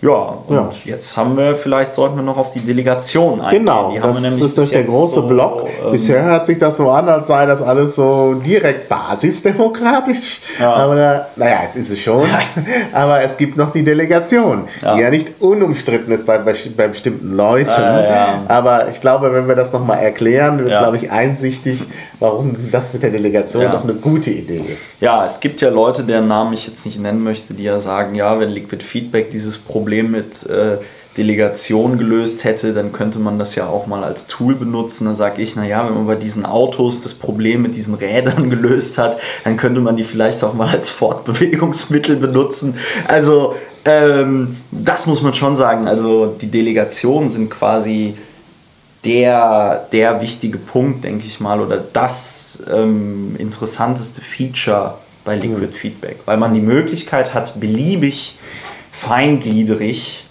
Ja, 0.00 0.38
und 0.46 0.54
ja. 0.54 0.70
jetzt 0.84 1.16
haben 1.16 1.36
wir, 1.36 1.56
vielleicht 1.56 1.92
sollten 1.92 2.14
wir 2.14 2.22
noch 2.22 2.36
auf 2.36 2.52
die 2.52 2.60
Delegation 2.60 3.40
eingehen. 3.40 3.64
Genau, 3.64 3.90
die 3.92 3.98
das 3.98 4.40
ist 4.40 4.56
durch 4.56 4.70
der 4.70 4.84
große 4.84 5.16
so, 5.16 5.22
Block. 5.22 5.66
Ähm, 5.84 5.90
Bisher 5.90 6.22
hört 6.22 6.46
sich 6.46 6.60
das 6.60 6.76
so 6.76 6.88
an, 6.90 7.08
als 7.08 7.26
sei 7.26 7.46
das 7.46 7.60
alles 7.60 7.96
so 7.96 8.34
direkt 8.34 8.88
basisdemokratisch. 8.88 10.40
Ja. 10.60 10.72
Aber 10.74 11.26
naja, 11.34 11.62
es 11.68 11.74
ist 11.74 11.90
es 11.90 11.98
schon. 11.98 12.28
aber 12.92 13.22
es 13.22 13.36
gibt 13.36 13.56
noch 13.56 13.72
die 13.72 13.82
Delegation, 13.82 14.68
ja. 14.82 14.94
die 14.94 15.00
ja 15.00 15.10
nicht 15.10 15.40
unumstritten 15.40 16.12
ist 16.12 16.24
bei, 16.24 16.38
bei, 16.38 16.54
bei 16.76 16.86
bestimmten 16.86 17.34
Leuten. 17.34 17.72
Aber 18.46 18.88
ich 18.90 19.00
glaube, 19.00 19.32
wenn 19.32 19.48
wir 19.48 19.56
das 19.56 19.72
nochmal 19.72 19.98
erklären, 19.98 20.58
wird, 20.58 20.68
glaube 20.68 20.98
ich, 20.98 21.10
einsichtig, 21.10 21.82
warum 22.20 22.70
das 22.70 22.92
mit 22.92 23.02
der 23.02 23.10
Delegation 23.10 23.64
doch 23.72 23.82
eine 23.82 23.94
gute 23.94 24.30
Idee 24.30 24.62
ist. 24.74 24.84
Ja, 25.00 25.24
es 25.24 25.40
gibt 25.40 25.60
ja 25.60 25.70
Leute, 25.70 26.04
deren 26.04 26.28
Namen 26.28 26.52
ich 26.52 26.68
jetzt 26.68 26.86
nicht 26.86 27.00
nennen 27.00 27.24
möchte, 27.24 27.54
die 27.54 27.64
ja 27.64 27.80
sagen, 27.80 28.14
ja, 28.14 28.38
wenn 28.38 28.50
Liquid 28.50 28.84
Feedback 28.84 29.32
dieses 29.32 29.58
Problem 29.58 29.87
Problem 29.88 30.10
mit 30.10 30.44
äh, 30.44 30.76
Delegation 31.16 31.96
gelöst 31.96 32.44
hätte, 32.44 32.74
dann 32.74 32.92
könnte 32.92 33.18
man 33.18 33.38
das 33.38 33.54
ja 33.54 33.66
auch 33.66 33.86
mal 33.86 34.04
als 34.04 34.26
Tool 34.26 34.54
benutzen. 34.54 35.06
Da 35.06 35.14
sage 35.14 35.40
ich, 35.40 35.56
naja, 35.56 35.86
wenn 35.86 35.94
man 35.94 36.06
bei 36.06 36.14
diesen 36.14 36.44
Autos 36.44 37.00
das 37.00 37.14
Problem 37.14 37.62
mit 37.62 37.74
diesen 37.74 37.94
Rädern 37.94 38.50
gelöst 38.50 38.98
hat, 38.98 39.18
dann 39.44 39.56
könnte 39.56 39.80
man 39.80 39.96
die 39.96 40.04
vielleicht 40.04 40.44
auch 40.44 40.52
mal 40.52 40.68
als 40.68 40.90
Fortbewegungsmittel 40.90 42.16
benutzen. 42.16 42.74
Also 43.06 43.56
ähm, 43.86 44.58
das 44.70 45.06
muss 45.06 45.22
man 45.22 45.32
schon 45.32 45.56
sagen. 45.56 45.88
Also 45.88 46.26
die 46.26 46.48
Delegationen 46.48 47.30
sind 47.30 47.48
quasi 47.50 48.14
der, 49.06 49.86
der 49.90 50.20
wichtige 50.20 50.58
Punkt, 50.58 51.02
denke 51.02 51.26
ich 51.26 51.40
mal, 51.40 51.60
oder 51.62 51.82
das 51.94 52.58
ähm, 52.70 53.36
interessanteste 53.38 54.20
Feature 54.20 54.98
bei 55.24 55.34
Liquid 55.34 55.68
mhm. 55.68 55.72
Feedback, 55.72 56.18
weil 56.26 56.36
man 56.36 56.52
die 56.52 56.60
Möglichkeit 56.60 57.32
hat, 57.32 57.58
beliebig 57.58 58.34
feingliedrig 59.00 60.24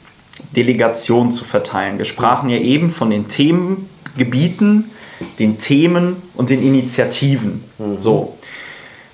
Delegationen 0.55 1.31
zu 1.31 1.45
verteilen. 1.45 1.97
Wir 1.97 2.05
sprachen 2.05 2.49
ja 2.49 2.57
eben 2.57 2.91
von 2.91 3.09
den 3.09 3.27
Themengebieten, 3.27 4.91
den 5.39 5.57
Themen 5.57 6.17
und 6.35 6.49
den 6.49 6.61
Initiativen. 6.61 7.63
Mhm. 7.77 7.99
So. 7.99 8.33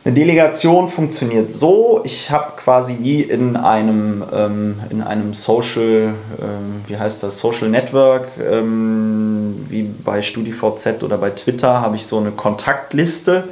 Eine 0.06 0.16
Delegation 0.16 0.90
funktioniert 0.90 1.54
so, 1.54 2.02
ich 2.04 2.30
habe 2.30 2.58
quasi 2.58 2.98
wie 3.00 3.22
in 3.22 3.56
einem, 3.56 4.22
ähm, 4.34 4.76
in 4.90 5.02
einem 5.02 5.34
Social, 5.34 6.14
ähm, 6.42 6.82
wie 6.88 6.98
heißt 6.98 7.24
das, 7.24 7.40
Social 7.40 7.70
Network, 7.70 8.28
ähm, 8.38 9.66
wie 9.70 9.84
bei 9.84 10.22
StudiVZ 10.22 11.04
oder 11.04 11.18
bei 11.18 11.30
Twitter, 11.30 11.80
habe 11.80 11.96
ich 11.96 12.06
so 12.06 12.18
eine 12.18 12.32
Kontaktliste. 12.32 13.46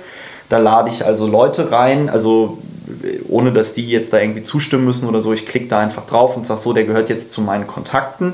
Da 0.49 0.57
lade 0.57 0.89
ich 0.89 1.05
also 1.05 1.25
Leute 1.25 1.71
rein, 1.71 2.09
also 2.09 2.57
ohne 3.27 3.51
dass 3.51 3.73
die 3.73 3.87
jetzt 3.87 4.13
da 4.13 4.19
irgendwie 4.19 4.43
zustimmen 4.43 4.85
müssen 4.85 5.07
oder 5.07 5.21
so. 5.21 5.33
Ich 5.33 5.45
klicke 5.45 5.67
da 5.67 5.79
einfach 5.79 6.05
drauf 6.05 6.35
und 6.35 6.47
sage 6.47 6.59
so, 6.59 6.73
der 6.73 6.83
gehört 6.83 7.09
jetzt 7.09 7.31
zu 7.31 7.41
meinen 7.41 7.67
Kontakten. 7.67 8.33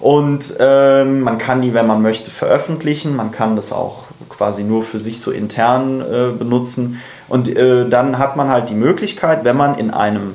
Und 0.00 0.54
ähm, 0.58 1.20
man 1.20 1.38
kann 1.38 1.62
die, 1.62 1.74
wenn 1.74 1.86
man 1.86 2.02
möchte, 2.02 2.30
veröffentlichen. 2.30 3.14
Man 3.14 3.30
kann 3.30 3.54
das 3.54 3.72
auch 3.72 4.04
quasi 4.28 4.64
nur 4.64 4.82
für 4.82 4.98
sich 4.98 5.20
so 5.20 5.30
intern 5.30 6.00
äh, 6.00 6.36
benutzen. 6.36 7.00
Und 7.28 7.48
äh, 7.48 7.88
dann 7.88 8.18
hat 8.18 8.36
man 8.36 8.48
halt 8.48 8.68
die 8.68 8.74
Möglichkeit, 8.74 9.44
wenn 9.44 9.56
man 9.56 9.78
in 9.78 9.92
einem, 9.92 10.34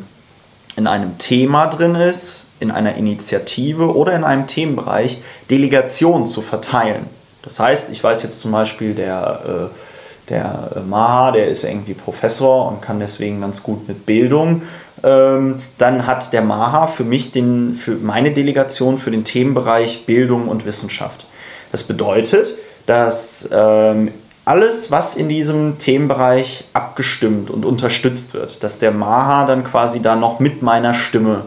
in 0.77 0.87
einem 0.87 1.17
Thema 1.17 1.67
drin 1.67 1.95
ist, 1.95 2.45
in 2.59 2.71
einer 2.71 2.95
Initiative 2.95 3.93
oder 3.95 4.15
in 4.15 4.23
einem 4.23 4.47
Themenbereich, 4.47 5.21
Delegationen 5.49 6.25
zu 6.25 6.41
verteilen. 6.41 7.05
Das 7.43 7.59
heißt, 7.59 7.89
ich 7.91 8.03
weiß 8.03 8.23
jetzt 8.23 8.39
zum 8.39 8.51
Beispiel, 8.51 8.93
der, 8.93 9.41
äh, 9.45 9.86
der 10.29 10.83
Maha, 10.87 11.31
der 11.31 11.47
ist 11.47 11.63
irgendwie 11.63 11.93
Professor 11.93 12.67
und 12.67 12.81
kann 12.81 12.99
deswegen 12.99 13.41
ganz 13.41 13.63
gut 13.63 13.87
mit 13.87 14.05
Bildung. 14.05 14.63
Ähm, 15.03 15.61
dann 15.77 16.07
hat 16.07 16.33
der 16.33 16.41
Maha 16.41 16.87
für 16.87 17.03
mich 17.03 17.31
den, 17.31 17.75
für 17.75 17.95
meine 17.95 18.31
Delegation 18.31 18.97
für 18.97 19.11
den 19.11 19.23
Themenbereich 19.23 20.05
Bildung 20.05 20.47
und 20.47 20.65
Wissenschaft. 20.65 21.25
Das 21.71 21.83
bedeutet, 21.83 22.55
dass 22.85 23.47
ähm, 23.51 24.11
alles, 24.45 24.91
was 24.91 25.15
in 25.15 25.27
diesem 25.29 25.77
Themenbereich 25.77 26.63
abgestimmt 26.73 27.49
und 27.49 27.65
unterstützt 27.65 28.33
wird, 28.33 28.63
dass 28.63 28.79
der 28.79 28.91
Maha 28.91 29.45
dann 29.45 29.63
quasi 29.63 30.01
da 30.01 30.15
noch 30.15 30.39
mit 30.39 30.61
meiner 30.61 30.93
Stimme 30.93 31.43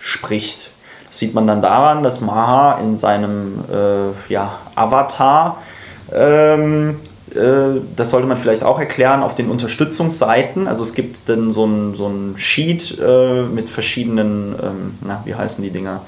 spricht. 0.00 0.70
Das 1.08 1.18
sieht 1.18 1.34
man 1.34 1.46
dann 1.46 1.62
daran, 1.62 2.02
dass 2.02 2.20
Maha 2.20 2.80
in 2.80 2.98
seinem 2.98 3.64
äh, 3.72 4.32
ja, 4.32 4.58
Avatar, 4.74 5.58
ähm, 6.12 6.90
äh, 6.90 7.11
das 7.34 8.10
sollte 8.10 8.26
man 8.26 8.36
vielleicht 8.36 8.62
auch 8.62 8.78
erklären, 8.78 9.22
auf 9.22 9.34
den 9.34 9.48
Unterstützungsseiten, 9.48 10.68
also 10.68 10.82
es 10.82 10.94
gibt 10.94 11.28
dann 11.28 11.52
so 11.52 11.64
ein, 11.64 11.94
so 11.94 12.06
ein 12.06 12.34
Sheet 12.36 12.98
äh, 13.00 13.42
mit 13.42 13.68
verschiedenen, 13.68 14.54
ähm, 14.62 14.94
na, 15.00 15.22
wie 15.24 15.34
heißen 15.34 15.62
die 15.62 15.70
Dinger? 15.70 16.02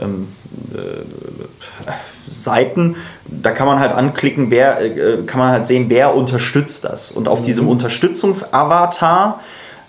Ähm, 0.00 0.28
äh, 0.74 1.90
Seiten, 2.26 2.96
da 3.26 3.52
kann 3.52 3.66
man 3.66 3.80
halt 3.80 3.92
anklicken, 3.92 4.50
wer, 4.50 4.80
äh, 4.80 5.22
kann 5.26 5.38
man 5.38 5.50
halt 5.50 5.66
sehen, 5.66 5.86
wer 5.88 6.14
unterstützt 6.14 6.84
das. 6.84 7.10
Und 7.10 7.28
auf 7.28 7.40
mhm. 7.40 7.44
diesem 7.44 7.68
Unterstützungsavatar, 7.68 9.40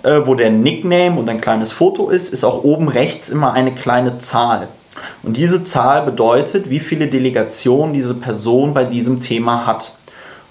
äh, 0.03 0.21
wo 0.25 0.35
der 0.35 0.51
Nickname 0.51 1.19
und 1.19 1.29
ein 1.29 1.41
kleines 1.41 1.71
Foto 1.71 2.09
ist, 2.09 2.33
ist 2.33 2.43
auch 2.43 2.63
oben 2.63 2.87
rechts 2.87 3.29
immer 3.29 3.53
eine 3.53 3.71
kleine 3.71 4.19
Zahl. 4.19 4.67
Und 5.23 5.37
diese 5.37 5.63
Zahl 5.63 6.03
bedeutet, 6.03 6.69
wie 6.69 6.79
viele 6.79 7.07
Delegationen 7.07 7.93
diese 7.93 8.13
Person 8.13 8.73
bei 8.73 8.83
diesem 8.83 9.19
Thema 9.19 9.65
hat. 9.65 9.93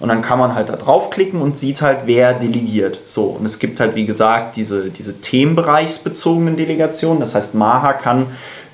Und 0.01 0.09
dann 0.09 0.23
kann 0.23 0.39
man 0.39 0.55
halt 0.55 0.69
da 0.69 0.75
draufklicken 0.75 1.39
und 1.39 1.57
sieht 1.57 1.81
halt, 1.81 2.01
wer 2.05 2.33
delegiert. 2.33 2.99
So, 3.05 3.25
und 3.25 3.45
es 3.45 3.59
gibt 3.59 3.79
halt, 3.79 3.93
wie 3.93 4.07
gesagt, 4.07 4.55
diese, 4.55 4.89
diese 4.89 5.21
themenbereichsbezogenen 5.21 6.57
Delegationen. 6.57 7.19
Das 7.19 7.35
heißt, 7.35 7.53
Maha 7.53 7.93
kann 7.93 8.25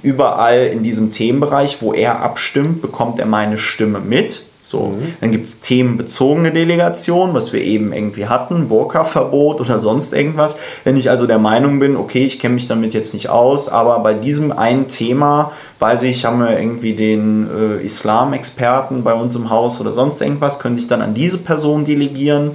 überall 0.02 0.68
in 0.68 0.84
diesem 0.84 1.12
Themenbereich, 1.12 1.82
wo 1.82 1.94
er 1.94 2.22
abstimmt, 2.22 2.82
bekommt 2.82 3.20
er 3.20 3.26
meine 3.26 3.58
Stimme 3.58 4.00
mit. 4.00 4.44
So, 4.70 4.88
mhm. 4.88 5.14
dann 5.22 5.32
gibt 5.32 5.46
es 5.46 5.62
themenbezogene 5.62 6.52
Delegationen, 6.52 7.34
was 7.34 7.54
wir 7.54 7.62
eben 7.62 7.94
irgendwie 7.94 8.26
hatten, 8.26 8.68
Burka-Verbot 8.68 9.62
oder 9.62 9.80
sonst 9.80 10.12
irgendwas. 10.12 10.58
Wenn 10.84 10.98
ich 10.98 11.10
also 11.10 11.26
der 11.26 11.40
Meinung 11.40 11.80
bin, 11.80 11.96
okay, 11.96 12.26
ich 12.26 12.38
kenne 12.38 12.56
mich 12.56 12.68
damit 12.68 12.94
jetzt 12.94 13.14
nicht 13.14 13.30
aus, 13.30 13.70
aber 13.70 14.00
bei 14.00 14.14
diesem 14.14 14.52
einen 14.52 14.90
Thema 14.90 15.54
weiß 15.80 16.04
ich, 16.04 16.26
haben 16.26 16.40
wir 16.40 16.60
irgendwie 16.60 16.94
den 16.94 17.48
äh, 17.50 17.86
Islam-Experten 17.86 19.04
bei 19.04 19.14
uns 19.14 19.38
im 19.38 19.50
Haus 19.50 19.80
oder 19.80 19.94
sonst 19.94 20.22
irgendwas, 20.22 20.60
könnte 20.60 20.82
ich 20.82 20.88
dann 20.88 21.02
an 21.02 21.14
diese 21.14 21.38
Person 21.38 21.86
delegieren. 21.86 22.52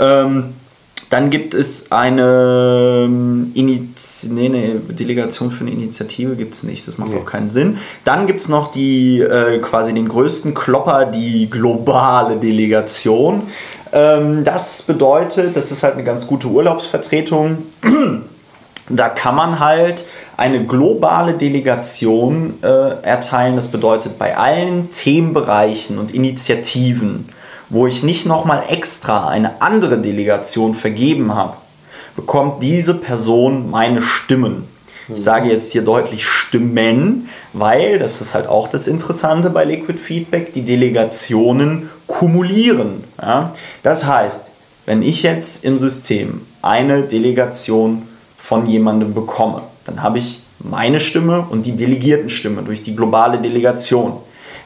Ähm, 0.00 0.52
dann 1.12 1.28
gibt 1.28 1.52
es 1.52 1.92
eine 1.92 3.04
ähm, 3.04 3.52
Iniz 3.52 4.26
nee, 4.30 4.46
eine 4.46 4.76
Delegation 4.76 5.50
für 5.50 5.60
eine 5.60 5.70
Initiative 5.70 6.36
gibt 6.36 6.54
es 6.54 6.62
nicht, 6.62 6.88
das 6.88 6.96
macht 6.96 7.10
nee. 7.10 7.18
auch 7.18 7.26
keinen 7.26 7.50
Sinn. 7.50 7.76
Dann 8.04 8.26
gibt 8.26 8.40
es 8.40 8.48
noch 8.48 8.68
die 8.68 9.20
äh, 9.20 9.58
quasi 9.58 9.92
den 9.92 10.08
größten 10.08 10.54
Klopper, 10.54 11.04
die 11.04 11.50
globale 11.50 12.36
Delegation. 12.36 13.42
Ähm, 13.92 14.42
das 14.42 14.82
bedeutet, 14.84 15.54
das 15.54 15.70
ist 15.70 15.82
halt 15.82 15.94
eine 15.94 16.04
ganz 16.04 16.26
gute 16.26 16.46
Urlaubsvertretung. 16.46 17.58
da 18.88 19.10
kann 19.10 19.34
man 19.34 19.60
halt 19.60 20.04
eine 20.38 20.64
globale 20.64 21.34
Delegation 21.34 22.54
äh, 22.62 22.66
erteilen. 23.02 23.56
Das 23.56 23.68
bedeutet 23.68 24.18
bei 24.18 24.38
allen 24.38 24.90
Themenbereichen 24.90 25.98
und 25.98 26.14
Initiativen 26.14 27.28
wo 27.72 27.86
ich 27.86 28.02
nicht 28.02 28.26
nochmal 28.26 28.64
extra 28.68 29.28
eine 29.28 29.62
andere 29.62 29.96
Delegation 29.96 30.74
vergeben 30.74 31.34
habe, 31.34 31.56
bekommt 32.14 32.62
diese 32.62 32.92
Person 32.92 33.70
meine 33.70 34.02
Stimmen. 34.02 34.68
Ich 35.08 35.16
mhm. 35.16 35.22
sage 35.22 35.50
jetzt 35.50 35.72
hier 35.72 35.80
deutlich 35.80 36.26
Stimmen, 36.26 37.30
weil, 37.54 37.98
das 37.98 38.20
ist 38.20 38.34
halt 38.34 38.46
auch 38.46 38.68
das 38.68 38.86
Interessante 38.86 39.48
bei 39.48 39.64
Liquid 39.64 39.98
Feedback, 39.98 40.52
die 40.52 40.62
Delegationen 40.62 41.88
kumulieren. 42.06 43.04
Ja? 43.20 43.54
Das 43.82 44.04
heißt, 44.04 44.50
wenn 44.84 45.02
ich 45.02 45.22
jetzt 45.22 45.64
im 45.64 45.78
System 45.78 46.42
eine 46.60 47.02
Delegation 47.04 48.02
von 48.38 48.66
jemandem 48.66 49.14
bekomme, 49.14 49.62
dann 49.86 50.02
habe 50.02 50.18
ich 50.18 50.42
meine 50.58 51.00
Stimme 51.00 51.46
und 51.48 51.64
die 51.64 51.72
Delegiertenstimme 51.72 52.62
durch 52.62 52.82
die 52.82 52.94
globale 52.94 53.38
Delegation. 53.40 54.18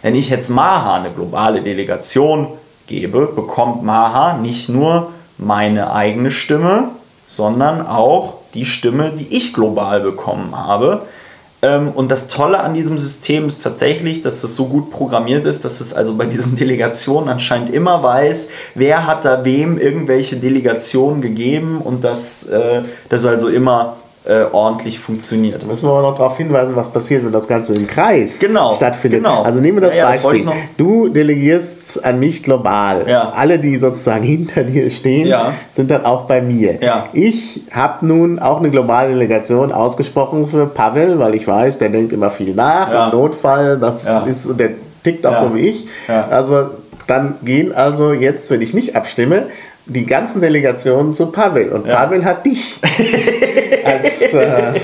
Wenn 0.03 0.17
ich 0.17 0.29
jetzt 0.29 0.51
Maha 0.51 0.97
eine 0.97 1.11
globale 1.11 1.63
Delegation 1.63 2.49
gebe, 2.87 3.27
bekommt 3.27 3.83
Maha 3.83 4.37
nicht 4.37 4.69
nur 4.69 5.13
meine 5.39 5.93
eigene 5.93 6.31
Stimme, 6.31 6.91
sondern 7.27 7.87
auch 7.87 8.35
die 8.55 8.67
Stimme, 8.67 9.11
die 9.11 9.37
ich 9.37 9.53
global 9.53 10.01
bekommen 10.01 10.57
habe. 10.57 11.03
Ähm, 11.63 11.91
und 11.95 12.11
das 12.11 12.29
Tolle 12.29 12.61
an 12.61 12.75
diesem 12.75 12.99
System 12.99 13.49
ist 13.49 13.63
tatsächlich, 13.63 14.23
dass 14.23 14.43
das 14.43 14.55
so 14.55 14.67
gut 14.67 14.91
programmiert 14.91 15.47
ist, 15.47 15.65
dass 15.65 15.81
es 15.81 15.93
also 15.93 16.15
bei 16.15 16.27
diesen 16.27 16.55
Delegationen 16.57 17.29
anscheinend 17.29 17.73
immer 17.73 18.03
weiß, 18.03 18.49
wer 18.75 19.07
hat 19.07 19.25
da 19.25 19.45
wem 19.45 19.79
irgendwelche 19.79 20.37
Delegationen 20.37 21.21
gegeben 21.21 21.81
und 21.83 22.05
dass 22.05 22.47
äh, 22.47 22.83
das 23.09 23.25
also 23.27 23.49
immer 23.49 23.97
äh, 24.27 24.45
ordentlich 24.53 24.99
funktioniert. 24.99 25.63
Da 25.63 25.67
müssen 25.67 25.87
wir 25.87 25.93
aber 25.93 26.03
noch 26.03 26.19
darauf 26.19 26.37
hinweisen, 26.37 26.75
was 26.75 26.91
passiert, 26.91 27.25
wenn 27.25 27.33
das 27.33 27.47
Ganze 27.47 27.75
im 27.75 27.87
Kreis 27.87 28.39
genau, 28.39 28.75
stattfindet. 28.75 29.23
Genau. 29.23 29.43
Also 29.43 29.61
nehmen 29.61 29.79
wir 29.79 29.89
das 29.89 29.97
ja, 29.97 30.11
Beispiel. 30.11 30.45
Das 30.45 30.55
du 30.77 31.09
delegierst 31.09 31.76
an 32.03 32.19
mich 32.19 32.43
global. 32.43 33.05
Ja. 33.09 33.33
Alle, 33.37 33.59
die 33.59 33.77
sozusagen 33.77 34.25
hinter 34.25 34.65
dir 34.65 34.91
stehen, 34.91 35.29
ja. 35.29 35.53
sind 35.75 35.91
dann 35.91 36.05
auch 36.05 36.23
bei 36.23 36.41
mir. 36.41 36.79
Ich 37.13 37.63
habe 37.71 38.07
nun 38.07 38.39
auch 38.39 38.59
eine 38.59 38.71
globale 38.71 39.11
Delegation 39.11 39.73
ausgesprochen 39.73 40.49
für 40.49 40.67
Pavel, 40.67 41.19
weil 41.19 41.35
ich 41.35 41.47
weiß, 41.47 41.79
der 41.79 41.89
denkt 41.89 42.13
immer 42.13 42.31
viel 42.31 42.55
nach. 42.55 43.13
Im 43.13 43.19
Notfall, 43.19 43.79
das 43.79 44.05
ist, 44.27 44.59
der 44.59 44.71
tickt 45.05 45.27
auch 45.27 45.37
so 45.37 45.55
wie 45.55 45.61
ich. 45.61 45.89
Also 46.31 46.71
dann 47.07 47.37
gehen 47.45 47.75
also 47.75 48.13
jetzt, 48.13 48.51
wenn 48.51 48.61
ich 48.61 48.75
nicht 48.75 48.97
abstimme, 48.97 49.45
die 49.87 50.05
ganzen 50.05 50.41
Delegationen 50.41 51.15
zu 51.15 51.27
Pavel. 51.27 51.71
Und 51.71 51.87
ja. 51.87 51.95
Pavel 51.97 52.25
hat 52.25 52.45
dich 52.45 52.81
als 53.85 54.21
äh, 54.21 54.75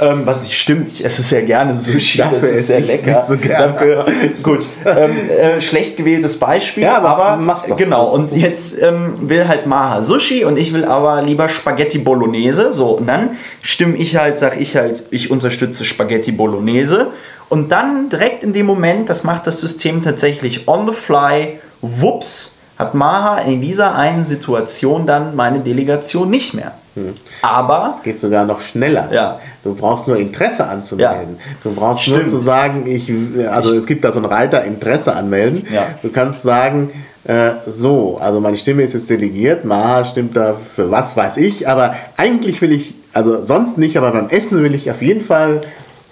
Ähm, 0.00 0.26
was 0.26 0.42
nicht 0.42 0.56
stimmt, 0.56 0.88
ich 0.88 1.04
esse 1.04 1.22
sehr 1.22 1.42
gerne 1.42 1.74
Sushi, 1.80 2.18
Dafür 2.18 2.40
das 2.40 2.50
ist 2.50 2.66
sehr 2.68 2.80
lecker. 2.80 3.24
So 3.26 3.34
Dafür, 3.34 4.06
gut, 4.42 4.60
ähm, 4.84 5.28
äh, 5.28 5.60
schlecht 5.60 5.96
gewähltes 5.96 6.38
Beispiel, 6.38 6.84
ja, 6.84 6.98
aber, 6.98 7.16
aber 7.16 7.76
genau. 7.76 8.08
Und 8.10 8.32
jetzt 8.32 8.80
ähm, 8.80 9.28
will 9.28 9.48
halt 9.48 9.66
Maha 9.66 10.02
Sushi 10.02 10.44
und 10.44 10.56
ich 10.56 10.72
will 10.72 10.84
aber 10.84 11.22
lieber 11.22 11.48
Spaghetti 11.48 11.98
Bolognese. 11.98 12.72
So, 12.72 12.90
und 12.90 13.08
dann 13.08 13.30
stimme 13.60 13.96
ich 13.96 14.16
halt, 14.16 14.38
sag 14.38 14.60
ich 14.60 14.76
halt, 14.76 15.02
ich 15.10 15.30
unterstütze 15.30 15.84
Spaghetti 15.84 16.30
Bolognese. 16.30 17.08
Und 17.48 17.72
dann 17.72 18.08
direkt 18.08 18.44
in 18.44 18.52
dem 18.52 18.66
Moment, 18.66 19.08
das 19.08 19.24
macht 19.24 19.46
das 19.46 19.60
System 19.60 20.02
tatsächlich 20.02 20.68
on 20.68 20.86
the 20.86 20.92
fly, 20.92 21.58
wups, 21.80 22.56
hat 22.78 22.94
Maha 22.94 23.38
in 23.40 23.60
dieser 23.60 23.96
einen 23.96 24.22
Situation 24.22 25.06
dann 25.06 25.34
meine 25.34 25.58
Delegation 25.60 26.30
nicht 26.30 26.54
mehr. 26.54 26.72
Hm. 27.06 27.14
Aber 27.42 27.92
es 27.94 28.02
geht 28.02 28.18
sogar 28.18 28.44
noch 28.44 28.60
schneller. 28.60 29.08
Ja. 29.12 29.40
Du 29.64 29.74
brauchst 29.74 30.06
nur 30.06 30.16
Interesse 30.16 30.66
anzumelden. 30.66 31.36
Ja. 31.38 31.54
Du 31.62 31.74
brauchst 31.74 32.02
Stimmt. 32.02 32.22
nur 32.22 32.28
zu 32.28 32.38
sagen, 32.38 32.86
ich, 32.86 33.12
also 33.50 33.72
ich, 33.72 33.78
es 33.78 33.86
gibt 33.86 34.04
da 34.04 34.12
so 34.12 34.18
einen 34.18 34.26
Reiter 34.26 34.64
Interesse 34.64 35.14
anmelden. 35.14 35.66
Ja. 35.72 35.88
Du 36.02 36.10
kannst 36.10 36.42
sagen, 36.42 36.90
äh, 37.24 37.50
so, 37.70 38.18
also 38.20 38.40
meine 38.40 38.56
Stimme 38.56 38.82
ist 38.82 38.94
jetzt 38.94 39.10
delegiert, 39.10 39.64
Maha 39.64 40.06
stimmt 40.06 40.36
da 40.36 40.54
für 40.74 40.90
was 40.90 41.16
weiß 41.16 41.36
ich, 41.36 41.68
aber 41.68 41.94
eigentlich 42.16 42.62
will 42.62 42.72
ich, 42.72 42.94
also 43.12 43.44
sonst 43.44 43.76
nicht, 43.76 43.96
aber 43.96 44.12
beim 44.12 44.30
Essen 44.30 44.62
will 44.62 44.74
ich 44.74 44.90
auf 44.90 45.02
jeden 45.02 45.20
Fall 45.20 45.60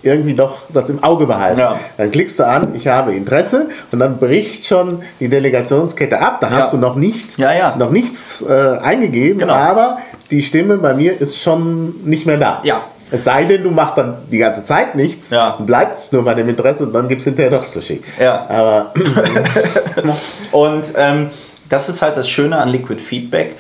irgendwie 0.07 0.35
doch 0.35 0.63
das 0.73 0.89
im 0.89 1.03
Auge 1.03 1.27
behalten. 1.27 1.59
Ja. 1.59 1.79
Dann 1.97 2.11
klickst 2.11 2.39
du 2.39 2.47
an, 2.47 2.75
ich 2.75 2.87
habe 2.87 3.15
Interesse 3.15 3.69
und 3.93 3.99
dann 3.99 4.19
bricht 4.19 4.67
schon 4.67 5.03
die 5.21 5.29
Delegationskette 5.29 6.21
ab. 6.21 6.39
Da 6.41 6.49
ja. 6.49 6.57
hast 6.57 6.73
du 6.73 6.79
noch, 6.79 6.97
nicht, 6.97 7.39
ja, 7.39 7.77
noch 7.77 7.91
nichts 7.91 8.43
äh, 8.49 8.79
eingegeben, 8.79 9.41
genau. 9.41 9.55
aber 9.55 9.99
die 10.31 10.43
Stimme 10.43 10.79
bei 10.79 10.95
mir 10.95 11.21
ist 11.21 11.41
schon 11.41 11.95
nicht 12.05 12.27
mehr 12.27 12.39
da. 12.39 12.61
Ja. 12.63 12.83
Es 13.11 13.25
sei 13.25 13.45
denn, 13.45 13.63
du 13.63 13.71
machst 13.71 13.97
dann 13.97 14.17
die 14.33 14.39
ganze 14.39 14.65
Zeit 14.65 14.97
nichts 14.97 15.31
ja. 15.31 15.51
und 15.51 15.67
bleibst 15.67 16.13
nur 16.13 16.25
bei 16.25 16.35
dem 16.35 16.49
Interesse 16.49 16.85
und 16.85 16.93
dann 16.93 17.07
gibt 17.07 17.21
es 17.21 17.25
hinterher 17.25 17.51
doch 17.51 17.65
Sushi. 17.65 18.03
Ja. 18.19 18.47
Aber 18.49 18.93
und 20.53 20.93
ähm, 20.97 21.31
das 21.69 21.89
ist 21.89 22.03
halt 22.03 22.17
das 22.17 22.29
Schöne 22.29 22.57
an 22.59 22.69
Liquid 22.69 23.01
Feedback 23.01 23.55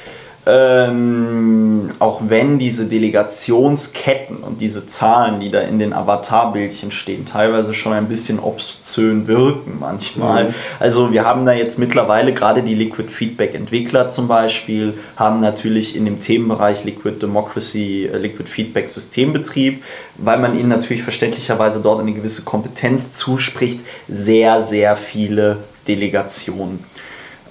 ähm, 0.49 1.89
auch 1.99 2.21
wenn 2.29 2.61
diese 2.61 2.87
Delegationsketten 2.87 4.37
und 4.39 4.61
diese 4.61 4.87
Zahlen, 4.87 5.41
die 5.41 5.51
da 5.51 5.61
in 5.61 5.81
den 5.81 5.93
Avatarbildchen 5.93 6.93
stehen, 6.93 7.27
teilweise 7.27 7.75
schon 7.75 7.93
ein 7.93 8.07
bisschen 8.07 8.39
obszön 8.39 9.27
wirken 9.27 9.79
manchmal. 9.81 10.45
Mhm. 10.45 10.55
Also 10.79 11.11
wir 11.11 11.25
haben 11.25 11.45
da 11.47 11.53
jetzt 11.53 11.81
mittlerweile 11.81 12.33
gerade 12.33 12.63
die 12.63 12.77
Liquid 12.77 13.11
Feedback 13.11 13.57
Entwickler 13.57 14.09
zum 14.09 14.29
Beispiel, 14.29 14.95
haben 15.17 15.41
natürlich 15.41 15.97
in 15.97 16.05
dem 16.05 16.21
Themenbereich 16.21 16.85
Liquid 16.85 17.21
Democracy, 17.21 18.09
äh, 18.13 18.17
Liquid 18.17 18.49
Feedback 18.49 18.89
Systembetrieb, 18.89 19.83
weil 20.17 20.39
man 20.39 20.57
ihnen 20.57 20.69
natürlich 20.69 21.03
verständlicherweise 21.03 21.81
dort 21.81 22.01
eine 22.01 22.13
gewisse 22.13 22.43
Kompetenz 22.43 23.11
zuspricht, 23.11 23.81
sehr, 24.07 24.63
sehr 24.63 24.95
viele 24.97 25.57
Delegationen. 25.89 26.85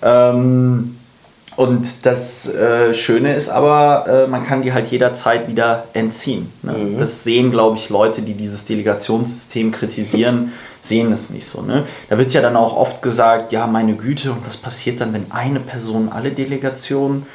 Ähm, 0.01 0.95
und 1.55 2.05
das 2.05 2.47
äh, 2.53 2.93
Schöne 2.93 3.35
ist 3.35 3.49
aber, 3.49 4.25
äh, 4.25 4.27
man 4.27 4.45
kann 4.45 4.61
die 4.61 4.73
halt 4.73 4.87
jederzeit 4.87 5.47
wieder 5.47 5.85
entziehen. 5.93 6.51
Ne? 6.63 6.73
Mhm. 6.73 6.97
Das 6.97 7.23
sehen, 7.23 7.51
glaube 7.51 7.77
ich, 7.77 7.89
Leute, 7.89 8.21
die 8.21 8.33
dieses 8.33 8.65
Delegationssystem 8.65 9.71
kritisieren, 9.71 10.51
sehen 10.81 11.13
es 11.13 11.29
nicht 11.29 11.47
so. 11.47 11.61
Ne? 11.61 11.83
Da 12.09 12.17
wird 12.17 12.33
ja 12.33 12.41
dann 12.41 12.55
auch 12.55 12.75
oft 12.75 13.01
gesagt, 13.01 13.53
ja, 13.53 13.67
meine 13.67 13.93
Güte, 13.93 14.31
und 14.31 14.45
was 14.45 14.57
passiert 14.57 15.01
dann, 15.01 15.13
wenn 15.13 15.31
eine 15.31 15.59
Person 15.59 16.09
alle 16.09 16.31
Delegationen 16.31 17.25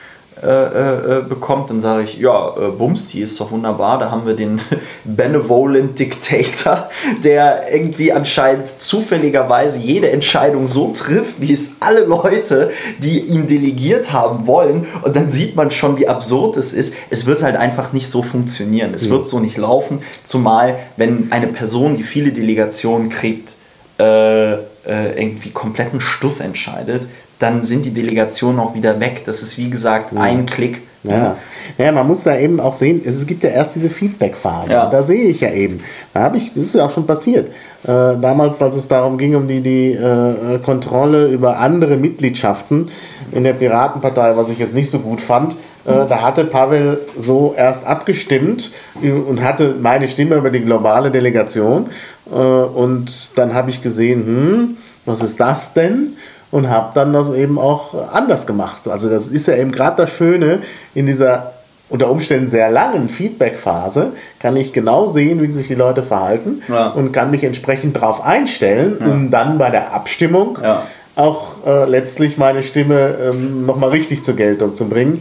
äh, 0.43 0.47
äh, 0.47 1.19
äh, 1.19 1.23
bekommt, 1.23 1.69
dann 1.69 1.83
sage 1.83 2.05
ich, 2.05 2.17
ja, 2.19 2.55
äh, 2.57 2.71
Bums, 2.71 3.09
die 3.09 3.21
ist 3.21 3.39
doch 3.39 3.51
wunderbar. 3.51 3.99
Da 3.99 4.11
haben 4.11 4.27
wir 4.27 4.35
den 4.35 4.59
Benevolent 5.05 5.99
Dictator, 5.99 6.89
der 7.23 7.71
irgendwie 7.71 8.11
anscheinend 8.11 8.69
zufälligerweise 8.81 9.79
jede 9.79 10.11
Entscheidung 10.11 10.67
so 10.67 10.93
trifft, 10.93 11.43
wie 11.43 11.53
es 11.53 11.73
alle 11.81 12.05
Leute, 12.07 12.71
die 13.01 13.19
ihm 13.19 13.49
delegiert 13.49 14.15
haben 14.15 14.47
wollen. 14.47 14.87
Und 15.03 15.15
dann 15.15 15.29
sieht 15.29 15.57
man 15.57 15.71
schon, 15.71 15.99
wie 15.99 16.09
absurd 16.09 16.57
es 16.57 16.73
ist. 16.73 16.95
Es 17.11 17.27
wird 17.27 17.43
halt 17.43 17.57
einfach 17.57 17.93
nicht 17.93 18.11
so 18.11 18.23
funktionieren. 18.23 18.95
Es 18.95 19.09
mhm. 19.09 19.11
wird 19.11 19.27
so 19.27 19.41
nicht 19.41 19.59
laufen, 19.59 19.99
zumal 20.25 20.79
wenn 20.97 21.31
eine 21.33 21.49
Person, 21.49 21.99
die 21.99 22.03
viele 22.03 22.33
Delegationen 22.33 23.11
kriegt, 23.11 23.57
äh, 23.99 24.55
irgendwie 24.87 25.51
kompletten 25.51 26.01
Stuss 26.01 26.41
entscheidet, 26.41 27.03
dann 27.41 27.65
sind 27.65 27.85
die 27.85 27.91
Delegationen 27.91 28.61
auch 28.61 28.75
wieder 28.75 29.01
weg. 29.01 29.23
Das 29.27 29.43
ist 29.43 29.59
wie 29.59 29.71
gesagt 29.71 30.13
ja. 30.13 30.21
ein 30.21 30.47
Klick. 30.47 30.83
Ja. 31.03 31.37
ja, 31.79 31.93
man 31.93 32.07
muss 32.07 32.25
da 32.25 32.37
eben 32.37 32.61
auch 32.61 32.75
sehen, 32.75 33.01
es 33.03 33.27
gibt 33.27 33.43
ja 33.43 33.49
erst 33.49 33.75
diese 33.75 33.89
Feedback-Phase. 33.89 34.71
Ja. 34.71 34.91
Da 34.91 35.03
sehe 35.03 35.25
ich 35.25 35.41
ja 35.41 35.51
eben. 35.51 35.81
Da 36.13 36.21
habe 36.21 36.37
ich, 36.37 36.53
das 36.53 36.65
ist 36.65 36.75
ja 36.75 36.85
auch 36.85 36.91
schon 36.91 37.07
passiert. 37.07 37.49
Äh, 37.85 37.87
damals, 38.21 38.61
als 38.61 38.77
es 38.77 38.87
darum 38.87 39.17
ging, 39.17 39.35
um 39.35 39.49
die, 39.49 39.63
die 39.63 39.93
äh, 39.93 40.59
Kontrolle 40.63 41.29
über 41.29 41.57
andere 41.57 41.97
Mitgliedschaften 41.97 42.91
in 43.33 43.45
der 43.45 43.55
Piratenpartei, 43.55 44.37
was 44.37 44.51
ich 44.51 44.59
jetzt 44.59 44.75
nicht 44.75 44.91
so 44.91 44.99
gut 44.99 45.23
fand, 45.23 45.57
äh, 45.87 46.07
da 46.07 46.21
hatte 46.21 46.45
Pavel 46.45 47.01
so 47.19 47.55
erst 47.57 47.87
abgestimmt 47.87 48.71
und 49.01 49.43
hatte 49.43 49.77
meine 49.81 50.07
Stimme 50.09 50.35
über 50.35 50.51
die 50.51 50.61
globale 50.61 51.11
Delegation. 51.11 51.87
Äh, 52.31 52.35
und 52.35 53.39
dann 53.39 53.55
habe 53.55 53.71
ich 53.71 53.81
gesehen, 53.81 54.27
hm, 54.27 54.77
was 55.07 55.23
ist 55.23 55.41
das 55.41 55.73
denn? 55.73 56.17
Und 56.51 56.69
habe 56.69 56.91
dann 56.95 57.13
das 57.13 57.33
eben 57.33 57.59
auch 57.59 57.95
anders 58.13 58.47
gemacht. 58.47 58.89
Also 58.89 59.09
das 59.09 59.27
ist 59.29 59.47
ja 59.47 59.57
eben 59.57 59.73
gerade 59.73 60.03
das 60.03 60.11
Schöne 60.11 60.61
in 60.95 61.07
dieser 61.07 61.53
unter 61.91 62.09
Umständen 62.09 62.49
sehr 62.51 62.71
langen 62.71 63.09
Feedback-Phase 63.09 64.13
kann 64.39 64.57
ich 64.57 64.73
genau 64.73 65.09
sehen, 65.09 65.43
wie 65.43 65.51
sich 65.51 65.67
die 65.67 65.75
Leute 65.75 66.05
verhalten 66.05 66.63
ja. 66.69 66.89
und 66.89 67.13
kann 67.13 67.33
mich 67.33 67.43
entsprechend 67.43 67.97
darauf 67.97 68.25
einstellen, 68.25 68.97
ja. 69.01 69.07
um 69.07 69.31
dann 69.33 69.59
bei 69.59 69.71
der 69.71 69.93
Abstimmung 69.93 70.57
ja. 70.63 70.85
auch 71.17 71.67
äh, 71.67 71.87
letztlich 71.87 72.39
meine 72.39 72.63
Stimme 72.63 73.17
ähm, 73.21 73.67
nochmal 73.67 73.91
richtig 73.91 74.23
zur 74.23 74.37
Geltung 74.37 74.77
zu 74.77 74.89
bringen. 74.89 75.21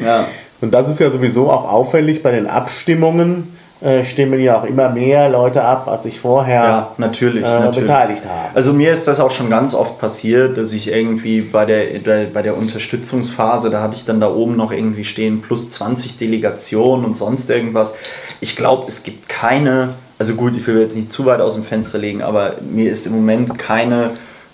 Und 0.62 0.74
das 0.74 0.88
ist 0.90 1.00
ja 1.00 1.10
sowieso 1.10 1.50
auch 1.50 1.68
auffällig 1.72 2.22
bei 2.22 2.32
den 2.32 2.46
Abstimmungen 2.46 3.58
äh, 3.82 4.04
stimmen 4.04 4.42
ja 4.42 4.60
auch 4.60 4.66
immer 4.66 4.90
mehr 4.90 5.30
Leute 5.30 5.64
ab, 5.64 5.88
als 5.88 6.06
ich 6.06 6.20
vorher 6.20 6.64
ja, 6.64 6.92
natürlich, 6.98 7.46
äh, 7.46 7.60
natürlich. 7.60 7.88
beteiligt 7.88 8.24
habe. 8.26 8.54
Also 8.54 8.74
mir 8.74 8.92
ist 8.92 9.08
das 9.08 9.22
auch 9.22 9.32
schon 9.32 9.50
ganz 9.50 9.74
oft 9.74 10.00
passiert, 10.00 10.58
dass 10.58 10.74
ich 10.74 10.92
irgendwie 10.92 11.40
bei 11.42 11.66
der, 11.66 11.86
bei 12.34 12.42
der 12.42 12.58
Unterstützungsphase, 12.58 13.70
da 13.70 13.82
hatte 13.82 13.96
ich 13.96 14.04
dann 14.04 14.20
da 14.20 14.30
oben 14.30 14.58
noch 14.58 14.74
irgendwie 14.74 15.06
stehen 15.06 15.42
plus 15.42 15.70
20 15.70 16.18
Delegationen 16.18 17.06
und 17.06 17.16
sonst 17.16 17.50
irgendwas. 17.50 17.96
Ich 18.42 18.58
glaube, 18.58 18.86
es 18.90 19.04
gibt 19.04 19.30
keine, 19.30 19.94
also 20.18 20.36
gut, 20.36 20.58
ich 20.58 20.68
will 20.68 20.82
jetzt 20.82 20.98
nicht 20.98 21.14
zu 21.14 21.26
weit 21.26 21.40
aus 21.40 21.54
dem 21.54 21.64
Fenster 21.64 22.00
legen, 22.00 22.22
aber 22.22 22.56
mir 22.70 22.92
ist 22.92 23.08
im 23.08 23.14
Moment 23.14 23.58
keine 23.58 24.12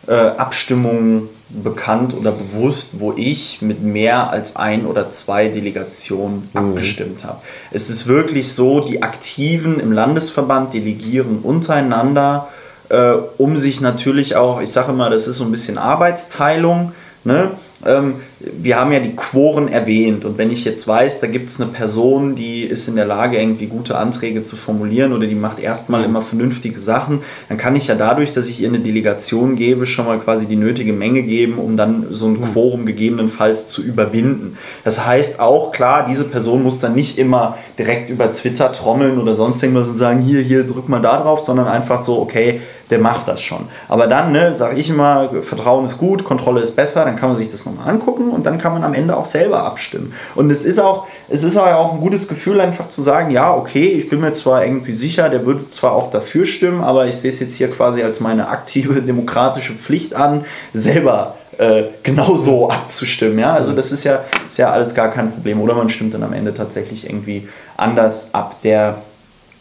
äh, 0.08 0.14
Abstimmung 0.14 1.30
bekannt 1.50 2.16
oder 2.16 2.32
bewusst, 2.32 3.00
wo 3.00 3.14
ich 3.16 3.62
mit 3.62 3.82
mehr 3.82 4.32
als 4.32 4.56
ein 4.56 4.86
oder 4.86 5.12
zwei 5.12 5.48
Delegationen 5.48 6.50
mhm. 6.54 6.60
abgestimmt 6.60 7.24
habe. 7.24 7.42
Es 7.72 7.90
ist 7.90 8.08
wirklich 8.08 8.54
so, 8.54 8.80
die 8.80 9.04
Aktiven 9.04 9.80
im 9.80 9.92
Landesverband 9.92 10.74
delegieren 10.74 11.40
untereinander, 11.44 12.48
äh, 12.90 13.14
um 13.38 13.58
sich 13.58 13.80
natürlich 13.82 14.36
auch, 14.36 14.60
ich 14.62 14.72
sage 14.72 14.92
immer, 14.92 15.10
das 15.10 15.28
ist 15.28 15.38
so 15.38 15.44
ein 15.44 15.52
bisschen 15.52 15.78
Arbeitsteilung. 15.78 16.94
Ne? 17.24 17.52
Ähm, 17.86 18.16
wir 18.40 18.78
haben 18.78 18.92
ja 18.92 19.00
die 19.00 19.16
Quoren 19.16 19.68
erwähnt 19.68 20.24
und 20.24 20.38
wenn 20.38 20.52
ich 20.52 20.64
jetzt 20.64 20.88
weiß, 20.88 21.20
da 21.20 21.28
gibt 21.28 21.50
es 21.50 21.60
eine 21.60 21.70
Person, 21.70 22.36
die 22.36 22.64
ist 22.64 22.88
in 22.88 22.96
der 22.96 23.06
Lage, 23.06 23.38
irgendwie 23.38 23.66
gute 23.66 23.98
Anträge 23.98 24.44
zu 24.44 24.56
formulieren 24.56 25.14
oder 25.14 25.28
die 25.28 25.36
macht 25.36 25.60
erstmal 25.60 26.04
immer 26.04 26.22
vernünftige 26.22 26.80
Sachen, 26.80 27.22
dann 27.50 27.58
kann 27.58 27.76
ich 27.76 27.88
ja 27.88 27.96
dadurch, 27.96 28.32
dass 28.32 28.48
ich 28.48 28.62
ihr 28.62 28.70
eine 28.70 28.80
Delegation 28.80 29.56
gebe, 29.56 29.86
schon 29.86 30.06
mal 30.06 30.20
quasi 30.20 30.46
die 30.46 30.56
nötige 30.56 30.94
Menge 30.94 31.24
geben, 31.24 31.58
um 31.58 31.76
dann 31.76 32.08
so 32.12 32.28
ein 32.28 32.42
Quorum 32.42 32.86
gegebenenfalls 32.86 33.68
zu 33.68 33.84
überwinden. 33.84 34.58
Das 34.84 35.06
heißt 35.06 35.40
auch, 35.40 35.72
klar, 35.72 36.06
diese 36.10 36.24
Person 36.24 36.64
muss 36.64 36.80
dann 36.80 36.96
nicht 36.96 37.18
immer 37.18 37.58
direkt 37.78 38.10
über 38.10 38.32
Twitter 38.34 38.72
trommeln 38.72 39.20
oder 39.20 39.36
sonst 39.36 39.62
irgendwas 39.62 39.90
und 39.90 39.98
sagen, 39.98 40.22
hier, 40.22 40.40
hier, 40.40 40.64
drück 40.64 40.88
mal 40.88 41.02
da 41.02 41.22
drauf, 41.22 41.42
sondern 41.42 41.68
einfach 41.68 42.04
so, 42.04 42.20
okay, 42.20 42.62
der 42.90 43.00
macht 43.00 43.28
das 43.28 43.42
schon. 43.42 43.68
Aber 43.88 44.08
dann, 44.08 44.32
ne, 44.32 44.56
sage 44.56 44.78
ich 44.78 44.90
immer, 44.90 45.30
Vertrauen 45.42 45.86
ist 45.86 45.98
gut, 45.98 46.24
Kontrolle 46.24 46.62
ist 46.62 46.76
besser, 46.76 47.06
dann 47.06 47.16
kann 47.16 47.30
man 47.30 47.38
sich 47.38 47.52
das 47.52 47.66
nochmal 47.66 47.90
angucken 47.90 48.30
und 48.30 48.46
dann 48.46 48.58
kann 48.58 48.74
man 48.74 48.84
am 48.84 48.94
Ende 48.94 49.18
auch 49.18 49.26
selber 49.26 49.64
abstimmen. 49.64 50.14
Und 50.36 50.52
es 50.52 50.66
ist 50.66 50.80
auch, 50.80 51.08
es 51.28 51.44
ist 51.44 51.58
auch 51.58 51.94
ein 51.94 52.00
gutes 52.00 52.28
Gefühl, 52.28 52.62
einfach 52.62 52.90
zu 52.90 53.02
sagen, 53.02 53.32
ja, 53.32 53.54
okay, 53.54 53.88
ich 53.88 54.10
bin 54.10 54.22
mir 54.22 54.34
zwar 54.34 54.64
irgendwie 54.66 54.94
sicher, 54.94 55.30
der 55.30 55.46
würde 55.46 55.70
zwar 55.70 55.94
auch 55.94 56.12
dafür 56.12 56.46
stimmen, 56.46 56.84
aber 56.84 57.08
ich 57.08 57.16
sehe 57.16 57.32
es 57.32 57.40
jetzt 57.40 57.56
hier 57.56 57.72
quasi 57.72 58.04
als 58.04 58.20
meine 58.20 58.50
aktive 58.50 59.02
demokratische 59.02 59.74
Pflicht 59.74 60.14
an, 60.14 60.46
selber 60.74 61.36
äh, 61.58 61.84
genauso 62.04 62.70
abzustimmen. 62.70 63.40
Ja? 63.40 63.54
Also 63.54 63.74
das 63.74 63.92
ist 63.92 64.04
ja, 64.04 64.22
ist 64.48 64.58
ja 64.58 64.72
alles 64.72 64.94
gar 64.94 65.10
kein 65.10 65.32
Problem. 65.32 65.62
Oder 65.62 65.74
man 65.74 65.90
stimmt 65.90 66.14
dann 66.14 66.24
am 66.24 66.34
Ende 66.34 66.54
tatsächlich 66.54 67.10
irgendwie 67.10 67.48
anders 67.78 68.30
ab. 68.34 68.58
Der 68.64 68.98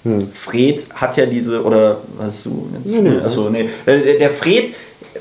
hm. 0.04 0.30
Fred 0.32 0.86
hat 0.94 1.16
ja 1.16 1.26
diese, 1.26 1.64
oder 1.64 1.98
hast 2.18 2.44
du 2.44 2.68
jetzt, 2.84 3.02
nee, 3.02 3.18
also, 3.22 3.48
nee. 3.48 3.70
Äh, 3.86 4.18
der 4.18 4.30
Fred, 4.30 4.74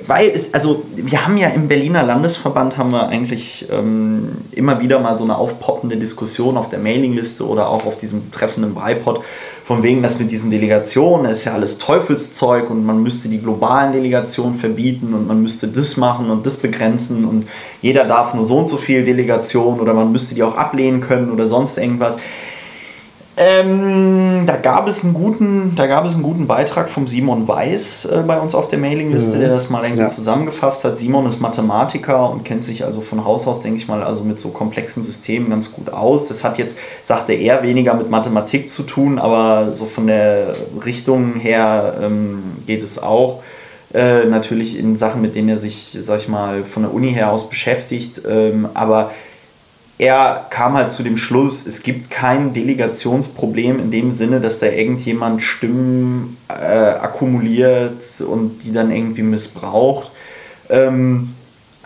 weil 0.08 0.30
es, 0.30 0.54
also 0.54 0.84
wir 0.94 1.26
haben 1.26 1.38
ja 1.38 1.48
im 1.48 1.70
Berliner 1.70 2.04
Landesverband 2.04 2.78
haben 2.78 2.92
wir 2.92 3.08
eigentlich 3.08 3.66
ähm, 3.72 4.30
immer 4.52 4.82
wieder 4.82 5.00
mal 5.00 5.16
so 5.16 5.24
eine 5.24 5.38
aufpoppende 5.38 5.96
Diskussion 5.96 6.58
auf 6.58 6.68
der 6.68 6.80
Mailingliste 6.80 7.48
oder 7.48 7.70
auch 7.70 7.86
auf 7.86 7.98
diesem 7.98 8.30
Treffen 8.32 8.64
im 8.64 8.74
Beipod, 8.74 9.22
von 9.66 9.82
wegen, 9.84 10.04
dass 10.04 10.20
mit 10.20 10.30
diesen 10.32 10.52
Delegationen, 10.52 11.26
das 11.30 11.40
ist 11.40 11.46
ja 11.46 11.54
alles 11.54 11.78
Teufelszeug 11.78 12.70
und 12.70 12.86
man 12.86 13.02
müsste 13.02 13.30
die 13.30 13.40
globalen 13.40 13.94
Delegationen 13.94 14.60
verbieten 14.60 15.14
und 15.14 15.28
man 15.28 15.42
müsste 15.42 15.70
das 15.70 15.96
machen 15.96 16.30
und 16.30 16.46
das 16.46 16.58
begrenzen 16.58 17.24
und 17.24 17.48
jeder 17.82 18.04
darf 18.04 18.34
nur 18.34 18.44
so 18.44 18.58
und 18.58 18.68
so 18.68 18.76
viel 18.76 19.06
Delegation 19.06 19.80
oder 19.80 19.94
man 19.94 20.12
müsste 20.12 20.36
die 20.36 20.44
auch 20.44 20.58
ablehnen 20.58 21.00
können 21.00 21.32
oder 21.32 21.48
sonst 21.48 21.78
irgendwas. 21.78 22.18
Ähm, 23.36 24.44
da, 24.46 24.58
gab 24.58 24.88
es 24.88 25.04
einen 25.04 25.16
guten, 25.16 25.74
da 25.76 25.88
gab 25.88 26.06
es 26.06 26.14
einen 26.14 26.22
guten 26.22 26.46
Beitrag 26.46 26.92
vom 26.92 27.08
Simon 27.08 27.48
Weiß 27.48 28.06
äh, 28.06 28.24
bei 28.28 28.40
uns 28.40 28.54
auf 28.54 28.68
der 28.68 28.78
Mailingliste, 28.78 29.36
mhm. 29.38 29.40
der 29.40 29.50
das 29.50 29.72
mal 29.72 29.84
irgendwie 29.84 30.04
ja. 30.04 30.08
zusammengefasst 30.08 30.84
hat. 30.84 31.00
Simon 31.00 31.26
ist 31.26 31.40
Mathematiker 31.40 32.30
und 32.30 32.46
kennt 32.46 32.64
sich 32.64 32.86
also 32.86 33.02
von 33.02 33.26
Haus 33.26 33.48
aus, 33.48 33.62
denke 33.62 33.78
ich 33.78 33.88
mal, 33.88 34.04
also 34.04 34.24
mit 34.24 34.40
so 34.40 34.50
komplexen 34.50 35.02
Systemen 35.02 35.50
ganz 35.50 35.72
gut 35.72 35.92
aus. 35.92 36.28
Das 36.28 36.44
hat 36.44 36.60
jetzt, 36.60 36.78
sagte 37.02 37.34
er, 37.34 37.64
weniger 37.64 37.96
mit 37.96 38.12
Mathematik 38.12 38.70
zu 38.70 38.84
tun, 38.84 39.18
aber 39.18 39.74
so 39.74 39.88
von 39.88 40.06
der 40.06 40.56
Richtung 40.86 41.36
her 41.36 41.96
ähm, 42.04 42.44
geht 42.68 42.84
es 42.84 43.02
auch. 43.02 43.42
Äh, 43.96 44.26
natürlich 44.26 44.78
in 44.78 44.96
Sachen, 44.96 45.22
mit 45.22 45.36
denen 45.36 45.50
er 45.50 45.58
sich, 45.58 45.98
sag 46.02 46.20
ich 46.20 46.28
mal, 46.28 46.64
von 46.64 46.84
der 46.84 46.94
Uni 46.94 47.14
her 47.14 47.32
aus 47.32 47.50
beschäftigt. 47.50 48.22
Ähm, 48.30 48.68
aber 48.76 49.12
er 50.04 50.48
kam 50.50 50.74
halt 50.74 50.92
zu 50.92 51.02
dem 51.02 51.16
Schluss, 51.16 51.66
es 51.66 51.82
gibt 51.82 52.12
kein 52.12 52.54
Delegationsproblem 52.54 53.80
in 53.80 53.90
dem 53.90 54.12
Sinne, 54.12 54.42
dass 54.42 54.60
da 54.60 54.66
irgendjemand 54.66 55.42
Stimmen 55.42 56.36
äh, 56.50 56.54
akkumuliert 56.54 58.20
und 58.20 58.60
die 58.64 58.74
dann 58.74 58.92
irgendwie 58.92 59.22
missbraucht. 59.22 60.12
Ähm, 60.70 61.30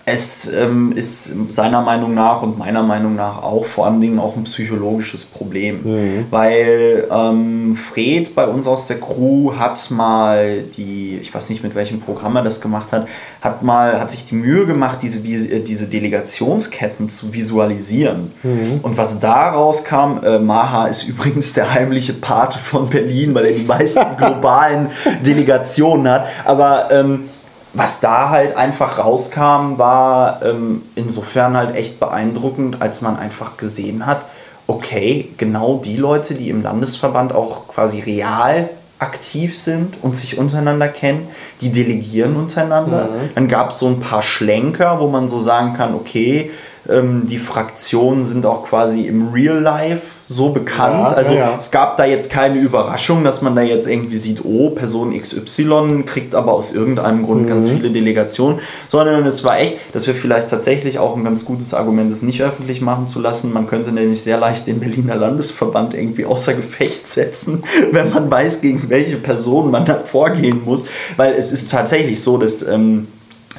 es 0.10 0.50
ähm, 0.50 0.94
ist 0.96 1.34
seiner 1.50 1.82
Meinung 1.82 2.14
nach 2.14 2.42
und 2.42 2.58
meiner 2.58 2.82
Meinung 2.82 3.18
nach 3.18 3.44
auch 3.44 3.66
vor 3.66 3.86
allen 3.86 4.00
Dingen 4.00 4.20
auch 4.20 4.38
ein 4.38 4.46
psychologisches 4.46 5.26
Problem. 5.26 5.82
Mhm. 5.84 6.26
Weil 6.30 7.06
ähm, 7.12 7.76
Fred 7.76 8.34
bei 8.34 8.48
uns 8.48 8.68
aus 8.68 8.88
der 8.88 9.02
Crew 9.02 9.56
hat 9.58 9.92
mal 9.92 10.64
die, 10.78 11.20
ich 11.22 11.36
weiß 11.36 11.50
nicht 11.50 11.62
mit 11.62 11.76
welchem 11.76 12.00
Programm 12.00 12.38
er 12.38 12.44
das 12.44 12.62
gemacht 12.62 12.94
hat, 12.94 13.06
hat 13.42 13.64
mal, 13.64 14.00
hat 14.00 14.12
sich 14.12 14.24
die 14.24 14.36
Mühe 14.36 14.66
gemacht, 14.66 15.00
diese, 15.02 15.20
äh, 15.20 15.60
diese 15.60 15.88
Delegationsketten 15.88 17.10
zu 17.10 17.34
visualisieren. 17.34 18.32
Mhm. 18.44 18.80
Und 18.84 18.98
was 18.98 19.20
daraus 19.20 19.84
kam, 19.84 20.24
äh, 20.24 20.40
Maha 20.40 20.88
ist 20.88 21.04
übrigens 21.04 21.52
der 21.52 21.74
heimliche 21.74 22.14
Pate 22.14 22.60
von 22.60 22.90
Berlin, 22.90 23.36
weil 23.36 23.48
er 23.48 23.58
die 23.58 23.66
meisten 23.66 24.06
globalen 24.18 24.90
Delegationen 25.26 26.10
hat. 26.10 26.28
Aber 26.46 26.92
ähm, 26.92 27.26
was 27.74 28.00
da 28.00 28.30
halt 28.30 28.56
einfach 28.56 28.98
rauskam, 28.98 29.78
war 29.78 30.42
ähm, 30.44 30.82
insofern 30.96 31.56
halt 31.56 31.76
echt 31.76 32.00
beeindruckend, 32.00 32.82
als 32.82 33.02
man 33.02 33.18
einfach 33.18 33.58
gesehen 33.58 34.06
hat, 34.06 34.22
okay, 34.68 35.30
genau 35.38 35.82
die 35.84 35.98
Leute, 35.98 36.34
die 36.34 36.50
im 36.50 36.62
Landesverband 36.62 37.34
auch 37.34 37.68
quasi 37.68 38.00
real 38.02 38.70
aktiv 39.00 39.58
sind 39.58 39.96
und 40.02 40.16
sich 40.16 40.38
untereinander 40.38 40.88
kennen, 40.88 41.28
die 41.62 41.72
delegieren 41.72 42.36
untereinander. 42.36 43.06
Mhm. 43.06 43.30
Dann 43.36 43.48
gab 43.48 43.72
es 43.72 43.80
so 43.80 43.88
ein 43.88 44.00
paar 44.00 44.22
Schlenker, 44.22 45.00
wo 45.00 45.08
man 45.08 45.30
so 45.30 45.40
sagen 45.40 45.74
kann, 45.74 45.94
okay, 45.94 46.52
ähm, 46.90 47.28
die 47.28 47.38
Fraktionen 47.38 48.26
sind 48.26 48.46
auch 48.46 48.66
quasi 48.66 49.06
im 49.06 49.32
Real 49.32 49.60
Life 49.60 50.02
so 50.30 50.50
bekannt. 50.50 51.12
Ja, 51.12 51.16
also 51.16 51.34
ja, 51.34 51.40
ja. 51.40 51.56
es 51.58 51.72
gab 51.72 51.96
da 51.96 52.06
jetzt 52.06 52.30
keine 52.30 52.60
Überraschung, 52.60 53.24
dass 53.24 53.42
man 53.42 53.56
da 53.56 53.62
jetzt 53.62 53.88
irgendwie 53.88 54.18
sieht, 54.18 54.44
oh, 54.44 54.72
Person 54.72 55.18
XY 55.18 56.04
kriegt 56.06 56.36
aber 56.36 56.54
aus 56.54 56.74
irgendeinem 56.74 57.24
Grund 57.26 57.44
mhm. 57.44 57.48
ganz 57.48 57.70
viele 57.70 57.90
Delegationen, 57.90 58.60
sondern 58.90 59.26
es 59.26 59.44
war 59.46 59.60
echt, 59.60 59.78
dass 59.94 60.06
wir 60.06 60.16
vielleicht 60.16 60.50
tatsächlich 60.50 61.00
auch 61.00 61.16
ein 61.16 61.24
ganz 61.24 61.46
gutes 61.46 61.74
Argument, 61.74 62.12
es 62.12 62.22
nicht 62.22 62.42
öffentlich 62.42 62.82
machen 62.82 63.08
zu 63.08 63.22
lassen. 63.22 63.54
Man 63.54 63.68
könnte 63.68 63.94
nämlich 63.94 64.22
sehr 64.22 64.38
leicht 64.38 64.68
den 64.68 64.82
Berliner 64.82 65.16
Landesverband 65.16 65.94
irgendwie 65.94 66.26
außer 66.26 66.54
Gefecht 66.54 67.08
setzen, 67.08 67.64
wenn 67.92 68.10
man 68.10 68.30
weiß, 68.30 68.60
gegen 68.60 68.90
welche 68.90 69.18
Person 69.18 69.72
man 69.72 69.86
da 69.86 70.00
vorgehen 70.00 70.62
muss, 70.66 70.88
weil 71.16 71.34
es 71.34 71.54
ist 71.54 71.72
tatsächlich 71.72 72.22
so, 72.22 72.38
dass 72.38 72.64
ähm, 72.64 73.08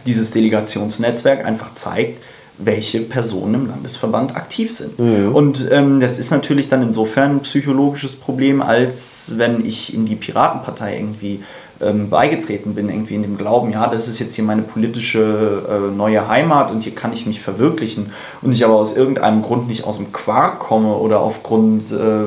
dieses 0.05 0.31
Delegationsnetzwerk 0.33 1.45
einfach 1.47 1.75
zeigt, 1.75 2.21
welche 2.59 3.01
Personen 3.01 3.55
im 3.55 3.67
Landesverband 3.69 4.37
aktiv 4.37 4.75
sind. 4.75 4.99
Mhm. 4.99 5.35
Und 5.35 5.69
ähm, 5.71 6.01
das 6.01 6.19
ist 6.19 6.31
natürlich 6.31 6.69
dann 6.69 6.83
insofern 6.83 7.37
ein 7.37 7.41
psychologisches 7.41 8.17
Problem, 8.17 8.61
als 8.61 9.33
wenn 9.37 9.65
ich 9.65 9.95
in 9.95 10.07
die 10.07 10.17
Piratenpartei 10.17 10.97
irgendwie 10.97 11.41
ähm, 11.81 12.11
beigetreten 12.11 12.75
bin, 12.75 12.89
irgendwie 12.89 13.15
in 13.15 13.23
dem 13.23 13.39
Glauben, 13.39 13.71
ja, 13.71 13.87
das 13.87 14.09
ist 14.09 14.19
jetzt 14.19 14.35
hier 14.35 14.43
meine 14.43 14.63
politische 14.63 15.63
äh, 15.69 15.95
neue 15.95 16.27
Heimat 16.27 16.73
und 16.73 16.83
hier 16.83 16.95
kann 16.95 17.13
ich 17.13 17.27
mich 17.27 17.41
verwirklichen 17.41 18.11
und 18.43 18.53
ich 18.53 18.65
aber 18.65 18.75
aus 18.75 18.97
irgendeinem 18.97 19.43
Grund 19.43 19.69
nicht 19.69 19.85
aus 19.85 19.99
dem 19.99 20.13
Quark 20.13 20.59
komme 20.59 20.95
oder 20.95 21.21
aufgrund, 21.21 21.93
äh, 21.93 22.25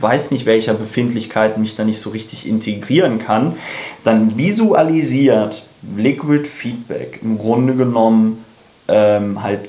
weiß 0.00 0.30
nicht 0.30 0.46
welcher 0.46 0.72
Befindlichkeit 0.72 1.58
mich 1.58 1.76
da 1.76 1.84
nicht 1.84 2.00
so 2.00 2.10
richtig 2.10 2.48
integrieren 2.48 3.18
kann, 3.18 3.56
dann 4.04 4.38
visualisiert 4.38 5.66
Liquid 5.96 6.48
Feedback 6.48 7.20
im 7.22 7.36
Grunde 7.36 7.74
genommen 7.74 8.44
ähm, 8.90 9.42
halt 9.42 9.68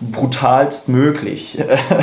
brutalst 0.00 0.88
möglich. 0.88 1.58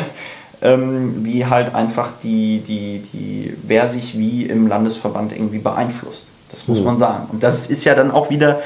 ähm, 0.61 1.23
wie 1.23 1.45
halt 1.45 1.75
einfach 1.75 2.13
die, 2.23 2.59
die, 2.59 3.03
die, 3.13 3.57
wer 3.63 3.87
sich 3.87 4.17
wie 4.17 4.43
im 4.43 4.67
Landesverband 4.67 5.31
irgendwie 5.31 5.59
beeinflusst. 5.59 6.27
Das 6.49 6.67
muss 6.67 6.79
mhm. 6.79 6.85
man 6.85 6.97
sagen. 6.97 7.27
Und 7.31 7.43
das 7.43 7.67
ist 7.67 7.83
ja 7.83 7.93
dann 7.93 8.11
auch 8.11 8.29
wieder 8.29 8.61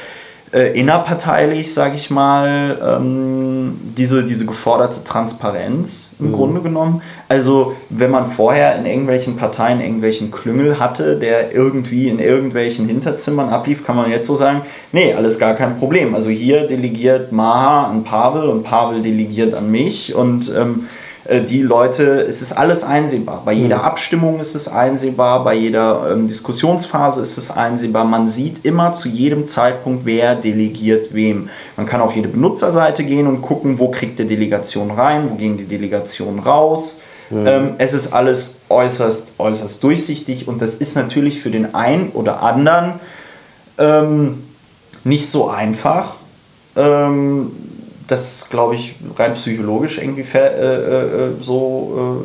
äh, 0.52 0.78
innerparteilich, 0.78 1.72
sage 1.72 1.96
ich 1.96 2.10
mal, 2.10 2.78
ähm, 2.82 3.78
diese, 3.96 4.24
diese 4.24 4.44
geforderte 4.44 5.02
Transparenz 5.02 6.08
im 6.18 6.28
mhm. 6.28 6.32
Grunde 6.32 6.60
genommen. 6.60 7.02
Also 7.28 7.74
wenn 7.88 8.10
man 8.10 8.32
vorher 8.32 8.76
in 8.76 8.84
irgendwelchen 8.84 9.36
Parteien 9.36 9.80
irgendwelchen 9.80 10.30
Klüngel 10.30 10.78
hatte, 10.78 11.16
der 11.16 11.54
irgendwie 11.54 12.08
in 12.08 12.18
irgendwelchen 12.18 12.86
Hinterzimmern 12.86 13.48
ablief, 13.48 13.84
kann 13.84 13.96
man 13.96 14.10
jetzt 14.10 14.26
so 14.26 14.36
sagen, 14.36 14.62
nee, 14.92 15.14
alles 15.14 15.38
gar 15.38 15.54
kein 15.54 15.78
Problem. 15.78 16.14
Also 16.14 16.30
hier 16.30 16.66
delegiert 16.66 17.32
Maha 17.32 17.90
an 17.90 18.04
Pavel 18.04 18.48
und 18.48 18.62
Pavel 18.62 19.02
delegiert 19.02 19.54
an 19.54 19.70
mich 19.70 20.14
und 20.14 20.52
ähm, 20.54 20.84
äh, 20.84 21.01
die 21.24 21.62
Leute, 21.62 22.22
es 22.22 22.42
ist 22.42 22.52
alles 22.52 22.82
einsehbar. 22.82 23.42
Bei 23.44 23.52
jeder 23.52 23.78
mhm. 23.78 23.84
Abstimmung 23.84 24.40
ist 24.40 24.56
es 24.56 24.66
einsehbar, 24.66 25.44
bei 25.44 25.54
jeder 25.54 26.10
ähm, 26.12 26.26
Diskussionsphase 26.26 27.20
ist 27.20 27.38
es 27.38 27.50
einsehbar. 27.50 28.04
Man 28.04 28.28
sieht 28.28 28.64
immer 28.64 28.92
zu 28.92 29.08
jedem 29.08 29.46
Zeitpunkt, 29.46 30.04
wer 30.04 30.34
delegiert 30.34 31.14
wem. 31.14 31.48
Man 31.76 31.86
kann 31.86 32.00
auf 32.00 32.16
jede 32.16 32.28
Benutzerseite 32.28 33.04
gehen 33.04 33.28
und 33.28 33.40
gucken, 33.40 33.78
wo 33.78 33.88
kriegt 33.88 34.18
der 34.18 34.26
Delegation 34.26 34.90
rein, 34.90 35.30
wo 35.30 35.36
gehen 35.36 35.56
die 35.56 35.64
Delegationen 35.64 36.40
raus. 36.40 37.00
Mhm. 37.30 37.46
Ähm, 37.46 37.74
es 37.78 37.94
ist 37.94 38.12
alles 38.12 38.56
äußerst, 38.68 39.32
äußerst 39.38 39.82
durchsichtig 39.82 40.48
und 40.48 40.60
das 40.60 40.74
ist 40.74 40.96
natürlich 40.96 41.40
für 41.40 41.50
den 41.50 41.74
einen 41.74 42.10
oder 42.10 42.42
anderen 42.42 42.94
ähm, 43.78 44.42
nicht 45.04 45.30
so 45.30 45.48
einfach. 45.48 46.16
Ähm, 46.74 47.52
das, 48.12 48.46
glaube 48.50 48.74
ich, 48.74 48.94
rein 49.16 49.34
psychologisch 49.34 49.98
irgendwie 49.98 50.24
äh, 50.34 50.38
äh, 50.38 51.30
so, 51.40 52.22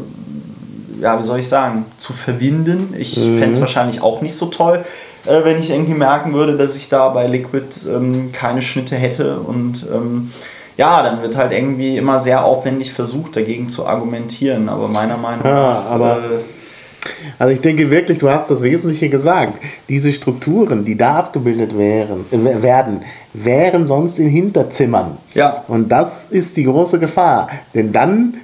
äh, 1.00 1.02
ja, 1.02 1.20
wie 1.20 1.24
soll 1.24 1.40
ich 1.40 1.48
sagen, 1.48 1.86
zu 1.98 2.14
verwinden. 2.14 2.94
Ich 2.98 3.18
mhm. 3.18 3.40
fände 3.40 3.56
es 3.56 3.62
wahrscheinlich 3.62 4.02
auch 4.02 4.22
nicht 4.22 4.36
so 4.36 4.48
toll, 4.48 4.86
äh, 5.26 5.44
wenn 5.44 5.58
ich 5.58 5.70
irgendwie 5.70 5.94
merken 5.94 6.34
würde, 6.34 6.58
dass 6.58 6.76
ich 6.76 6.90
da 6.90 7.10
bei 7.10 7.26
Liquid 7.28 7.66
ähm, 7.88 8.32
keine 8.34 8.62
Schnitte 8.62 8.96
hätte 8.96 9.40
und 9.40 9.86
ähm, 9.94 10.32
ja, 10.76 11.02
dann 11.02 11.24
wird 11.24 11.36
halt 11.36 11.54
irgendwie 11.54 11.98
immer 11.98 12.20
sehr 12.20 12.46
aufwendig 12.46 12.94
versucht, 12.94 13.36
dagegen 13.36 13.68
zu 13.68 13.88
argumentieren. 13.88 14.70
Aber 14.70 14.88
meiner 14.88 15.18
Meinung 15.18 15.44
ja, 15.44 15.74
nach. 15.74 15.86
Aber 15.86 16.18
äh, 16.18 16.57
also 17.40 17.54
ich 17.54 17.62
denke 17.62 17.90
wirklich, 17.90 18.18
du 18.18 18.30
hast 18.30 18.50
das 18.52 18.62
Wesentliche 18.64 19.10
gesagt. 19.10 19.54
Diese 19.90 20.12
Strukturen, 20.14 20.86
die 20.86 20.98
da 20.98 21.16
abgebildet 21.18 21.78
wären, 21.78 22.26
äh, 22.32 22.62
werden, 22.62 23.02
wären 23.34 23.88
sonst 23.88 24.20
in 24.20 24.28
Hinterzimmern. 24.28 25.18
Ja. 25.34 25.64
Und 25.68 25.90
das 25.92 26.30
ist 26.30 26.58
die 26.58 26.64
große 26.64 27.00
Gefahr. 27.00 27.50
Denn 27.74 27.92
dann 27.92 28.36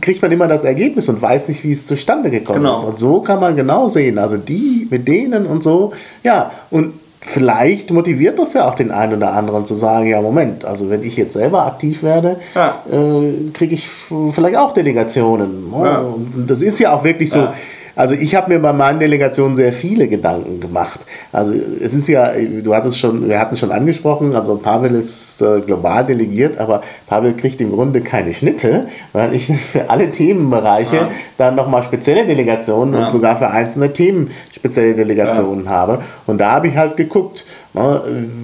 kriegt 0.00 0.20
man 0.22 0.32
immer 0.32 0.48
das 0.48 0.64
Ergebnis 0.64 1.08
und 1.08 1.22
weiß 1.22 1.48
nicht, 1.48 1.62
wie 1.62 1.72
es 1.72 1.86
zustande 1.86 2.30
gekommen 2.30 2.58
Genau. 2.62 2.72
ist. 2.74 2.84
Und 2.84 2.98
so 2.98 3.20
kann 3.20 3.38
man 3.40 3.54
genau 3.54 3.88
sehen, 3.88 4.18
also 4.18 4.36
die 4.36 4.88
mit 4.90 5.06
denen 5.06 5.46
und 5.46 5.62
so, 5.62 5.92
ja, 6.24 6.50
und 6.72 6.94
vielleicht 7.22 7.90
motiviert 7.90 8.38
das 8.38 8.54
ja 8.54 8.66
auch 8.68 8.74
den 8.74 8.90
einen 8.90 9.14
oder 9.18 9.32
anderen 9.34 9.66
zu 9.66 9.74
sagen, 9.74 10.06
ja, 10.06 10.20
Moment, 10.22 10.64
also 10.64 10.88
wenn 10.90 11.04
ich 11.04 11.16
jetzt 11.16 11.34
selber 11.34 11.66
aktiv 11.66 12.02
werde, 12.02 12.40
Ja. 12.54 12.82
äh, 12.90 13.50
kriege 13.52 13.74
ich 13.74 13.88
vielleicht 14.32 14.56
auch 14.56 14.72
Delegationen. 14.74 15.70
ne? 15.70 15.84
Ja. 15.84 16.04
Das 16.48 16.62
ist 16.62 16.78
ja 16.80 16.92
auch 16.94 17.04
wirklich 17.04 17.30
so. 17.30 17.40
Ja. 17.40 17.54
Also 17.96 18.14
ich 18.14 18.34
habe 18.34 18.52
mir 18.52 18.58
bei 18.60 18.72
meinen 18.72 18.98
Delegationen 18.98 19.56
sehr 19.56 19.72
viele 19.72 20.08
Gedanken 20.08 20.60
gemacht. 20.60 21.00
Also 21.32 21.52
es 21.82 21.94
ist 21.94 22.08
ja, 22.08 22.30
du 22.62 22.74
hattest 22.74 22.98
schon, 22.98 23.28
wir 23.28 23.38
hatten 23.38 23.56
schon 23.56 23.72
angesprochen, 23.72 24.34
also 24.34 24.56
Pavel 24.56 24.94
ist 24.94 25.40
äh, 25.42 25.60
global 25.60 26.04
delegiert, 26.06 26.58
aber 26.58 26.82
Pavel 27.06 27.34
kriegt 27.34 27.60
im 27.60 27.72
Grunde 27.72 28.00
keine 28.00 28.32
Schnitte, 28.34 28.86
weil 29.12 29.34
ich 29.34 29.46
für 29.72 29.90
alle 29.90 30.10
Themenbereiche 30.10 30.96
Ja. 30.96 31.08
dann 31.38 31.54
nochmal 31.56 31.82
spezielle 31.82 32.26
Delegationen 32.26 32.94
Ja. 32.94 33.04
und 33.04 33.10
sogar 33.12 33.36
für 33.36 33.48
einzelne 33.48 33.92
Themen 33.92 34.30
spezielle 34.54 34.94
Delegationen 34.94 35.68
habe. 35.68 35.98
Und 36.26 36.38
da 36.38 36.52
habe 36.52 36.68
ich 36.68 36.76
halt 36.76 36.96
geguckt, 36.96 37.44
ne, 37.74 38.00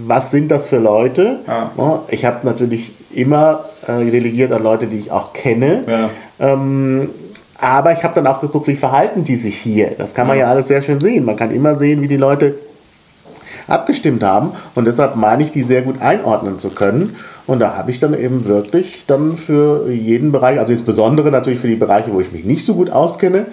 was 0.06 0.30
sind 0.30 0.50
das 0.50 0.66
für 0.66 0.78
Leute? 0.78 1.40
Ja. 1.46 1.70
Ne, 1.76 2.00
Ich 2.08 2.24
habe 2.24 2.46
natürlich 2.46 2.92
immer 3.14 3.64
äh, 3.86 4.04
delegiert 4.10 4.52
an 4.52 4.62
Leute, 4.62 4.86
die 4.86 4.98
ich 4.98 5.10
auch 5.10 5.32
kenne. 5.32 5.84
Ja. 5.86 6.10
Ähm, 6.38 7.08
aber 7.58 7.92
ich 7.92 8.02
habe 8.02 8.14
dann 8.14 8.26
auch 8.26 8.40
geguckt, 8.40 8.66
wie 8.66 8.76
verhalten 8.76 9.24
die 9.24 9.36
sich 9.36 9.56
hier. 9.56 9.92
Das 9.96 10.14
kann 10.14 10.26
man 10.26 10.38
ja 10.38 10.46
alles 10.46 10.68
sehr 10.68 10.82
schön 10.82 11.00
sehen. 11.00 11.24
Man 11.24 11.36
kann 11.36 11.50
immer 11.50 11.76
sehen, 11.76 12.02
wie 12.02 12.08
die 12.08 12.16
Leute 12.16 12.56
abgestimmt 13.66 14.22
haben 14.22 14.52
und 14.74 14.84
deshalb 14.84 15.16
meine 15.16 15.42
ich, 15.42 15.50
die 15.50 15.62
sehr 15.62 15.82
gut 15.82 16.00
einordnen 16.00 16.58
zu 16.58 16.70
können. 16.70 17.16
Und 17.46 17.60
da 17.60 17.76
habe 17.76 17.90
ich 17.90 18.00
dann 18.00 18.14
eben 18.18 18.46
wirklich 18.46 19.04
dann 19.06 19.36
für 19.36 19.90
jeden 19.90 20.32
Bereich, 20.32 20.58
also 20.58 20.72
insbesondere 20.72 21.30
natürlich 21.30 21.60
für 21.60 21.68
die 21.68 21.76
Bereiche, 21.76 22.12
wo 22.12 22.20
ich 22.20 22.32
mich 22.32 22.44
nicht 22.44 22.64
so 22.64 22.74
gut 22.74 22.90
auskenne, 22.90 23.46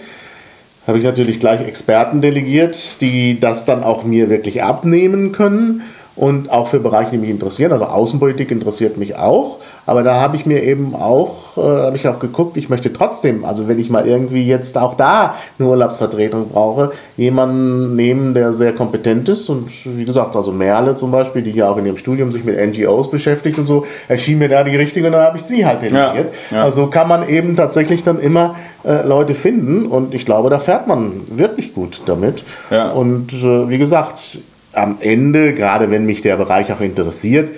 habe 0.86 0.98
ich 0.98 1.04
natürlich 1.04 1.40
gleich 1.40 1.62
Experten 1.62 2.22
delegiert, 2.22 3.02
die 3.02 3.40
das 3.40 3.66
dann 3.66 3.84
auch 3.84 4.04
mir 4.04 4.30
wirklich 4.30 4.64
abnehmen 4.64 5.32
können 5.32 5.82
und 6.16 6.52
auch 6.52 6.68
für 6.68 6.80
Bereiche, 6.80 7.12
die 7.12 7.18
mich 7.18 7.30
interessieren. 7.30 7.72
Also 7.72 7.86
Außenpolitik 7.86 8.52
interessiert 8.52 8.98
mich 8.98 9.16
auch, 9.16 9.58
aber 9.86 10.04
da 10.04 10.16
habe 10.16 10.36
ich 10.36 10.46
mir 10.46 10.64
eben 10.64 10.96
auch, 10.96 11.58
äh, 11.58 11.62
habe 11.62 11.98
ich 11.98 12.08
auch 12.08 12.20
geguckt, 12.20 12.56
ich 12.56 12.70
möchte 12.70 12.94
trotzdem, 12.94 13.44
also 13.44 13.68
wenn 13.68 13.80
ich 13.80 13.90
mal 13.90 14.08
irgendwie 14.08 14.46
jetzt 14.46 14.78
auch 14.78 14.96
da 14.96 15.36
eine 15.58 15.68
Urlaubsvertretung 15.68 16.50
brauche, 16.50 16.92
jemanden 17.18 17.96
nehmen, 17.96 18.34
der 18.34 18.54
sehr 18.54 18.74
kompetent 18.74 19.28
ist 19.28 19.50
und 19.50 19.70
wie 19.84 20.06
gesagt, 20.06 20.36
also 20.36 20.52
Merle 20.52 20.96
zum 20.96 21.12
Beispiel, 21.12 21.42
die 21.42 21.52
ja 21.52 21.70
auch 21.70 21.78
in 21.78 21.86
ihrem 21.86 21.98
Studium 21.98 22.32
sich 22.32 22.44
mit 22.44 22.58
NGOs 22.58 23.10
beschäftigt 23.10 23.58
und 23.58 23.66
so, 23.66 23.86
erschien 24.08 24.38
mir 24.38 24.50
da 24.50 24.64
die 24.64 24.76
richtige 24.76 25.08
und 25.08 25.14
dann 25.14 25.24
habe 25.24 25.38
ich 25.38 25.44
sie 25.44 25.66
halt 25.66 25.82
delegiert. 25.82 26.32
Ja, 26.52 26.58
ja. 26.58 26.64
Also 26.64 26.88
kann 26.88 27.08
man 27.08 27.28
eben 27.28 27.56
tatsächlich 27.56 28.04
dann 28.04 28.20
immer 28.20 28.56
äh, 28.86 29.06
Leute 29.06 29.34
finden 29.34 29.88
und 29.88 30.14
ich 30.14 30.26
glaube, 30.26 30.50
da 30.50 30.60
fährt 30.60 30.88
man 30.88 31.22
wirklich 31.28 31.74
gut 31.74 32.02
damit. 32.06 32.44
Ja. 32.70 32.92
Und 32.92 33.34
äh, 33.34 33.70
wie 33.70 33.78
gesagt, 33.80 34.40
am 34.74 34.98
Ende, 35.00 35.54
gerade 35.54 35.90
wenn 35.92 36.06
mich 36.06 36.22
der 36.22 36.38
Bereich 36.38 36.72
auch 36.72 36.82
interessiert, 36.82 37.50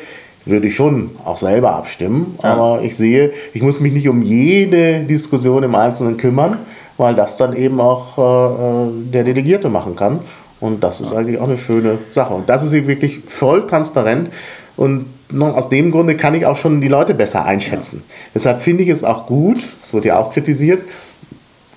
würde 0.46 0.68
ich 0.68 0.76
schon 0.76 1.12
auch 1.26 1.38
selber 1.38 1.76
abstimmen. 1.76 2.38
Ja. 2.44 2.54
Aber 2.54 2.82
ich 2.84 2.96
sehe, 2.96 3.32
ich 3.54 3.62
muss 3.62 3.80
mich 3.80 3.94
nicht 3.94 4.08
um 4.08 4.22
jede 4.22 5.00
Diskussion 5.00 5.64
im 5.64 5.76
Einzelnen 5.76 6.18
kümmern, 6.18 6.60
weil 6.98 7.16
das 7.16 7.38
dann 7.38 7.56
eben 7.56 7.82
auch 7.82 8.18
äh, 8.18 8.88
äh, 8.88 9.12
der 9.12 9.24
Delegierte 9.24 9.70
machen 9.70 9.96
kann. 9.96 10.20
Und 10.60 10.84
das 10.84 11.02
ist 11.02 11.14
eigentlich 11.14 11.40
auch 11.40 11.48
eine 11.48 11.58
schöne 11.58 11.98
Sache. 12.12 12.34
Und 12.34 12.48
das 12.48 12.64
ist 12.64 12.74
eben 12.74 12.88
wirklich 12.88 13.20
voll 13.28 13.68
transparent. 13.68 14.30
Und 14.78 15.08
aus 15.40 15.70
dem 15.70 15.92
Grunde 15.92 16.16
kann 16.16 16.36
ich 16.36 16.46
auch 16.46 16.58
schon 16.58 16.82
die 16.82 16.88
Leute 16.88 17.14
besser 17.14 17.46
einschätzen. 17.46 18.04
Deshalb 18.34 18.62
finde 18.62 18.84
ich 18.84 18.90
es 18.90 19.04
auch 19.04 19.26
gut, 19.26 19.58
es 19.84 19.94
wurde 19.94 20.10
ja 20.10 20.20
auch 20.20 20.34
kritisiert, 20.34 20.84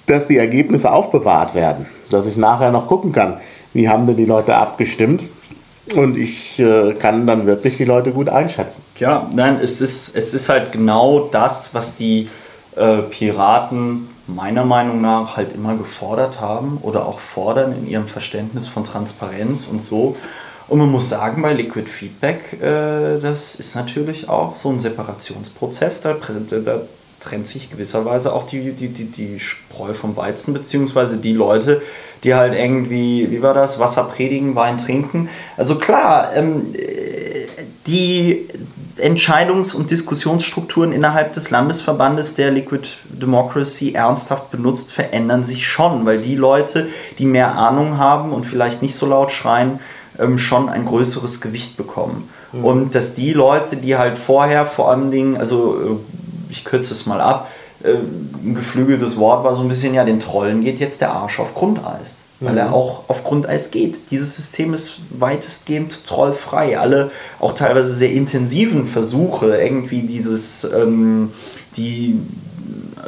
dass 0.07 0.27
die 0.27 0.37
Ergebnisse 0.37 0.91
aufbewahrt 0.91 1.55
werden. 1.55 1.87
Dass 2.11 2.27
ich 2.27 2.37
nachher 2.37 2.71
noch 2.71 2.87
gucken 2.87 3.13
kann, 3.13 3.39
wie 3.73 3.89
haben 3.89 4.07
denn 4.07 4.17
die 4.17 4.25
Leute 4.25 4.57
abgestimmt. 4.57 5.23
Und 5.95 6.19
ich 6.19 6.59
äh, 6.59 6.93
kann 6.95 7.27
dann 7.27 7.47
wirklich 7.47 7.79
die 7.79 7.85
Leute 7.85 8.11
gut 8.13 8.29
einschätzen. 8.29 8.83
Ja, 8.99 9.27
nein, 9.35 9.59
es 9.63 9.81
ist, 9.81 10.15
es 10.15 10.35
ist 10.35 10.49
halt 10.51 10.73
genau 10.73 11.29
das, 11.33 11.75
was 11.75 11.97
die 11.97 12.29
äh, 12.77 12.99
Piraten 12.99 14.09
meiner 14.27 14.65
Meinung 14.65 15.01
nach 15.01 15.37
halt 15.37 15.55
immer 15.55 15.77
gefordert 15.77 16.41
haben 16.41 16.79
oder 16.83 17.07
auch 17.07 17.19
fordern 17.21 17.73
in 17.73 17.89
ihrem 17.89 18.07
Verständnis 18.07 18.69
von 18.69 18.85
Transparenz 18.85 19.67
und 19.67 19.81
so. 19.81 20.17
Und 20.69 20.79
man 20.79 20.91
muss 20.91 21.09
sagen, 21.09 21.41
bei 21.41 21.55
Liquid 21.55 21.89
Feedback, 21.89 22.59
äh, 22.61 23.19
das 23.21 23.55
ist 23.55 23.75
natürlich 23.75 24.29
auch 24.29 24.57
so 24.57 24.69
ein 24.69 24.79
Separationsprozess. 24.79 26.03
Da, 26.03 26.15
da 26.51 26.81
trennt 27.21 27.47
sich 27.47 27.71
gewisserweise 27.71 28.35
auch 28.35 28.47
die, 28.47 28.73
die, 28.73 28.89
die, 28.89 29.07
die 29.07 29.41
Spreu 29.41 29.95
vom 29.95 30.17
Weizen, 30.17 30.53
beziehungsweise 30.53 31.17
die 31.17 31.33
Leute, 31.33 31.81
die 32.25 32.35
halt 32.35 32.55
irgendwie, 32.55 33.31
wie 33.31 33.43
war 33.43 33.55
das, 33.55 33.79
Wasser 33.79 34.05
predigen, 34.05 34.55
Wein 34.55 34.79
trinken. 34.79 35.29
Also 35.57 35.77
klar, 35.77 36.35
ähm, 36.35 36.75
die 37.87 38.49
Entscheidungs- 38.99 39.75
und 39.75 39.91
Diskussionsstrukturen 39.91 40.93
innerhalb 40.93 41.33
des 41.33 41.51
Landesverbandes, 41.51 42.35
der 42.35 42.51
Liquid 42.51 42.89
Democracy 43.09 43.93
ernsthaft 43.93 44.51
benutzt, 44.51 44.93
verändern 44.93 45.45
sich 45.45 45.67
schon, 45.67 46.05
weil 46.05 46.21
die 46.21 46.35
Leute, 46.35 46.89
die 47.19 47.27
mehr 47.27 47.55
Ahnung 47.55 47.99
haben 47.99 48.33
und 48.33 48.45
vielleicht 48.45 48.83
nicht 48.83 48.97
so 48.97 49.07
laut 49.07 49.31
schreien, 49.31 49.79
ähm, 50.19 50.39
schon 50.39 50.69
ein 50.69 50.85
größeres 50.85 51.41
Gewicht 51.41 51.77
bekommen. 51.77 52.29
Und 52.63 52.95
dass 52.95 53.15
die 53.15 53.35
Leute, 53.35 53.77
die 53.77 53.97
halt 53.97 54.17
vorher 54.17 54.65
vor 54.65 54.91
allen 54.91 55.11
Dingen, 55.11 55.37
also 55.37 55.79
äh, 55.81 56.51
ich 56.51 56.65
kürze 56.65 56.95
es 56.95 57.05
mal 57.07 57.21
ab, 57.21 57.49
äh, 57.83 57.95
ein 58.45 58.55
geflügeltes 58.55 59.17
Wort 59.17 59.45
war 59.45 59.55
so 59.57 59.63
ein 59.63 59.69
bisschen, 59.69 59.95
ja, 59.95 60.05
den 60.05 60.21
Trollen 60.21 60.63
geht 60.63 60.81
jetzt 60.81 61.01
der 61.01 61.13
Arsch 61.13 61.39
auf 61.41 61.55
Grundeis. 61.55 62.17
Weil 62.41 62.57
er 62.57 62.73
auch 62.73 63.09
auf 63.09 63.25
Grundeis 63.25 63.73
geht. 63.73 64.13
Dieses 64.13 64.37
System 64.37 64.73
ist 64.73 65.01
weitestgehend 65.11 66.05
trollfrei. 66.05 66.79
Alle 66.79 67.11
auch 67.41 67.53
teilweise 67.53 67.93
sehr 67.93 68.13
intensiven 68.13 68.87
Versuche, 68.87 69.57
irgendwie 69.57 70.03
dieses, 70.03 70.63
ähm, 70.63 71.33
die, 71.77 72.21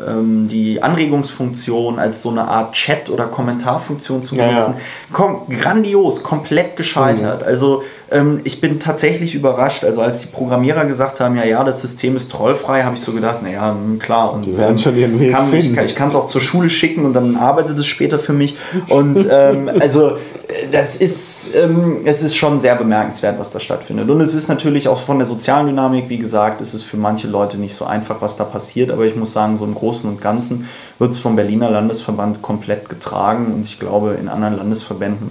ähm, 0.04 0.48
die 0.48 0.82
Anregungsfunktion 0.82 2.00
als 2.00 2.22
so 2.22 2.30
eine 2.30 2.48
Art 2.48 2.72
Chat- 2.74 3.08
oder 3.08 3.26
Kommentarfunktion 3.26 4.24
zu 4.24 4.34
Ja, 4.34 4.46
ja. 4.46 4.48
benutzen, 4.48 4.74
kom 5.12 5.42
grandios, 5.48 6.24
komplett 6.24 6.74
gescheitert. 6.76 7.44
Also 7.44 7.84
ähm, 8.10 8.40
ich 8.44 8.60
bin 8.60 8.80
tatsächlich 8.80 9.34
überrascht. 9.34 9.84
Also 9.84 10.00
als 10.00 10.18
die 10.18 10.26
Programmierer 10.26 10.84
gesagt 10.84 11.20
haben, 11.20 11.36
ja, 11.36 11.44
ja, 11.44 11.62
das 11.64 11.80
System 11.80 12.16
ist 12.16 12.30
trollfrei, 12.30 12.82
habe 12.82 12.96
ich 12.96 13.02
so 13.02 13.12
gedacht, 13.12 13.42
naja, 13.42 13.72
hm, 13.72 13.98
klar. 13.98 14.32
Und 14.32 14.46
Die 14.46 14.56
werden 14.56 14.78
schon 14.78 14.96
ihren 14.96 15.20
Weg 15.20 15.32
kann, 15.32 15.46
ich, 15.52 15.64
finden. 15.64 15.76
kann, 15.76 15.84
ich 15.84 15.94
kann 15.94 16.08
es 16.08 16.14
auch 16.14 16.26
zur 16.26 16.40
Schule 16.40 16.70
schicken 16.70 17.04
und 17.04 17.12
dann 17.12 17.36
arbeitet 17.36 17.78
es 17.78 17.86
später 17.86 18.18
für 18.18 18.32
mich. 18.32 18.56
Und 18.88 19.26
ähm, 19.30 19.70
also 19.80 20.10
äh, 20.10 20.68
das 20.72 20.96
ist, 20.96 21.54
ähm, 21.54 21.98
es 22.04 22.22
ist 22.22 22.36
schon 22.36 22.58
sehr 22.58 22.74
bemerkenswert, 22.74 23.38
was 23.38 23.50
da 23.50 23.60
stattfindet. 23.60 24.08
Und 24.10 24.20
es 24.20 24.34
ist 24.34 24.48
natürlich 24.48 24.88
auch 24.88 25.02
von 25.02 25.18
der 25.18 25.26
sozialen 25.26 25.66
Dynamik, 25.66 26.08
wie 26.08 26.18
gesagt, 26.18 26.60
ist 26.60 26.74
es 26.74 26.82
für 26.82 26.96
manche 26.96 27.28
Leute 27.28 27.58
nicht 27.58 27.74
so 27.74 27.84
einfach, 27.84 28.20
was 28.20 28.36
da 28.36 28.44
passiert. 28.44 28.90
Aber 28.90 29.04
ich 29.04 29.14
muss 29.16 29.32
sagen, 29.32 29.56
so 29.56 29.64
im 29.64 29.74
Großen 29.74 30.10
und 30.10 30.20
Ganzen 30.20 30.68
wird 30.98 31.12
es 31.12 31.18
vom 31.18 31.36
Berliner 31.36 31.70
Landesverband 31.70 32.42
komplett 32.42 32.88
getragen. 32.88 33.52
Und 33.54 33.64
ich 33.64 33.78
glaube, 33.78 34.16
in 34.20 34.28
anderen 34.28 34.56
Landesverbänden 34.56 35.30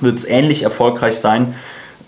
wird 0.00 0.18
es 0.18 0.24
ähnlich 0.24 0.62
erfolgreich 0.62 1.16
sein, 1.16 1.54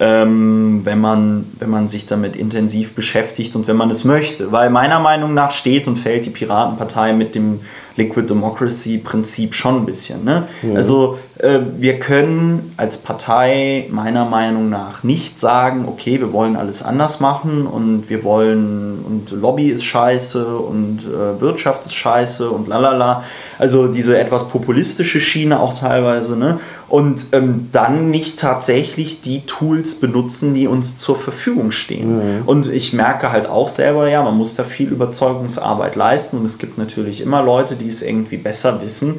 ähm, 0.00 0.80
wenn, 0.84 1.00
man, 1.00 1.44
wenn 1.58 1.70
man 1.70 1.88
sich 1.88 2.06
damit 2.06 2.36
intensiv 2.36 2.94
beschäftigt 2.94 3.54
und 3.54 3.68
wenn 3.68 3.76
man 3.76 3.90
es 3.90 4.04
möchte. 4.04 4.50
Weil 4.52 4.70
meiner 4.70 5.00
Meinung 5.00 5.34
nach 5.34 5.52
steht 5.52 5.86
und 5.86 5.98
fällt 5.98 6.26
die 6.26 6.30
Piratenpartei 6.30 7.12
mit 7.12 7.34
dem 7.34 7.60
Liquid 7.96 8.28
Democracy 8.28 8.98
Prinzip 8.98 9.54
schon 9.54 9.76
ein 9.76 9.86
bisschen. 9.86 10.24
Ne? 10.24 10.48
Also 10.74 11.18
äh, 11.38 11.60
wir 11.78 12.00
können 12.00 12.74
als 12.76 12.98
Partei 12.98 13.86
meiner 13.90 14.24
Meinung 14.24 14.68
nach 14.68 15.04
nicht 15.04 15.38
sagen, 15.38 15.84
okay, 15.86 16.18
wir 16.18 16.32
wollen 16.32 16.56
alles 16.56 16.82
anders 16.82 17.20
machen 17.20 17.66
und 17.66 18.10
wir 18.10 18.24
wollen 18.24 18.98
und 19.06 19.30
Lobby 19.30 19.68
ist 19.68 19.84
scheiße 19.84 20.44
und 20.44 21.02
äh, 21.04 21.40
Wirtschaft 21.40 21.86
ist 21.86 21.94
scheiße 21.94 22.50
und 22.50 22.66
lalala. 22.66 23.22
Also 23.58 23.86
diese 23.86 24.18
etwas 24.18 24.48
populistische 24.48 25.20
Schiene 25.20 25.60
auch 25.60 25.78
teilweise. 25.78 26.36
Ne? 26.36 26.58
Und 26.94 27.26
ähm, 27.32 27.70
dann 27.72 28.10
nicht 28.10 28.38
tatsächlich 28.38 29.20
die 29.20 29.40
Tools 29.40 29.96
benutzen, 29.96 30.54
die 30.54 30.68
uns 30.68 30.96
zur 30.96 31.16
Verfügung 31.16 31.72
stehen. 31.72 32.20
Und 32.46 32.68
ich 32.68 32.92
merke 32.92 33.32
halt 33.32 33.48
auch 33.48 33.66
selber, 33.66 34.08
ja, 34.08 34.22
man 34.22 34.36
muss 34.36 34.54
da 34.54 34.62
viel 34.62 34.90
Überzeugungsarbeit 34.90 35.96
leisten 35.96 36.38
und 36.38 36.44
es 36.44 36.56
gibt 36.56 36.78
natürlich 36.78 37.20
immer 37.20 37.42
Leute, 37.42 37.74
die 37.74 37.88
es 37.88 38.00
irgendwie 38.00 38.36
besser 38.36 38.80
wissen. 38.80 39.18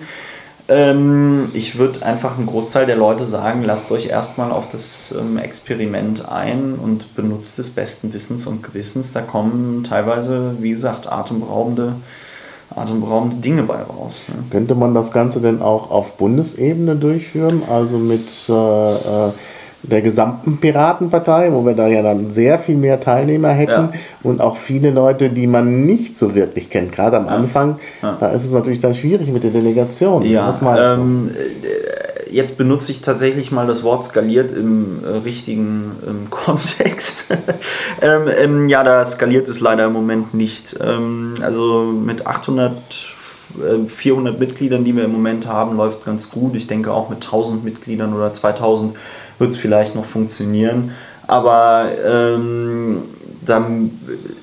Ähm, 0.70 1.50
ich 1.54 1.78
würde 1.78 2.06
einfach 2.06 2.38
einen 2.38 2.48
Großteil 2.48 2.86
der 2.86 2.96
Leute 2.96 3.28
sagen, 3.28 3.62
lasst 3.66 3.92
euch 3.92 4.06
erstmal 4.06 4.54
auf 4.54 4.70
das 4.72 5.14
ähm, 5.20 5.38
Experiment 5.38 6.30
ein 6.30 6.76
und 6.82 7.14
benutzt 7.14 7.60
es 7.60 7.72
besten 7.72 8.14
Wissens 8.14 8.48
und 8.48 8.64
Gewissens. 8.64 9.12
Da 9.12 9.20
kommen 9.20 9.84
teilweise, 9.84 10.56
wie 10.62 10.72
gesagt, 10.72 11.12
atemberaubende, 11.12 11.98
atemberaubende 12.74 13.38
Dinge 13.38 13.64
bei 13.64 13.82
raus. 13.82 14.26
Ne? 14.28 14.36
Könnte 14.50 14.76
man 14.76 14.94
das 14.94 15.12
Ganze 15.12 15.42
denn 15.42 15.62
auch 15.62 15.92
auf 15.92 16.18
Bundesebene 16.18 16.96
durchführen? 16.96 17.64
Also 17.70 17.98
mit, 17.98 18.30
äh, 18.50 19.28
äh, 19.28 19.32
der 19.90 20.02
gesamten 20.02 20.58
Piratenpartei, 20.58 21.52
wo 21.52 21.66
wir 21.66 21.74
da 21.74 21.88
ja 21.88 22.02
dann 22.02 22.32
sehr 22.32 22.60
viel 22.60 22.76
mehr 22.76 23.00
Teilnehmer 23.00 23.50
hätten 23.50 23.72
ja. 23.72 23.92
und 24.24 24.42
auch 24.42 24.58
viele 24.58 24.92
Leute, 24.92 25.30
die 25.30 25.48
man 25.48 25.86
nicht 25.86 26.18
so 26.18 26.36
wirklich 26.36 26.70
kennt. 26.70 26.92
Gerade 26.92 27.18
am 27.18 27.26
ja. 27.26 27.32
Anfang, 27.32 27.78
ja. 28.02 28.18
da 28.20 28.30
ist 28.30 28.46
es 28.46 28.52
natürlich 28.52 28.82
dann 28.82 28.96
schwierig 28.96 29.30
mit 29.30 29.44
der 29.44 29.52
Delegation. 29.52 30.26
Ja, 30.26 30.50
Was 30.50 30.62
meinst 30.62 31.00
ähm, 31.00 31.32
Jetzt 32.36 32.58
benutze 32.58 32.92
ich 32.92 33.00
tatsächlich 33.02 33.54
mal 33.54 33.66
das 33.66 33.82
Wort 33.84 34.04
skaliert 34.04 34.52
im 34.52 35.06
äh, 35.06 35.20
richtigen 35.20 35.94
ähm, 36.06 36.28
Kontext. 36.30 37.28
ähm, 38.02 38.28
ähm, 38.28 38.68
ja, 38.68 38.84
da 38.84 39.06
skaliert 39.06 39.48
es 39.48 39.62
leider 39.62 39.86
im 39.86 39.94
Moment 39.94 40.34
nicht. 40.34 40.76
Ähm, 40.82 41.36
also 41.42 41.84
mit 41.84 42.28
800 42.28 42.74
400 43.88 44.36
äh, 44.36 44.38
Mitgliedern, 44.38 44.84
die 44.84 44.94
wir 44.98 45.06
im 45.06 45.14
Moment 45.14 45.48
haben, 45.48 45.78
läuft 45.78 46.04
ganz 46.04 46.30
gut. 46.30 46.56
Ich 46.56 46.68
denke 46.68 46.92
auch 46.92 47.10
mit 47.10 47.24
1000 47.24 47.64
Mitgliedern 47.64 48.14
oder 48.14 48.34
2000 48.34 48.98
wird 49.40 49.52
es 49.52 49.56
vielleicht 49.56 49.96
noch 49.96 50.04
funktionieren. 50.04 50.92
Aber 51.28 51.90
ähm, 52.06 53.04
dann, 53.46 53.92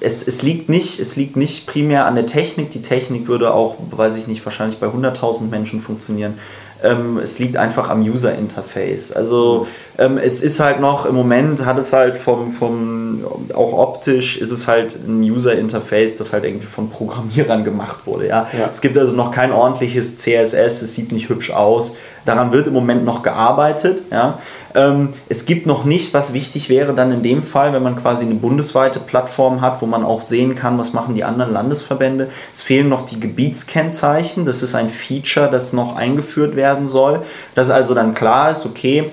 es, 0.00 0.26
es, 0.26 0.40
liegt 0.40 0.70
nicht, 0.70 0.98
es 0.98 1.16
liegt 1.16 1.36
nicht 1.36 1.66
primär 1.66 2.06
an 2.06 2.14
der 2.14 2.24
Technik. 2.24 2.70
Die 2.70 2.80
Technik 2.80 3.28
würde 3.28 3.52
auch, 3.52 3.76
weiß 3.90 4.16
ich 4.16 4.28
nicht, 4.28 4.42
wahrscheinlich 4.46 4.78
bei 4.78 4.86
100.000 4.86 5.50
Menschen 5.50 5.82
funktionieren. 5.82 6.38
Ähm, 6.82 7.18
es 7.22 7.38
liegt 7.38 7.56
einfach 7.56 7.90
am 7.90 8.02
User 8.02 8.34
Interface. 8.34 9.12
Also 9.12 9.66
ähm, 9.98 10.18
es 10.18 10.42
ist 10.42 10.60
halt 10.60 10.80
noch, 10.80 11.06
im 11.06 11.14
Moment 11.14 11.64
hat 11.64 11.78
es 11.78 11.92
halt 11.92 12.16
vom, 12.16 12.52
vom, 12.54 13.24
auch 13.54 13.72
optisch 13.72 14.36
ist 14.38 14.50
es 14.50 14.66
halt 14.66 14.96
ein 15.06 15.22
User 15.22 15.54
Interface, 15.54 16.16
das 16.16 16.32
halt 16.32 16.44
irgendwie 16.44 16.66
von 16.66 16.90
Programmierern 16.90 17.64
gemacht 17.64 18.06
wurde. 18.06 18.28
Ja? 18.28 18.48
ja? 18.52 18.68
Es 18.70 18.80
gibt 18.80 18.96
also 18.98 19.14
noch 19.14 19.30
kein 19.30 19.52
ordentliches 19.52 20.16
CSS, 20.16 20.82
es 20.82 20.94
sieht 20.94 21.12
nicht 21.12 21.28
hübsch 21.28 21.50
aus. 21.50 21.94
Daran 22.24 22.52
wird 22.52 22.66
im 22.66 22.72
Moment 22.72 23.04
noch 23.04 23.22
gearbeitet. 23.22 24.02
Ja? 24.10 24.38
Ähm, 24.74 25.10
es 25.28 25.44
gibt 25.44 25.66
noch 25.66 25.84
nicht, 25.84 26.14
was 26.14 26.32
wichtig 26.32 26.68
wäre 26.68 26.94
dann 26.94 27.12
in 27.12 27.22
dem 27.22 27.42
Fall, 27.42 27.72
wenn 27.72 27.82
man 27.82 27.96
quasi 27.96 28.24
eine 28.24 28.34
bundesweite 28.34 29.00
Plattform 29.00 29.60
hat, 29.60 29.82
wo 29.82 29.86
man 29.86 30.04
auch 30.04 30.22
sehen 30.22 30.54
kann, 30.54 30.78
was 30.78 30.92
machen 30.92 31.14
die 31.14 31.24
anderen 31.24 31.52
Landesverbände. 31.52 32.28
Es 32.52 32.60
fehlen 32.60 32.88
noch 32.88 33.06
die 33.06 33.20
Gebietskennzeichen. 33.20 34.44
Das 34.44 34.62
ist 34.62 34.74
ein 34.74 34.88
Feature, 34.88 35.50
das 35.50 35.72
noch 35.72 35.96
eingeführt 35.96 36.56
werden 36.56 36.88
soll. 36.88 37.22
Dass 37.54 37.70
also 37.70 37.94
dann 37.94 38.14
klar 38.14 38.52
ist, 38.52 38.66
okay, 38.66 39.10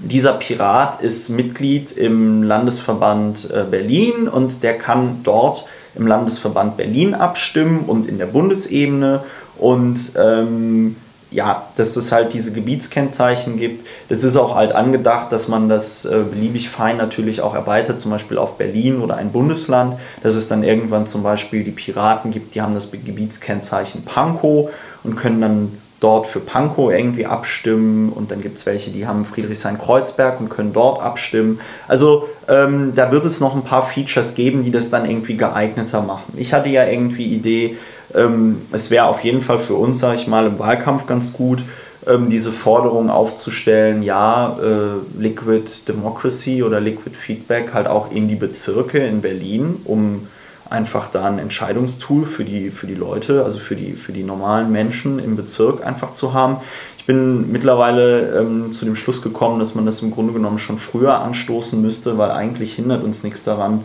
dieser 0.00 0.34
Pirat 0.34 1.02
ist 1.02 1.28
Mitglied 1.28 1.92
im 1.92 2.42
Landesverband 2.42 3.50
äh, 3.50 3.64
Berlin 3.68 4.28
und 4.28 4.62
der 4.62 4.78
kann 4.78 5.20
dort 5.24 5.64
im 5.96 6.06
Landesverband 6.06 6.76
Berlin 6.76 7.14
abstimmen 7.14 7.80
und 7.86 8.06
in 8.06 8.18
der 8.18 8.26
Bundesebene 8.26 9.24
und 9.58 10.12
ähm, 10.16 10.96
ja, 11.30 11.66
dass 11.76 11.96
es 11.96 12.10
halt 12.10 12.32
diese 12.32 12.52
Gebietskennzeichen 12.52 13.56
gibt. 13.56 13.86
Es 14.08 14.24
ist 14.24 14.36
auch 14.36 14.54
halt 14.54 14.72
angedacht, 14.72 15.30
dass 15.30 15.48
man 15.48 15.68
das 15.68 16.04
äh, 16.04 16.24
beliebig 16.30 16.70
fein 16.70 16.96
natürlich 16.96 17.42
auch 17.42 17.54
erweitert, 17.54 18.00
zum 18.00 18.10
Beispiel 18.10 18.38
auf 18.38 18.56
Berlin 18.56 19.00
oder 19.00 19.16
ein 19.16 19.30
Bundesland, 19.30 19.96
dass 20.22 20.34
es 20.34 20.48
dann 20.48 20.62
irgendwann 20.62 21.06
zum 21.06 21.22
Beispiel 21.22 21.64
die 21.64 21.70
Piraten 21.70 22.30
gibt, 22.30 22.54
die 22.54 22.62
haben 22.62 22.74
das 22.74 22.90
Gebietskennzeichen 22.90 24.04
Pankow 24.04 24.70
und 25.04 25.16
können 25.16 25.40
dann 25.40 25.72
dort 26.00 26.28
für 26.28 26.40
Pankow 26.40 26.92
irgendwie 26.92 27.26
abstimmen 27.26 28.12
und 28.12 28.30
dann 28.30 28.40
gibt 28.40 28.58
es 28.58 28.66
welche, 28.66 28.90
die 28.90 29.06
haben 29.06 29.24
Friedrichshain-Kreuzberg 29.24 30.40
und 30.40 30.48
können 30.48 30.72
dort 30.72 31.02
abstimmen. 31.02 31.60
Also 31.88 32.28
ähm, 32.48 32.92
da 32.94 33.10
wird 33.10 33.24
es 33.24 33.40
noch 33.40 33.56
ein 33.56 33.64
paar 33.64 33.88
Features 33.88 34.34
geben, 34.34 34.62
die 34.62 34.70
das 34.70 34.90
dann 34.90 35.08
irgendwie 35.08 35.36
geeigneter 35.36 36.02
machen. 36.02 36.34
Ich 36.36 36.54
hatte 36.54 36.68
ja 36.68 36.86
irgendwie 36.86 37.24
Idee, 37.24 37.76
ähm, 38.14 38.62
es 38.72 38.90
wäre 38.90 39.06
auf 39.06 39.24
jeden 39.24 39.42
Fall 39.42 39.58
für 39.58 39.74
uns, 39.74 39.98
sage 39.98 40.16
ich 40.16 40.26
mal, 40.26 40.46
im 40.46 40.58
Wahlkampf 40.58 41.06
ganz 41.06 41.32
gut, 41.32 41.62
ähm, 42.06 42.30
diese 42.30 42.52
Forderung 42.52 43.10
aufzustellen, 43.10 44.02
ja, 44.02 44.56
äh, 44.62 45.20
Liquid 45.20 45.70
Democracy 45.88 46.62
oder 46.62 46.80
Liquid 46.80 47.16
Feedback 47.16 47.74
halt 47.74 47.88
auch 47.88 48.12
in 48.12 48.28
die 48.28 48.36
Bezirke 48.36 48.98
in 48.98 49.20
Berlin, 49.20 49.80
um 49.84 50.28
einfach 50.70 51.10
da 51.10 51.26
ein 51.26 51.38
Entscheidungstool 51.38 52.26
für 52.26 52.44
die, 52.44 52.70
für 52.70 52.86
die 52.86 52.94
Leute, 52.94 53.44
also 53.44 53.58
für 53.58 53.76
die, 53.76 53.92
für 53.92 54.12
die 54.12 54.22
normalen 54.22 54.70
Menschen 54.70 55.18
im 55.18 55.36
Bezirk 55.36 55.86
einfach 55.86 56.12
zu 56.12 56.34
haben. 56.34 56.58
Ich 56.98 57.06
bin 57.06 57.50
mittlerweile 57.50 58.38
ähm, 58.38 58.72
zu 58.72 58.84
dem 58.84 58.96
Schluss 58.96 59.22
gekommen, 59.22 59.58
dass 59.58 59.74
man 59.74 59.86
das 59.86 60.02
im 60.02 60.10
Grunde 60.10 60.32
genommen 60.32 60.58
schon 60.58 60.78
früher 60.78 61.20
anstoßen 61.20 61.80
müsste, 61.80 62.18
weil 62.18 62.30
eigentlich 62.30 62.74
hindert 62.74 63.02
uns 63.02 63.22
nichts 63.22 63.44
daran, 63.44 63.84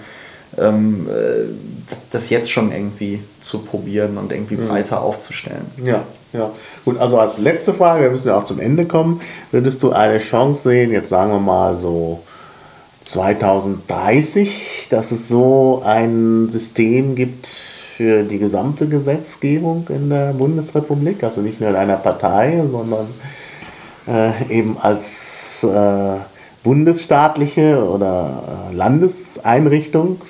ähm, 0.58 1.08
äh, 1.10 1.46
das 2.12 2.30
jetzt 2.30 2.52
schon 2.52 2.72
irgendwie 2.72 3.22
zu 3.40 3.60
probieren 3.60 4.18
und 4.18 4.32
irgendwie 4.32 4.56
mhm. 4.56 4.68
breiter 4.68 5.02
aufzustellen. 5.02 5.66
Ja, 5.84 6.04
ja. 6.34 6.52
Gut, 6.84 7.00
also 7.00 7.20
als 7.20 7.38
letzte 7.38 7.74
Frage, 7.74 8.04
wir 8.04 8.12
müssen 8.12 8.28
ja 8.28 8.38
auch 8.38 8.44
zum 8.44 8.60
Ende 8.60 8.86
kommen. 8.86 9.22
Würdest 9.52 9.82
du 9.84 9.92
eine 9.94 10.20
Chance 10.20 10.70
sehen, 10.70 10.92
jetzt 10.92 11.10
sagen 11.10 11.32
wir 11.32 11.40
mal 11.40 11.78
so 11.78 12.24
2030, 13.04 14.88
dass 14.90 15.12
es 15.12 15.28
so 15.28 15.82
ein 15.86 16.50
System 16.50 17.16
gibt 17.16 17.48
für 17.98 18.24
die 18.24 18.40
gesamte 18.40 18.88
Gesetzgebung 18.88 19.88
in 19.90 20.10
der 20.10 20.34
Bundesrepublik, 20.34 21.24
also 21.24 21.42
nicht 21.42 21.62
nur 21.62 21.70
in 21.70 21.76
einer 21.76 21.98
Partei, 21.98 22.64
sondern 22.70 23.08
äh, 24.08 24.58
eben 24.58 24.78
als 24.80 25.64
äh, 25.64 26.18
bundesstaatliche 26.64 27.86
oder 27.86 28.70
äh, 28.72 28.76
Landeseinrichtung 28.76 30.22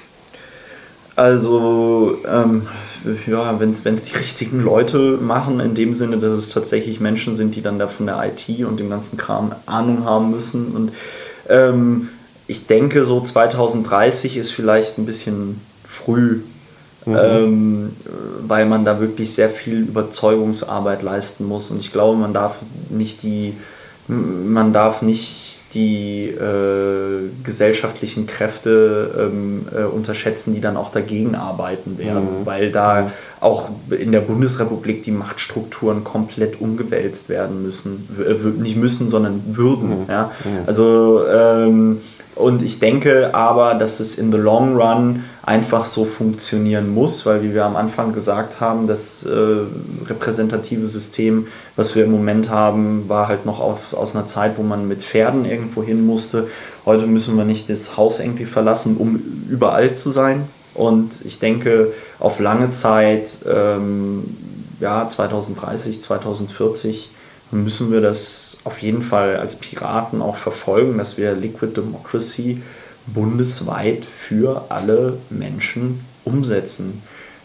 also, 1.15 2.17
ähm, 2.27 2.67
ja, 3.27 3.59
wenn 3.59 3.71
es 3.71 4.03
die 4.05 4.15
richtigen 4.15 4.63
Leute 4.63 5.19
machen, 5.21 5.59
in 5.59 5.75
dem 5.75 5.93
Sinne, 5.93 6.17
dass 6.17 6.33
es 6.33 6.49
tatsächlich 6.49 6.99
Menschen 6.99 7.35
sind, 7.35 7.55
die 7.55 7.61
dann 7.61 7.77
da 7.77 7.87
von 7.87 8.07
der 8.07 8.19
IT 8.23 8.65
und 8.65 8.79
dem 8.79 8.89
ganzen 8.89 9.17
Kram 9.17 9.53
Ahnung 9.67 10.05
haben 10.05 10.31
müssen. 10.31 10.71
Und 10.75 10.91
ähm, 11.49 12.09
ich 12.47 12.67
denke, 12.67 13.05
so 13.05 13.21
2030 13.21 14.37
ist 14.37 14.51
vielleicht 14.51 14.97
ein 14.97 15.05
bisschen 15.05 15.61
früh, 15.87 16.41
mhm. 17.05 17.17
ähm, 17.17 17.95
weil 18.41 18.65
man 18.65 18.85
da 18.85 18.99
wirklich 18.99 19.33
sehr 19.33 19.49
viel 19.49 19.79
Überzeugungsarbeit 19.81 21.01
leisten 21.01 21.45
muss. 21.45 21.71
Und 21.71 21.79
ich 21.79 21.91
glaube, 21.91 22.17
man 22.17 22.33
darf 22.33 22.57
nicht 22.89 23.23
die, 23.23 23.55
man 24.07 24.73
darf 24.73 25.01
nicht 25.01 25.63
die 25.73 26.27
äh, 26.27 27.29
gesellschaftlichen 27.43 28.27
Kräfte 28.27 29.31
ähm, 29.31 29.65
äh, 29.75 29.83
unterschätzen, 29.85 30.53
die 30.53 30.61
dann 30.61 30.77
auch 30.77 30.91
dagegen 30.91 31.33
arbeiten 31.33 31.97
werden, 31.97 32.41
mhm. 32.41 32.45
weil 32.45 32.71
da 32.71 33.11
auch 33.39 33.69
in 33.89 34.11
der 34.11 34.19
Bundesrepublik 34.19 35.03
die 35.03 35.11
Machtstrukturen 35.11 36.03
komplett 36.03 36.61
umgewälzt 36.61 37.27
werden 37.27 37.63
müssen. 37.63 38.07
W 38.15 38.61
nicht 38.61 38.77
müssen, 38.77 39.09
sondern 39.09 39.41
würden. 39.55 40.01
Mhm. 40.01 40.05
Ja? 40.09 40.31
Mhm. 40.43 40.49
Also 40.67 41.23
ähm, 41.27 42.01
und 42.35 42.63
ich 42.63 42.79
denke 42.79 43.35
aber, 43.35 43.75
dass 43.75 43.99
es 43.99 44.17
in 44.17 44.31
the 44.31 44.37
long 44.37 44.75
run 44.75 45.23
einfach 45.43 45.85
so 45.85 46.05
funktionieren 46.05 46.93
muss, 46.93 47.25
weil 47.25 47.43
wie 47.43 47.53
wir 47.53 47.65
am 47.65 47.75
Anfang 47.75 48.13
gesagt 48.13 48.59
haben, 48.59 48.87
das 48.87 49.23
äh, 49.23 49.29
repräsentative 50.07 50.87
System, 50.87 51.47
was 51.75 51.95
wir 51.95 52.05
im 52.05 52.11
Moment 52.11 52.49
haben, 52.49 53.07
war 53.07 53.27
halt 53.27 53.45
noch 53.45 53.59
auf, 53.59 53.93
aus 53.93 54.15
einer 54.15 54.25
Zeit, 54.25 54.57
wo 54.57 54.63
man 54.63 54.87
mit 54.87 55.03
Pferden 55.03 55.45
irgendwo 55.45 55.83
hin 55.83 56.05
musste. 56.05 56.47
Heute 56.85 57.05
müssen 57.05 57.37
wir 57.37 57.45
nicht 57.45 57.69
das 57.69 57.97
Haus 57.97 58.19
irgendwie 58.19 58.45
verlassen, 58.45 58.97
um 58.97 59.21
überall 59.49 59.93
zu 59.93 60.11
sein. 60.11 60.47
Und 60.73 61.23
ich 61.23 61.39
denke, 61.39 61.93
auf 62.19 62.39
lange 62.39 62.71
Zeit, 62.71 63.37
ähm, 63.47 64.23
ja, 64.79 65.07
2030, 65.07 66.01
2040, 66.01 67.09
müssen 67.51 67.91
wir 67.91 68.01
das 68.01 68.42
auf 68.63 68.79
jeden 68.79 69.01
Fall 69.01 69.37
als 69.37 69.55
Piraten 69.55 70.21
auch 70.21 70.37
verfolgen, 70.37 70.97
dass 70.97 71.17
wir 71.17 71.33
Liquid 71.33 71.75
Democracy 71.75 72.61
bundesweit 73.07 74.03
für 74.27 74.65
alle 74.69 75.17
Menschen 75.29 76.05
umsetzen, 76.23 77.01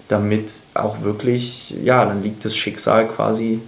damit 0.08 0.52
auch 0.74 1.02
wirklich, 1.02 1.74
ja, 1.82 2.04
dann 2.04 2.22
liegt 2.22 2.44
das 2.44 2.56
Schicksal 2.56 3.08
quasi 3.08 3.60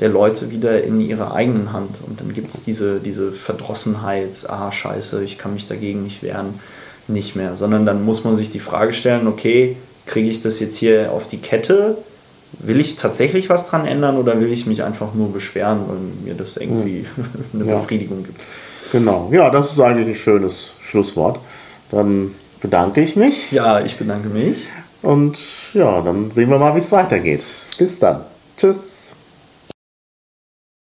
der 0.00 0.08
Leute 0.08 0.50
wieder 0.50 0.82
in 0.82 1.00
ihrer 1.00 1.34
eigenen 1.34 1.72
Hand. 1.72 1.96
Und 2.06 2.20
dann 2.20 2.32
gibt 2.32 2.54
es 2.54 2.62
diese, 2.62 2.98
diese 2.98 3.32
Verdrossenheit, 3.32 4.48
ah 4.48 4.72
scheiße, 4.72 5.22
ich 5.22 5.38
kann 5.38 5.52
mich 5.52 5.68
dagegen 5.68 6.02
nicht 6.02 6.22
wehren, 6.22 6.60
nicht 7.08 7.36
mehr. 7.36 7.56
Sondern 7.56 7.84
dann 7.84 8.04
muss 8.04 8.24
man 8.24 8.36
sich 8.36 8.50
die 8.50 8.60
Frage 8.60 8.94
stellen, 8.94 9.26
okay, 9.26 9.76
kriege 10.06 10.30
ich 10.30 10.40
das 10.40 10.60
jetzt 10.60 10.76
hier 10.76 11.12
auf 11.12 11.26
die 11.26 11.38
Kette 11.38 11.98
will 12.58 12.80
ich 12.80 12.96
tatsächlich 12.96 13.48
was 13.48 13.66
dran 13.66 13.86
ändern 13.86 14.16
oder 14.16 14.40
will 14.40 14.52
ich 14.52 14.66
mich 14.66 14.82
einfach 14.82 15.14
nur 15.14 15.32
beschweren, 15.32 15.80
weil 15.88 15.96
mir 16.24 16.34
das 16.34 16.56
irgendwie 16.56 17.06
hm. 17.14 17.24
eine 17.60 17.70
ja. 17.70 17.78
Befriedigung 17.78 18.24
gibt? 18.24 18.40
Genau, 18.92 19.30
ja, 19.32 19.50
das 19.50 19.72
ist 19.72 19.80
eigentlich 19.80 20.08
ein 20.08 20.14
schönes 20.14 20.72
Schlusswort. 20.82 21.38
Dann 21.90 22.34
bedanke 22.60 23.00
ich 23.00 23.16
mich. 23.16 23.50
Ja, 23.50 23.80
ich 23.80 23.96
bedanke 23.96 24.28
mich. 24.28 24.66
Und 25.02 25.38
ja, 25.72 26.00
dann 26.00 26.30
sehen 26.30 26.50
wir 26.50 26.58
mal, 26.58 26.74
wie 26.74 26.80
es 26.80 26.92
weitergeht. 26.92 27.42
Bis 27.78 27.98
dann. 27.98 28.20
Tschüss. 28.56 28.91